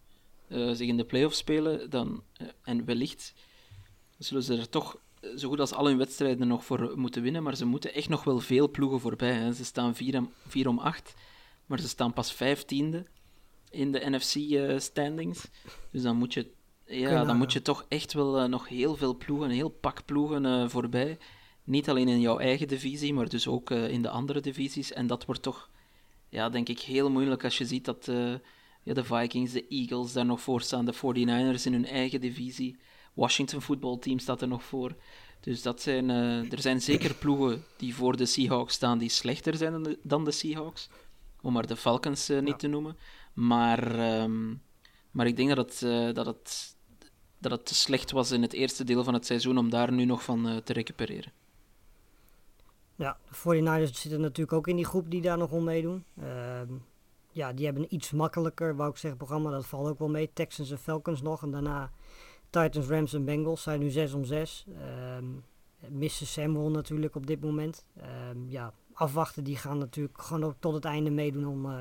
eh, 0.48 0.70
zich 0.70 0.88
in 0.88 0.96
de 0.96 1.04
playoffs 1.04 1.38
spelen. 1.38 1.90
Dan, 1.90 2.22
eh, 2.32 2.46
en 2.62 2.85
wellicht 2.85 3.35
zullen 4.18 4.42
ze 4.42 4.56
er 4.56 4.68
toch 4.68 4.98
zo 5.37 5.48
goed 5.48 5.61
als 5.61 5.72
al 5.72 5.87
hun 5.87 5.98
wedstrijden 5.98 6.48
nog 6.48 6.64
voor 6.64 6.92
moeten 6.96 7.22
winnen. 7.22 7.42
Maar 7.42 7.56
ze 7.56 7.66
moeten 7.66 7.94
echt 7.94 8.09
nog 8.09 8.24
wel 8.24 8.40
veel 8.40 8.70
ploegen 8.70 9.00
voorbij. 9.00 9.32
Hè. 9.32 9.52
Ze 9.52 9.64
staan 9.64 9.94
4 9.94 10.18
om, 10.18 10.32
4 10.46 10.68
om 10.68 10.78
8, 10.78 11.14
maar 11.66 11.80
ze 11.80 11.88
staan 11.88 12.12
pas 12.12 12.32
vijftiende 12.32 13.06
in 13.70 13.92
de 13.92 14.11
NFC-standings. 14.11 15.48
dus 15.90 16.02
dan 16.02 16.16
moet 16.16 16.35
je, 16.35 16.50
ja, 16.85 17.24
dan 17.24 17.37
moet 17.37 17.52
je 17.52 17.62
toch 17.62 17.85
echt 17.88 18.12
wel 18.12 18.48
nog 18.48 18.68
heel 18.68 18.96
veel 18.96 19.16
ploegen, 19.16 19.48
een 19.48 19.54
heel 19.54 19.68
pak 19.68 20.04
ploegen 20.04 20.70
voorbij. 20.70 21.18
Niet 21.64 21.88
alleen 21.88 22.09
in 22.09 22.20
jouw 22.20 22.38
eigen 22.38 22.68
divisie, 22.68 23.14
maar 23.14 23.28
dus 23.28 23.48
ook 23.48 23.70
in 23.70 24.02
de 24.02 24.09
andere 24.09 24.40
divisies. 24.40 24.92
En 24.92 25.06
dat 25.06 25.24
wordt 25.24 25.42
toch, 25.42 25.70
ja, 26.37 26.49
denk 26.49 26.68
ik, 26.68 26.81
heel 26.81 27.11
moeilijk 27.11 27.44
als 27.44 27.59
je 27.59 27.66
ziet 27.66 27.85
dat 27.85 28.09
eh, 28.09 28.35
ja, 28.83 28.94
de 28.94 29.05
Vikings, 29.05 29.53
de 29.53 29.66
Eagles 29.68 30.12
daar 30.12 30.25
nog 30.27 30.40
voor 30.40 30.61
staan, 30.61 30.85
de 30.85 30.94
49ers 30.94 31.62
in 31.64 31.72
hun 31.72 31.87
eigen 31.87 32.20
divisie. 32.20 32.77
Washington 33.14 33.62
voetbalteam 33.62 34.18
staat 34.18 34.42
er 34.42 34.49
nog 34.49 34.64
voor. 34.64 34.96
Dus 35.40 35.62
dat 35.62 35.83
zijn, 35.83 36.11
eh, 36.11 36.53
er 36.53 36.61
zijn 36.61 36.81
zeker 36.81 37.14
ploegen 37.14 37.64
die 37.77 37.94
voor 37.94 38.16
de 38.16 38.27
Seahawks 38.27 38.75
staan 38.75 38.99
die 38.99 39.09
slechter 39.09 39.57
zijn 39.57 39.72
dan 39.72 39.83
de, 39.83 39.99
dan 40.03 40.25
de 40.25 40.31
Seahawks. 40.31 40.88
Om 41.42 41.53
maar 41.53 41.66
de 41.66 41.77
Falcons 41.77 42.29
eh, 42.29 42.38
niet 42.38 42.49
Ja. 42.49 42.57
te 42.57 42.66
noemen. 42.68 42.96
Maar, 43.33 43.99
ehm, 43.99 44.55
maar 45.11 45.27
ik 45.27 45.37
denk 45.37 45.55
dat 45.57 45.81
het, 45.81 46.14
dat, 46.14 46.27
het, 46.27 46.77
dat 47.38 47.53
het 47.53 47.66
te 47.66 47.75
slecht 47.75 48.11
was 48.11 48.31
in 48.31 48.42
het 48.42 48.53
eerste 48.53 48.85
deel 48.85 49.05
van 49.05 49.14
het 49.14 49.27
seizoen 49.27 49.59
om 49.59 49.70
daar 49.70 49.92
nu 49.92 50.05
nog 50.05 50.22
van 50.22 50.61
te 50.64 50.72
recupereren. 50.72 51.33
Ja, 52.96 53.18
de 53.28 53.37
49ers 53.37 53.90
zitten 53.90 54.20
natuurlijk 54.20 54.56
ook 54.56 54.68
in 54.68 54.76
die 54.76 54.85
groep 54.85 55.11
die 55.11 55.20
daar 55.22 55.38
nog 55.38 55.50
om 55.50 55.64
meedoen. 55.64 56.04
Ehm, 56.20 56.72
ja, 57.32 57.52
die 57.52 57.64
hebben 57.64 57.82
een 57.82 57.94
iets 57.94 58.11
makkelijker, 58.11 58.76
wou 58.76 58.90
ik 58.90 58.96
zeggen, 58.96 59.18
programma. 59.18 59.50
Dat 59.50 59.66
valt 59.66 59.88
ook 59.88 59.98
wel 59.98 60.09
mee. 60.09 60.30
Texans 60.32 60.70
en 60.70 60.78
Falcons 60.78 61.22
nog. 61.22 61.42
En 61.42 61.50
daarna 61.50 61.90
Titans, 62.50 62.87
Rams 62.87 63.14
en 63.14 63.24
Bengals 63.24 63.62
zijn 63.62 63.80
nu 63.80 63.90
6 63.90 64.12
om 64.12 64.24
6. 64.24 64.66
Ehm 64.80 65.24
missen 65.90 66.26
Samuel 66.26 66.70
natuurlijk 66.70 67.14
op 67.14 67.26
dit 67.26 67.40
moment. 67.40 67.85
Ehm, 68.00 68.48
ja, 68.48 68.72
afwachten. 68.92 69.44
Die 69.44 69.56
gaan 69.56 69.78
natuurlijk 69.78 70.22
gewoon 70.22 70.44
ook 70.44 70.54
tot 70.59 70.74
het 70.74 70.85
einde 70.85 71.11
meedoen 71.11 71.46
om, 71.46 71.66
eh, 71.66 71.78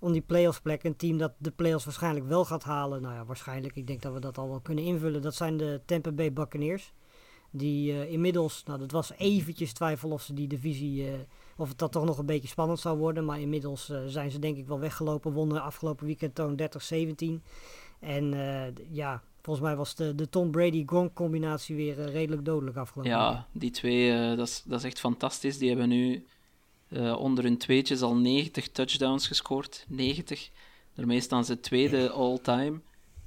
om 0.00 0.12
die 0.12 0.20
playoffs 0.20 0.60
plek. 0.60 0.84
Een 0.84 0.96
team 0.96 1.18
dat 1.18 1.32
de 1.38 1.50
playoffs 1.50 1.84
waarschijnlijk 1.84 2.26
wel 2.26 2.44
gaat 2.44 2.64
halen. 2.64 3.02
Nou 3.02 3.14
ja, 3.14 3.24
waarschijnlijk. 3.24 3.76
Ik 3.76 3.86
denk 3.86 4.02
dat 4.02 4.12
we 4.12 4.20
dat 4.20 4.38
al 4.38 4.48
wel 4.48 4.60
kunnen 4.60 4.84
invullen. 4.84 5.22
Dat 5.22 5.34
zijn 5.34 5.56
de 5.56 5.80
Tampa 5.84 6.12
Bay 6.12 6.32
Buccaneers. 6.32 6.92
Die 7.50 7.92
eh, 7.92 8.12
inmiddels, 8.12 8.62
nou 8.64 8.78
dat 8.78 8.90
was 8.90 9.12
eventjes 9.16 9.72
twijfel 9.72 10.10
of 10.10 10.22
ze 10.22 10.34
die 10.34 10.48
divisie, 10.48 11.06
eh, 11.06 11.14
of 11.56 11.68
het 11.68 11.78
dat 11.78 11.92
toch 11.92 12.04
nog 12.04 12.18
een 12.18 12.26
beetje 12.26 12.48
spannend 12.48 12.80
zou 12.80 12.98
worden. 12.98 13.24
Maar 13.24 13.40
inmiddels 13.40 13.90
eh, 13.90 14.00
zijn 14.06 14.30
ze 14.30 14.38
denk 14.38 14.56
ik 14.56 14.66
wel 14.66 14.78
weggelopen. 14.78 15.32
Wonnen 15.32 15.62
afgelopen 15.62 16.06
weekend 16.06 16.34
toon 16.34 16.56
30-17. 16.56 17.42
En 18.00 18.34
ja, 18.90 19.22
volgens 19.42 19.66
mij 19.66 19.76
was 19.76 19.94
de, 19.94 20.14
de 20.14 20.28
Tom 20.28 20.50
Brady-Gronk 20.50 21.14
combinatie 21.14 21.76
weer 21.76 22.10
redelijk 22.10 22.44
dodelijk 22.44 22.76
afgelopen 22.76 23.12
weekend. 23.12 23.36
Ja, 23.36 23.46
die 23.52 23.70
twee, 23.70 24.36
dat, 24.36 24.48
is, 24.48 24.62
dat 24.66 24.78
is 24.78 24.84
echt 24.84 25.00
fantastisch. 25.00 25.58
Die 25.58 25.68
hebben 25.68 25.88
nu 25.88 26.26
onder 27.16 27.44
hun 27.44 27.58
tweetjes 27.58 28.02
al 28.02 28.16
90 28.16 28.68
touchdowns 28.68 29.26
gescoord. 29.26 29.84
90. 29.88 30.50
Daarmee 30.94 31.20
staan 31.20 31.44
ze 31.44 31.60
tweede 31.60 32.10
all-time. 32.10 32.80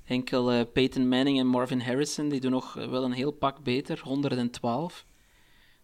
Enkel 0.06 0.52
eh, 0.52 0.62
Peyton 0.74 1.08
Manning 1.08 1.40
en 1.40 1.48
Marvin 1.48 1.82
Harrison, 1.82 2.30
die 2.30 2.40
doen 2.40 2.52
nog 2.52 2.78
eh, 2.78 2.90
wel 2.90 3.04
een 3.04 3.12
heel 3.12 3.32
pak 3.32 3.64
beter. 3.64 4.00
112. 4.04 5.06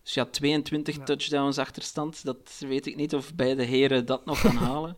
Dus 0.04 0.14
ja, 0.14 0.26
22 0.26 0.96
Ja. 0.96 1.04
touchdowns 1.04 1.58
achterstand. 1.58 2.24
Dat 2.26 2.56
weet 2.68 2.86
ik 2.86 2.96
niet 2.96 3.16
of 3.16 3.36
beide 3.36 3.64
heren 3.64 4.06
dat 4.06 4.26
nog 4.26 4.40
gaan 4.40 4.56
halen. 4.72 4.98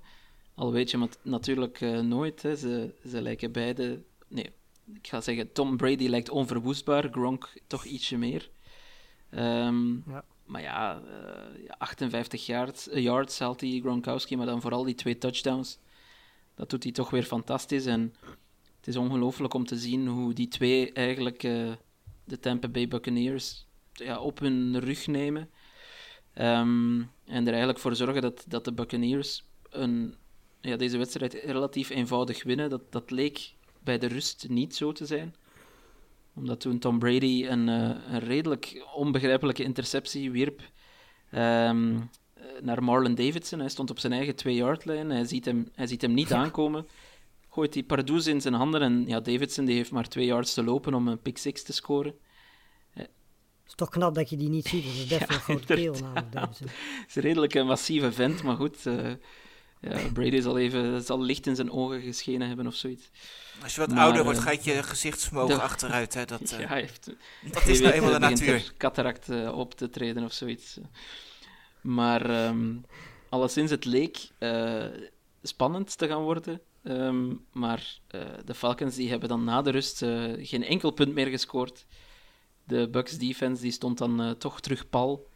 Al 0.56 0.72
weet 0.72 0.92
je 0.92 1.00
het 1.00 1.18
natuurlijk 1.24 1.82
eh, 1.82 2.00
nooit. 2.00 2.42
Hè. 2.42 2.56
Ze, 2.56 2.94
ze 3.08 3.22
lijken 3.22 3.52
beide... 3.52 4.02
Nee, 4.28 4.52
ik 4.94 5.08
ga 5.08 5.22
zeggen, 5.22 5.52
Tom 5.52 5.78
Brady 5.78 6.08
lijkt 6.08 6.30
onverwoestbaar. 6.30 7.08
Gronk 7.12 7.54
toch 7.68 7.86
ietsje 7.86 8.18
meer. 8.18 8.50
Ehm, 9.30 10.10
Ja. 10.10 10.26
maar 10.46 10.62
ja, 10.62 11.02
eh, 11.02 11.64
ja, 11.66 11.76
58 11.78 12.46
yards, 12.46 12.88
yards 12.94 13.40
haalt 13.40 13.60
die 13.60 13.82
Gronkowski, 13.82 14.36
maar 14.38 14.46
dan 14.46 14.62
vooral 14.62 14.84
die 14.84 14.96
twee 14.96 15.18
touchdowns. 15.18 15.78
Dat 16.56 16.70
doet 16.70 16.84
hij 16.84 16.92
toch 16.92 17.10
weer 17.10 17.24
fantastisch. 17.24 17.86
En 17.86 18.14
het 18.82 18.90
is 18.90 18.98
ongelooflijk 18.98 19.54
om 19.54 19.66
te 19.66 19.78
zien 19.78 20.08
hoe 20.08 20.34
die 20.34 20.48
twee 20.48 20.92
eigenlijk 20.92 21.44
eh, 21.44 21.72
de 22.24 22.40
Tampa 22.40 22.68
Bay 22.68 22.88
Buccaneers 22.88 23.66
ja, 23.94 24.20
op 24.20 24.40
hun 24.40 24.80
rug 24.80 25.08
nemen. 25.08 25.50
Ehm, 26.34 27.02
en 27.26 27.46
er 27.46 27.48
eigenlijk 27.48 27.80
voor 27.80 27.96
zorgen 27.96 28.22
dat, 28.22 28.46
dat 28.48 28.66
de 28.66 28.74
Buccaneers 28.74 29.44
een, 29.70 30.16
ja, 30.62 30.76
deze 30.76 30.98
wedstrijd 30.98 31.34
relatief 31.34 31.90
eenvoudig 31.90 32.44
winnen. 32.44 32.70
Dat, 32.70 32.92
dat 32.92 33.12
leek 33.12 33.54
bij 33.84 33.98
de 33.98 34.08
rust 34.08 34.50
niet 34.50 34.76
zo 34.76 34.92
te 34.92 35.06
zijn. 35.06 35.36
Omdat 36.36 36.60
toen 36.60 36.80
Tom 36.80 37.00
Brady 37.00 37.46
een, 37.48 37.70
eh, 37.70 38.14
een 38.14 38.20
redelijk 38.20 38.86
onbegrijpelijke 38.96 39.64
interceptie 39.64 40.32
wierp 40.32 40.62
ehm, 41.32 41.96
eh, 42.34 42.44
naar 42.62 42.84
Marlon 42.84 43.16
Davidson. 43.16 43.60
Hij 43.60 43.70
stond 43.70 43.90
op 43.90 44.00
zijn 44.00 44.14
eigen 44.14 44.36
2-yard-lijn. 44.36 45.10
Hij, 45.10 45.26
ziet 45.26 45.46
hem- 45.46 45.70
hij 45.76 45.88
ziet 45.88 46.02
hem 46.02 46.14
niet 46.14 46.34
aankomen. 46.42 46.88
Gooit 47.54 47.74
die 47.74 47.84
Pardoes 47.84 48.28
in 48.28 48.42
zijn 48.42 48.54
handen. 48.54 48.82
En 48.82 49.08
ja, 49.08 49.20
Davidson 49.20 49.66
die 49.66 49.76
heeft 49.76 49.92
maar 49.92 50.08
twee 50.08 50.26
yards 50.26 50.54
te 50.54 50.64
lopen 50.64 50.94
om 50.94 51.08
een 51.08 51.22
pick 51.22 51.38
6 51.38 51.64
te 51.64 51.74
scoren. 51.74 52.14
Het 52.94 53.10
is 53.68 53.74
toch 53.76 53.90
knap 53.90 54.16
dat 54.16 54.30
je 54.30 54.38
die 54.38 54.50
niet 54.50 54.68
ziet. 54.68 54.84
Dat 54.84 54.94
is 54.94 55.08
best 55.18 55.28
wel 55.28 55.38
een 55.38 55.44
grote 55.44 55.74
keel 55.74 55.94
inderdaad. 55.94 56.02
namelijk. 56.14 56.32
Davidson. 56.32 56.68
Het 57.02 57.10
is 57.10 57.16
een 57.16 57.22
redelijk 57.22 57.54
een 57.54 57.66
massieve 57.66 58.12
vent, 58.12 58.44
maar 58.44 58.56
goed. 58.56 58.86
eh, 58.86 59.12
ja, 59.82 60.00
Brady 60.14 60.42
zal 60.42 60.58
even 60.58 61.02
zal 61.04 61.22
licht 61.22 61.48
in 61.48 61.56
zijn 61.56 61.72
ogen 61.72 62.02
geschenen 62.02 62.48
hebben 62.48 62.68
of 62.68 62.76
zoiets. 62.76 63.10
Als 63.64 63.74
je 63.76 63.80
wat 63.82 63.90
Maar, 63.90 64.04
ouder 64.04 64.24
wordt, 64.24 64.40
eh, 64.40 64.46
gaat 64.46 64.64
je 64.64 64.84
gezichtsvermogen 64.84 65.56
de- 65.56 65.62
achteruit. 65.62 66.14
Hè? 66.14 66.26
Dat, 66.26 66.42
eh, 66.52 66.60
ja, 66.60 66.68
hij 66.68 66.80
heeft, 66.80 67.10
dat 67.52 67.68
is 67.68 67.80
nou 67.82 67.94
eenmaal 67.94 68.12
de 68.12 68.20
natuur. 68.20 68.74
cataract 68.78 69.30
eh, 69.30 69.58
op 69.58 69.74
te 69.74 69.90
treden 69.90 70.24
of 70.24 70.34
zoiets. 70.34 70.78
Maar 71.82 72.30
ehm 72.30 72.76
alleszins, 73.30 73.72
het 73.72 73.86
leek 73.86 74.30
eh, 74.38 74.86
spannend 75.44 75.98
te 75.98 76.08
gaan 76.08 76.22
worden. 76.22 76.62
Ehm, 76.84 77.34
maar 77.52 78.00
eh, 78.08 78.22
de 78.46 78.54
Falcons 78.54 78.96
die 78.96 79.10
hebben 79.10 79.30
dan 79.30 79.44
na 79.44 79.62
de 79.62 79.70
rust 79.70 80.02
eh, 80.02 80.24
geen 80.38 80.64
enkel 80.64 80.92
punt 80.92 81.14
meer 81.14 81.28
gescoord. 81.28 81.86
De 82.64 82.90
Bucks 82.90 83.18
defense 83.18 83.62
die 83.62 83.72
stond 83.72 83.98
dan 83.98 84.22
eh, 84.22 84.32
toch 84.32 84.60
terug 84.60 84.90
pal. 84.90 85.30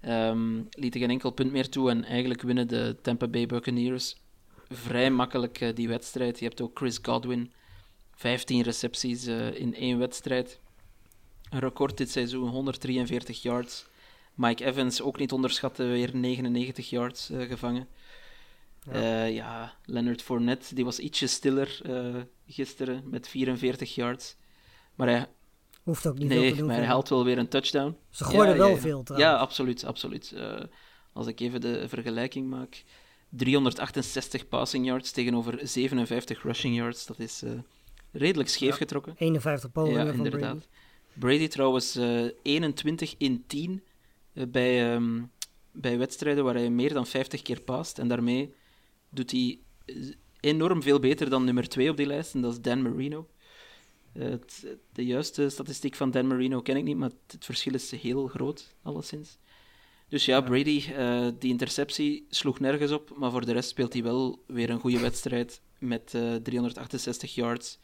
Ehm 0.00 0.62
lieten 0.70 1.00
geen 1.00 1.10
enkel 1.10 1.30
punt 1.30 1.52
meer 1.52 1.68
toe 1.68 1.90
en 1.90 2.04
eigenlijk 2.04 2.42
winnen 2.42 2.68
de 2.68 2.96
Tampa 3.02 3.28
Bay 3.28 3.46
Buccaneers 3.46 4.16
vrij 4.68 5.10
makkelijk 5.10 5.72
die 5.74 5.88
wedstrijd. 5.88 6.38
Je 6.38 6.44
hebt 6.44 6.60
ook 6.60 6.78
Chris 6.78 6.98
Godwin, 7.02 7.52
15 8.14 8.62
recepties 8.62 9.26
in 9.54 9.74
één 9.74 9.98
wedstrijd. 9.98 10.60
Een 11.50 11.58
record 11.58 11.96
dit 11.96 12.10
seizoen, 12.10 12.48
143 12.48 13.42
yards. 13.42 13.86
Mike 14.34 14.64
Evans, 14.64 15.02
ook 15.02 15.18
niet 15.18 15.32
onderschatten, 15.32 15.90
weer 15.90 16.16
99 16.16 16.90
yards 16.90 17.30
gevangen. 17.32 17.88
Ja. 18.92 19.24
ja, 19.24 19.74
Leonard 19.84 20.22
Fournette, 20.22 20.74
die 20.74 20.84
was 20.84 20.98
ietsje 20.98 21.26
stiller 21.26 21.80
eh, 21.84 22.14
gisteren 22.46 23.02
met 23.10 23.28
44 23.28 23.94
yards. 23.94 24.36
Maar 24.94 25.08
hij, 25.08 25.26
Hoeft 25.82 26.06
ook 26.06 26.18
niet 26.18 26.28
veel 26.30 26.40
nee, 26.40 26.50
te 26.50 26.56
doen. 26.56 26.66
maar 26.66 26.76
hij 26.76 26.84
haalt 26.86 27.08
wel 27.08 27.24
weer 27.24 27.38
een 27.38 27.48
touchdown. 27.48 27.96
Ze 28.10 28.24
gooiden 28.24 28.54
Ja, 28.54 28.60
wel 28.60 28.68
ja, 28.70 28.76
veel 28.76 29.02
trouwens. 29.02 29.32
Ja, 29.32 29.36
absoluut. 29.38 29.84
absoluut. 29.84 30.32
Eh, 30.32 30.62
als 31.12 31.26
ik 31.26 31.40
even 31.40 31.60
de 31.60 31.88
vergelijking 31.88 32.48
maak. 32.48 32.84
368 33.28 34.48
passing 34.48 34.86
yards 34.86 35.10
tegenover 35.10 35.58
57 35.62 36.42
rushing 36.42 36.76
yards. 36.76 37.06
Dat 37.06 37.18
is 37.18 37.42
eh, 37.42 37.50
redelijk 38.12 38.48
scheef 38.48 38.70
Ja. 38.70 38.76
getrokken. 38.76 39.14
51 39.18 39.72
pogingen 39.72 40.04
ja, 40.06 40.06
van 40.06 40.24
inderdaad. 40.24 40.68
Brady. 41.12 41.36
Brady 41.36 41.48
trouwens 41.48 41.96
eh, 41.96 42.24
21 42.42 43.14
in 43.18 43.44
10 43.46 43.82
eh, 44.32 44.44
bij, 44.48 44.92
ehm, 44.92 45.22
bij 45.72 45.98
wedstrijden 45.98 46.44
waar 46.44 46.54
hij 46.54 46.70
meer 46.70 46.92
dan 46.92 47.06
50 47.06 47.42
keer 47.42 47.60
past. 47.60 47.98
En 47.98 48.08
daarmee 48.08 48.54
doet 49.16 49.30
hij 49.30 49.58
eh, 49.84 49.96
enorm 50.40 50.82
veel 50.82 50.98
beter 50.98 51.30
dan 51.30 51.44
nummer 51.44 51.68
2 51.68 51.90
op 51.90 51.96
die 51.96 52.06
lijst. 52.06 52.34
En 52.34 52.40
dat 52.40 52.52
is 52.52 52.60
Dan 52.60 52.82
Marino. 52.82 53.28
Eh, 54.12 54.28
het, 54.28 54.76
de 54.92 55.04
juiste 55.04 55.48
statistiek 55.48 55.94
van 55.94 56.10
Dan 56.10 56.26
Marino 56.26 56.62
ken 56.62 56.76
ik 56.76 56.84
niet, 56.84 56.96
maar 56.96 57.10
het, 57.26 57.44
verschil 57.44 57.74
is 57.74 57.90
heel 57.90 58.26
groot, 58.26 58.74
alleszins. 58.82 59.38
Dus 60.08 60.24
ja, 60.24 60.40
Brady, 60.40 60.84
eh, 60.92 61.28
die 61.38 61.50
interceptie 61.50 62.26
sloeg 62.28 62.60
nergens 62.60 62.92
op, 62.92 63.16
maar 63.16 63.30
voor 63.30 63.46
de 63.46 63.52
rest 63.52 63.68
speelt 63.68 63.92
hij 63.92 64.02
wel 64.02 64.44
weer 64.46 64.70
een 64.70 64.80
goede 64.80 64.98
wedstrijd 64.98 65.60
met 65.78 66.14
eh 66.14 66.34
368 66.34 67.34
yards, 67.34 67.78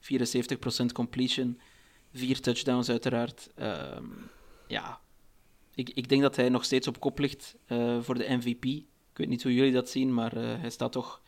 74% 0.00 0.92
completion, 0.92 1.60
vier 2.12 2.40
touchdowns 2.40 2.88
uiteraard. 2.88 3.50
Ehm, 3.54 4.06
ja, 4.68 5.00
ik, 5.74 5.90
ik 5.90 6.08
denk 6.08 6.22
dat 6.22 6.36
hij 6.36 6.48
nog 6.48 6.64
steeds 6.64 6.86
op 6.86 7.00
kop 7.00 7.18
ligt 7.18 7.56
voor 8.00 8.18
de 8.18 8.36
MVP. 8.36 8.91
Ik 9.12 9.18
weet 9.18 9.28
niet 9.28 9.42
hoe 9.42 9.54
jullie 9.54 9.72
dat 9.72 9.88
zien, 9.88 10.14
maar 10.14 10.36
eh, 10.36 10.60
hij, 10.60 10.70
staat 10.70 10.92
toch, 10.92 11.22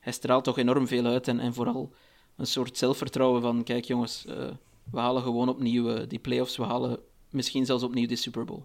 hij 0.00 0.12
straalt 0.12 0.44
toch 0.44 0.58
enorm 0.58 0.86
veel 0.86 1.04
uit 1.04 1.28
en, 1.28 1.40
en 1.40 1.54
vooral 1.54 1.92
een 2.36 2.46
soort 2.46 2.78
zelfvertrouwen 2.78 3.42
van, 3.42 3.64
kijk 3.64 3.84
jongens, 3.84 4.26
eh, 4.26 4.50
we 4.90 4.98
halen 4.98 5.22
gewoon 5.22 5.48
opnieuw 5.48 5.88
eh, 5.88 6.08
die 6.08 6.18
playoffs, 6.18 6.56
we 6.56 6.62
halen 6.62 6.98
misschien 7.30 7.66
zelfs 7.66 7.82
opnieuw 7.82 8.06
de 8.06 8.16
Super 8.16 8.44
Bowl. 8.44 8.62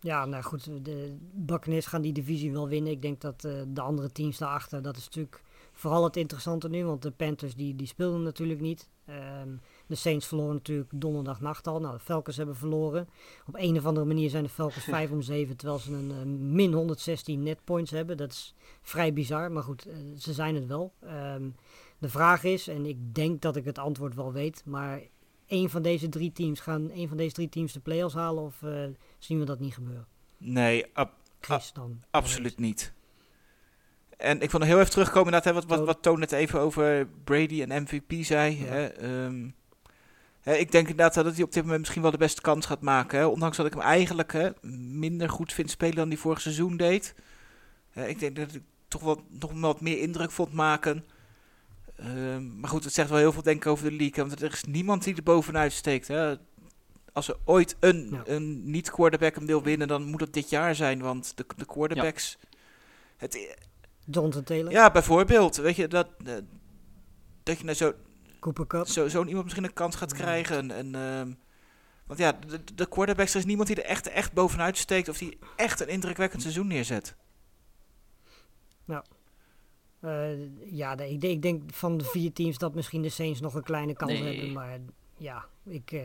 Ja, 0.00 0.24
nou 0.24 0.42
goed, 0.42 0.84
de 0.84 1.16
Buccaneers 1.32 1.86
gaan 1.86 2.02
die 2.02 2.12
divisie 2.12 2.52
wel 2.52 2.68
winnen. 2.68 2.92
Ik 2.92 3.02
denk 3.02 3.20
dat 3.20 3.40
de 3.68 3.80
andere 3.80 4.12
teams 4.12 4.38
daarachter, 4.38 4.82
dat 4.82 4.96
is 4.96 5.04
natuurlijk 5.04 5.42
vooral 5.72 6.04
het 6.04 6.16
interessante 6.16 6.68
nu. 6.68 6.84
Want 6.84 7.02
de 7.02 7.10
Panthers 7.10 7.54
die, 7.54 7.76
die 7.76 7.86
speelden 7.86 8.22
natuurlijk 8.22 8.60
niet. 8.60 8.88
Ehm, 9.04 9.48
de 9.90 9.96
Saints 9.96 10.26
verloren 10.26 10.54
natuurlijk 10.54 10.90
donderdagnacht 10.94 11.66
al. 11.66 11.80
Nou, 11.80 11.94
de 11.94 12.00
Falcons 12.04 12.36
hebben 12.36 12.56
verloren. 12.56 13.08
Op 13.46 13.54
een 13.56 13.76
of 13.76 13.86
andere 13.86 14.06
manier 14.06 14.30
zijn 14.30 14.42
de 14.42 14.48
Falcons 14.48 14.84
5 14.98 15.10
om 15.10 15.22
7, 15.22 15.56
terwijl 15.56 15.78
ze 15.78 15.92
een 15.92 16.10
eh, 16.10 16.24
min 16.52 16.72
116 16.72 17.42
net 17.42 17.64
points 17.64 17.90
hebben. 17.90 18.16
Dat 18.16 18.30
is 18.32 18.54
vrij 18.82 19.12
bizar, 19.12 19.52
maar 19.52 19.62
goed, 19.62 19.86
eh, 19.86 19.94
ze 20.18 20.32
zijn 20.32 20.54
het 20.54 20.66
wel. 20.66 20.92
Ehm, 21.00 21.48
de 21.98 22.08
vraag 22.08 22.44
is, 22.44 22.68
en 22.68 22.86
ik 22.86 23.14
denk 23.14 23.40
dat 23.42 23.56
ik 23.56 23.64
het 23.64 23.78
antwoord 23.78 24.14
wel 24.14 24.32
weet, 24.32 24.62
maar 24.64 25.00
een 25.46 25.70
van 25.70 25.82
deze 25.82 26.08
drie 26.08 26.32
teams 26.32 26.60
gaan 26.60 26.90
een 26.94 27.08
van 27.08 27.16
deze 27.16 27.34
drie 27.34 27.48
teams 27.48 27.72
de 27.72 27.80
play-offs 27.80 28.14
halen 28.14 28.42
of 28.42 28.62
eh, 28.62 28.84
zien 29.18 29.38
we 29.38 29.44
dat 29.44 29.60
niet 29.60 29.74
gebeuren? 29.74 30.06
Nee, 30.38 30.86
ab- 30.92 31.18
Chris 31.40 31.72
dan. 31.72 32.02
absoluut 32.10 32.58
niet. 32.58 32.92
En 34.16 34.40
ik 34.40 34.50
wil 34.50 34.60
nog 34.60 34.68
heel 34.68 34.78
even 34.78 34.90
terugkomen 34.90 35.32
hè, 35.42 35.52
wat, 35.52 35.64
wat, 35.64 35.76
Toon. 35.76 35.86
wat 35.86 36.02
Toon 36.02 36.18
net 36.18 36.32
even 36.32 36.60
over 36.60 37.08
Brady 37.24 37.62
en 37.62 37.82
MVP 37.82 38.12
zei. 38.24 38.56
Hè, 38.56 38.86
ehm, 38.86 39.48
ik 40.44 40.72
denk 40.72 40.88
inderdaad 40.88 41.14
dat 41.14 41.34
hij 41.34 41.44
op 41.44 41.52
dit 41.52 41.62
moment 41.62 41.80
misschien 41.80 42.02
wel 42.02 42.10
de 42.10 42.16
beste 42.16 42.40
kans 42.40 42.66
gaat 42.66 42.80
maken. 42.80 43.18
Hè, 43.18 43.26
ondanks 43.26 43.56
dat 43.56 43.66
ik 43.66 43.72
hem 43.72 43.82
eigenlijk 43.82 44.32
hè, 44.32 44.50
minder 44.78 45.28
goed 45.28 45.52
vind 45.52 45.70
spelen 45.70 45.96
dan 45.96 46.08
hij 46.08 46.16
vorig 46.16 46.40
seizoen 46.40 46.76
deed. 46.76 47.14
Ik 47.94 48.18
denk 48.18 48.36
dat 48.36 48.54
ik 48.54 48.62
toch 48.88 49.02
wat, 49.02 49.20
nog 49.28 49.52
wat 49.54 49.80
meer 49.80 49.98
indruk 49.98 50.30
vond 50.30 50.52
maken. 50.52 51.04
Ehm, 51.96 52.60
maar 52.60 52.70
goed, 52.70 52.84
het 52.84 52.92
zegt 52.92 53.08
wel 53.10 53.18
heel 53.18 53.32
veel 53.32 53.42
denk 53.42 53.64
ik 53.64 53.70
over 53.70 53.90
de 53.90 53.96
league. 53.96 54.24
Want 54.24 54.42
er 54.42 54.52
is 54.52 54.64
niemand 54.64 55.04
die 55.04 55.16
er 55.16 55.22
bovenuit 55.22 55.72
steekt. 55.72 56.08
Hè. 56.08 56.36
Als 57.12 57.28
er 57.28 57.36
ooit 57.44 57.76
een, 57.80 58.08
Ja. 58.10 58.22
een 58.26 58.70
niet-quarterback 58.70 59.34
hem 59.34 59.46
wil 59.46 59.62
winnen, 59.62 59.88
dan 59.88 60.04
moet 60.04 60.20
het 60.20 60.32
dit 60.32 60.50
jaar 60.50 60.74
zijn. 60.74 61.00
Want 61.00 61.32
de, 61.36 61.44
de 61.56 61.64
quarterbacks... 61.64 62.38
Het, 63.16 63.56
Jonathan 64.04 64.42
Taylor, 64.42 64.72
ja, 64.72 64.90
bijvoorbeeld. 64.90 65.56
Weet 65.56 65.76
je, 65.76 65.88
dat, 65.88 66.08
eh, 66.24 66.34
dat 67.42 67.58
je 67.58 67.64
nou 67.64 67.76
zo, 67.76 67.92
Cooper 68.40 68.66
Cup. 68.66 68.86
zo, 68.86 69.08
zo'n 69.08 69.26
iemand 69.26 69.44
misschien 69.44 69.64
een 69.64 69.72
kans 69.72 69.96
gaat 69.96 70.12
krijgen. 70.14 70.70
En, 70.70 70.94
ehm, 70.94 71.32
want 72.06 72.18
ja, 72.18 72.32
de, 72.32 72.60
de 72.74 72.88
quarterbacks, 72.88 73.32
er 73.32 73.38
is 73.38 73.44
niemand 73.44 73.68
die 73.68 73.76
er 73.76 73.84
echt, 73.84 74.08
echt 74.08 74.32
bovenuit 74.32 74.76
steekt. 74.76 75.08
Of 75.08 75.18
die 75.18 75.38
echt 75.56 75.80
een 75.80 75.88
indrukwekkend 75.88 76.42
seizoen 76.42 76.66
neerzet. 76.66 77.16
Eh, 80.00 80.30
ja, 80.72 80.94
de- 80.94 81.10
ik, 81.10 81.20
denk, 81.20 81.32
ik 81.34 81.42
denk 81.42 81.62
van 81.74 81.96
de 81.98 82.04
vier 82.04 82.32
teams 82.32 82.58
dat 82.58 82.74
misschien 82.74 83.02
de 83.02 83.08
Saints 83.08 83.40
nog 83.40 83.54
een 83.54 83.62
kleine 83.62 83.92
kans 83.94 84.12
Nee. 84.12 84.22
hebben. 84.36 84.52
Maar 84.52 84.78
ja, 85.18 85.44
ik, 85.64 85.92
eh, 85.92 86.02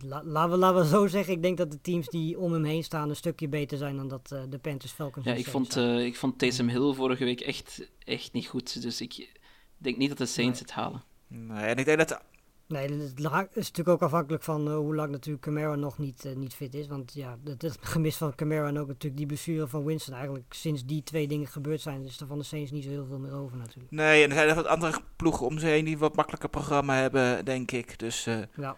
la- 0.00 0.22
laten, 0.24 0.50
we, 0.50 0.56
laten 0.56 0.80
we 0.82 0.86
zo 0.88 1.06
zeggen. 1.06 1.32
Ik 1.34 1.42
denk 1.42 1.58
dat 1.58 1.70
de 1.70 1.80
teams 1.80 2.08
die 2.08 2.38
om 2.38 2.52
hem 2.52 2.64
heen 2.64 2.84
staan 2.84 3.08
een 3.08 3.16
stukje 3.16 3.48
beter 3.48 3.78
zijn 3.78 3.96
dan 3.96 4.08
dat 4.08 4.32
eh, 4.32 4.42
de 4.48 4.58
Panthers, 4.58 4.92
Falcons 4.92 5.24
Ja, 5.26 5.34
ik 5.34 5.46
vond, 5.46 5.72
zijn. 5.72 5.98
eh, 5.98 6.04
ik 6.04 6.16
vond 6.16 6.38
Taysom 6.38 6.68
Hill 6.68 6.92
vorige 6.94 7.24
week 7.24 7.40
echt, 7.40 7.88
echt 7.98 8.32
niet 8.32 8.46
goed. 8.46 8.82
Dus 8.82 9.00
ik 9.00 9.38
denk 9.76 9.96
niet 9.96 10.08
dat 10.08 10.18
de 10.18 10.26
Saints 10.26 10.60
Nee. 10.60 10.68
het 10.68 10.76
halen. 10.78 11.02
Nee, 11.34 11.64
en 11.64 11.76
ik 11.76 11.84
denk 11.84 11.98
dat... 11.98 12.20
Nee, 12.66 12.88
dat 12.88 13.00
is, 13.00 13.14
natuurlijk 13.54 13.88
ook 13.88 14.02
afhankelijk 14.02 14.42
van 14.42 14.68
eh, 14.68 14.74
hoe 14.76 14.94
lang 14.94 15.10
natuurlijk 15.10 15.44
Camara 15.44 15.74
nog 15.74 15.98
niet, 15.98 16.24
eh, 16.24 16.34
niet 16.34 16.54
fit 16.54 16.74
is. 16.74 16.86
Want 16.86 17.12
ja, 17.14 17.38
het, 17.44 17.62
het 17.62 17.78
gemis 17.80 18.16
van 18.16 18.34
Camara 18.34 18.68
en 18.68 18.78
ook 18.78 18.86
natuurlijk 18.86 19.16
die 19.16 19.26
blessure 19.26 19.68
van 19.68 19.84
Winston. 19.84 20.14
Eigenlijk 20.14 20.54
sinds 20.54 20.84
die 20.84 21.02
twee 21.02 21.28
dingen 21.28 21.46
gebeurd 21.46 21.80
zijn, 21.80 22.04
is 22.04 22.20
er 22.20 22.26
van 22.26 22.38
de 22.38 22.44
Saints 22.44 22.70
niet 22.70 22.84
zo 22.84 22.90
heel 22.90 23.06
veel 23.06 23.18
meer 23.18 23.34
over 23.34 23.56
natuurlijk. 23.56 23.90
Nee, 23.90 24.22
en 24.22 24.30
er 24.30 24.36
zijn 24.36 24.48
er 24.48 24.54
wat 24.54 24.66
andere 24.66 25.00
ploegen 25.16 25.46
om 25.46 25.58
ze 25.58 25.66
heen 25.66 25.84
die 25.84 25.98
wat 25.98 26.16
makkelijker 26.16 26.48
programma 26.48 26.94
hebben, 26.94 27.44
denk 27.44 27.70
ik. 27.70 27.98
Dus, 27.98 28.26
eh, 28.26 28.38
Ja. 28.56 28.76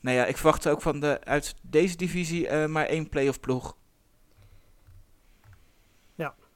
nou 0.00 0.16
ja, 0.16 0.26
ik 0.26 0.36
verwacht 0.36 0.68
ook 0.68 0.82
van 0.82 1.00
de, 1.00 1.24
uit 1.24 1.54
deze 1.62 1.96
divisie 1.96 2.66
maar 2.66 2.86
één 2.86 3.08
playoff 3.08 3.40
ploeg. 3.40 3.78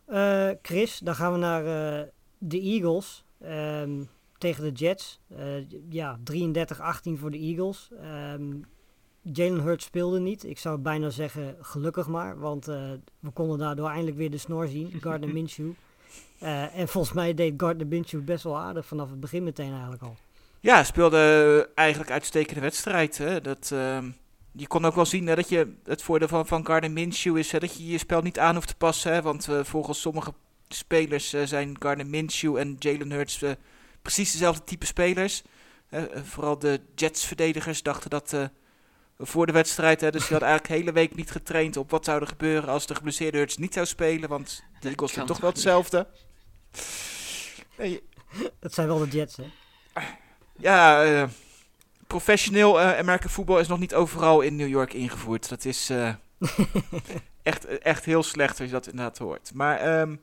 Eh, 0.06 0.50
Chris, 0.62 0.98
dan 0.98 1.14
gaan 1.14 1.32
we 1.32 1.38
naar 1.38 1.64
de 2.38 2.60
Eagles 2.60 3.24
ehm, 3.40 4.04
tegen 4.38 4.64
de 4.64 4.70
Jets. 4.70 5.20
Eh, 5.36 5.70
ja, 5.88 6.18
33-18 6.24 7.18
voor 7.18 7.30
de 7.30 7.38
Eagles. 7.38 7.90
Ehm, 8.00 8.52
Jalen 9.22 9.62
Hurts 9.62 9.84
speelde 9.84 10.20
niet. 10.20 10.44
Ik 10.44 10.58
zou 10.58 10.78
bijna 10.78 11.10
zeggen 11.10 11.56
gelukkig 11.60 12.06
maar, 12.06 12.38
want 12.38 12.68
eh, 12.68 12.90
we 13.18 13.30
konden 13.30 13.58
daardoor 13.58 13.88
eindelijk 13.88 14.16
weer 14.16 14.30
de 14.30 14.38
snor 14.38 14.68
zien. 14.68 14.92
Gardner 15.00 15.32
Minshew. 15.34 15.70
Eh, 16.38 16.78
en 16.78 16.88
volgens 16.88 17.14
mij 17.14 17.34
deed 17.34 17.54
Gardner 17.56 17.86
Minshew 17.86 18.24
best 18.24 18.44
wel 18.44 18.58
aardig 18.58 18.86
vanaf 18.86 19.10
het 19.10 19.20
begin 19.20 19.44
meteen 19.44 19.72
eigenlijk 19.72 20.02
al. 20.02 20.16
Ja, 20.60 20.84
speelde 20.84 21.68
eigenlijk 21.74 22.10
uitstekende 22.10 22.60
wedstrijd. 22.60 23.18
Hè. 23.18 23.40
Dat, 23.40 23.70
ehm, 23.72 24.10
je 24.52 24.66
kon 24.66 24.84
ook 24.84 24.94
wel 24.94 25.06
zien 25.06 25.26
hè, 25.26 25.34
dat 25.34 25.48
je 25.48 25.74
het 25.84 26.02
voordeel 26.02 26.28
van, 26.28 26.46
van 26.46 26.66
Gardner 26.66 26.90
Minshew 26.90 27.36
is 27.36 27.52
hè, 27.52 27.58
dat 27.58 27.76
je 27.76 27.86
je 27.86 27.98
spel 27.98 28.20
niet 28.20 28.38
aan 28.38 28.54
hoeft 28.54 28.68
te 28.68 28.76
passen. 28.76 29.12
Hè, 29.12 29.22
want 29.22 29.48
volgens 29.62 30.00
sommige 30.00 30.32
spelers 30.68 31.28
zijn 31.44 31.76
Gardner 31.78 32.06
Minshew 32.06 32.56
en 32.56 32.76
Jalen 32.78 33.10
Hurts 33.10 33.42
precies 34.04 34.32
dezelfde 34.32 34.64
type 34.64 34.86
spelers. 34.86 35.42
Vooral 36.24 36.58
de 36.58 36.80
Jets-verdedigers 36.94 37.82
dachten 37.82 38.10
dat 38.10 38.32
eh, 38.32 38.44
voor 39.18 39.46
de 39.46 39.52
wedstrijd. 39.52 40.00
Hè, 40.00 40.10
dus 40.10 40.20
die 40.20 40.30
hadden 40.30 40.48
eigenlijk 40.48 40.78
de 40.78 40.84
hele 40.84 40.98
week 40.98 41.16
niet 41.16 41.30
getraind 41.30 41.76
op 41.76 41.90
wat 41.90 42.04
zou 42.04 42.20
er 42.20 42.26
gebeuren 42.26 42.68
als 42.68 42.86
de 42.86 42.94
geblesseerde 42.94 43.38
Hurts 43.38 43.56
niet 43.56 43.74
zou 43.74 43.86
spelen. 43.86 44.28
Want 44.28 44.46
de 44.46 44.62
Dat 44.80 44.90
Eagles 44.90 45.10
doen 45.10 45.18
kan 45.18 45.26
toch 45.26 45.40
wel 45.40 45.50
hetzelfde. 45.50 46.06
Nee, 47.78 48.02
Dat 48.58 48.74
zijn 48.74 48.86
wel 48.86 48.98
de 48.98 49.08
Jets, 49.08 49.36
hè? 49.36 49.44
ja, 50.56 51.04
eh, 51.04 51.28
professioneel 52.06 52.80
eh 52.80 52.98
American 52.98 53.30
voetbal 53.30 53.58
is 53.58 53.68
nog 53.68 53.78
niet 53.78 53.94
overal 53.94 54.40
in 54.40 54.56
New 54.56 54.68
York 54.68 54.92
ingevoerd. 54.92 55.48
Dat 55.48 55.64
is 55.64 55.90
eh, 55.90 56.14
echt, 57.42 57.64
echt 57.66 58.04
heel 58.04 58.22
slecht 58.22 58.58
als 58.58 58.68
je 58.68 58.74
dat 58.74 58.86
inderdaad 58.86 59.18
hoort. 59.18 59.50
Maar 59.54 59.78
ehm 59.78 60.16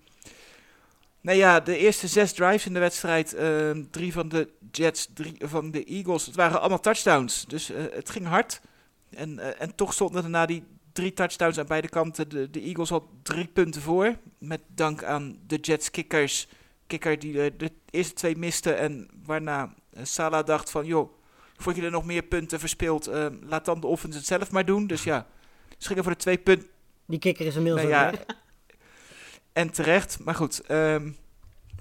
nou 1.22 1.38
ja, 1.38 1.60
de 1.60 1.78
eerste 1.78 2.08
zes 2.08 2.34
drives 2.34 2.66
in 2.66 2.74
de 2.74 2.80
wedstrijd, 2.80 3.34
ehm, 3.34 3.84
drie 3.92 4.14
van 4.14 4.30
de 4.30 4.50
Jets, 4.72 5.10
drie 5.14 5.36
van 5.40 5.72
de 5.72 5.84
Eagles, 5.84 6.26
het 6.26 6.36
waren 6.36 6.60
allemaal 6.60 6.80
touchdowns. 6.80 7.46
Dus 7.48 7.72
eh, 7.72 7.84
het 7.92 8.10
ging 8.10 8.28
hard. 8.28 8.62
En, 9.10 9.40
eh, 9.40 9.62
en 9.62 9.76
toch 9.76 9.94
stonden 9.94 10.24
er 10.24 10.30
na 10.30 10.46
die 10.46 10.64
drie 10.94 11.14
touchdowns 11.14 11.60
aan 11.60 11.68
beide 11.68 11.90
kanten 11.90 12.30
de, 12.30 12.50
de 12.50 12.62
Eagles 12.62 12.92
al 12.92 13.10
drie 13.24 13.48
punten 13.48 13.82
voor. 13.82 14.18
Met 14.38 14.62
dank 14.68 15.04
aan 15.04 15.40
de 15.48 15.56
Jets 15.56 15.92
kickers. 15.92 16.48
Kikker 16.88 17.20
die 17.20 17.56
de 17.58 17.72
eerste 17.90 18.14
twee 18.14 18.38
miste 18.38 18.74
en 18.74 19.08
waarna 19.26 19.74
eh, 19.94 20.04
Salah 20.04 20.46
dacht 20.46 20.72
van, 20.72 20.86
joh, 20.86 21.14
voordat 21.56 21.82
je 21.82 21.88
er 21.88 21.92
nog 21.92 22.06
meer 22.06 22.24
punten 22.24 22.60
verspeelt, 22.60 23.08
eh, 23.08 23.26
laat 23.42 23.66
dan 23.66 23.80
de 23.80 23.88
offense 23.88 24.18
het 24.18 24.28
zelf 24.28 24.52
maar 24.52 24.66
doen. 24.66 24.88
Dus 24.88 25.04
ja, 25.04 25.28
gingen 25.80 26.04
voor 26.04 26.12
de 26.12 26.18
twee 26.18 26.38
punten. 26.38 26.68
Die 27.06 27.20
kikker 27.20 27.46
is 27.46 27.56
inmiddels 27.56 27.84
Nou 27.84 27.94
ja. 27.94 28.14
En 29.54 29.72
terecht, 29.72 30.20
maar 30.20 30.36
goed. 30.36 30.62
ehm, 30.62 31.12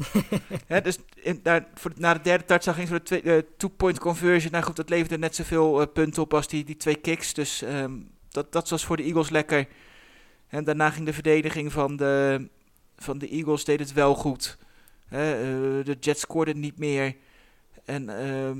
hè, 0.66 0.80
dus 0.80 0.98
in, 1.14 1.40
daar, 1.42 1.66
voor, 1.74 1.92
na 1.96 2.14
de 2.14 2.20
derde 2.20 2.44
touchdown 2.44 2.76
ging 2.76 2.88
ze 2.88 2.94
voor 2.94 3.22
de 3.22 3.36
eh, 3.36 3.42
two-point 3.56 3.98
conversion. 3.98 4.52
Nou 4.52 4.64
goed, 4.64 4.76
dat 4.76 4.88
leverde 4.88 5.18
net 5.18 5.34
zoveel 5.34 5.80
eh, 5.80 5.86
punten 5.92 6.22
op 6.22 6.34
als 6.34 6.48
die, 6.48 6.64
die 6.64 6.76
twee 6.76 6.96
kicks. 6.96 7.34
Dus 7.34 7.62
ehm, 7.62 7.92
dat, 8.28 8.52
dat 8.52 8.68
was 8.68 8.84
voor 8.84 8.96
de 8.96 9.02
Eagles 9.02 9.30
lekker. 9.30 9.68
En 10.48 10.64
daarna 10.64 10.90
ging 10.90 11.06
de 11.06 11.12
verdediging 11.12 11.72
van 11.72 11.96
de, 11.96 12.48
van 12.96 13.18
de 13.18 13.28
Eagles 13.28 13.64
deed 13.64 13.80
het 13.80 13.92
wel 13.92 14.14
goed. 14.14 14.58
Hè, 15.08 15.32
eh, 15.32 15.84
de 15.84 15.96
Jets 16.00 16.20
scoorden 16.20 16.60
niet 16.60 16.78
meer. 16.78 17.16
En 17.84 18.08
ehm, 18.08 18.58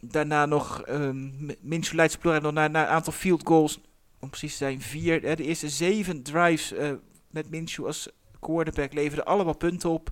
daarna 0.00 0.46
nog 0.46 0.88
um, 0.88 1.50
Minshew 1.60 1.94
leidt 1.94 2.22
nog 2.22 2.52
naar, 2.52 2.70
naar 2.70 2.86
een 2.86 2.94
aantal 2.94 3.12
field 3.12 3.46
goals. 3.46 3.80
Om 4.20 4.28
precies 4.28 4.50
te 4.50 4.56
zijn, 4.56 4.80
vier. 4.80 5.22
Hè, 5.22 5.36
de 5.36 5.44
eerste 5.44 5.68
zeven 5.68 6.22
drives 6.22 6.74
met 7.30 7.50
Minshew 7.50 7.86
als 7.86 8.08
quarterback 8.40 8.92
leverden 8.92 9.24
allemaal 9.24 9.56
punten 9.56 9.90
op. 9.90 10.10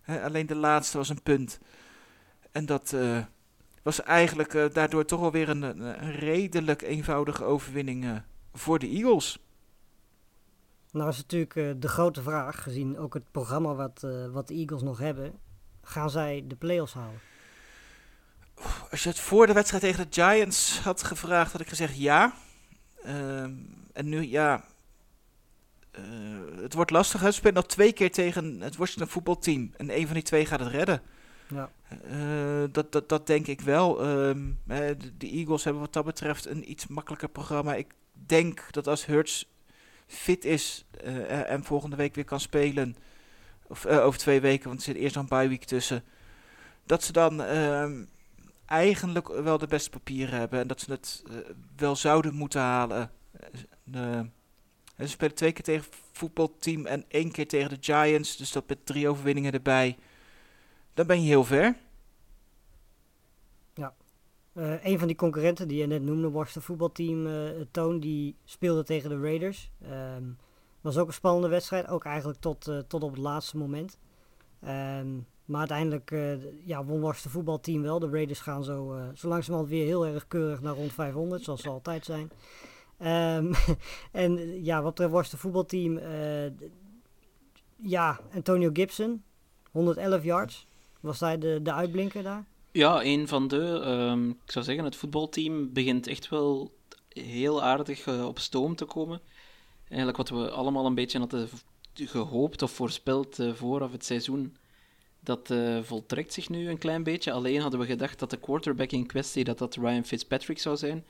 Hè, 0.00 0.22
alleen 0.22 0.46
de 0.46 0.56
laatste 0.56 0.96
was 0.96 1.08
een 1.08 1.22
punt. 1.22 1.60
En 2.52 2.66
dat 2.66 2.92
eh, 2.92 3.18
was 3.82 4.02
eigenlijk 4.02 4.54
eh, 4.54 4.64
daardoor 4.72 5.04
toch 5.04 5.20
alweer 5.20 5.48
een, 5.48 5.62
een, 5.62 6.12
redelijk 6.12 6.82
eenvoudige 6.82 7.44
overwinning 7.44 8.04
eh, 8.04 8.16
voor 8.52 8.78
de 8.78 8.88
Eagles. 8.88 9.38
Nou 10.92 11.08
is 11.08 11.16
natuurlijk 11.16 11.82
de 11.82 11.88
grote 11.88 12.22
vraag, 12.22 12.62
gezien 12.62 12.98
ook 12.98 13.14
het 13.14 13.30
programma 13.30 13.74
wat, 13.74 14.06
wat 14.32 14.48
de 14.48 14.54
Eagles 14.54 14.82
nog 14.82 14.98
hebben. 14.98 15.32
Gaan 15.82 16.10
zij 16.10 16.44
de 16.46 16.56
playoffs 16.56 16.92
halen? 16.92 17.20
Als 18.90 19.02
je 19.02 19.08
het 19.08 19.20
voor 19.20 19.46
de 19.46 19.52
wedstrijd 19.52 19.82
tegen 19.82 20.10
de 20.10 20.22
Giants 20.22 20.80
had 20.80 21.02
gevraagd, 21.02 21.52
had 21.52 21.60
ik 21.60 21.68
gezegd 21.68 21.98
ja. 21.98 22.34
Ehm, 23.02 23.52
en 23.92 24.08
nu 24.08 24.22
ja. 24.22 24.64
Eh, 25.90 26.02
het 26.62 26.74
wordt 26.74 26.90
lastig. 26.90 27.20
Ze 27.20 27.30
spelen 27.30 27.54
nog 27.54 27.66
twee 27.66 27.92
keer 27.92 28.10
tegen 28.10 28.60
het 28.60 28.76
Washington 28.76 29.08
voetbalteam. 29.08 29.70
En 29.76 29.98
een 29.98 30.06
van 30.06 30.14
die 30.14 30.22
twee 30.22 30.46
gaat 30.46 30.60
het 30.60 30.68
redden. 30.68 31.02
Ja. 31.48 31.70
Eh, 31.88 32.64
dat, 32.72 32.92
dat, 32.92 33.08
dat 33.08 33.26
denk 33.26 33.46
ik 33.46 33.60
wel. 33.60 34.02
Ehm, 34.02 34.50
de, 34.64 35.16
de 35.18 35.30
Eagles 35.30 35.64
hebben 35.64 35.82
wat 35.82 35.92
dat 35.92 36.04
betreft 36.04 36.46
een 36.46 36.70
iets 36.70 36.86
makkelijker 36.86 37.28
programma. 37.28 37.74
Ik 37.74 37.94
denk 38.12 38.72
dat 38.72 38.86
als 38.86 39.06
Hurts 39.06 39.48
fit 40.06 40.44
is 40.44 40.84
eh, 41.04 41.50
en 41.50 41.64
volgende 41.64 41.96
week 41.96 42.14
weer 42.14 42.24
kan 42.24 42.40
spelen. 42.40 42.96
Of 43.66 43.86
over 43.86 44.20
twee 44.20 44.40
weken, 44.40 44.68
want 44.68 44.78
er 44.78 44.84
zit 44.84 44.96
eerst 44.96 45.14
nog 45.14 45.30
een 45.30 45.38
bye 45.38 45.48
week 45.48 45.64
tussen. 45.64 46.04
Dat 46.86 47.04
ze 47.04 47.12
dan 47.12 47.42
ehm, 47.42 48.04
eigenlijk 48.66 49.28
wel 49.28 49.58
de 49.58 49.66
beste 49.66 49.90
papieren 49.90 50.38
hebben. 50.38 50.60
En 50.60 50.66
dat 50.66 50.80
ze 50.80 50.90
het 50.90 51.22
wel 51.76 51.96
zouden 51.96 52.34
moeten 52.34 52.60
halen. 52.60 53.10
De- 55.00 55.06
ze 55.06 55.12
spelen 55.12 55.34
twee 55.34 55.52
keer 55.52 55.64
tegen 55.64 55.84
voetbalteam 56.12 56.86
en 56.86 57.04
één 57.08 57.30
keer 57.30 57.48
tegen 57.48 57.68
de 57.70 57.76
Giants. 57.80 58.36
Dus 58.36 58.52
dat 58.52 58.68
met 58.68 58.86
drie 58.86 59.08
overwinningen 59.08 59.52
erbij. 59.52 59.96
Dan 60.94 61.06
ben 61.06 61.22
je 61.22 61.26
heel 61.28 61.44
ver. 61.44 61.76
Eh, 64.52 64.84
een 64.84 64.98
van 64.98 65.06
die 65.06 65.16
concurrenten 65.16 65.68
die 65.68 65.78
je 65.78 65.86
net 65.86 66.02
noemde, 66.02 66.30
Washington 66.30 66.62
voetbalteam, 66.62 67.26
eh 67.26 67.60
Toon, 67.70 68.00
die 68.00 68.36
speelde 68.44 68.82
tegen 68.84 69.10
de 69.10 69.20
Raiders. 69.20 69.70
Ehm 69.82 70.24
was 70.80 70.98
ook 70.98 71.06
een 71.06 71.12
spannende 71.12 71.48
wedstrijd, 71.48 71.88
ook 71.88 72.04
eigenlijk 72.04 72.40
tot, 72.40 72.68
eh, 72.68 72.78
tot 72.78 73.02
op 73.02 73.10
het 73.10 73.20
laatste 73.20 73.56
moment. 73.56 73.98
Ehm, 74.60 75.08
maar 75.44 75.58
uiteindelijk 75.58 76.10
ja, 76.64 76.84
won 76.84 77.00
Washington 77.00 77.30
voetbalteam 77.30 77.82
wel. 77.82 77.98
De 77.98 78.10
Raiders 78.10 78.40
gaan 78.40 78.64
zo, 78.64 78.98
zo 79.14 79.28
langzamerhand 79.28 79.70
weer 79.70 79.84
heel 79.86 80.06
erg 80.06 80.26
keurig 80.28 80.60
naar 80.60 80.74
rond 80.74 80.92
500, 80.92 81.42
zoals 81.42 81.62
ze 81.62 81.68
altijd 81.68 82.04
zijn. 82.04 82.30
Ehm, 83.00 83.52
en 84.12 84.64
ja, 84.64 84.82
wat 84.82 84.94
betreft 84.94 85.12
Washington 85.12 85.38
voetbalteam, 85.38 85.96
eh, 85.96 86.50
ja, 87.76 88.20
Antonio 88.34 88.70
Gibson, 88.72 89.22
111 89.70 90.24
yards. 90.24 90.66
Was 91.00 91.20
hij 91.20 91.38
de, 91.38 91.60
de 91.62 91.72
uitblinker 91.72 92.22
daar? 92.22 92.44
Ja, 92.72 93.04
een 93.04 93.28
van 93.28 93.48
de. 93.48 93.80
ehm, 93.84 94.28
ik 94.28 94.50
zou 94.50 94.64
zeggen, 94.64 94.84
het 94.84 94.96
voetbalteam 94.96 95.72
begint 95.72 96.06
echt 96.06 96.28
wel 96.28 96.74
heel 97.08 97.62
aardig 97.62 98.06
eh, 98.06 98.26
op 98.26 98.38
stoom 98.38 98.76
te 98.76 98.84
komen. 98.84 99.20
Eigenlijk 99.88 100.16
wat 100.16 100.28
we 100.28 100.50
allemaal 100.50 100.86
een 100.86 100.94
beetje 100.94 101.18
hadden 101.18 101.48
gehoopt 101.94 102.62
of 102.62 102.70
voorspeld 102.70 103.38
eh, 103.38 103.52
vooraf 103.54 103.92
het 103.92 104.04
seizoen. 104.04 104.56
Dat 105.22 105.52
voltrekt 105.82 106.32
zich 106.32 106.48
nu 106.48 106.68
een 106.68 106.78
klein 106.78 107.02
beetje. 107.02 107.32
Alleen 107.32 107.60
hadden 107.60 107.80
we 107.80 107.86
gedacht 107.86 108.18
dat 108.18 108.30
de 108.30 108.36
quarterback 108.36 108.90
in 108.90 109.06
kwestie 109.06 109.44
dat 109.44 109.58
dat 109.58 109.74
Ryan 109.74 110.04
Fitzpatrick 110.04 110.58
zou 110.58 110.76
zijn. 110.76 111.04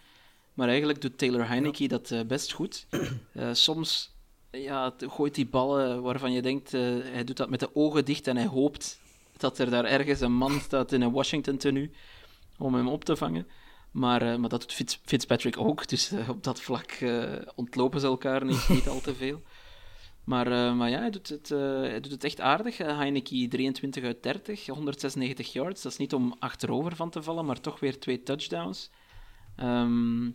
Maar 0.61 0.69
eigenlijk 0.69 1.01
doet 1.01 1.19
Taylor 1.19 1.49
Heineke 1.49 1.89
dat 1.89 2.11
eh, 2.11 2.21
best 2.27 2.53
goed. 2.53 2.87
Eh, 3.33 3.49
soms 3.53 4.15
ja, 4.51 4.95
gooit 4.99 5.37
hij 5.37 5.49
ballen 5.49 6.03
waarvan 6.03 6.33
je 6.33 6.43
denkt, 6.43 6.75
eh, 6.75 6.81
hij 7.03 7.25
doet 7.25 7.37
dat 7.37 7.51
met 7.51 7.61
de 7.61 7.77
ogen 7.77 8.05
dicht 8.05 8.27
en 8.27 8.37
hij 8.37 8.47
hoopt 8.47 9.01
dat 9.37 9.59
er 9.59 9.71
daar 9.71 9.85
ergens 9.85 10.21
een 10.21 10.33
man 10.33 10.61
staat 10.61 10.93
in 10.93 11.01
een 11.01 11.13
Washington 11.13 11.57
tenue 11.57 11.91
om 12.59 12.75
hem 12.75 12.89
op 12.89 13.05
te 13.05 13.17
vangen. 13.17 13.47
Maar, 13.91 14.41
maar 14.41 14.49
dat 14.49 14.61
doet 14.61 14.73
Fitz- 14.73 14.99
Fitzpatrick 15.05 15.59
ook, 15.59 15.89
dus 15.89 16.13
op 16.29 16.45
dat 16.45 16.61
vlak 16.61 16.99
ontlopen 17.55 18.01
ze 18.01 18.07
elkaar 18.07 18.45
niet, 18.45 18.69
niet 18.69 18.89
al 18.89 19.01
te 19.01 19.15
veel. 19.15 19.43
Maar, 20.25 20.77
maar 20.77 20.91
ja, 20.91 20.99
hij 20.99 21.11
doet, 21.11 21.29
het, 21.29 21.49
hij 21.49 22.01
doet 22.01 22.13
het 22.13 22.25
echt 22.25 22.41
aardig. 22.41 22.79
Heineke 22.79 23.49
23 23.49 24.05
uit 24.05 24.23
30, 24.23 24.67
196 24.67 25.53
yards. 25.53 25.83
Dat 25.83 25.93
is 25.93 25.99
niet 25.99 26.15
om 26.15 26.35
achterover 26.39 26.97
van 26.97 27.11
te 27.11 27.23
vallen, 27.23 27.45
maar 27.45 27.61
toch 27.61 27.81
weer 27.81 27.99
twee 27.99 28.23
touchdowns. 28.23 28.91
Ehm, 29.57 30.31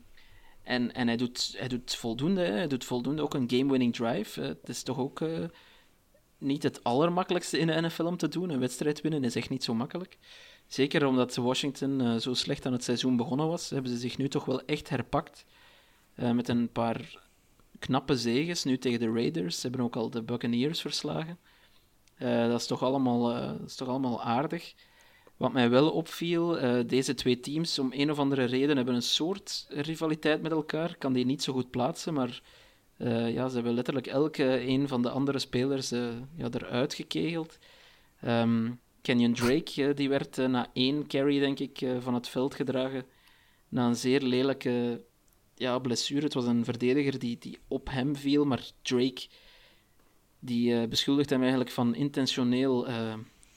en 0.65 0.93
en 0.93 1.07
hij, 1.07 1.17
doet, 1.17 1.53
hij 1.57 1.67
doet 1.67 1.95
voldoende. 1.95 2.41
Hij 2.41 2.67
doet 2.67 2.83
voldoende. 2.83 3.21
Ook 3.21 3.33
een 3.33 3.49
game-winning 3.49 3.95
drive. 3.95 4.41
Eh, 4.41 4.47
het 4.47 4.69
is 4.69 4.83
toch 4.83 4.97
ook 4.97 5.21
eh, 5.21 5.43
niet 6.37 6.63
het 6.63 6.83
allermakkelijkste 6.83 7.57
in 7.57 7.67
de 7.67 7.81
NFL 7.81 8.03
om 8.03 8.17
te 8.17 8.27
doen. 8.27 8.49
Een 8.49 8.59
wedstrijd 8.59 9.01
winnen 9.01 9.23
is 9.23 9.35
echt 9.35 9.49
niet 9.49 9.63
zo 9.63 9.73
makkelijk. 9.73 10.17
Zeker 10.67 11.05
omdat 11.05 11.35
Washington 11.35 12.01
eh, 12.01 12.15
zo 12.15 12.33
slecht 12.33 12.65
aan 12.65 12.71
het 12.71 12.83
seizoen 12.83 13.15
begonnen 13.15 13.47
was, 13.47 13.69
hebben 13.69 13.91
ze 13.91 13.97
zich 13.97 14.17
nu 14.17 14.27
toch 14.27 14.45
wel 14.45 14.65
echt 14.65 14.89
herpakt. 14.89 15.45
Met 16.15 16.47
een 16.47 16.71
paar 16.71 17.23
knappe 17.79 18.17
zeges, 18.17 18.63
nu 18.63 18.77
tegen 18.77 18.99
de 18.99 19.11
Raiders. 19.11 19.55
Ze 19.55 19.67
hebben 19.67 19.85
ook 19.85 19.95
al 19.95 20.09
de 20.09 20.23
Buccaneers 20.23 20.81
verslagen. 20.81 21.39
Dat, 22.17 22.59
is 22.59 22.67
toch 22.67 22.83
allemaal, 22.83 23.21
dat 23.57 23.67
is 23.67 23.75
toch 23.75 23.87
allemaal 23.87 24.23
aardig. 24.23 24.73
Wat 25.37 25.53
mij 25.53 25.69
wel 25.69 25.91
opviel, 25.91 26.59
eh, 26.59 26.79
deze 26.87 27.13
twee 27.13 27.39
teams 27.39 27.79
om 27.79 27.91
een 27.93 28.11
of 28.11 28.19
andere 28.19 28.43
reden 28.43 28.75
hebben 28.75 28.95
een 28.95 29.01
soort 29.01 29.65
rivaliteit 29.69 30.41
met 30.41 30.51
elkaar. 30.51 30.89
Ik 30.89 30.99
kan 30.99 31.13
die 31.13 31.25
niet 31.25 31.43
zo 31.43 31.53
goed 31.53 31.69
plaatsen, 31.69 32.13
maar 32.13 32.41
eh, 32.97 33.33
ja, 33.33 33.47
ze 33.47 33.55
hebben 33.55 33.73
letterlijk 33.73 34.07
elke 34.07 34.67
een 34.67 34.87
van 34.87 35.01
de 35.01 35.09
andere 35.09 35.39
spelers 35.39 35.91
eh, 35.91 36.07
ja, 36.35 36.47
eruit 36.51 36.93
gekegeld. 36.93 37.57
Ehm 38.21 38.71
Kenyon 39.01 39.33
Drake 39.33 39.93
die 39.93 40.09
werd 40.09 40.37
na 40.37 40.67
één 40.73 41.07
carry, 41.07 41.39
denk 41.39 41.59
ik, 41.59 41.85
van 41.99 42.13
het 42.13 42.27
veld 42.27 42.55
gedragen. 42.55 43.05
Na 43.69 43.87
een 43.87 43.95
zeer 43.95 44.21
lelijke 44.21 45.01
ja, 45.55 45.79
blessure. 45.79 46.23
Het 46.23 46.33
was 46.33 46.45
een 46.45 46.63
verdediger 46.63 47.19
die, 47.19 47.37
die 47.39 47.57
op 47.67 47.89
hem 47.89 48.15
viel, 48.15 48.45
maar 48.45 48.69
Drake 48.81 49.27
die 50.39 50.87
beschuldigt 50.87 51.29
hem 51.29 51.39
eigenlijk 51.39 51.71
van 51.71 51.95
intentioneel 51.95 52.87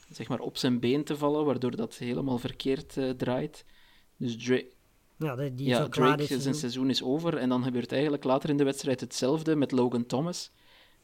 zeg 0.09 0.27
maar 0.27 0.39
op 0.39 0.57
zijn 0.57 0.79
been 0.79 1.03
te 1.03 1.17
vallen, 1.17 1.45
waardoor 1.45 1.75
dat 1.75 1.95
helemaal 1.95 2.37
verkeerd 2.37 2.97
eh, 2.97 3.09
draait. 3.09 3.65
Dus 4.17 4.37
Drake, 4.45 4.69
Ja, 5.17 5.35
die 5.35 5.53
die 5.55 5.69
is 5.69 5.77
ja, 5.77 5.87
Drake, 5.87 6.39
zijn 6.39 6.55
seizoen. 6.55 6.89
is 6.89 7.03
over. 7.03 7.37
En 7.37 7.49
dan 7.49 7.63
gebeurt 7.63 7.91
eigenlijk 7.91 8.23
later 8.23 8.49
in 8.49 8.57
de 8.57 8.63
wedstrijd 8.63 8.99
hetzelfde 8.99 9.55
met 9.55 9.71
Logan 9.71 10.05
Thomas. 10.05 10.51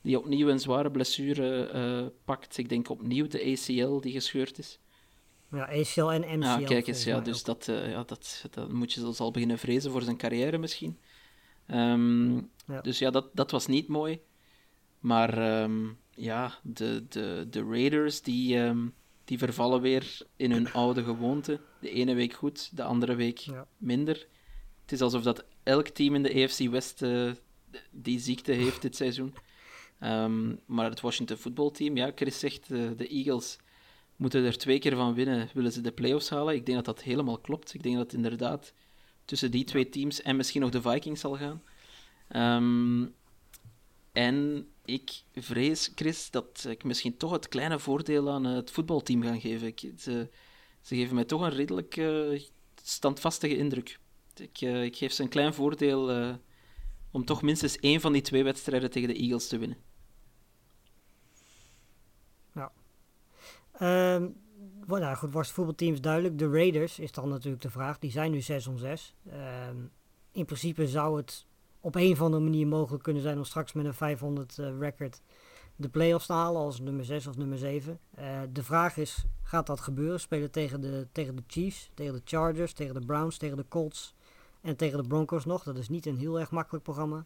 Die 0.02 0.18
opnieuw 0.20 0.48
een 0.50 0.60
zware 0.60 0.92
blessure 0.92 1.66
eh, 1.68 2.06
pakt. 2.26 2.58
Ik 2.58 2.70
denk 2.70 2.90
opnieuw 2.90 3.28
de 3.28 3.52
ACL 3.52 4.00
die 4.00 4.12
gescheurd 4.12 4.58
is. 4.60 4.80
Ja, 5.52 5.66
ACL 5.70 6.12
en 6.12 6.40
MCL. 6.40 6.46
Ja, 6.46 6.60
kijk 6.66 6.88
eens, 6.88 7.04
ja, 7.04 7.20
dus 7.20 7.40
ook. 7.40 7.46
dat, 7.46 7.68
eh, 7.68 7.90
ja, 7.90 8.04
dat, 8.04 8.46
dat 8.52 8.72
moet 8.72 8.94
je 8.94 9.02
dus 9.02 9.20
al 9.20 9.32
beginnen 9.32 9.58
vrezen 9.58 9.92
voor 9.92 10.02
zijn 10.02 10.18
carrière 10.18 10.58
misschien. 10.58 10.98
Ehm, 11.68 12.34
Ja. 12.68 12.82
Dus 12.82 13.00
ja, 13.00 13.10
dat, 13.10 13.30
dat 13.34 13.52
was 13.52 13.68
niet 13.68 13.88
mooi. 13.88 14.20
Maar 15.00 15.38
ehm, 15.38 15.86
ja, 16.16 16.54
de, 16.64 17.06
de, 17.10 17.48
de 17.50 17.64
Raiders 17.64 18.22
die, 18.22 18.58
ehm, 18.60 18.88
die 19.26 19.38
vervallen 19.38 19.82
weer 19.82 20.18
in 20.36 20.52
hun 20.52 20.72
oude 20.74 21.04
gewoonte. 21.04 21.60
De 21.80 21.90
ene 21.90 22.14
week 22.14 22.34
goed, 22.34 22.78
de 22.78 22.84
andere 22.84 23.16
week 23.16 23.38
Ja. 23.38 23.68
minder. 23.78 24.28
Het 24.82 24.92
is 24.92 25.02
alsof 25.02 25.24
dat 25.24 25.46
elk 25.64 25.88
team 25.88 26.16
in 26.16 26.24
de 26.24 26.44
AFC 26.44 26.60
West 26.70 27.02
eh, 27.02 27.32
die 27.92 28.20
ziekte 28.20 28.52
heeft 28.52 28.82
dit 28.82 28.96
seizoen. 28.96 29.34
Ehm, 30.00 30.56
maar 30.66 30.90
het 30.90 31.02
Washington 31.02 31.38
voetbalteam, 31.38 31.98
ja, 31.98 32.12
Chris 32.16 32.40
zegt, 32.40 32.72
eh, 32.72 32.80
de 32.98 33.08
Eagles 33.08 33.58
moeten 34.16 34.44
er 34.46 34.58
twee 34.58 34.80
keer 34.80 34.96
van 34.96 35.14
winnen, 35.14 35.50
willen 35.54 35.72
ze 35.72 35.82
de 35.82 35.92
playoffs 35.92 36.30
halen. 36.30 36.56
Ik 36.56 36.66
denk 36.66 36.78
dat 36.86 36.96
dat 36.96 37.04
helemaal 37.06 37.38
klopt. 37.40 37.74
Ik 37.74 37.84
denk 37.84 37.96
dat 37.96 38.04
het 38.06 38.14
inderdaad 38.14 38.74
tussen 39.26 39.52
die 39.52 39.64
twee 39.64 39.90
teams 39.90 40.22
en 40.22 40.36
misschien 40.36 40.62
nog 40.62 40.70
de 40.70 40.82
Vikings 40.82 41.22
zal 41.22 41.36
gaan. 41.38 41.62
Ehm, 42.28 43.06
en 44.16 44.68
ik 44.86 45.24
vrees, 45.34 45.92
Chris, 45.96 46.32
dat 46.32 46.66
ik 46.70 46.84
misschien 46.84 47.18
toch 47.18 47.32
het 47.32 47.48
kleine 47.48 47.80
voordeel 47.80 48.30
aan 48.30 48.44
het 48.44 48.72
voetbalteam 48.72 49.22
ga 49.22 49.40
geven. 49.40 49.68
Ik, 49.68 49.80
ze, 49.98 50.30
ze 50.82 50.96
geven 50.96 51.16
mij 51.16 51.26
toch 51.26 51.42
een 51.42 51.50
redelijk 51.50 51.98
eh, 51.98 52.42
standvastige 52.84 53.58
indruk. 53.58 54.00
Ik, 54.36 54.62
eh, 54.62 54.84
ik 54.84 54.96
geef 54.96 55.12
ze 55.12 55.24
een 55.24 55.30
klein 55.30 55.54
voordeel 55.54 56.12
eh, 56.12 56.36
om 57.12 57.26
toch 57.26 57.42
minstens 57.42 57.80
één 57.80 58.02
van 58.02 58.14
die 58.14 58.22
twee 58.22 58.44
wedstrijden 58.44 58.92
tegen 58.92 59.08
de 59.08 59.16
Eagles 59.20 59.48
te 59.48 59.58
winnen. 59.58 59.78
Wa- 64.86 65.00
nou 65.00 65.16
goed, 65.16 65.34
was 65.34 65.46
het 65.46 65.56
voetbalteam 65.56 66.02
duidelijk. 66.02 66.38
De 66.38 66.50
Raiders 66.50 67.00
is 67.00 67.12
dan 67.12 67.30
natuurlijk 67.30 67.62
de 67.62 67.70
vraag. 67.70 68.00
Die 68.00 68.12
zijn 68.12 68.32
nu 68.32 68.42
6 68.42 68.68
om 68.68 68.78
6. 68.78 69.16
Ehm, 69.30 69.78
in 70.32 70.46
principe 70.46 70.88
zou 70.88 71.18
het 71.18 71.46
op 71.86 71.96
een 71.96 72.12
of 72.12 72.22
andere 72.22 72.44
manier 72.44 72.68
mogelijk 72.68 73.04
kunnen 73.04 73.22
zijn 73.22 73.38
om 73.38 73.44
straks 73.44 73.74
met 73.74 73.86
een 73.86 73.94
500 73.94 74.60
eh, 74.60 74.78
record 74.80 75.22
de 75.76 75.90
playoffs 75.90 76.26
te 76.26 76.34
halen 76.34 76.62
als 76.62 76.80
nummer 76.80 77.06
6 77.06 77.28
of 77.28 77.38
nummer 77.38 77.58
7. 77.58 78.00
Eh, 78.16 78.40
de 78.52 78.64
vraag 78.64 78.98
is, 78.98 79.26
gaat 79.44 79.68
dat 79.68 79.80
gebeuren? 79.80 80.20
Spelen 80.20 80.52
tegen 80.52 80.82
de, 80.82 81.08
tegen 81.12 81.36
de 81.36 81.44
Chiefs, 81.48 81.92
tegen 81.94 82.14
de 82.14 82.22
Chargers, 82.26 82.74
tegen 82.74 82.94
de 82.94 83.06
Browns, 83.06 83.38
tegen 83.38 83.58
de 83.58 83.66
Colts 83.68 84.16
en 84.62 84.76
tegen 84.76 85.02
de 85.02 85.08
Broncos 85.08 85.46
nog. 85.46 85.64
Dat 85.64 85.78
is 85.78 85.90
niet 85.90 86.06
een 86.06 86.18
heel 86.18 86.40
erg 86.40 86.52
makkelijk 86.52 86.84
programma. 86.84 87.26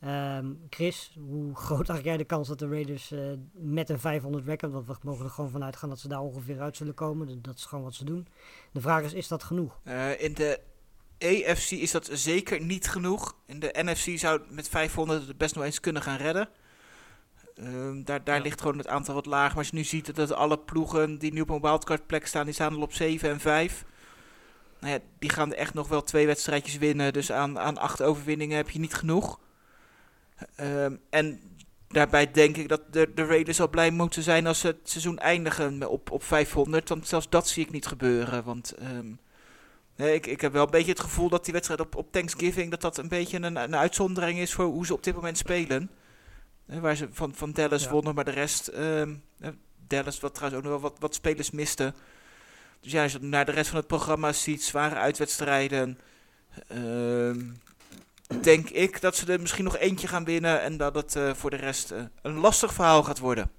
Ehm, 0.00 0.52
Chris, 0.70 1.16
hoe 1.28 1.54
groot 1.66 1.90
acht 1.90 2.04
jij 2.04 2.16
de 2.16 2.24
kans 2.24 2.48
dat 2.48 2.58
de 2.58 2.68
Raiders 2.68 3.10
eh, 3.10 3.20
met 3.52 3.88
een 3.90 4.00
500 4.00 4.44
record, 4.44 4.72
want 4.72 4.86
we 4.86 4.94
mogen 5.02 5.24
er 5.24 5.30
gewoon 5.30 5.50
vanuit 5.50 5.76
gaan 5.76 5.88
dat 5.88 5.98
ze 5.98 6.08
daar 6.08 6.20
ongeveer 6.20 6.60
uit 6.60 6.76
zullen 6.76 6.94
komen. 6.94 7.42
Dat- 7.42 7.56
is 7.56 7.64
gewoon 7.64 7.84
wat 7.84 7.94
ze 7.94 8.04
doen. 8.04 8.26
De 8.72 8.80
vraag 8.80 9.02
is, 9.02 9.12
is 9.12 9.28
dat 9.28 9.42
genoeg? 9.42 9.80
In 10.18 10.34
de 10.34 10.60
AFC 11.18 11.70
is 11.70 11.90
dat 11.90 12.08
zeker 12.12 12.60
niet 12.60 12.88
genoeg. 12.88 13.36
In 13.46 13.60
de 13.60 13.74
NFC 13.82 14.18
zou 14.18 14.40
het 14.40 14.50
met 14.50 14.68
500 14.68 15.26
het 15.26 15.38
best 15.38 15.54
nog 15.54 15.64
eens 15.64 15.80
kunnen 15.80 16.02
gaan 16.02 16.16
redden. 16.16 16.48
Ehm, 17.54 18.02
daar 18.04 18.24
daar 18.24 18.36
Ja. 18.36 18.42
ligt 18.42 18.60
gewoon 18.60 18.78
het 18.78 18.86
aantal 18.88 19.14
wat 19.14 19.26
lager. 19.26 19.48
Maar 19.48 19.58
als 19.58 19.68
je 19.68 19.76
nu 19.76 19.84
ziet 19.84 20.14
dat 20.14 20.32
alle 20.32 20.58
ploegen 20.58 21.18
die 21.18 21.32
nu 21.32 21.40
op 21.40 21.48
een 21.50 21.60
wildcard 21.60 22.06
plek 22.06 22.26
staan, 22.26 22.44
die 22.44 22.54
staan 22.54 22.74
al 22.74 22.80
op 22.82 22.92
7 22.92 23.30
en 23.30 23.40
5. 23.40 23.84
Nou 24.80 24.92
ja, 24.92 24.98
die 25.18 25.30
gaan 25.30 25.52
er 25.52 25.58
echt 25.58 25.74
nog 25.74 25.88
wel 25.88 26.02
twee 26.02 26.26
wedstrijdjes 26.26 26.76
winnen. 26.78 27.12
Dus 27.12 27.32
aan, 27.32 27.58
aan 27.58 27.78
acht 27.78 28.02
overwinningen 28.02 28.56
heb 28.56 28.70
je 28.70 28.78
niet 28.78 28.94
genoeg. 28.94 29.40
Ehm, 30.56 30.96
en 31.10 31.40
daarbij 31.88 32.30
denk 32.30 32.56
ik 32.56 32.68
dat 32.68 32.92
de, 32.92 33.12
de 33.14 33.24
Raiders 33.24 33.60
al 33.60 33.68
blij 33.68 33.90
moeten 33.90 34.22
zijn 34.22 34.46
als 34.46 34.60
ze 34.60 34.66
het 34.66 34.78
seizoen 34.82 35.18
eindigen 35.18 35.90
op, 35.90 36.10
op 36.10 36.22
500. 36.22 36.88
Want 36.88 37.08
zelfs 37.08 37.28
dat 37.28 37.48
zie 37.48 37.64
ik 37.64 37.70
niet 37.70 37.86
gebeuren. 37.86 38.44
Want 38.44 38.72
ehm, 38.72 39.12
nee, 39.96 40.14
ik, 40.14 40.26
ik 40.26 40.40
heb 40.40 40.52
wel 40.52 40.64
een 40.64 40.70
beetje 40.70 40.90
het 40.90 41.00
gevoel 41.00 41.28
dat 41.28 41.44
die 41.44 41.52
wedstrijd 41.52 41.80
op, 41.80 41.96
op 41.96 42.12
Thanksgiving... 42.12 42.70
dat 42.70 42.80
dat 42.80 42.98
een 42.98 43.08
beetje 43.08 43.36
een, 43.42 43.56
een 43.56 43.76
uitzondering 43.76 44.38
is 44.38 44.52
voor 44.52 44.64
hoe 44.64 44.86
ze 44.86 44.94
op 44.94 45.02
dit 45.04 45.14
moment 45.14 45.38
spelen. 45.38 45.90
Eh, 46.66 46.78
waar 46.78 46.96
ze 46.96 47.08
van, 47.12 47.34
van 47.34 47.52
Dallas 47.52 47.84
Ja. 47.84 47.90
wonnen, 47.90 48.14
maar 48.14 48.24
de 48.24 48.30
rest... 48.30 48.68
ehm, 48.68 49.14
eh, 49.38 49.48
Dallas, 49.86 50.20
wat 50.20 50.34
trouwens 50.34 50.64
ook 50.64 50.70
nog 50.70 50.80
wel 50.80 50.90
wat, 50.90 51.00
wat 51.00 51.14
spelers 51.14 51.50
miste. 51.50 51.94
Dus 52.80 52.92
ja, 52.92 53.02
als 53.02 53.12
je 53.12 53.18
naar 53.20 53.44
de 53.44 53.52
rest 53.52 53.68
van 53.68 53.78
het 53.78 53.86
programma 53.86 54.32
ziet, 54.32 54.62
zware 54.62 54.94
uitwedstrijden... 54.94 55.98
ehm, 56.68 57.40
denk 58.40 58.70
ik 58.70 59.00
dat 59.00 59.16
ze 59.16 59.32
er 59.32 59.40
misschien 59.40 59.64
nog 59.64 59.76
eentje 59.76 60.08
gaan 60.08 60.24
winnen... 60.24 60.60
en 60.62 60.76
dat 60.76 60.94
het 60.94 61.16
eh, 61.16 61.34
voor 61.34 61.50
de 61.50 61.56
rest 61.56 61.90
eh, 61.90 62.02
een 62.22 62.34
lastig 62.34 62.72
verhaal 62.72 63.02
gaat 63.02 63.18
worden. 63.18 63.50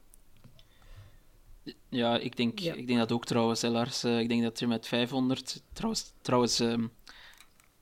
Ja, 1.95 2.17
ik 2.17 2.37
denk, 2.37 2.59
Ja. 2.59 2.73
Ik 2.73 2.87
denk 2.87 2.99
dat 2.99 3.11
ook 3.11 3.25
trouwens, 3.25 3.61
hè, 3.61 3.69
Lars. 3.69 4.03
Eh, 4.03 4.19
ik 4.19 4.29
denk 4.29 4.43
dat 4.43 4.59
je 4.59 4.67
met 4.67 4.87
500... 4.87 5.61
Trouwens, 5.73 6.11
trouwens 6.21 6.59
ehm, 6.59 6.87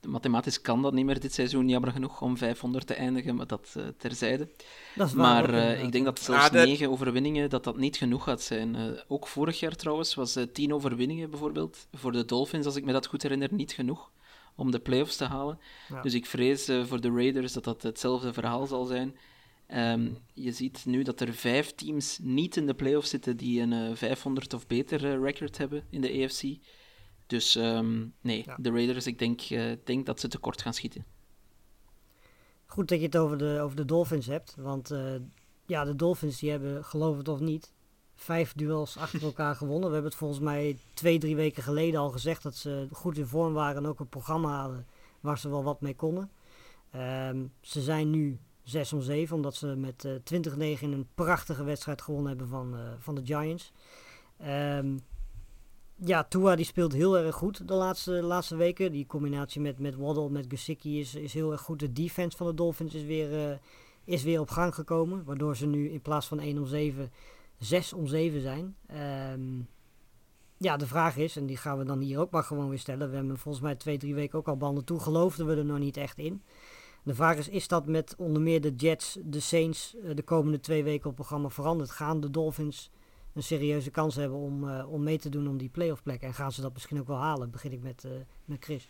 mathematisch 0.08 0.62
kan 0.62 0.82
dat 0.82 0.94
niet 0.94 1.06
meer 1.06 1.20
dit 1.20 1.34
seizoen, 1.34 1.70
jammer 1.70 1.92
genoeg, 1.92 2.22
om 2.22 2.38
500 2.38 2.88
te 2.88 2.94
eindigen, 2.94 3.36
maar 3.36 3.48
dat 3.48 3.74
eh, 3.78 3.84
terzijde. 3.98 4.50
Dat 4.96 5.08
is 5.08 5.14
waar 5.14 5.50
Maar 5.52 5.54
eh, 5.54 5.84
ik 5.84 5.92
denk 5.92 6.06
dat 6.06 6.20
zelfs 6.20 6.46
Ah, 6.46 6.52
de- 6.52 6.58
negen 6.60 6.90
overwinningen 6.90 7.50
dat 7.50 7.64
dat 7.64 7.78
niet 7.78 7.98
genoeg 7.98 8.24
gaat 8.24 8.42
zijn. 8.42 8.76
Eh, 8.76 8.86
ook 9.08 9.28
vorig 9.28 9.60
jaar 9.60 9.76
trouwens 9.76 10.14
was 10.16 10.36
eh, 10.36 10.44
tien 10.54 10.74
overwinningen 10.74 11.30
bijvoorbeeld 11.30 11.88
voor 11.94 12.12
de 12.12 12.26
Dolphins, 12.26 12.66
als 12.66 12.76
ik 12.76 12.86
me 12.86 12.92
dat 12.92 13.06
goed 13.08 13.22
herinner, 13.24 13.50
niet 13.54 13.72
genoeg 13.72 14.12
om 14.56 14.72
de 14.72 14.80
playoffs 14.80 15.16
te 15.16 15.26
halen. 15.26 15.60
Ja. 15.90 16.02
Dus 16.02 16.14
ik 16.14 16.26
vrees 16.26 16.70
voor 16.86 17.02
de 17.02 17.12
Raiders 17.12 17.54
dat 17.54 17.64
dat 17.64 17.82
hetzelfde 17.82 18.34
verhaal 18.34 18.66
zal 18.66 18.86
zijn. 18.86 19.16
Ehm, 19.68 20.12
je 20.34 20.52
ziet 20.52 20.86
nu 20.86 21.04
dat 21.04 21.22
er 21.22 21.34
vijf 21.34 21.72
teams 21.72 22.20
niet 22.22 22.58
in 22.58 22.66
de 22.66 22.74
playoffs 22.74 23.10
zitten 23.10 23.38
die 23.38 23.62
een 23.62 23.74
eh, 23.74 23.96
500 23.96 24.54
of 24.54 24.68
beter 24.68 25.06
eh, 25.06 25.22
record 25.22 25.58
hebben 25.58 25.84
in 25.90 26.02
de 26.02 26.24
AFC. 26.24 26.44
Dus 27.28 27.56
ehm, 27.56 28.06
nee, 28.22 28.44
Ja. 28.46 28.58
de 28.60 28.70
Raiders, 28.72 29.08
ik 29.08 29.20
denk, 29.20 29.42
eh, 29.42 29.72
denk 29.84 30.06
dat 30.06 30.20
ze 30.20 30.28
tekort 30.28 30.62
gaan 30.62 30.74
schieten. 30.74 31.06
Goed 32.66 32.88
dat 32.88 33.00
je 33.00 33.06
het 33.06 33.18
over 33.18 33.38
de, 33.38 33.60
over 33.62 33.76
de 33.76 33.86
Dolphins 33.86 34.26
hebt. 34.26 34.56
Want 34.58 34.92
eh, 34.92 35.16
ja, 35.66 35.84
de 35.86 35.96
Dolphins 35.96 36.40
die 36.40 36.50
hebben, 36.50 36.84
geloof 36.86 37.18
het 37.18 37.28
of 37.28 37.40
niet, 37.40 37.74
vijf 38.16 38.54
duels 38.54 38.98
achter 38.98 39.24
elkaar 39.32 39.56
gewonnen. 39.56 39.88
We 39.88 39.94
hebben 39.94 40.12
het 40.12 40.20
volgens 40.20 40.40
mij 40.40 40.78
twee, 40.94 41.18
drie 41.18 41.36
weken 41.36 41.64
geleden 41.64 42.00
al 42.00 42.10
gezegd 42.10 42.44
dat 42.44 42.56
ze 42.56 42.88
goed 42.92 43.18
in 43.18 43.26
vorm 43.26 43.54
waren 43.54 43.84
en 43.84 43.90
ook 43.90 44.00
een 44.00 44.10
programma 44.10 44.60
hadden 44.62 44.88
waar 45.20 45.40
ze 45.40 45.50
wel 45.50 45.64
wat 45.64 45.82
mee 45.82 45.96
konden. 45.96 46.32
Ehm, 46.92 47.46
ze 47.62 47.82
zijn 47.82 48.10
nu 48.10 48.40
6 48.64 48.94
om 48.94 49.02
7, 49.02 49.36
omdat 49.36 49.56
ze 49.56 49.68
met 49.68 50.06
eh 50.06 50.14
20-9 50.14 50.82
in 50.82 50.92
een 50.92 51.08
prachtige 51.16 51.64
wedstrijd 51.64 52.02
gewonnen 52.02 52.30
hebben 52.30 52.48
van, 52.48 52.76
eh, 52.78 52.82
van 53.00 53.16
de 53.16 53.22
Giants. 53.26 53.72
Ehm, 54.38 54.98
ja, 55.96 56.24
Tua 56.24 56.56
die 56.56 56.66
speelt 56.66 56.94
heel 56.94 57.18
erg 57.18 57.36
goed 57.36 57.68
de 57.68 57.74
laatste, 57.74 58.12
laatste 58.12 58.56
weken. 58.56 58.92
Die 58.92 59.06
combinatie 59.06 59.62
met, 59.62 59.80
met 59.80 59.96
Waddle, 59.96 60.30
met 60.30 60.46
Gesicki 60.50 61.00
is, 61.00 61.16
is 61.16 61.34
heel 61.34 61.52
erg 61.52 61.62
goed. 61.62 61.80
De 61.80 61.94
defense 61.94 62.38
van 62.38 62.48
de 62.48 62.54
Dolphins 62.54 62.94
is 62.94 63.04
weer, 63.04 63.50
eh, 63.50 63.58
is 64.04 64.24
weer 64.24 64.40
op 64.40 64.50
gang 64.50 64.76
gekomen. 64.76 65.24
Waardoor 65.24 65.56
ze 65.56 65.66
nu 65.66 65.90
in 65.90 66.02
plaats 66.02 66.28
van 66.28 66.40
1 66.40 66.58
om 66.58 66.66
7, 66.66 67.12
6 67.58 67.94
om 67.94 68.08
7 68.08 68.42
zijn. 68.42 68.76
Ehm, 68.88 69.60
ja, 70.58 70.78
de 70.78 70.88
vraag 70.88 71.18
is, 71.18 71.36
en 71.36 71.46
die 71.46 71.58
gaan 71.58 71.78
we 71.78 71.84
dan 71.84 72.00
hier 72.00 72.20
ook 72.20 72.32
maar 72.32 72.44
gewoon 72.44 72.70
weer 72.70 72.80
stellen. 72.80 73.10
We 73.10 73.16
hebben 73.16 73.38
volgens 73.38 73.64
mij 73.64 73.76
twee, 73.76 73.98
drie 73.98 74.16
weken 74.16 74.40
ook 74.40 74.48
al 74.48 74.58
banden 74.58 74.86
toe. 74.86 75.00
Geloofden 75.00 75.46
we 75.46 75.56
er 75.56 75.66
nog 75.66 75.80
niet 75.80 75.98
echt 75.98 76.18
in. 76.18 76.44
De 77.04 77.16
vraag 77.16 77.38
is, 77.38 77.50
is 77.50 77.68
dat 77.68 77.88
met 77.88 78.16
onder 78.18 78.42
meer 78.42 78.62
de 78.62 78.76
Jets, 78.76 79.18
de 79.24 79.40
Saints 79.40 79.96
eh, 80.04 80.16
de 80.16 80.22
komende 80.22 80.60
twee 80.60 80.84
weken 80.84 81.10
op 81.10 81.16
programma 81.16 81.50
veranderd? 81.50 81.92
Gaan 81.92 82.22
de 82.22 82.30
Dolphins 82.30 82.92
een 83.34 83.44
serieuze 83.44 83.92
kans 83.92 84.16
hebben 84.16 84.38
om, 84.38 84.70
eh, 84.70 84.92
om 84.92 85.04
mee 85.04 85.18
te 85.18 85.30
doen 85.30 85.48
om 85.48 85.58
die 85.58 85.70
playoff 85.70 86.04
plek? 86.04 86.22
En 86.22 86.34
gaan 86.34 86.52
ze 86.52 86.62
dat 86.62 86.74
misschien 86.74 87.00
ook 87.00 87.08
wel 87.08 87.18
halen? 87.18 87.52
Begin 87.52 87.72
ik 87.72 87.82
met, 87.82 88.04
eh, 88.04 88.12
met 88.46 88.64
Chris. 88.64 88.88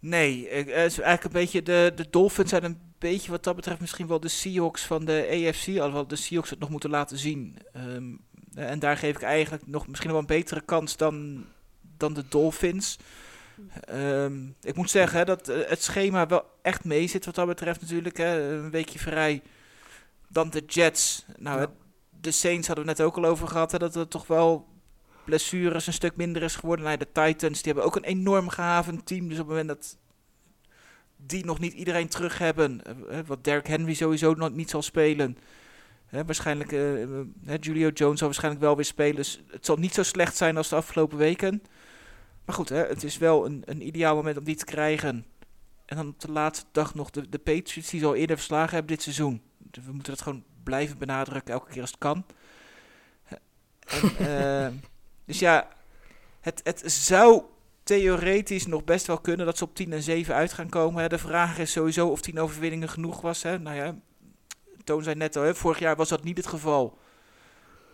Nee, 0.00 0.48
is 0.48 0.98
eigenlijk 0.98 1.24
een 1.24 1.40
beetje 1.40 1.62
de, 1.62 1.92
de 1.94 2.06
Dolphins 2.10 2.50
zijn 2.50 2.64
een 2.64 2.80
beetje 2.98 3.30
wat 3.30 3.44
dat 3.44 3.56
betreft 3.56 3.80
misschien 3.80 4.06
wel 4.06 4.20
de 4.20 4.28
Seahawks 4.28 4.86
van 4.86 5.04
de 5.04 5.26
AFC, 5.30 5.68
alhoewel 5.68 6.06
de 6.06 6.16
Seahawks 6.16 6.50
het 6.50 6.58
nog 6.58 6.70
moeten 6.70 6.90
laten 6.90 7.18
zien. 7.18 7.56
Ehm, 7.72 8.14
en 8.54 8.78
daar 8.78 8.96
geef 8.96 9.16
ik 9.16 9.22
eigenlijk 9.22 9.66
nog 9.66 9.86
misschien 9.88 10.10
wel 10.10 10.20
een 10.20 10.26
betere 10.26 10.60
kans 10.60 10.96
dan, 10.96 11.44
dan 11.96 12.14
de 12.14 12.24
Dolphins. 12.28 12.98
Ehm, 13.80 14.46
ik 14.62 14.74
moet 14.74 14.90
zeggen 14.90 15.26
dat 15.26 15.48
eh, 15.48 15.68
het 15.68 15.82
schema 15.82 16.26
wel 16.26 16.44
echt 16.62 16.84
mee 16.84 17.06
zit 17.06 17.24
wat 17.24 17.34
dat 17.34 17.46
betreft 17.46 17.80
natuurlijk. 17.80 18.16
Hè. 18.16 18.52
Een 18.52 18.70
weekje 18.70 18.98
vrij. 18.98 19.42
Dan 20.28 20.50
de 20.50 20.62
Jets. 20.66 21.24
Nou, 21.36 21.60
Ja. 21.60 21.70
de 22.20 22.30
Saints 22.30 22.66
hadden 22.66 22.84
we 22.84 22.90
net 22.90 23.00
ook 23.00 23.16
al 23.16 23.24
over 23.24 23.48
gehad. 23.48 23.72
Hè, 23.72 23.78
dat 23.78 23.96
er 23.96 24.08
toch 24.08 24.26
wel 24.26 24.66
blessures 25.24 25.86
een 25.86 25.92
stuk 25.92 26.16
minder 26.16 26.42
is 26.42 26.56
geworden. 26.56 26.84
Nou, 26.84 26.96
de 26.96 27.12
Titans 27.12 27.62
die 27.62 27.72
hebben 27.72 27.84
ook 27.84 27.96
een 27.96 28.04
enorm 28.04 28.48
gehavend 28.48 29.06
team. 29.06 29.28
Dus 29.28 29.38
op 29.38 29.48
het 29.48 29.56
moment 29.56 29.68
dat 29.68 29.96
die 31.16 31.44
nog 31.44 31.58
niet 31.58 31.72
iedereen 31.72 32.08
terug 32.08 32.38
hebben. 32.38 32.80
Uh, 33.10 33.18
wat 33.26 33.44
Derrick 33.44 33.66
Henry 33.66 33.94
sowieso 33.94 34.34
nog 34.34 34.52
niet 34.52 34.70
zal 34.70 34.82
spelen. 34.82 35.38
Hè, 36.06 36.24
waarschijnlijk, 36.24 36.72
uh, 36.72 37.04
Julio 37.60 37.88
Jones 37.88 38.18
zal 38.18 38.28
waarschijnlijk 38.28 38.64
wel 38.64 38.76
weer 38.76 38.84
spelen. 38.84 39.16
Dus 39.16 39.42
het 39.50 39.66
zal 39.66 39.76
niet 39.76 39.94
zo 39.94 40.02
slecht 40.02 40.36
zijn 40.36 40.56
als 40.56 40.68
de 40.68 40.76
afgelopen 40.76 41.18
weken. 41.18 41.62
Maar 42.48 42.56
goed, 42.56 42.68
hè, 42.68 42.86
het 42.86 43.04
is 43.04 43.18
wel 43.18 43.46
een, 43.46 43.62
een 43.64 43.86
ideaal 43.86 44.14
moment 44.14 44.36
om 44.36 44.44
die 44.44 44.56
te 44.56 44.64
krijgen. 44.64 45.26
En 45.84 45.96
dan 45.96 46.08
op 46.08 46.20
de 46.20 46.30
laatste 46.30 46.66
dag 46.72 46.94
nog 46.94 47.10
de, 47.10 47.28
de 47.28 47.38
Patriots 47.38 47.90
die 47.90 48.00
ze 48.00 48.06
al 48.06 48.14
eerder 48.14 48.36
verslagen 48.36 48.74
hebben 48.74 48.94
dit 48.94 49.02
seizoen. 49.02 49.42
Dus 49.58 49.84
we 49.84 49.92
moeten 49.92 50.12
dat 50.12 50.22
gewoon 50.22 50.44
blijven 50.62 50.98
benadrukken 50.98 51.54
elke 51.54 51.70
keer 51.70 51.80
als 51.80 51.90
het 51.90 51.98
kan. 51.98 52.24
En, 53.86 54.10
uh, 54.20 54.80
dus 55.26 55.38
ja, 55.38 55.68
het, 56.40 56.60
het 56.64 56.92
zou 56.92 57.42
theoretisch 57.82 58.66
nog 58.66 58.84
best 58.84 59.06
wel 59.06 59.18
kunnen 59.18 59.46
dat 59.46 59.58
ze 59.58 59.64
op 59.64 59.74
10 59.74 59.92
en 59.92 60.02
7 60.02 60.34
uit 60.34 60.52
gaan 60.52 60.68
komen. 60.68 61.02
Hè. 61.02 61.08
De 61.08 61.18
vraag 61.18 61.58
is 61.58 61.72
sowieso 61.72 62.08
of 62.08 62.20
10 62.20 62.38
overwinningen 62.38 62.88
genoeg 62.88 63.20
was. 63.20 63.42
Hè. 63.42 63.58
Nou 63.58 63.76
ja, 63.76 63.96
Toon 64.84 65.02
zei 65.02 65.16
net 65.16 65.36
al, 65.36 65.42
hè, 65.42 65.54
vorig 65.54 65.78
jaar 65.78 65.96
was 65.96 66.08
dat 66.08 66.24
niet 66.24 66.36
het 66.36 66.46
geval. 66.46 66.98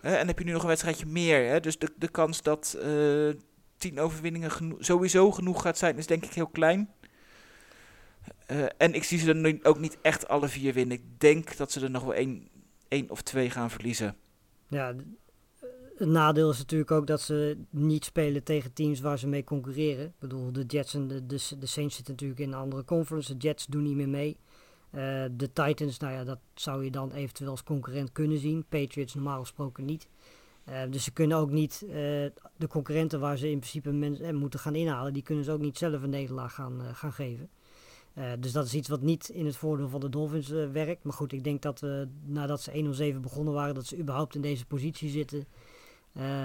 Hè, 0.00 0.16
en 0.16 0.26
heb 0.26 0.38
je 0.38 0.44
nu 0.44 0.52
nog 0.52 0.62
een 0.62 0.68
wedstrijdje 0.68 1.06
meer. 1.06 1.48
Hè. 1.48 1.60
Dus 1.60 1.78
de, 1.78 1.92
de 1.96 2.08
kans 2.08 2.42
dat 2.42 2.76
uh, 2.84 3.34
10 3.90 4.00
overwinningen 4.00 4.50
sowieso 4.78 5.30
genoeg 5.30 5.62
gaat 5.62 5.78
zijn, 5.78 5.96
is 5.96 6.06
denk 6.06 6.24
ik 6.24 6.32
heel 6.32 6.46
klein. 6.46 6.90
Uh, 8.50 8.64
en 8.76 8.94
ik 8.94 9.04
zie 9.04 9.18
ze 9.18 9.28
er 9.28 9.34
nu 9.34 9.60
ook 9.62 9.78
niet 9.78 9.98
echt 10.02 10.28
alle 10.28 10.48
vier 10.48 10.72
winnen. 10.72 10.96
Ik 10.96 11.20
denk 11.20 11.56
dat 11.56 11.72
ze 11.72 11.80
er 11.80 11.90
nog 11.90 12.02
wel 12.02 12.14
één, 12.14 12.48
één 12.88 13.10
of 13.10 13.22
twee 13.22 13.50
gaan 13.50 13.70
verliezen. 13.70 14.16
Ja, 14.68 14.94
het 15.96 16.08
nadeel 16.08 16.50
is 16.50 16.58
natuurlijk 16.58 16.90
ook 16.90 17.06
dat 17.06 17.20
ze 17.20 17.56
niet 17.70 18.04
spelen 18.04 18.42
tegen 18.42 18.72
teams 18.72 19.00
waar 19.00 19.18
ze 19.18 19.26
mee 19.26 19.44
concurreren. 19.44 20.14
Bedoel, 20.18 20.52
de 20.52 20.64
Jets 20.66 20.94
en 20.94 21.08
de, 21.08 21.26
de, 21.26 21.66
Saints 21.66 21.94
zitten 21.94 22.12
natuurlijk 22.12 22.40
in 22.40 22.48
een 22.48 22.58
andere 22.58 22.84
conference. 22.84 23.36
De 23.36 23.46
Jets 23.46 23.66
doen 23.66 23.82
niet 23.82 23.96
meer 23.96 24.08
mee. 24.08 24.36
Uh, 24.94 25.24
de 25.30 25.52
Titans, 25.52 25.98
nou 25.98 26.12
ja, 26.12 26.24
dat 26.24 26.38
zou 26.54 26.84
je 26.84 26.90
dan 26.90 27.12
eventueel 27.12 27.50
als 27.50 27.62
concurrent 27.62 28.12
kunnen 28.12 28.38
zien. 28.38 28.64
Patriots 28.68 29.14
normaal 29.14 29.40
gesproken 29.40 29.84
niet. 29.84 30.08
Uh, 30.68 30.82
dus 30.90 31.04
ze 31.04 31.12
kunnen 31.12 31.36
ook 31.36 31.50
niet 31.50 31.82
uh, 31.84 31.92
de 32.56 32.66
concurrenten 32.68 33.20
waar 33.20 33.36
ze 33.36 33.50
in 33.50 33.58
principe 33.58 33.92
mensen 33.92 34.34
moeten 34.34 34.60
gaan 34.60 34.74
inhalen, 34.74 35.12
die 35.12 35.22
kunnen 35.22 35.44
ze 35.44 35.52
ook 35.52 35.60
niet 35.60 35.78
zelf 35.78 36.02
een 36.02 36.10
nederlaag 36.10 36.54
gaan, 36.54 36.80
gaan 36.92 37.12
geven. 37.12 37.48
dus 38.38 38.52
dat 38.52 38.66
is 38.66 38.74
iets 38.74 38.88
wat 38.88 39.02
niet 39.02 39.28
in 39.28 39.46
het 39.46 39.56
voordeel 39.56 39.88
van 39.88 40.00
de 40.00 40.08
Dolphins 40.08 40.48
werkt. 40.48 41.04
Maar 41.04 41.12
goed, 41.12 41.32
ik 41.32 41.44
denk 41.44 41.62
dat 41.62 41.80
we 41.80 42.08
nadat 42.24 42.62
ze 42.62 43.14
1-7 43.16 43.20
begonnen 43.20 43.52
waren, 43.54 43.74
dat 43.74 43.86
ze 43.86 43.98
überhaupt 43.98 44.34
in 44.34 44.40
deze 44.40 44.66
positie 44.66 45.10
zitten. 45.10 45.46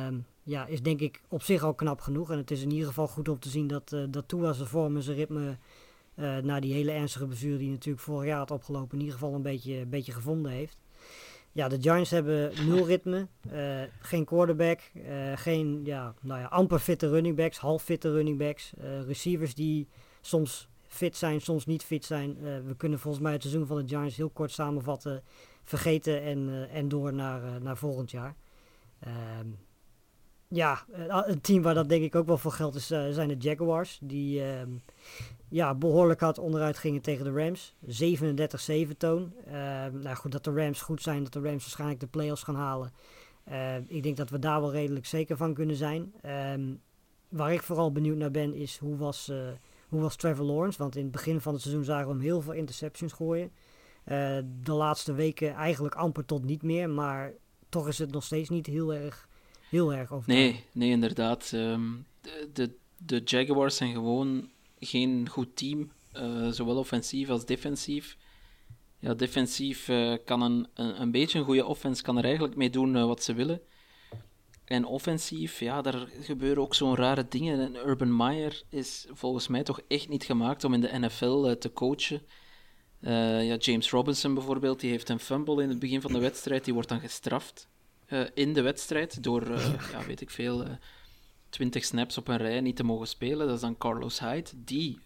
Um, 0.07 0.25
ja, 0.43 0.65
is 0.65 0.81
denk 0.81 0.99
ik 0.99 1.21
op 1.27 1.43
zich 1.43 1.63
al 1.63 1.73
knap 1.73 2.01
genoeg. 2.01 2.31
En 2.31 2.37
het 2.37 2.51
is 2.51 2.61
in 2.61 2.71
ieder 2.71 2.87
geval 2.87 3.07
goed 3.07 3.29
om 3.29 3.39
te 3.39 3.49
zien 3.49 3.67
dat, 3.67 3.95
dat 4.09 4.27
Tua 4.27 4.53
zijn 4.53 4.67
vorm 4.67 4.95
en 4.95 5.03
zijn 5.03 5.17
ritme... 5.17 5.57
Na 6.41 6.59
die 6.59 6.73
hele 6.73 6.91
ernstige 6.91 7.25
blessure 7.25 7.57
die 7.57 7.69
natuurlijk 7.69 8.03
vorig 8.03 8.27
jaar 8.27 8.37
had 8.37 8.51
opgelopen... 8.51 8.97
in 8.97 9.03
ieder 9.03 9.19
geval 9.19 9.33
een 9.33 9.41
beetje, 9.41 9.75
een 9.75 9.89
beetje 9.89 10.11
gevonden 10.11 10.51
heeft. 10.51 10.77
Ja, 11.51 11.67
de 11.67 11.81
Giants 11.81 12.09
hebben 12.09 12.51
nul 12.67 12.85
ritme. 12.85 13.27
Uh, 13.51 13.81
geen 13.99 14.25
quarterback. 14.25 14.79
geen, 15.35 15.81
ja, 15.85 16.13
nou 16.21 16.39
ja, 16.39 16.45
amper 16.45 16.79
fitte 16.79 17.09
running 17.09 17.35
backs. 17.35 17.57
Half 17.57 17.83
fitte 17.83 18.11
running 18.11 18.37
backs. 18.37 18.73
receivers 19.07 19.55
die 19.55 19.87
soms 20.21 20.69
fit 20.87 21.17
zijn, 21.17 21.41
soms 21.41 21.65
niet 21.65 21.83
fit 21.83 22.05
zijn. 22.05 22.37
we 22.65 22.75
kunnen 22.77 22.99
volgens 22.99 23.23
mij 23.23 23.33
het 23.33 23.41
seizoen 23.41 23.67
van 23.67 23.77
de 23.77 23.87
Giants 23.87 24.17
heel 24.17 24.29
kort 24.29 24.51
samenvatten. 24.51 25.23
Vergeten 25.63 26.21
en, 26.21 26.69
en 26.71 26.87
door 26.87 27.13
naar, 27.13 27.61
naar 27.61 27.77
volgend 27.77 28.11
jaar. 28.11 28.35
Ja, 30.51 30.85
een 31.07 31.41
team 31.41 31.61
waar 31.61 31.73
dat 31.73 31.89
denk 31.89 32.03
ik 32.03 32.15
ook 32.15 32.27
wel 32.27 32.37
voor 32.37 32.51
geld 32.51 32.75
is, 32.75 32.91
uh, 32.91 33.09
zijn 33.09 33.27
de 33.27 33.37
Jaguars. 33.37 33.99
Die 34.01 34.43
um, 34.43 34.81
ja, 35.49 35.75
behoorlijk 35.75 36.19
hard 36.19 36.37
onderuit 36.37 36.77
gingen 36.77 37.01
tegen 37.01 37.23
de 37.23 37.31
Rams. 37.31 37.75
37-7 38.91 38.97
toon. 38.97 39.33
Uh, 39.47 39.53
nou 39.85 40.15
goed, 40.15 40.31
dat 40.31 40.43
de 40.43 40.53
Rams 40.53 40.81
goed 40.81 41.01
zijn, 41.01 41.23
dat 41.23 41.33
de 41.33 41.41
Rams 41.41 41.61
waarschijnlijk 41.61 41.99
de 41.99 42.07
playoffs 42.07 42.43
gaan 42.43 42.55
halen. 42.55 42.91
Uh, 43.51 43.75
ik 43.75 44.03
denk 44.03 44.17
dat 44.17 44.29
we 44.29 44.39
daar 44.39 44.61
wel 44.61 44.71
redelijk 44.71 45.05
zeker 45.05 45.37
van 45.37 45.53
kunnen 45.53 45.75
zijn. 45.75 46.13
Waar 47.29 47.53
ik 47.53 47.63
vooral 47.63 47.91
benieuwd 47.91 48.17
naar 48.17 48.31
ben 48.31 48.53
is 48.53 48.77
hoe 48.77 48.97
was, 48.97 49.29
uh, 49.29 49.37
hoe 49.89 50.01
was 50.01 50.15
Trevor 50.15 50.45
Lawrence? 50.45 50.77
Want 50.77 50.95
in 50.95 51.03
het 51.03 51.11
begin 51.11 51.41
van 51.41 51.53
het 51.53 51.61
seizoen 51.61 51.83
zagen 51.83 52.07
we 52.07 52.13
hem 52.13 52.21
heel 52.21 52.41
veel 52.41 52.53
interceptions 52.53 53.13
gooien. 53.13 53.51
de 54.63 54.71
laatste 54.73 55.13
weken 55.13 55.53
eigenlijk 55.53 55.95
amper 55.95 56.25
tot 56.25 56.43
niet 56.45 56.63
meer, 56.63 56.89
maar 56.89 57.33
toch 57.69 57.87
is 57.87 57.97
het 57.97 58.11
nog 58.11 58.23
steeds 58.23 58.49
niet 58.49 58.65
heel 58.65 58.93
erg, 58.93 59.28
heel 59.69 59.93
erg 59.93 60.11
over. 60.11 60.29
Nee, 60.29 60.63
nee, 60.71 60.89
inderdaad. 60.89 61.51
Um, 61.55 62.05
de, 62.21 62.49
de, 62.53 62.75
de, 62.97 63.21
Jaguars 63.25 63.75
zijn 63.75 63.93
gewoon 63.93 64.49
geen 64.79 65.29
goed 65.29 65.55
team, 65.55 65.91
uh, 66.13 66.47
zowel 66.47 66.77
offensief 66.77 67.29
als 67.29 67.45
defensief. 67.45 68.17
Ja, 68.99 69.13
defensief 69.13 69.87
uh, 69.87 70.13
kan 70.25 70.41
een, 70.41 70.67
een, 70.73 71.01
een, 71.01 71.11
beetje 71.11 71.39
een 71.39 71.45
goede 71.45 71.65
offense 71.65 72.03
kan 72.03 72.17
er 72.17 72.23
eigenlijk 72.23 72.55
mee 72.55 72.69
doen 72.69 72.95
uh, 72.95 73.05
wat 73.05 73.23
ze 73.23 73.33
willen. 73.33 73.61
En 74.65 74.85
offensief, 74.85 75.59
ja, 75.59 75.81
daar 75.81 76.07
gebeuren 76.21 76.63
ook 76.63 76.75
zo'n 76.75 76.95
rare 76.95 77.25
dingen. 77.29 77.59
En 77.59 77.87
Urban 77.87 78.15
Meyer 78.15 78.63
is 78.69 79.07
volgens 79.11 79.47
mij 79.47 79.63
toch 79.63 79.81
echt 79.87 80.09
niet 80.09 80.23
gemaakt 80.23 80.63
om 80.63 80.73
in 80.73 80.81
de 80.81 80.99
NFL 80.99 81.55
te 81.55 81.73
coachen. 81.73 82.21
Ja, 83.01 83.55
James 83.55 83.89
Robinson 83.89 84.33
bijvoorbeeld, 84.33 84.79
die 84.79 84.89
heeft 84.89 85.09
een 85.09 85.19
fumble 85.19 85.63
in 85.63 85.69
het 85.69 85.79
begin 85.79 86.01
van 86.01 86.13
de 86.13 86.19
wedstrijd. 86.19 86.65
Die 86.65 86.73
wordt 86.73 86.89
dan 86.89 86.99
gestraft 86.99 87.67
uh, 88.09 88.25
in 88.33 88.53
de 88.53 88.61
wedstrijd 88.61 89.23
door, 89.23 89.47
uh, 89.47 89.91
ja, 89.91 90.05
weet 90.05 90.21
ik 90.21 90.29
veel, 90.29 90.65
20 91.49 91.85
snaps 91.85 92.17
op 92.17 92.27
een 92.27 92.37
rij 92.37 92.61
niet 92.61 92.75
te 92.75 92.83
mogen 92.83 93.07
spelen. 93.07 93.47
Dat 93.47 93.55
is 93.55 93.61
dan 93.61 93.77
Carlos 93.77 94.19
Hyde. 94.19 94.49
Die 94.55 94.99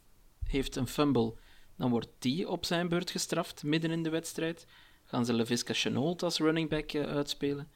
heeft 0.43 0.75
een 0.75 0.87
fumble. 0.87 1.33
Dan 1.77 1.89
wordt 1.89 2.09
die 2.19 2.49
op 2.49 2.65
zijn 2.65 2.89
beurt 2.89 3.11
gestraft 3.11 3.63
midden 3.63 3.91
in 3.91 4.03
de 4.03 4.09
wedstrijd. 4.09 4.65
Gaan 5.03 5.25
ze 5.25 5.33
LaVisca 5.33 5.73
Chenault 5.73 6.23
als 6.23 6.37
running 6.37 6.69
back 6.69 6.95
uitspelen. 6.95 7.71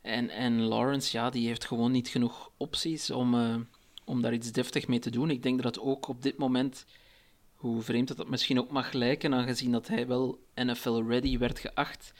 En, 0.00 0.30
en 0.30 0.60
Lawrence, 0.60 1.16
ja, 1.16 1.30
die 1.30 1.46
heeft 1.46 1.64
gewoon 1.64 1.92
niet 1.92 2.08
genoeg 2.08 2.50
opties 2.56 3.10
om, 3.10 3.34
om 4.04 4.22
daar 4.22 4.32
iets 4.32 4.52
deftig 4.52 4.88
mee 4.88 4.98
te 4.98 5.10
doen. 5.10 5.30
Ik 5.30 5.42
denk 5.42 5.62
dat 5.62 5.80
ook 5.80 6.08
op 6.08 6.22
dit 6.22 6.38
moment 6.38 6.86
hoe 7.56 7.82
vreemd 7.82 8.08
dat 8.08 8.16
dat 8.16 8.28
misschien 8.28 8.58
ook 8.58 8.70
mag 8.70 8.92
lijken, 8.92 9.34
aangezien 9.34 9.72
dat 9.72 9.88
hij 9.88 10.06
wel 10.06 10.38
NFL-ready 10.54 11.38
werd 11.38 11.58
geacht. 11.58 12.12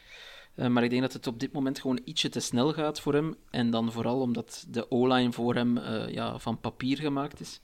Uh, 0.56 0.66
maar 0.66 0.84
ik 0.84 0.90
denk 0.90 1.02
dat 1.02 1.12
het 1.12 1.26
op 1.26 1.40
dit 1.40 1.52
moment 1.52 1.80
gewoon 1.80 2.00
ietsje 2.04 2.28
te 2.28 2.40
snel 2.40 2.72
gaat 2.72 3.00
voor 3.00 3.14
hem. 3.14 3.36
En 3.50 3.70
dan 3.70 3.92
vooral 3.92 4.20
omdat 4.20 4.64
de 4.68 4.90
O-line 4.90 5.32
voor 5.32 5.54
hem 5.54 5.76
uh, 5.76 6.08
ja, 6.08 6.38
van 6.38 6.60
papier 6.60 6.98
gemaakt 6.98 7.40
is. 7.40 7.60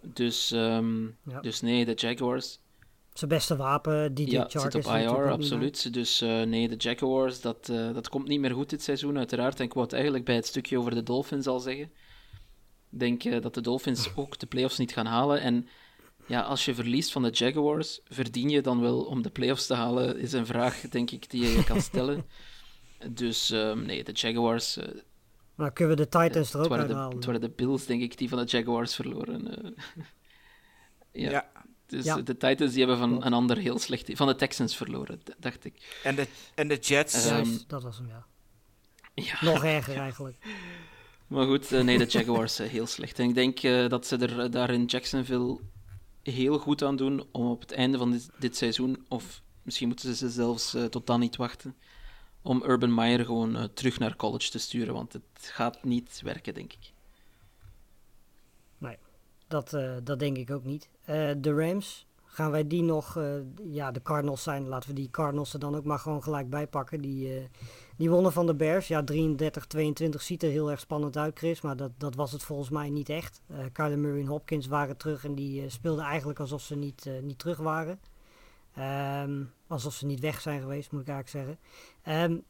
Dus, 0.00 0.50
um, 0.50 1.16
ja. 1.24 1.40
dus 1.40 1.60
nee, 1.60 1.84
de 1.84 1.94
Jaguars. 1.94 2.60
Zijn 3.12 3.30
beste 3.30 3.56
wapen, 3.56 4.14
DJ 4.14 4.22
ja, 4.22 4.46
Chark 4.48 4.72
zit 4.72 4.86
op 4.86 4.92
IR, 4.92 5.30
absoluut. 5.30 5.92
Dus 5.92 6.22
uh, 6.22 6.42
nee, 6.42 6.68
de 6.68 6.76
Jaguars, 6.76 7.40
dat, 7.40 7.66
dat 7.66 8.08
komt 8.08 8.28
niet 8.28 8.40
meer 8.40 8.50
goed 8.50 8.70
dit 8.70 8.82
seizoen, 8.82 9.18
uiteraard. 9.18 9.58
En 9.58 9.64
ik 9.64 9.72
wou 9.72 9.84
het 9.84 9.94
eigenlijk 9.94 10.24
bij 10.24 10.34
het 10.34 10.46
stukje 10.46 10.78
over 10.78 10.94
de 10.94 11.02
Dolphins 11.02 11.46
al 11.46 11.60
zeggen. 11.60 11.90
Ik 12.90 12.98
denk 12.98 13.42
dat 13.42 13.54
de 13.54 13.60
Dolphins 13.60 14.10
ook 14.16 14.38
de 14.38 14.46
playoffs 14.46 14.78
niet 14.78 14.92
gaan 14.92 15.06
halen. 15.06 15.40
En 15.40 15.68
ja, 16.26 16.40
als 16.40 16.64
je 16.64 16.74
verliest 16.74 17.12
van 17.12 17.22
de 17.22 17.30
Jaguars, 17.30 18.00
verdien 18.04 18.48
je 18.48 18.60
dan 18.60 18.80
wel 18.80 19.04
om 19.04 19.22
de 19.22 19.30
playoffs 19.30 19.66
te 19.66 19.74
halen? 19.74 20.18
Is 20.18 20.32
een 20.32 20.46
vraag, 20.46 20.80
denk 20.80 21.10
ik, 21.10 21.30
die 21.30 21.48
je 21.48 21.64
kan 21.64 21.80
stellen. 21.80 22.24
dus 23.10 23.50
um, 23.50 23.82
nee, 23.82 24.04
de 24.04 24.12
Jaguars. 24.12 24.76
Uh, 24.76 24.84
maar 25.54 25.72
kunnen 25.72 25.96
we 25.96 26.02
de 26.02 26.08
Titans 26.08 26.54
er 26.54 26.60
ook 26.60 26.72
uit 26.72 26.90
halen? 26.90 27.16
Het 27.16 27.24
waren 27.24 27.40
de 27.40 27.50
Bills, 27.50 27.86
denk 27.86 28.02
ik, 28.02 28.18
die 28.18 28.28
van 28.28 28.38
de 28.38 28.44
Jaguars 28.44 28.94
verloren. 28.94 29.64
Uh, 29.64 29.70
ja. 31.24 31.30
ja. 31.30 31.50
Dus 31.86 32.04
ja. 32.04 32.20
de 32.20 32.36
Titans 32.36 32.70
die 32.70 32.78
hebben 32.78 32.98
van 32.98 33.24
een 33.24 33.32
ander 33.32 33.56
heel 33.56 33.78
slecht... 33.78 34.10
Van 34.12 34.26
de 34.26 34.34
Texans 34.34 34.76
verloren, 34.76 35.20
dacht 35.38 35.64
ik. 35.64 36.00
En 36.02 36.14
de, 36.14 36.26
en 36.54 36.68
de 36.68 36.76
Jets? 36.76 37.30
Um, 37.30 37.58
dat 37.66 37.82
was 37.82 37.96
hem, 37.96 38.08
ja. 38.08 38.26
ja. 39.14 39.36
Nog 39.40 39.64
erger 39.64 39.96
eigenlijk. 39.96 40.36
Maar 41.26 41.46
goed, 41.46 41.72
uh, 41.72 41.80
nee, 41.80 41.98
de 41.98 42.04
Jaguars 42.04 42.58
heel 42.58 42.86
slecht. 42.86 43.18
En 43.18 43.28
ik 43.28 43.34
denk 43.34 43.62
uh, 43.62 43.88
dat 43.88 44.06
ze 44.06 44.16
er 44.16 44.50
daar 44.50 44.70
in 44.70 44.84
Jacksonville 44.84 45.58
heel 46.30 46.58
goed 46.58 46.82
aan 46.82 46.96
doen 46.96 47.26
om 47.32 47.50
op 47.50 47.60
het 47.60 47.72
einde 47.72 47.98
van 47.98 48.10
dit, 48.10 48.30
dit 48.38 48.56
seizoen, 48.56 49.04
of 49.08 49.42
misschien 49.62 49.88
moeten 49.88 50.14
ze 50.14 50.30
zelfs 50.30 50.74
uh, 50.74 50.84
tot 50.84 51.06
dan 51.06 51.20
niet 51.20 51.36
wachten, 51.36 51.76
om 52.42 52.62
Urban 52.62 52.94
Meyer 52.94 53.24
gewoon 53.24 53.56
uh, 53.56 53.64
terug 53.64 53.98
naar 53.98 54.16
college 54.16 54.50
te 54.50 54.58
sturen, 54.58 54.94
want 54.94 55.12
het 55.12 55.22
gaat 55.36 55.84
niet 55.84 56.20
werken, 56.24 56.54
denk 56.54 56.72
ik. 56.72 56.92
Nee, 58.78 58.96
dat, 59.48 59.72
uh, 59.72 59.96
dat 60.02 60.18
denk 60.18 60.36
ik 60.36 60.50
ook 60.50 60.64
niet. 60.64 60.88
de 61.36 61.54
Rams, 61.54 62.05
gaan 62.36 62.50
wij 62.50 62.66
die 62.66 62.82
nog, 62.82 63.18
ja, 63.64 63.90
de 63.90 64.02
Cardinals 64.02 64.42
zijn, 64.42 64.68
laten 64.68 64.88
we 64.88 64.94
die 64.94 65.10
Cardinals 65.10 65.52
er 65.52 65.58
dan 65.58 65.76
ook 65.76 65.84
maar 65.84 65.98
gewoon 65.98 66.22
gelijk 66.22 66.50
bijpakken. 66.50 67.00
Die, 67.00 67.48
die 67.96 68.10
wonnen 68.10 68.32
van 68.32 68.46
de 68.46 68.54
Bears. 68.54 68.88
Ja, 68.88 69.04
33-22 69.12 70.08
ziet 70.18 70.42
er 70.42 70.50
heel 70.50 70.70
erg 70.70 70.80
spannend 70.80 71.16
uit, 71.16 71.38
Chris. 71.38 71.60
Maar 71.60 71.76
dat, 71.76 71.90
dat 71.98 72.14
was 72.14 72.32
het 72.32 72.42
volgens 72.42 72.70
mij 72.70 72.90
niet 72.90 73.08
echt. 73.08 73.42
Uh, 73.50 73.58
Kyler 73.72 73.98
Murray 73.98 74.20
en 74.20 74.26
Hopkins 74.26 74.66
waren 74.66 74.96
terug 74.96 75.24
en 75.24 75.34
die 75.34 75.68
speelden 75.68 76.04
eigenlijk 76.04 76.40
alsof 76.40 76.62
ze 76.62 76.76
niet, 76.76 77.10
niet 77.22 77.38
terug 77.38 77.58
waren. 77.58 78.00
Um, 79.22 79.52
alsof 79.66 79.94
ze 79.94 80.06
niet 80.06 80.20
weg 80.20 80.40
zijn 80.40 80.60
geweest, 80.60 80.92
moet 80.92 81.00
ik 81.00 81.08
eigenlijk 81.08 81.58
zeggen. 82.04 82.30
Um, 82.32 82.44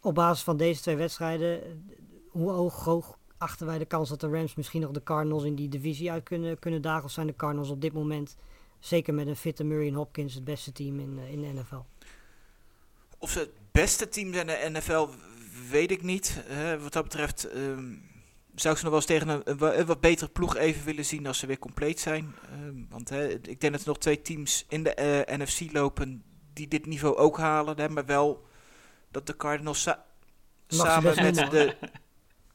op 0.00 0.14
basis 0.14 0.44
van 0.44 0.56
deze 0.56 0.80
twee 0.80 0.96
wedstrijden, 0.96 1.82
hoe 2.28 2.50
hoog 2.50 3.18
achten 3.38 3.66
wij 3.66 3.78
de 3.78 3.84
kans 3.84 4.08
dat 4.08 4.20
de 4.20 4.28
Rams 4.28 4.54
misschien 4.54 4.80
nog 4.80 4.90
de 4.90 5.02
Cardinals 5.02 5.44
in 5.44 5.54
die 5.54 5.68
divisie 5.68 6.10
uit 6.10 6.22
kunnen, 6.22 6.58
kunnen 6.58 6.82
dagen? 6.82 7.04
Of 7.04 7.10
zijn 7.10 7.26
de 7.26 7.36
Cardinals 7.36 7.70
op 7.70 7.80
dit 7.80 7.92
moment 7.92 8.36
zeker 8.82 9.14
met 9.14 9.26
een 9.26 9.36
fitte 9.36 9.64
Murray 9.64 9.88
en 9.88 9.94
Hopkins 9.94 10.34
het 10.34 10.44
beste 10.44 10.72
team 10.72 11.00
in, 11.00 11.18
in 11.18 11.40
de 11.40 11.60
NFL. 11.60 11.82
Of 13.18 13.30
ze 13.30 13.38
het 13.38 13.52
beste 13.72 14.08
team 14.08 14.32
zijn 14.32 14.48
in 14.48 14.72
de 14.72 14.78
NFL, 14.78 15.08
weet 15.70 15.90
ik 15.90 16.02
niet. 16.02 16.42
wat 16.80 16.92
dat 16.92 17.02
betreft 17.02 17.44
ehm, 17.44 17.94
zou 18.54 18.74
ik 18.74 18.80
ze 18.80 18.84
nog 18.84 18.92
wel 18.92 18.94
eens 18.94 19.06
tegen 19.06 19.28
een, 19.28 19.42
een, 19.44 19.86
wat 19.86 20.00
betere 20.00 20.30
ploeg 20.30 20.56
even 20.56 20.84
willen 20.84 21.04
zien 21.04 21.26
als 21.26 21.38
ze 21.38 21.46
weer 21.46 21.58
compleet 21.58 22.00
zijn. 22.00 22.34
Ehm, 22.50 22.74
want 22.88 23.10
ik 23.48 23.60
denk 23.60 23.72
dat 23.72 23.80
er 23.80 23.88
nog 23.88 23.98
twee 23.98 24.22
teams 24.22 24.64
in 24.68 24.82
de 24.82 25.24
NFC 25.26 25.72
lopen 25.72 26.22
die 26.52 26.68
dit 26.68 26.86
niveau 26.86 27.16
ook 27.16 27.38
halen. 27.38 27.80
Hè, 27.80 27.88
maar 27.88 28.06
wel 28.06 28.46
dat 29.10 29.26
de 29.26 29.36
Cardinals 29.36 29.88
samen 30.66 31.22
met 31.22 31.34
de, 31.34 31.76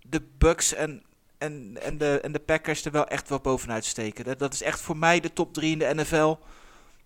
de 0.02 0.22
Bucks 0.38 0.74
en, 0.74 1.04
en, 1.38 1.78
en, 1.82 1.98
de, 1.98 2.20
en 2.22 2.32
de 2.32 2.40
Packers 2.40 2.86
er 2.86 2.92
wel 2.92 3.08
echt 3.08 3.30
wel 3.30 3.40
bovenuit 3.40 3.86
steken. 3.86 4.26
Dat, 4.26 4.40
dat 4.40 4.54
is 4.54 4.62
echt 4.62 4.82
voor 4.82 4.98
mij 4.98 5.20
de 5.20 5.34
top 5.34 5.54
3 5.54 5.72
in 5.72 5.80
de 5.80 5.94
NFL. 5.96 6.36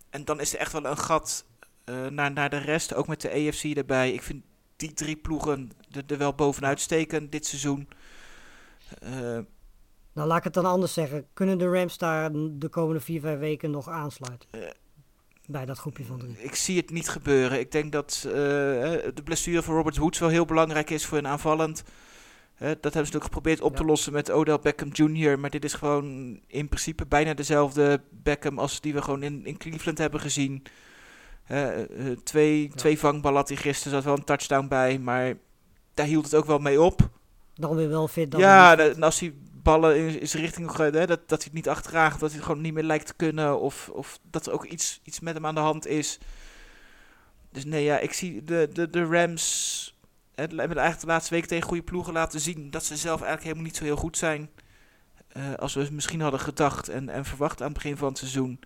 En 0.09 0.25
dan 0.25 0.39
is 0.39 0.53
er 0.53 0.59
echt 0.59 0.71
wel 0.71 0.85
een 0.85 0.97
gat 0.97 1.45
uh, 1.85 2.07
naar, 2.07 2.31
naar 2.31 2.49
de 2.49 2.57
rest. 2.57 2.93
Ook 2.93 3.07
met 3.07 3.21
de 3.21 3.31
AFC 3.31 3.63
erbij. 3.63 4.11
Ik 4.11 4.21
vind 4.21 4.43
die 4.75 4.93
drie 4.93 5.15
ploegen 5.15 5.71
er, 5.91 6.03
er 6.07 6.17
wel 6.17 6.33
bovenuit 6.33 6.79
steken 6.79 7.29
dit 7.29 7.45
seizoen. 7.45 7.89
Uh, 9.03 9.39
nou, 10.13 10.27
laat 10.27 10.37
ik 10.37 10.43
het 10.43 10.53
dan 10.53 10.65
anders 10.65 10.93
zeggen. 10.93 11.27
Kunnen 11.33 11.57
de 11.57 11.69
Rams 11.69 11.97
daar 11.97 12.31
de 12.33 12.69
komende 12.69 13.01
vier, 13.01 13.21
vijf 13.21 13.39
weken 13.39 13.71
nog 13.71 13.89
aansluiten? 13.89 14.49
Uh, 14.55 14.61
bij 15.45 15.65
dat 15.65 15.77
groepje 15.77 16.03
van 16.03 16.19
drie. 16.19 16.37
Ik 16.37 16.55
zie 16.55 16.77
het 16.77 16.89
niet 16.89 17.09
gebeuren. 17.09 17.59
Ik 17.59 17.71
denk 17.71 17.91
dat 17.91 18.19
de 18.23 19.21
blessure 19.23 19.61
van 19.61 19.75
Robert 19.75 19.97
Woods 19.97 20.19
wel 20.19 20.29
heel 20.29 20.45
belangrijk 20.45 20.89
is 20.89 21.05
voor 21.05 21.17
een 21.17 21.27
aanvallend. 21.27 21.83
Uh, 22.61 22.67
dat 22.67 22.73
hebben 22.73 22.91
ze 22.91 22.97
natuurlijk 22.97 23.23
geprobeerd 23.23 23.61
op 23.61 23.75
te 23.75 23.85
lossen 23.85 24.13
met 24.13 24.31
Odell 24.31 24.59
Beckham 24.59 24.89
Jr. 24.91 25.39
Maar 25.39 25.49
dit 25.49 25.63
is 25.63 25.73
gewoon 25.73 26.39
in 26.47 26.67
principe 26.67 27.05
bijna 27.05 27.33
dezelfde 27.33 28.01
Beckham 28.09 28.59
als 28.59 28.81
die 28.81 28.93
we 28.93 29.01
gewoon 29.01 29.23
in, 29.23 29.45
in 29.45 29.57
Cleveland 29.57 29.97
hebben 29.97 30.19
gezien. 30.19 30.63
Uh, 31.51 31.69
twee, 32.23 32.61
ja. 32.61 32.75
twee 32.75 32.99
vangballen 32.99 33.37
had 33.37 33.47
hij 33.47 33.57
gisteren, 33.57 33.91
zat 33.91 34.03
wel 34.03 34.17
een 34.17 34.23
touchdown 34.23 34.67
bij, 34.67 34.99
maar 34.99 35.33
daar 35.93 36.05
hield 36.05 36.23
het 36.23 36.35
ook 36.35 36.45
wel 36.45 36.59
mee 36.59 36.81
op. 36.81 37.09
Dan 37.53 37.75
weer 37.75 37.89
wel 37.89 38.07
fit. 38.07 38.31
Dan 38.31 38.39
ja, 38.39 38.77
en 38.77 39.03
als 39.03 39.19
hij 39.19 39.33
ballen 39.63 39.97
in, 39.97 40.27
zijn 40.27 40.43
richting, 40.43 40.75
hè, 40.75 40.91
dat, 40.91 41.07
dat 41.07 41.29
hij 41.29 41.37
het 41.43 41.53
niet 41.53 41.69
achterdraagt, 41.69 42.19
dat 42.19 42.29
hij 42.29 42.37
het 42.37 42.47
gewoon 42.47 42.61
niet 42.61 42.73
meer 42.73 42.83
lijkt 42.83 43.07
te 43.07 43.13
kunnen. 43.13 43.59
Of, 43.59 43.89
of 43.93 44.19
dat 44.29 44.45
er 44.45 44.53
ook 44.53 44.65
iets, 44.65 44.99
iets 45.03 45.19
met 45.19 45.33
hem 45.33 45.45
aan 45.45 45.55
de 45.55 45.61
hand 45.61 45.87
is. 45.87 46.19
Dus 47.51 47.65
nee, 47.65 47.83
ja, 47.83 47.99
ik 47.99 48.13
zie 48.13 48.43
de, 48.43 48.69
de, 48.73 48.89
de 48.89 49.05
Rams 49.05 49.99
hebben 50.35 50.59
eigenlijk 50.59 50.99
de 50.99 51.07
laatste 51.07 51.33
weken 51.33 51.49
tegen 51.49 51.67
goede 51.67 51.83
ploegen 51.83 52.13
laten 52.13 52.39
zien 52.39 52.69
dat 52.69 52.85
ze 52.85 52.97
zelf 52.97 53.21
eigenlijk 53.21 53.43
helemaal 53.43 53.65
niet 53.65 53.75
zo 53.75 53.83
heel 53.83 53.95
goed 53.95 54.17
zijn. 54.17 54.49
Uh, 55.37 55.53
als 55.53 55.73
we 55.73 55.87
misschien 55.91 56.21
hadden 56.21 56.39
gedacht 56.39 56.89
en, 56.89 57.09
en 57.09 57.25
verwacht 57.25 57.61
aan 57.61 57.67
het 57.67 57.75
begin 57.75 57.97
van 57.97 58.07
het 58.07 58.17
seizoen. 58.17 58.59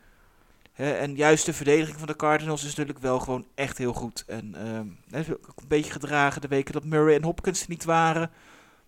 En 0.74 1.16
juist 1.16 1.46
de 1.46 1.54
verdediging 1.54 1.98
van 1.98 2.08
de 2.08 2.16
Cardinals 2.16 2.64
is 2.64 2.76
natuurlijk 2.76 3.00
wel 3.00 3.20
gewoon 3.20 3.48
echt 3.56 3.78
heel 3.78 3.94
goed. 3.94 4.24
En 4.28 4.56
uh, 5.12 5.22
een 5.22 5.38
beetje 5.68 5.92
gedragen 5.92 6.42
de 6.42 6.48
weken 6.48 6.74
dat 6.74 6.86
Murray 6.86 7.16
en 7.16 7.24
Hopkins 7.24 7.62
er 7.62 7.70
niet 7.70 7.84
waren 7.84 8.32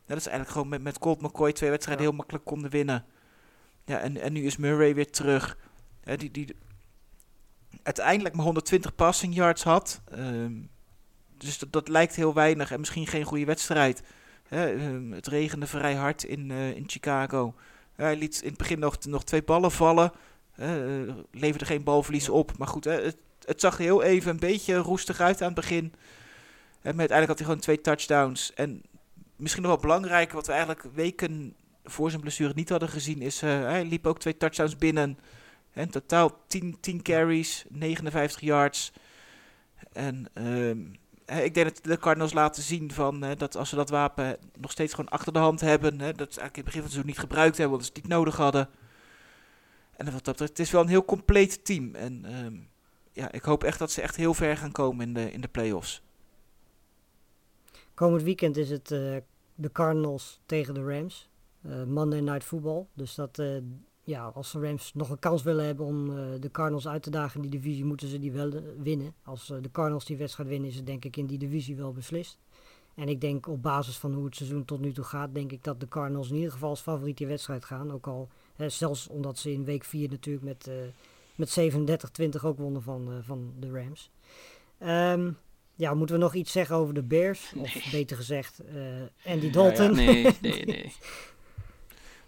dat 0.07 0.17
is 0.17 0.28
eigenlijk 0.28 0.49
gewoon 0.51 0.67
met, 0.67 0.82
met 0.82 0.99
Colt 0.99 1.21
McCoy 1.21 1.53
twee 1.53 1.69
wedstrijden 1.69 2.05
heel 2.05 2.15
makkelijk 2.15 2.45
konden 2.45 2.69
winnen. 2.69 3.05
Ja, 3.86 3.99
en, 3.99 4.21
en 4.21 4.34
nu 4.34 4.45
is 4.45 4.57
Murray 4.57 4.95
weer 4.95 5.11
terug. 5.11 5.57
Die, 6.03 6.32
die 6.32 6.55
uiteindelijk 7.84 8.36
maar 8.36 8.45
120 8.45 8.95
passing 8.95 9.36
yards 9.36 9.63
had. 9.63 10.01
Um, 10.17 10.69
dus 11.38 11.57
dat, 11.57 11.71
dat 11.71 11.88
lijkt 11.88 12.15
heel 12.15 12.33
weinig 12.33 12.71
en 12.71 12.79
misschien 12.79 13.07
geen 13.07 13.23
goede 13.23 13.45
wedstrijd. 13.45 14.03
Hè, 14.47 14.73
um, 14.73 15.11
het 15.11 15.27
regende 15.27 15.67
vrij 15.67 15.95
hard 15.95 16.23
in, 16.23 16.49
uh, 16.49 16.75
in 16.75 16.83
Chicago. 16.88 17.53
hij 17.95 18.15
liet 18.15 18.41
in 18.41 18.49
het 18.49 18.57
begin 18.57 18.79
nog, 18.79 18.97
nog 19.05 19.23
twee 19.23 19.43
ballen 19.43 19.71
vallen. 19.71 20.11
Uh, 20.59 21.13
leverde 21.31 21.65
geen 21.65 21.83
balverlies 21.83 22.29
op. 22.29 22.57
Maar 22.57 22.67
goed, 22.67 22.83
hè, 22.83 23.01
het, 23.01 23.17
het, 23.45 23.61
zag 23.61 23.77
heel 23.77 24.03
even 24.03 24.31
een 24.31 24.39
beetje 24.39 24.75
roestig 24.75 25.19
uit 25.19 25.41
aan 25.41 25.47
het 25.47 25.55
begin. 25.55 25.93
En 26.81 26.95
maar 26.95 27.09
uiteindelijk 27.09 27.27
had 27.27 27.38
hij 27.38 27.47
gewoon 27.47 27.61
twee 27.61 27.81
touchdowns. 27.81 28.53
En 28.53 28.81
misschien 29.35 29.63
nog 29.63 29.71
wel 29.71 29.81
belangrijk, 29.81 30.31
wat 30.31 30.45
we 30.45 30.51
eigenlijk 30.51 30.83
weken 30.93 31.55
voor 31.83 32.09
zijn 32.09 32.21
blessure 32.21 32.53
niet 32.55 32.69
hadden 32.69 32.89
gezien, 32.89 33.21
is 33.21 33.43
uh, 33.43 33.49
hij 33.49 33.85
liep 33.85 34.07
ook 34.07 34.19
twee 34.19 34.38
touchdowns 34.38 34.77
binnen. 34.77 35.17
En 35.73 35.89
totaal 35.89 36.43
10, 36.47 36.77
10 36.79 37.01
carries, 37.01 37.65
59 37.69 38.41
yards. 38.41 38.91
En 39.93 40.29
uh, 40.33 40.85
ik 41.28 41.53
denk 41.53 41.73
dat 41.73 41.84
de 41.84 41.97
Cardinals 41.97 42.34
laten 42.34 42.63
zien 42.63 42.91
van, 42.91 43.19
dat 43.38 43.55
als 43.55 43.69
ze 43.69 43.75
dat 43.75 43.89
wapen 43.89 44.38
nog 44.59 44.71
steeds 44.71 44.93
gewoon 44.93 45.09
achter 45.09 45.34
de 45.34 45.39
hand 45.39 45.61
hebben, 45.61 45.97
dat 45.97 46.34
ze 46.34 46.39
eigenlijk 46.39 46.57
in 46.57 46.63
het 46.63 46.65
begin 46.65 46.82
van 46.82 46.82
het 46.82 46.91
seizoen 46.91 47.05
niet 47.05 47.19
gebruikt 47.19 47.57
hebben, 47.57 47.75
omdat 47.75 47.88
ze 47.88 47.93
het 47.93 48.03
niet 48.03 48.13
nodig 48.13 48.36
hadden. 48.36 48.69
En 49.97 50.11
wat 50.11 50.25
dat 50.25 50.39
het 50.39 50.59
is 50.59 50.71
wel 50.71 50.82
een 50.82 50.88
heel 50.88 51.05
compleet 51.05 51.65
team. 51.65 51.95
En 51.95 52.25
ehm, 52.25 52.55
ja, 53.11 53.32
ik 53.32 53.43
hoop 53.43 53.63
echt 53.63 53.80
dat 53.80 53.91
ze 53.91 54.01
echt 54.01 54.15
heel 54.15 54.34
ver 54.34 54.57
gaan 54.57 54.71
komen 54.71 55.07
in 55.07 55.13
de, 55.13 55.32
in 55.32 55.41
de 55.41 55.47
playoffs. 55.47 56.01
Komend 57.93 58.23
weekend 58.23 58.57
is 58.57 58.69
het 58.69 58.91
uh, 58.91 59.17
de 59.55 59.71
Cardinals 59.71 60.39
tegen 60.45 60.73
de 60.73 60.84
Rams. 60.84 61.30
Uh, 61.65 61.84
Monday 61.84 62.19
Night 62.19 62.43
Football. 62.43 62.86
Dus 62.93 63.15
dat, 63.15 63.39
uh, 63.39 63.57
ja, 64.08 64.26
als 64.26 64.51
de 64.51 64.60
Rams 64.60 64.91
nog 64.93 65.10
een 65.10 65.20
kans 65.20 65.43
willen 65.43 65.66
hebben 65.66 65.86
om 65.86 66.05
de 66.39 66.51
Cardinals 66.51 66.88
uit 66.88 67.03
te 67.03 67.10
dagen 67.10 67.36
in 67.36 67.49
die 67.49 67.60
divisie, 67.60 67.86
moeten 67.86 68.08
ze 68.08 68.20
die 68.20 68.32
wel 68.32 68.51
winnen. 68.78 69.14
Als 69.24 69.47
de 69.47 69.72
Cardinals 69.72 70.05
die 70.05 70.18
wedstrijd 70.18 70.49
winnen, 70.49 70.70
is 70.70 70.76
het 70.76 70.86
denk 70.86 71.05
ik 71.05 71.18
in 71.18 71.26
die 71.26 71.38
divisie 71.38 71.76
wel 71.76 71.93
beslist. 71.93 72.38
En 72.95 73.10
ik 73.10 73.22
denk 73.22 73.47
op 73.47 73.62
basis 73.62 73.97
van 73.97 74.14
hoe 74.14 74.26
het 74.26 74.36
seizoen 74.36 74.66
tot 74.66 74.80
nu 74.80 74.91
toe 74.91 75.03
gaat, 75.03 75.34
denk 75.34 75.51
ik 75.51 75.64
dat 75.64 75.80
de 75.80 75.88
Cardinals 75.88 76.30
in 76.30 76.36
ieder 76.36 76.51
geval 76.51 76.70
als 76.70 76.82
favoriet 76.82 77.18
die 77.18 77.28
wedstrijd 77.28 77.66
gaan. 77.66 77.91
Ook 77.91 78.08
al, 78.08 78.30
zelfs 78.68 79.08
omdat 79.08 79.38
ze 79.38 79.51
in 79.51 79.66
week 79.66 79.84
4 79.84 80.10
natuurlijk 80.10 80.45
met, 80.45 80.70
met 81.36 81.60
37-20 82.41 82.43
ook 82.43 82.58
wonnen 82.58 82.82
van, 82.82 83.22
van 83.24 83.53
de 83.60 83.72
Rams. 83.72 84.12
Um, 84.80 85.38
ja, 85.76 85.93
moeten 85.93 86.16
we 86.16 86.22
nog 86.22 86.34
iets 86.34 86.51
zeggen 86.51 86.76
over 86.76 86.93
de 86.93 87.03
Bears? 87.03 87.53
Of 87.58 87.91
beter 87.91 88.18
gezegd, 88.18 88.62
Andy 89.26 89.49
Dalton? 89.49 89.95
Nou 89.95 90.01
ja, 90.01 90.12
nee, 90.12 90.36
nee, 90.41 90.66
nee. 90.76 90.91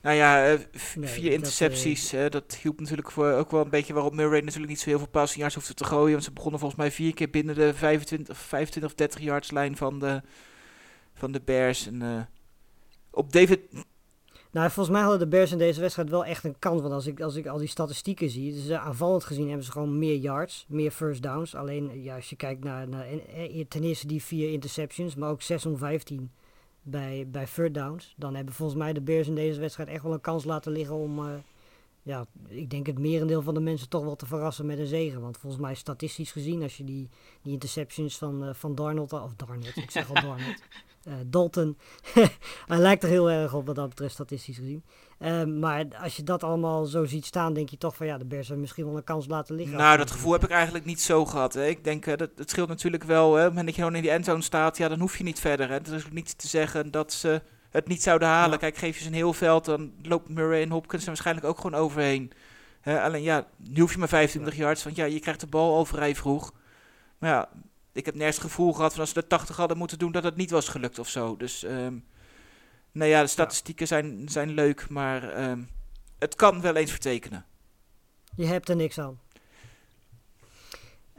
Nou 0.01 0.15
ja, 0.15 0.53
uh, 0.53 0.59
vier 1.01 1.31
intercepties. 1.31 2.09
Dat, 2.09 2.21
uh, 2.21 2.29
dat 2.29 2.55
hielp 2.61 2.79
natuurlijk 2.79 3.11
voor 3.11 3.31
ook 3.31 3.51
wel 3.51 3.61
een 3.61 3.69
beetje 3.69 3.93
waarop 3.93 4.13
Murray 4.13 4.39
natuurlijk 4.39 4.69
niet 4.69 4.79
zo 4.79 4.89
heel 4.89 4.97
veel 4.97 5.07
passing 5.07 5.39
yards 5.39 5.55
hoefde 5.55 5.73
te 5.73 5.83
gooien. 5.83 6.11
Want 6.11 6.23
ze 6.23 6.31
begonnen 6.31 6.59
volgens 6.59 6.79
mij 6.79 6.91
vier 6.91 7.13
keer 7.13 7.29
binnen 7.29 7.55
de 7.55 7.73
25, 7.73 8.37
25 8.37 8.91
of 8.91 8.97
30 8.97 9.21
yards 9.21 9.51
lijn 9.51 9.77
van 9.77 9.99
de, 9.99 10.21
van 11.13 11.31
de 11.31 11.41
Bears. 11.45 11.87
En, 11.87 12.29
op 13.11 13.31
David 13.31 13.59
nou, 14.51 14.71
volgens 14.71 14.95
mij 14.95 15.01
hadden 15.01 15.19
de 15.19 15.27
Bears 15.27 15.51
in 15.51 15.57
deze 15.57 15.81
wedstrijd 15.81 16.09
wel 16.09 16.25
echt 16.25 16.43
een 16.43 16.59
kans. 16.59 16.81
Want 16.81 16.93
als 16.93 17.07
ik, 17.07 17.21
als 17.21 17.35
ik 17.35 17.47
al 17.47 17.57
die 17.57 17.67
statistieken 17.67 18.29
zie, 18.29 18.53
dus 18.53 18.71
aanvallend 18.71 19.23
gezien 19.23 19.47
hebben 19.47 19.65
ze 19.65 19.71
gewoon 19.71 19.99
meer 19.99 20.15
yards, 20.15 20.65
meer 20.67 20.91
first 20.91 21.23
downs. 21.23 21.55
Alleen 21.55 22.03
ja, 22.03 22.15
als 22.15 22.29
je 22.29 22.35
kijkt 22.35 22.63
naar, 22.63 22.87
naar 22.87 23.07
ten 23.67 23.83
eerste 23.83 24.07
die 24.07 24.23
vier 24.23 24.51
interceptions, 24.51 25.15
maar 25.15 25.29
ook 25.29 25.41
6 25.41 25.65
om 25.65 25.77
15 25.77 26.31
bij, 26.81 27.27
bij 27.27 27.45
third 27.45 27.73
downs. 27.73 28.13
Dan 28.17 28.35
hebben 28.35 28.53
volgens 28.53 28.77
mij 28.77 28.93
de 28.93 29.01
Bears 29.01 29.27
in 29.27 29.35
deze 29.35 29.59
wedstrijd 29.59 29.89
echt 29.89 30.03
wel 30.03 30.13
een 30.13 30.21
kans 30.21 30.43
laten 30.43 30.71
liggen 30.71 30.95
om, 30.95 31.19
uh, 31.19 31.33
ja, 32.01 32.25
ik 32.47 32.69
denk 32.69 32.85
het 32.85 32.99
merendeel 32.99 33.41
van 33.41 33.53
de 33.53 33.59
mensen 33.59 33.89
toch 33.89 34.03
wel 34.03 34.15
te 34.15 34.25
verrassen 34.25 34.65
met 34.65 34.79
een 34.79 34.87
zegen. 34.87 35.21
Want 35.21 35.37
volgens 35.37 35.61
mij 35.61 35.75
statistisch 35.75 36.31
gezien, 36.31 36.61
als 36.61 36.77
je 36.77 36.83
die, 36.83 37.09
die 37.41 37.53
interceptions 37.53 38.17
van, 38.17 38.43
uh, 38.43 38.53
van 38.53 38.75
Darnold, 38.75 39.13
of 39.13 39.33
Darnold, 39.35 39.75
ik 39.75 39.91
zeg 39.91 40.07
al 40.07 40.21
Darnold. 40.27 40.61
Uh, 41.07 41.13
Dalton. 41.25 41.77
hij 42.67 42.77
lijkt 42.77 43.03
er 43.03 43.09
heel 43.09 43.31
erg 43.31 43.53
op 43.53 43.65
wat 43.65 43.75
dat 43.75 43.89
betreft, 43.89 44.13
statistisch 44.13 44.57
gezien. 44.57 44.83
Uh, 45.19 45.43
maar 45.43 45.85
als 46.01 46.15
je 46.15 46.23
dat 46.23 46.43
allemaal 46.43 46.85
zo 46.85 47.05
ziet 47.05 47.25
staan, 47.25 47.53
denk 47.53 47.69
je 47.69 47.77
toch 47.77 47.95
van 47.95 48.05
ja, 48.05 48.17
de 48.17 48.25
Bears 48.25 48.43
hebben 48.43 48.61
misschien 48.61 48.85
wel 48.85 48.97
een 48.97 49.03
kans 49.03 49.27
laten 49.27 49.55
liggen. 49.55 49.77
Nou, 49.77 49.97
dat 49.97 50.11
gevoel 50.11 50.31
heb 50.31 50.43
ik 50.43 50.49
eigenlijk 50.49 50.85
niet 50.85 51.01
zo 51.01 51.25
gehad. 51.25 51.53
Hè. 51.53 51.65
Ik 51.65 51.83
denk, 51.83 52.05
uh, 52.05 52.15
dat, 52.15 52.29
het 52.35 52.49
scheelt 52.49 52.67
natuurlijk 52.67 53.03
wel. 53.03 53.33
Hè. 53.33 53.39
Op 53.39 53.43
het 53.43 53.47
moment 53.47 53.65
dat 53.65 53.75
je 53.75 53.81
gewoon 53.81 53.95
in 53.95 54.01
die 54.01 54.11
endzone 54.11 54.41
staat, 54.41 54.77
ja, 54.77 54.87
dan 54.87 54.99
hoef 54.99 55.17
je 55.17 55.23
niet 55.23 55.39
verder. 55.39 55.67
Hè. 55.67 55.73
Het 55.73 55.87
is 55.87 56.05
ook 56.05 56.11
niet 56.11 56.37
te 56.37 56.47
zeggen 56.47 56.91
dat 56.91 57.13
ze 57.13 57.41
het 57.69 57.87
niet 57.87 58.03
zouden 58.03 58.27
halen. 58.27 58.51
Ja. 58.51 58.57
Kijk, 58.57 58.77
geef 58.77 58.95
je 58.95 59.01
ze 59.01 59.07
een 59.07 59.13
heel 59.13 59.33
veld, 59.33 59.65
dan 59.65 59.91
loopt 60.01 60.29
Murray 60.29 60.61
en 60.61 60.69
Hopkins 60.69 61.01
er 61.01 61.07
waarschijnlijk 61.07 61.47
ook 61.47 61.59
gewoon 61.59 61.79
overheen. 61.79 62.31
alleen 62.83 63.23
ja, 63.23 63.47
nu 63.57 63.81
hoef 63.81 63.91
je 63.91 63.99
maar 63.99 64.07
25 64.07 64.55
ja. 64.55 64.59
yards, 64.59 64.83
want 64.83 64.95
ja, 64.95 65.05
je 65.05 65.19
krijgt 65.19 65.39
de 65.39 65.47
bal 65.47 65.75
al 65.75 65.85
vrij 65.85 66.15
vroeg. 66.15 66.53
Maar 67.17 67.29
ja, 67.29 67.49
ik 67.91 68.05
heb 68.05 68.15
nergens 68.15 68.37
het 68.37 68.45
gevoel 68.45 68.73
gehad 68.73 68.91
van 68.91 68.99
als 68.99 69.09
ze 69.09 69.19
de 69.19 69.27
80 69.27 69.55
hadden 69.55 69.77
moeten 69.77 69.99
doen 69.99 70.11
dat 70.11 70.23
het 70.23 70.35
niet 70.35 70.51
was 70.51 70.67
gelukt 70.67 70.99
of 70.99 71.09
zo. 71.09 71.37
Dus 71.37 71.63
um, 71.63 72.05
nou 72.91 73.09
ja, 73.09 73.21
de 73.21 73.27
statistieken 73.27 73.87
zijn, 73.87 74.29
zijn 74.29 74.49
leuk, 74.49 74.89
maar 74.89 75.49
um, 75.49 75.69
het 76.19 76.35
kan 76.35 76.61
wel 76.61 76.75
eens 76.75 76.91
vertekenen. 76.91 77.45
Je 78.35 78.45
hebt 78.45 78.69
er 78.69 78.75
niks 78.75 78.99
aan. 78.99 79.19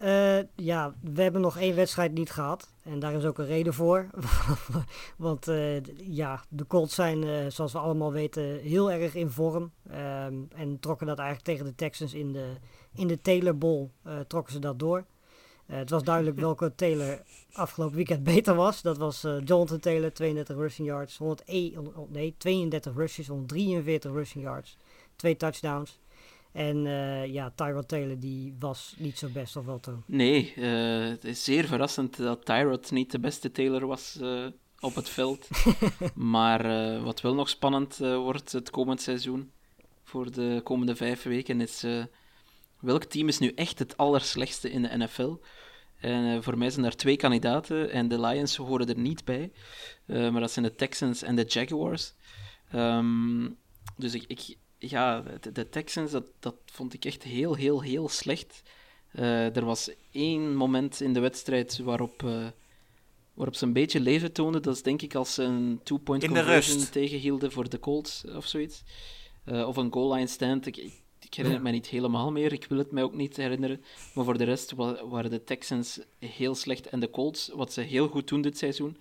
Uh, 0.03 0.39
ja, 0.57 0.95
we 1.01 1.23
hebben 1.23 1.41
nog 1.41 1.59
één 1.59 1.75
wedstrijd 1.75 2.13
niet 2.13 2.31
gehad. 2.31 2.73
En 2.83 2.99
daar 2.99 3.13
is 3.13 3.25
ook 3.25 3.39
een 3.39 3.47
reden 3.47 3.75
voor. 3.75 4.07
Want 5.17 5.49
uh, 5.49 5.81
ja, 5.97 6.45
de 6.49 6.67
Colts 6.67 6.95
zijn, 6.95 7.23
uh, 7.23 7.47
zoals 7.49 7.73
we 7.73 7.79
allemaal 7.79 8.13
weten, 8.13 8.59
heel 8.59 8.91
erg 8.91 9.15
in 9.15 9.31
vorm. 9.31 9.73
Um, 9.91 10.49
en 10.55 10.79
trokken 10.81 11.07
dat 11.07 11.19
eigenlijk 11.19 11.49
tegen 11.49 11.65
de 11.65 11.75
Texans 11.75 12.15
in 12.15 12.33
de, 12.33 12.53
in 12.95 13.07
de 13.07 13.21
Taylor 13.21 13.59
Bowl. 13.59 13.91
trokken 14.27 14.53
ze 14.53 14.59
dat 14.59 14.79
door. 14.79 15.05
Uh, 15.71 15.77
het 15.77 15.91
was 15.91 16.03
duidelijk 16.03 16.39
welke 16.49 16.75
Taylor 16.75 17.23
afgelopen 17.53 17.97
weekend 17.97 18.25
beter 18.35 18.55
was. 18.55 18.83
Dat 18.83 18.99
was 18.99 19.25
uh, 19.25 19.37
Jonathan 19.45 19.81
Taylor, 19.81 20.13
32 20.13 20.57
rushing 20.57 20.89
yards, 20.89 21.17
101, 21.17 21.93
nee, 22.09 22.35
32 22.39 22.95
rushes, 22.95 23.27
143 23.27 24.13
rushing 24.13 24.45
yards, 24.45 24.77
twee 25.17 25.37
touchdowns. 25.37 25.99
En 26.53 26.87
eh, 26.87 27.27
ja, 27.27 27.53
Tyrod 27.55 27.89
Taylor 27.89 28.19
die 28.19 28.57
was 28.59 28.95
niet 28.99 29.19
zo 29.19 29.29
best, 29.29 29.57
of 29.57 29.65
wel 29.65 29.81
Toon? 29.81 30.03
Nee, 30.07 30.53
eh, 30.57 31.09
het 31.09 31.25
is 31.25 31.45
zeer 31.45 31.65
verrassend 31.65 32.17
dat 32.17 32.45
Tyrod 32.45 32.91
niet 32.91 33.11
de 33.11 33.21
beste 33.21 33.51
Taylor 33.51 33.87
was 33.87 34.19
eh, 34.21 34.47
op 34.81 34.95
het 34.95 35.09
veld. 35.09 35.49
maar 36.15 36.65
eh, 36.65 37.03
wat 37.03 37.21
wel 37.21 37.35
nog 37.35 37.49
spannend 37.49 38.01
eh, 38.01 38.17
wordt 38.17 38.53
het 38.53 38.71
komend 38.71 39.03
seizoen, 39.03 39.51
voor 40.05 40.31
de 40.31 40.61
komende 40.65 40.97
vijf 40.97 41.23
weken, 41.23 41.61
is 41.61 41.83
eh, 41.83 42.05
welk 42.81 43.05
team 43.05 43.29
is 43.29 43.39
nu 43.39 43.53
echt 43.55 43.79
het 43.79 43.97
allerslechtste 43.97 44.71
in 44.71 44.83
de 44.83 44.97
NFL? 44.97 45.37
En 46.01 46.37
eh, 46.37 46.43
voor 46.43 46.59
mij 46.59 46.71
zijn 46.71 46.83
daar 46.83 46.97
twee 46.97 47.17
kandidaten 47.17 47.91
en 47.91 48.09
de 48.09 48.21
Lions 48.21 48.57
horen 48.57 48.89
er 48.89 48.99
niet 48.99 49.25
bij. 49.25 49.53
Eh, 50.07 50.31
maar 50.31 50.41
dat 50.41 50.51
zijn 50.51 50.65
de 50.65 50.75
Texans 50.75 51.23
en 51.23 51.37
de 51.37 51.45
Jaguars. 51.45 52.13
Ehm, 52.71 53.49
dus 53.97 54.15
ik, 54.15 54.25
ik, 54.27 54.57
ja, 54.79 55.23
de, 55.41 55.53
de 55.53 55.69
Texans, 55.69 56.11
dat, 56.11 56.27
dat 56.39 56.55
vond 56.65 56.95
ik 56.95 57.05
echt 57.05 57.23
heel, 57.23 57.55
heel, 57.55 57.83
heel 57.83 58.09
slecht. 58.09 58.63
Eh, 59.13 59.57
er 59.57 59.65
was 59.65 59.91
één 60.13 60.55
moment 60.55 61.01
in 61.01 61.13
de 61.13 61.21
wedstrijd 61.21 61.79
waarop, 61.79 62.23
waarop 63.35 63.55
ze 63.55 63.65
een 63.65 63.73
beetje 63.73 64.01
leven 64.01 64.33
toonden. 64.33 64.63
Dat 64.63 64.75
is 64.75 64.83
denk 64.83 65.03
ik 65.03 65.15
als 65.15 65.35
ze 65.35 65.43
een 65.43 65.81
two-point 65.83 66.27
conversion 66.27 66.91
tegenhielden 66.91 67.53
voor 67.53 67.69
de 67.69 67.79
Colts 67.79 68.25
of 68.25 68.47
zoiets. 68.47 68.83
Of 69.47 69.77
een 69.77 69.93
goal 69.93 70.15
line 70.15 70.27
stand. 70.27 70.67
Ik, 70.67 71.00
ik, 71.25 71.35
herinner 71.35 71.53
het 71.53 71.63
mij 71.63 71.73
niet 71.73 71.87
helemaal 71.87 72.33
meer. 72.33 72.53
Ik 72.53 72.65
wil 72.69 72.79
het 72.79 72.91
mij 72.93 73.03
ook 73.03 73.15
niet 73.15 73.37
herinneren. 73.37 73.83
Maar 74.15 74.25
voor 74.25 74.39
de 74.39 74.45
rest 74.45 74.73
wa- 74.73 75.07
waren 75.07 75.31
de 75.31 75.45
Texans 75.45 76.01
heel 76.19 76.55
slecht. 76.55 76.87
En 76.87 77.01
de 77.01 77.11
Colts, 77.11 77.49
wat 77.55 77.73
ze 77.73 77.81
heel 77.81 78.09
goed 78.09 78.29
doen 78.29 78.41
dit 78.41 78.59
seizoen. 78.59 78.97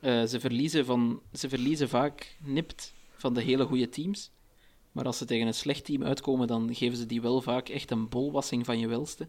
eh, 0.00 0.22
ze, 0.24 0.40
verliezen 0.40 0.84
van, 0.84 1.20
ze 1.32 1.48
verliezen 1.48 1.88
vaak 1.88 2.36
nipt 2.44 2.94
van 3.16 3.34
de 3.34 3.42
hele 3.42 3.64
goede 3.64 3.88
teams. 3.88 4.30
Maar 4.92 5.04
als 5.04 5.18
ze 5.18 5.24
tegen 5.24 5.46
een 5.46 5.54
slecht 5.54 5.84
team 5.84 6.02
uitkomen, 6.04 6.46
dan 6.46 6.74
geven 6.74 6.96
ze 6.98 7.06
die 7.06 7.20
wel 7.22 7.40
vaak 7.40 7.68
echt 7.68 7.90
een 7.90 8.08
bolwassing 8.08 8.64
van 8.64 8.78
je 8.78 8.88
welste. 8.88 9.28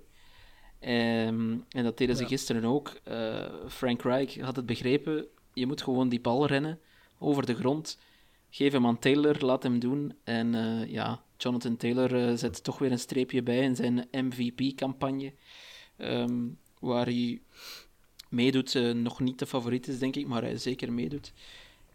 Ehm, 0.80 1.57
en 1.70 1.84
dat 1.84 1.97
deden 1.97 2.16
ze 2.16 2.22
Ja. 2.22 2.28
gisteren 2.28 2.66
ook. 2.66 2.99
Eh, 3.03 3.45
Frank 3.68 4.01
Reich 4.01 4.39
had 4.39 4.55
het 4.55 4.66
begrepen. 4.66 5.26
Je 5.53 5.66
moet 5.68 5.82
gewoon 5.82 6.09
die 6.09 6.22
bal 6.22 6.45
rennen 6.47 6.80
over 7.20 7.45
de 7.45 7.55
grond. 7.55 7.97
Geef 8.49 8.72
hem 8.72 8.86
aan 8.86 8.99
Taylor, 8.99 9.38
laat 9.45 9.63
hem 9.63 9.80
doen. 9.80 10.13
En 10.24 10.55
eh, 10.55 10.91
ja, 10.91 11.24
Jonathan 11.38 11.77
Taylor 11.77 12.27
eh, 12.29 12.36
zet 12.38 12.63
toch 12.63 12.77
weer 12.77 12.91
een 12.91 12.99
streepje 12.99 13.43
bij 13.43 13.59
in 13.59 13.75
zijn 13.75 14.07
MVP-campagne. 14.11 15.33
ehm, 15.97 16.43
waar 16.79 17.05
hij 17.05 17.41
meedoet. 18.29 18.75
eh, 18.75 18.91
nog 18.91 19.19
niet 19.19 19.39
de 19.39 19.45
favoriet 19.45 19.88
is, 19.88 19.99
denk 19.99 20.15
ik, 20.15 20.27
maar 20.27 20.41
hij 20.41 20.57
zeker 20.57 20.93
meedoet. 20.93 21.33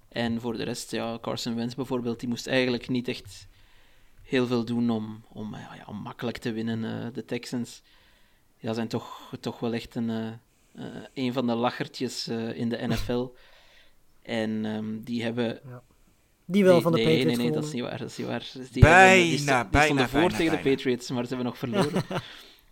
En 0.09 0.41
voor 0.41 0.57
de 0.57 0.63
rest, 0.63 0.91
ja, 0.91 1.19
Carson 1.21 1.55
Wentz 1.55 1.75
bijvoorbeeld, 1.75 2.21
die 2.21 2.29
moest 2.29 2.47
eigenlijk 2.47 2.89
niet 2.89 3.09
echt 3.09 3.49
heel 4.23 4.47
veel 4.47 4.65
doen 4.65 4.91
om, 4.91 5.25
om, 5.29 5.55
ja, 5.55 5.75
ja, 5.75 5.85
om 5.87 5.97
makkelijk 5.97 6.37
te 6.39 6.53
winnen. 6.53 6.85
Eh, 6.85 7.13
de 7.15 7.25
Texans 7.25 7.83
ja, 8.59 8.73
zijn 8.73 8.89
toch, 8.89 9.33
toch 9.41 9.61
wel 9.61 9.73
echt 9.75 9.95
een, 9.95 10.11
eh, 10.11 10.29
eh, 10.75 11.03
een 11.15 11.33
van 11.33 11.47
de 11.47 11.55
lachertjes 11.55 12.27
eh, 12.27 12.57
in 12.57 12.69
de 12.69 12.87
NFL. 12.87 13.29
En 14.23 14.65
ehm, 14.65 15.01
die 15.01 15.23
hebben... 15.23 15.61
Die 16.51 16.65
wel 16.65 16.73
nee, 16.73 16.83
van 16.83 16.93
de 16.93 16.99
nee, 16.99 17.07
Patriots 17.07 17.37
Nee, 17.37 17.47
nee, 17.47 17.55
dat 17.57 17.65
gewonnen. 17.65 17.69
is 17.69 17.73
niet 17.73 17.83
waar. 17.83 17.99
Dat 17.99 18.11
is 18.11 18.17
niet 18.17 18.27
waar. 18.27 18.69
Die 18.73 18.83
Bijna, 18.83 19.07
hebben- 19.09 19.29
die 19.29 19.39
sto- 19.39 19.61
die 19.61 19.71
bijna, 19.71 19.85
stonden 19.87 20.09
voor 20.09 20.21
bijna, 20.21 20.37
tegen 20.37 20.57
de 20.57 20.63
bijna. 20.63 20.77
Patriots, 20.77 21.11
maar 21.11 21.23
ze 21.27 21.29
hebben 21.35 21.47
nog 21.47 21.59
verloren. 21.59 22.03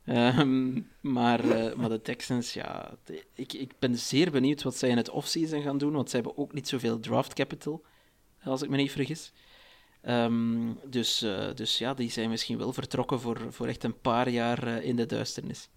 Ehm, 0.05 0.81
maar, 1.01 1.51
eh, 1.51 1.75
maar 1.75 1.89
de 1.89 2.03
Texans, 2.03 2.53
ja... 2.53 2.97
de- 3.05 3.25
ik, 3.35 3.53
ik 3.53 3.73
ben 3.79 3.99
zeer 3.99 4.31
benieuwd 4.31 4.63
wat 4.63 4.77
zij 4.77 4.89
in 4.89 4.97
het 4.97 5.11
offseason 5.11 5.63
gaan 5.63 5.79
doen, 5.79 5.93
want 5.93 6.11
zij 6.11 6.21
hebben 6.21 6.39
ook 6.43 6.53
niet 6.53 6.69
zoveel 6.69 7.01
draft 7.01 7.35
capital, 7.35 7.85
als 8.45 8.63
ik 8.63 8.69
me 8.69 8.77
niet 8.77 8.93
vergis. 8.93 9.33
Ehm, 10.03 10.73
dus, 10.87 11.23
eh, 11.23 11.55
dus 11.55 11.79
ja, 11.79 11.95
die 11.95 12.11
zijn 12.11 12.31
misschien 12.31 12.59
wel 12.59 12.73
vertrokken 12.73 13.21
voor, 13.21 13.47
voor 13.51 13.67
echt 13.67 13.85
een 13.85 14.01
paar 14.01 14.29
jaar 14.29 14.67
eh, 14.67 14.85
in 14.85 14.97
de 14.97 15.07
duisternis. 15.07 15.69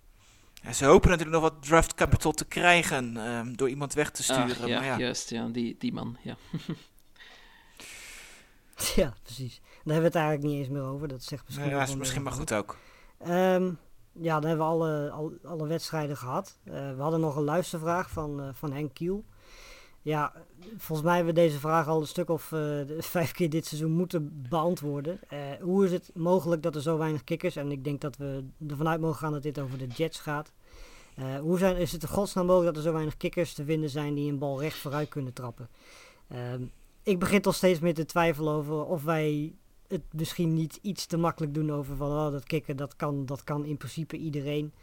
Ja, 0.63 0.73
ze 0.73 0.85
hopen 0.85 1.09
natuurlijk 1.09 1.41
nog 1.41 1.51
wat 1.51 1.63
draft 1.63 1.93
capital 1.93 2.31
te 2.31 2.45
krijgen 2.45 3.17
ehm, 3.17 3.53
door 3.53 3.69
iemand 3.69 3.93
weg 3.93 4.11
te 4.11 4.23
sturen. 4.23 4.43
Ach, 4.43 4.67
ja, 4.67 4.75
maar 4.79 4.85
ja, 4.85 4.97
juist, 4.97 5.29
ja, 5.29 5.47
die, 5.47 5.75
die 5.79 5.93
man, 5.93 6.17
ja. 6.23 6.35
Ja, 8.95 9.13
precies. 9.23 9.59
Daar 9.61 9.93
hebben 9.93 10.01
we 10.01 10.07
het 10.07 10.15
eigenlijk 10.15 10.45
niet 10.47 10.57
eens 10.59 10.69
meer 10.69 10.83
over. 10.83 11.07
Dat 11.07 11.23
zegt 11.23 11.45
misschien 11.45 11.69
ja, 11.69 11.75
ook 11.81 11.87
is 11.87 11.95
misschien 11.95 12.23
maar 12.23 12.31
goed 12.33 12.53
ook. 12.53 12.77
Ehm, 13.17 13.71
ja, 14.11 14.39
dan 14.39 14.49
hebben 14.49 14.65
we 14.67 14.71
alle, 14.71 15.09
al- 15.11 15.33
alle 15.43 15.67
wedstrijden 15.67 16.17
gehad. 16.17 16.57
Eh, 16.63 16.73
we 16.95 17.01
hadden 17.01 17.19
nog 17.19 17.35
een 17.35 17.43
luistervraag 17.43 18.09
van, 18.09 18.41
eh, 18.41 18.47
van 18.53 18.71
Henk 18.71 18.93
Kiel. 18.93 19.23
Ja, 20.01 20.33
volgens 20.77 21.07
mij 21.07 21.15
hebben 21.15 21.33
we 21.33 21.39
deze 21.41 21.59
vraag 21.59 21.87
al 21.87 22.01
een 22.01 22.07
stuk 22.07 22.29
of 22.29 22.51
eh, 22.51 22.79
vijf 22.99 23.31
keer 23.31 23.49
dit 23.49 23.65
seizoen 23.65 23.91
moeten 23.91 24.45
beantwoorden. 24.49 25.19
Hoe 25.61 25.85
is 25.85 25.91
het 25.91 26.11
mogelijk 26.13 26.63
dat 26.63 26.75
er 26.75 26.81
zo 26.81 26.97
weinig 26.97 27.23
kikkers, 27.23 27.55
en 27.55 27.71
ik 27.71 27.83
denk 27.83 28.01
dat 28.01 28.17
we 28.17 28.45
ervan 28.67 28.87
uit 28.87 29.01
mogen 29.01 29.17
gaan 29.17 29.31
dat 29.31 29.43
dit 29.43 29.59
over 29.59 29.77
de 29.77 29.87
Jets 29.87 30.19
gaat. 30.19 30.51
Hoe 31.41 31.57
zijn, 31.57 31.77
is 31.77 31.91
het 31.91 32.01
in 32.01 32.07
godsnaam 32.09 32.45
mogelijk 32.45 32.75
dat 32.75 32.83
er 32.83 32.89
zo 32.89 32.95
weinig 32.95 33.17
kikkers 33.17 33.53
te 33.53 33.63
vinden 33.63 33.89
zijn 33.89 34.13
die 34.13 34.31
een 34.31 34.37
bal 34.39 34.61
recht 34.61 34.77
vooruit 34.77 35.09
kunnen 35.09 35.33
trappen? 35.33 35.69
Ehm, 36.27 36.63
ik 37.03 37.19
begin 37.19 37.41
toch 37.41 37.55
steeds 37.55 37.79
meer 37.79 37.93
te 37.93 38.05
twijfelen 38.05 38.53
over 38.53 38.85
of 38.85 39.03
wij 39.03 39.53
het 39.87 40.01
misschien 40.11 40.53
niet 40.53 40.79
iets 40.81 41.05
te 41.05 41.17
makkelijk 41.17 41.53
doen 41.53 41.71
over 41.71 41.95
van 41.95 42.11
oh, 42.11 42.31
dat 42.31 42.43
kicken, 42.43 42.77
dat 42.77 42.95
kan, 42.95 43.25
dat 43.25 43.43
kan 43.43 43.65
in 43.65 43.77
principe 43.77 44.17
iedereen. 44.17 44.73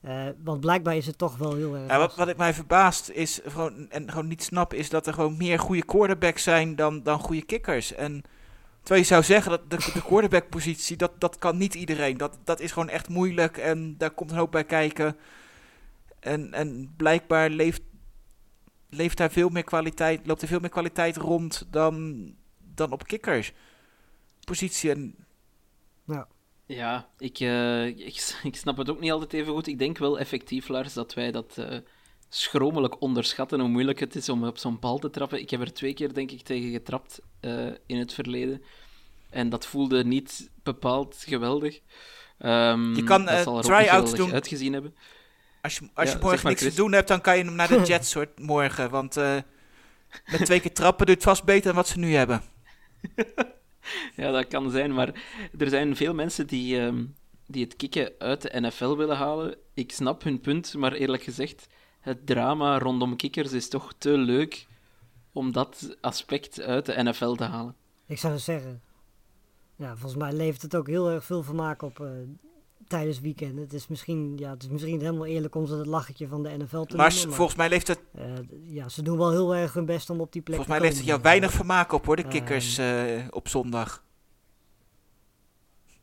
Eh, 0.00 0.26
want 0.44 0.60
blijkbaar 0.60 0.96
is 0.96 1.06
het 1.06 1.18
toch 1.18 1.36
wel 1.36 1.54
heel 1.54 1.76
erg. 1.76 1.88
Ja, 1.88 1.98
wat, 1.98 2.16
wat 2.16 2.28
ik 2.28 2.36
mij 2.36 2.54
verbaast 2.54 3.08
is 3.08 3.40
gewoon, 3.44 3.90
en 3.90 4.10
gewoon 4.10 4.28
niet 4.28 4.42
snap, 4.42 4.74
is 4.74 4.90
dat 4.90 5.06
er 5.06 5.12
gewoon 5.12 5.36
meer 5.36 5.58
goede 5.58 5.84
quarterbacks 5.84 6.42
zijn 6.42 6.76
dan, 6.76 7.02
dan 7.02 7.18
goede 7.18 7.42
kickers. 7.42 7.94
En 7.94 8.22
terwijl 8.78 9.00
je 9.00 9.06
zou 9.06 9.22
zeggen 9.22 9.50
dat 9.50 9.70
de, 9.70 9.76
de 9.76 10.02
quarterback-positie, 10.02 10.96
dat, 10.96 11.12
dat 11.18 11.38
kan 11.38 11.56
niet 11.56 11.74
iedereen. 11.74 12.16
Dat, 12.16 12.38
dat 12.44 12.60
is 12.60 12.72
gewoon 12.72 12.88
echt 12.88 13.08
moeilijk 13.08 13.56
en 13.56 13.94
daar 13.98 14.10
komt 14.10 14.30
een 14.30 14.36
hoop 14.36 14.50
bij 14.50 14.64
kijken. 14.64 15.16
En, 16.20 16.52
en 16.52 16.94
blijkbaar 16.96 17.50
leeft, 17.50 17.82
leeft 18.90 19.16
daar 19.16 19.30
veel 19.30 19.48
meer 19.48 19.64
kwaliteit, 19.64 20.26
loopt 20.26 20.42
er 20.42 20.48
veel 20.48 20.60
meer 20.60 20.70
kwaliteit 20.70 21.16
rond 21.16 21.66
dan, 21.70 22.24
dan 22.74 22.92
op 22.92 23.06
kickers. 23.06 23.52
Positie 24.44 24.90
en 24.90 25.14
Ja, 26.66 27.08
ik, 27.18 27.40
eh, 27.40 27.86
ik, 27.86 28.34
ik 28.42 28.56
snap 28.56 28.76
het 28.76 28.90
ook 28.90 29.00
niet 29.00 29.10
altijd 29.10 29.32
even 29.32 29.52
goed. 29.52 29.66
Ik 29.66 29.78
denk 29.78 29.98
wel 29.98 30.18
effectief, 30.18 30.68
Lars, 30.68 30.92
dat 30.92 31.14
wij 31.14 31.30
dat 31.30 31.58
eh, 31.58 31.78
schromelijk 32.28 33.00
onderschatten 33.00 33.60
hoe 33.60 33.68
moeilijk 33.68 34.00
het 34.00 34.14
is 34.14 34.28
om 34.28 34.44
op 34.44 34.58
zo'n 34.58 34.78
bal 34.78 34.98
te 34.98 35.10
trappen. 35.10 35.40
Ik 35.40 35.50
heb 35.50 35.60
er 35.60 35.72
twee 35.72 35.94
keer, 35.94 36.14
denk 36.14 36.30
ik, 36.30 36.42
tegen 36.42 36.70
getrapt 36.70 37.20
eh, 37.40 37.66
in 37.86 37.98
het 37.98 38.12
verleden. 38.12 38.62
En 39.30 39.48
dat 39.48 39.66
voelde 39.66 40.04
niet 40.04 40.50
bepaald 40.62 41.24
geweldig. 41.26 41.80
Ehm, 42.38 42.94
Je 42.94 43.04
kan, 43.04 43.28
geweldig 43.28 44.16
doen. 44.16 44.32
uitgezien 44.32 44.72
hebben. 44.72 44.94
Als 45.60 45.74
je, 45.74 45.80
als 45.80 45.90
Ja, 45.94 46.02
je 46.02 46.08
zeg 46.10 46.20
morgen 46.20 46.40
maar, 46.42 46.50
niks 46.50 46.60
Chris. 46.62 46.74
te 46.74 46.80
doen 46.80 46.92
hebt, 46.92 47.08
dan 47.08 47.20
kan 47.20 47.38
je 47.38 47.44
hem 47.44 47.54
naar 47.54 47.68
de 47.68 47.82
Jets 47.88 48.10
soort 48.10 48.38
morgen. 48.38 48.90
Want 48.90 49.16
eh, 49.16 49.36
met 50.30 50.44
twee 50.44 50.60
keer 50.60 50.72
trappen 50.72 51.06
doet 51.06 51.14
het 51.14 51.24
vast 51.24 51.44
beter 51.44 51.64
dan 51.64 51.74
wat 51.74 51.88
ze 51.88 51.98
nu 51.98 52.14
hebben. 52.14 52.42
Ja, 54.16 54.30
dat 54.30 54.48
kan 54.48 54.70
zijn, 54.70 54.94
maar 54.94 55.12
er 55.58 55.68
zijn 55.68 55.96
veel 55.96 56.14
mensen 56.14 56.46
die, 56.46 56.80
ehm, 56.80 57.04
die 57.46 57.64
het 57.64 57.76
kicken 57.76 58.12
uit 58.18 58.42
de 58.42 58.60
NFL 58.60 58.96
willen 58.96 59.16
halen. 59.16 59.56
Ik 59.74 59.92
snap 59.92 60.22
hun 60.22 60.40
punt, 60.40 60.74
maar 60.74 60.92
eerlijk 60.92 61.22
gezegd, 61.22 61.66
het 62.00 62.26
drama 62.26 62.78
rondom 62.78 63.16
kikkers 63.16 63.52
is 63.52 63.68
toch 63.68 63.92
te 63.98 64.10
leuk 64.18 64.66
om 65.32 65.52
dat 65.52 65.96
aspect 66.00 66.60
uit 66.60 66.86
de 66.86 67.02
NFL 67.02 67.32
te 67.32 67.44
halen. 67.44 67.74
Ik 68.06 68.18
zou 68.18 68.32
het 68.32 68.42
zeggen. 68.42 68.82
Ja, 69.76 69.96
volgens 69.96 70.22
mij 70.22 70.32
levert 70.32 70.62
het 70.62 70.76
ook 70.76 70.86
heel 70.86 71.10
erg 71.10 71.24
veel 71.24 71.42
vermaak 71.42 71.82
op 71.82 72.00
eh, 72.00 72.06
tijdens 72.90 73.20
weekenden. 73.20 73.64
Het 73.64 73.72
is 73.72 73.88
misschien, 73.88 74.36
ja, 74.38 74.50
het 74.50 74.62
is 74.62 74.68
misschien 74.68 74.92
niet 74.92 75.02
helemaal 75.02 75.26
eerlijk 75.26 75.54
om 75.54 75.66
ze 75.66 75.74
het 75.74 75.86
lachertje 75.86 76.28
van 76.28 76.42
de 76.42 76.48
NFL 76.48 76.82
te 76.82 76.96
Maar 76.96 77.10
noemen. 77.10 77.26
Maar 77.26 77.36
volgens 77.36 77.56
mij 77.56 77.68
leeft 77.68 77.88
het, 77.88 78.00
eh, 78.14 78.24
ja, 78.64 78.88
ze 78.88 79.02
doen 79.02 79.18
wel 79.18 79.30
heel 79.30 79.54
erg 79.54 79.72
hun 79.72 79.84
best 79.84 80.10
om 80.10 80.20
op 80.20 80.32
die 80.32 80.42
plek 80.42 80.56
volgens 80.56 80.78
mij 80.78 80.78
te 80.78 80.84
leeft 80.84 80.96
het 80.96 81.06
jou 81.06 81.22
weinig 81.22 81.52
vermaak 81.52 81.92
op 81.92 82.06
hoor, 82.06 82.16
de 82.16 82.28
kikkers 82.28 82.78
eh, 82.78 83.24
op 83.30 83.48
zondag. 83.48 84.04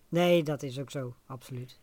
Nee, 0.10 0.44
dat 0.44 0.64
is 0.64 0.80
ook 0.80 0.92
zo, 0.92 1.14
absoluut. 1.26 1.80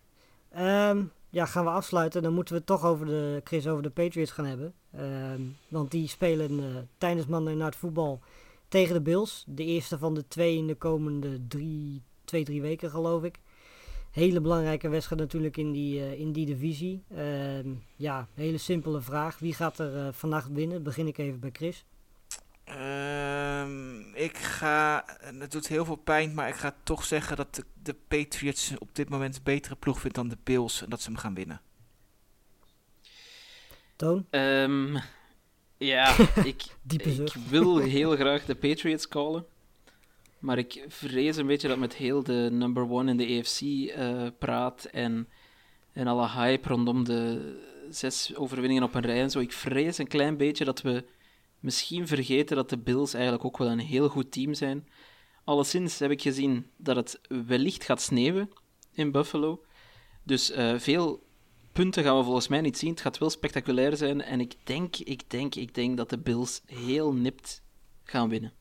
Ehm, 0.51 1.03
ja, 1.31 1.47
gaan 1.47 1.65
we 1.65 1.71
afsluiten. 1.71 2.23
Dan 2.23 2.35
moeten 2.35 2.55
we 2.55 2.59
het 2.59 2.69
toch 2.69 2.85
over 2.85 3.07
de, 3.07 3.41
Chris, 3.45 3.67
over 3.67 3.83
de 3.83 3.91
Patriots 3.91 4.31
gaan 4.31 4.47
hebben. 4.47 4.75
Ehm, 4.93 5.41
want 5.69 5.91
die 5.91 6.09
spelen 6.09 6.61
eh, 6.61 6.67
tijdens 6.99 7.27
Monday 7.27 7.55
Night 7.55 7.77
Football 7.77 8.19
tegen 8.69 8.95
de 8.95 9.01
Bills. 9.01 9.45
De 9.47 9.65
eerste 9.65 9.99
van 9.99 10.15
de 10.15 10.29
twee 10.29 10.57
in 10.57 10.67
de 10.67 10.75
komende 10.75 11.47
drie, 11.47 12.03
twee, 12.25 12.45
drie 12.45 12.63
weken, 12.63 12.91
geloof 12.91 13.23
ik. 13.23 13.39
Hele 14.15 14.41
belangrijke 14.41 14.89
wedstrijd 14.89 15.21
natuurlijk 15.21 15.57
in 15.57 15.73
die, 15.73 16.01
eh, 16.01 16.21
in 16.21 16.33
die 16.33 16.47
divisie. 16.47 17.03
Ehm, 17.17 17.69
ja, 17.97 18.29
hele 18.35 18.59
simpele 18.59 19.01
vraag. 19.01 19.39
Wie 19.39 19.55
gaat 19.55 19.79
er 19.79 20.07
eh, 20.07 20.13
vannacht 20.13 20.49
winnen? 20.49 20.83
Begin 20.83 21.07
ik 21.07 21.19
even 21.19 21.41
bij 21.41 21.51
Chris. 21.53 21.85
Ehm, 22.65 24.15
ik 24.15 24.37
ga, 24.37 25.07
en 25.21 25.41
het 25.41 25.53
doet 25.53 25.69
heel 25.69 25.85
veel 25.85 25.97
pijn, 25.97 26.35
maar 26.35 26.49
ik 26.49 26.55
ga 26.55 26.75
toch 26.83 27.05
zeggen 27.05 27.37
dat 27.37 27.55
de, 27.55 27.65
de 27.83 27.95
Patriots 28.09 28.73
op 28.79 28.95
dit 28.95 29.09
moment 29.09 29.37
een 29.37 29.43
betere 29.43 29.77
ploeg 29.77 30.01
vindt 30.01 30.17
dan 30.17 30.29
de 30.29 30.39
Bills. 30.43 30.83
En 30.83 30.91
dat 30.91 31.01
ze 31.01 31.11
hem 31.11 31.19
gaan 31.19 31.35
winnen. 31.35 31.61
Toon? 33.97 34.27
Ehm, 34.31 34.97
ja, 35.77 36.17
ik, 36.45 36.65
ik 36.89 37.33
wil 37.49 37.79
heel 37.79 38.17
graag 38.17 38.45
de 38.45 38.55
Patriots 38.55 39.09
callen. 39.09 39.47
Maar 40.45 40.59
ik 40.59 40.85
vrees 40.89 41.37
een 41.37 41.47
beetje 41.47 41.69
dat 41.69 41.79
met 41.79 41.95
heel 41.95 42.23
de 42.23 42.49
number 42.53 42.91
one 42.91 43.11
in 43.11 43.17
de 43.17 43.39
AFC 43.39 43.61
eh, 43.61 44.27
praat 44.39 44.85
en, 44.85 45.29
en 45.93 46.07
alle 46.07 46.29
hype 46.29 46.69
rondom 46.69 47.05
de 47.05 47.55
zes 47.91 48.37
overwinningen 48.37 48.83
op 48.83 48.95
een 48.95 49.03
rij 49.03 49.21
en 49.21 49.31
zo. 49.31 49.39
Ik 49.39 49.53
vrees 49.53 49.99
een 49.99 50.09
klein 50.09 50.37
beetje 50.37 50.65
dat 50.65 50.83
we 50.83 51.05
misschien 51.61 52.07
vergeten 52.07 52.57
dat 52.57 52.71
de 52.71 52.79
Bills 52.79 53.15
eigenlijk 53.15 53.45
ook 53.45 53.59
wel 53.59 53.69
een 53.69 53.79
heel 53.79 54.09
goed 54.09 54.33
team 54.33 54.55
zijn. 54.55 54.89
Alleszins 55.45 55.99
heb 55.99 56.11
ik 56.11 56.23
gezien 56.23 56.67
dat 56.77 56.97
het 56.97 57.21
wellicht 57.47 57.85
gaat 57.85 58.03
sneeuwen 58.03 58.51
in 58.93 59.13
Buffalo. 59.13 59.65
Dus 60.23 60.51
eh, 60.51 60.79
veel 60.79 61.27
punten 61.73 62.05
gaan 62.05 62.17
we 62.17 62.25
volgens 62.25 62.49
mij 62.49 62.61
niet 62.61 62.79
zien. 62.79 62.91
Het 62.91 63.01
gaat 63.01 63.19
wel 63.19 63.31
spectaculair 63.31 63.97
zijn. 63.97 64.23
En 64.23 64.41
ik 64.41 64.55
denk, 64.65 64.97
ik 64.97 65.31
denk, 65.31 65.55
ik 65.55 65.75
denk 65.75 65.97
dat 65.97 66.11
de 66.11 66.19
Bills 66.19 66.63
heel 66.67 67.13
nipt 67.15 67.63
gaan 68.03 68.29
winnen. 68.29 68.53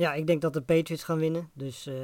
Ja, 0.00 0.12
ik 0.14 0.26
denk 0.26 0.40
dat 0.40 0.52
de 0.52 0.60
Patriots 0.62 1.04
gaan 1.04 1.18
winnen. 1.18 1.50
Dus 1.52 1.86
eh, 1.86 1.94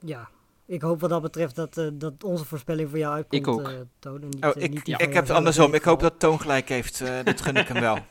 ja, 0.00 0.28
ik 0.66 0.82
hoop 0.82 1.00
wat 1.00 1.10
dat 1.10 1.22
betreft 1.22 1.54
dat, 1.56 1.76
eh, 1.78 1.88
dat 1.92 2.24
onze 2.24 2.44
voorspelling 2.44 2.88
voor 2.90 2.98
jou 2.98 3.14
uitkomt. 3.14 3.42
Ik 3.42 3.48
ook. 3.48 3.68
eh, 3.68 3.74
Toon, 3.98 4.22
en 4.22 4.28
niet, 4.28 4.44
Oh, 4.44 4.50
ik, 4.56 4.70
niet 4.70 4.86
heb 4.86 5.14
het 5.14 5.30
andersom. 5.30 5.74
Ik 5.74 5.82
hoop 5.82 6.00
dat 6.00 6.18
Toon 6.18 6.40
gelijk 6.40 6.68
heeft. 6.68 7.00
eh 7.00 7.24
dat 7.24 7.40
gun 7.40 7.56
ik 7.56 7.68
hem 7.68 7.80
wel. 7.80 7.98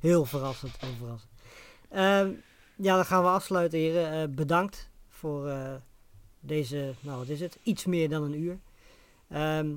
Heel 0.00 0.24
verrassend, 0.24 0.76
heel 0.80 0.94
verrassend. 0.98 1.30
Ehm, 1.88 2.30
ja, 2.76 2.94
dan 2.94 3.04
gaan 3.04 3.22
we 3.22 3.28
afsluiten, 3.28 3.78
heren. 3.78 4.12
Eh, 4.22 4.28
bedankt 4.34 4.90
voor 5.08 5.48
eh, 5.48 5.74
deze, 6.40 6.94
nou 7.00 7.18
wat 7.18 7.28
is 7.28 7.40
het, 7.40 7.58
iets 7.62 7.84
meer 7.84 8.08
dan 8.08 8.22
een 8.22 8.40
uur. 8.40 8.58
Ehm, 9.28 9.74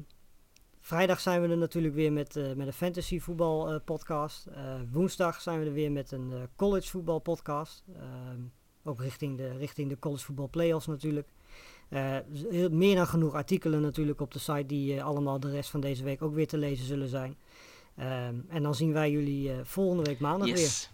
vrijdag 0.92 1.20
zijn 1.20 1.42
we 1.42 1.48
er 1.48 1.58
natuurlijk 1.58 1.94
weer 1.94 2.14
met, 2.14 2.36
eh, 2.36 2.54
met 2.54 2.68
een 2.68 2.74
fantasy 2.74 3.20
voetbal 3.20 3.70
eh, 3.70 3.80
podcast. 3.86 4.46
Eh, 4.46 4.64
woensdag 4.92 5.42
zijn 5.42 5.60
we 5.60 5.66
er 5.66 5.74
weer 5.74 5.92
met 5.92 6.12
een 6.12 6.34
college 6.56 6.90
voetbal 6.90 7.20
podcast. 7.20 7.84
Ehm, 7.96 8.40
ook 8.84 9.02
richting 9.02 9.38
de, 9.38 9.58
richting 9.58 9.90
de 9.90 10.00
college 10.00 10.26
voetbal 10.26 10.50
playoffs 10.50 10.88
natuurlijk. 10.88 11.28
Heel- 11.90 12.70
meer 12.70 12.96
dan 12.96 13.08
genoeg 13.08 13.34
artikelen 13.34 13.82
natuurlijk 13.82 14.22
op 14.22 14.32
de 14.34 14.40
site 14.40 14.66
die 14.66 15.04
allemaal 15.04 15.40
de 15.40 15.52
rest 15.52 15.70
van 15.70 15.82
deze 15.82 16.04
week 16.04 16.22
ook 16.22 16.34
weer 16.34 16.48
te 16.48 16.58
lezen 16.58 16.86
zullen 16.86 17.08
zijn. 17.08 17.36
Ehm, 17.96 18.36
en 18.48 18.64
dan 18.64 18.76
zien 18.76 18.94
wij 18.94 19.12
jullie 19.12 19.52
volgende 19.64 20.04
week 20.04 20.20
maandag 20.20 20.48
weer. 20.48 20.58
Yes. 20.58 20.92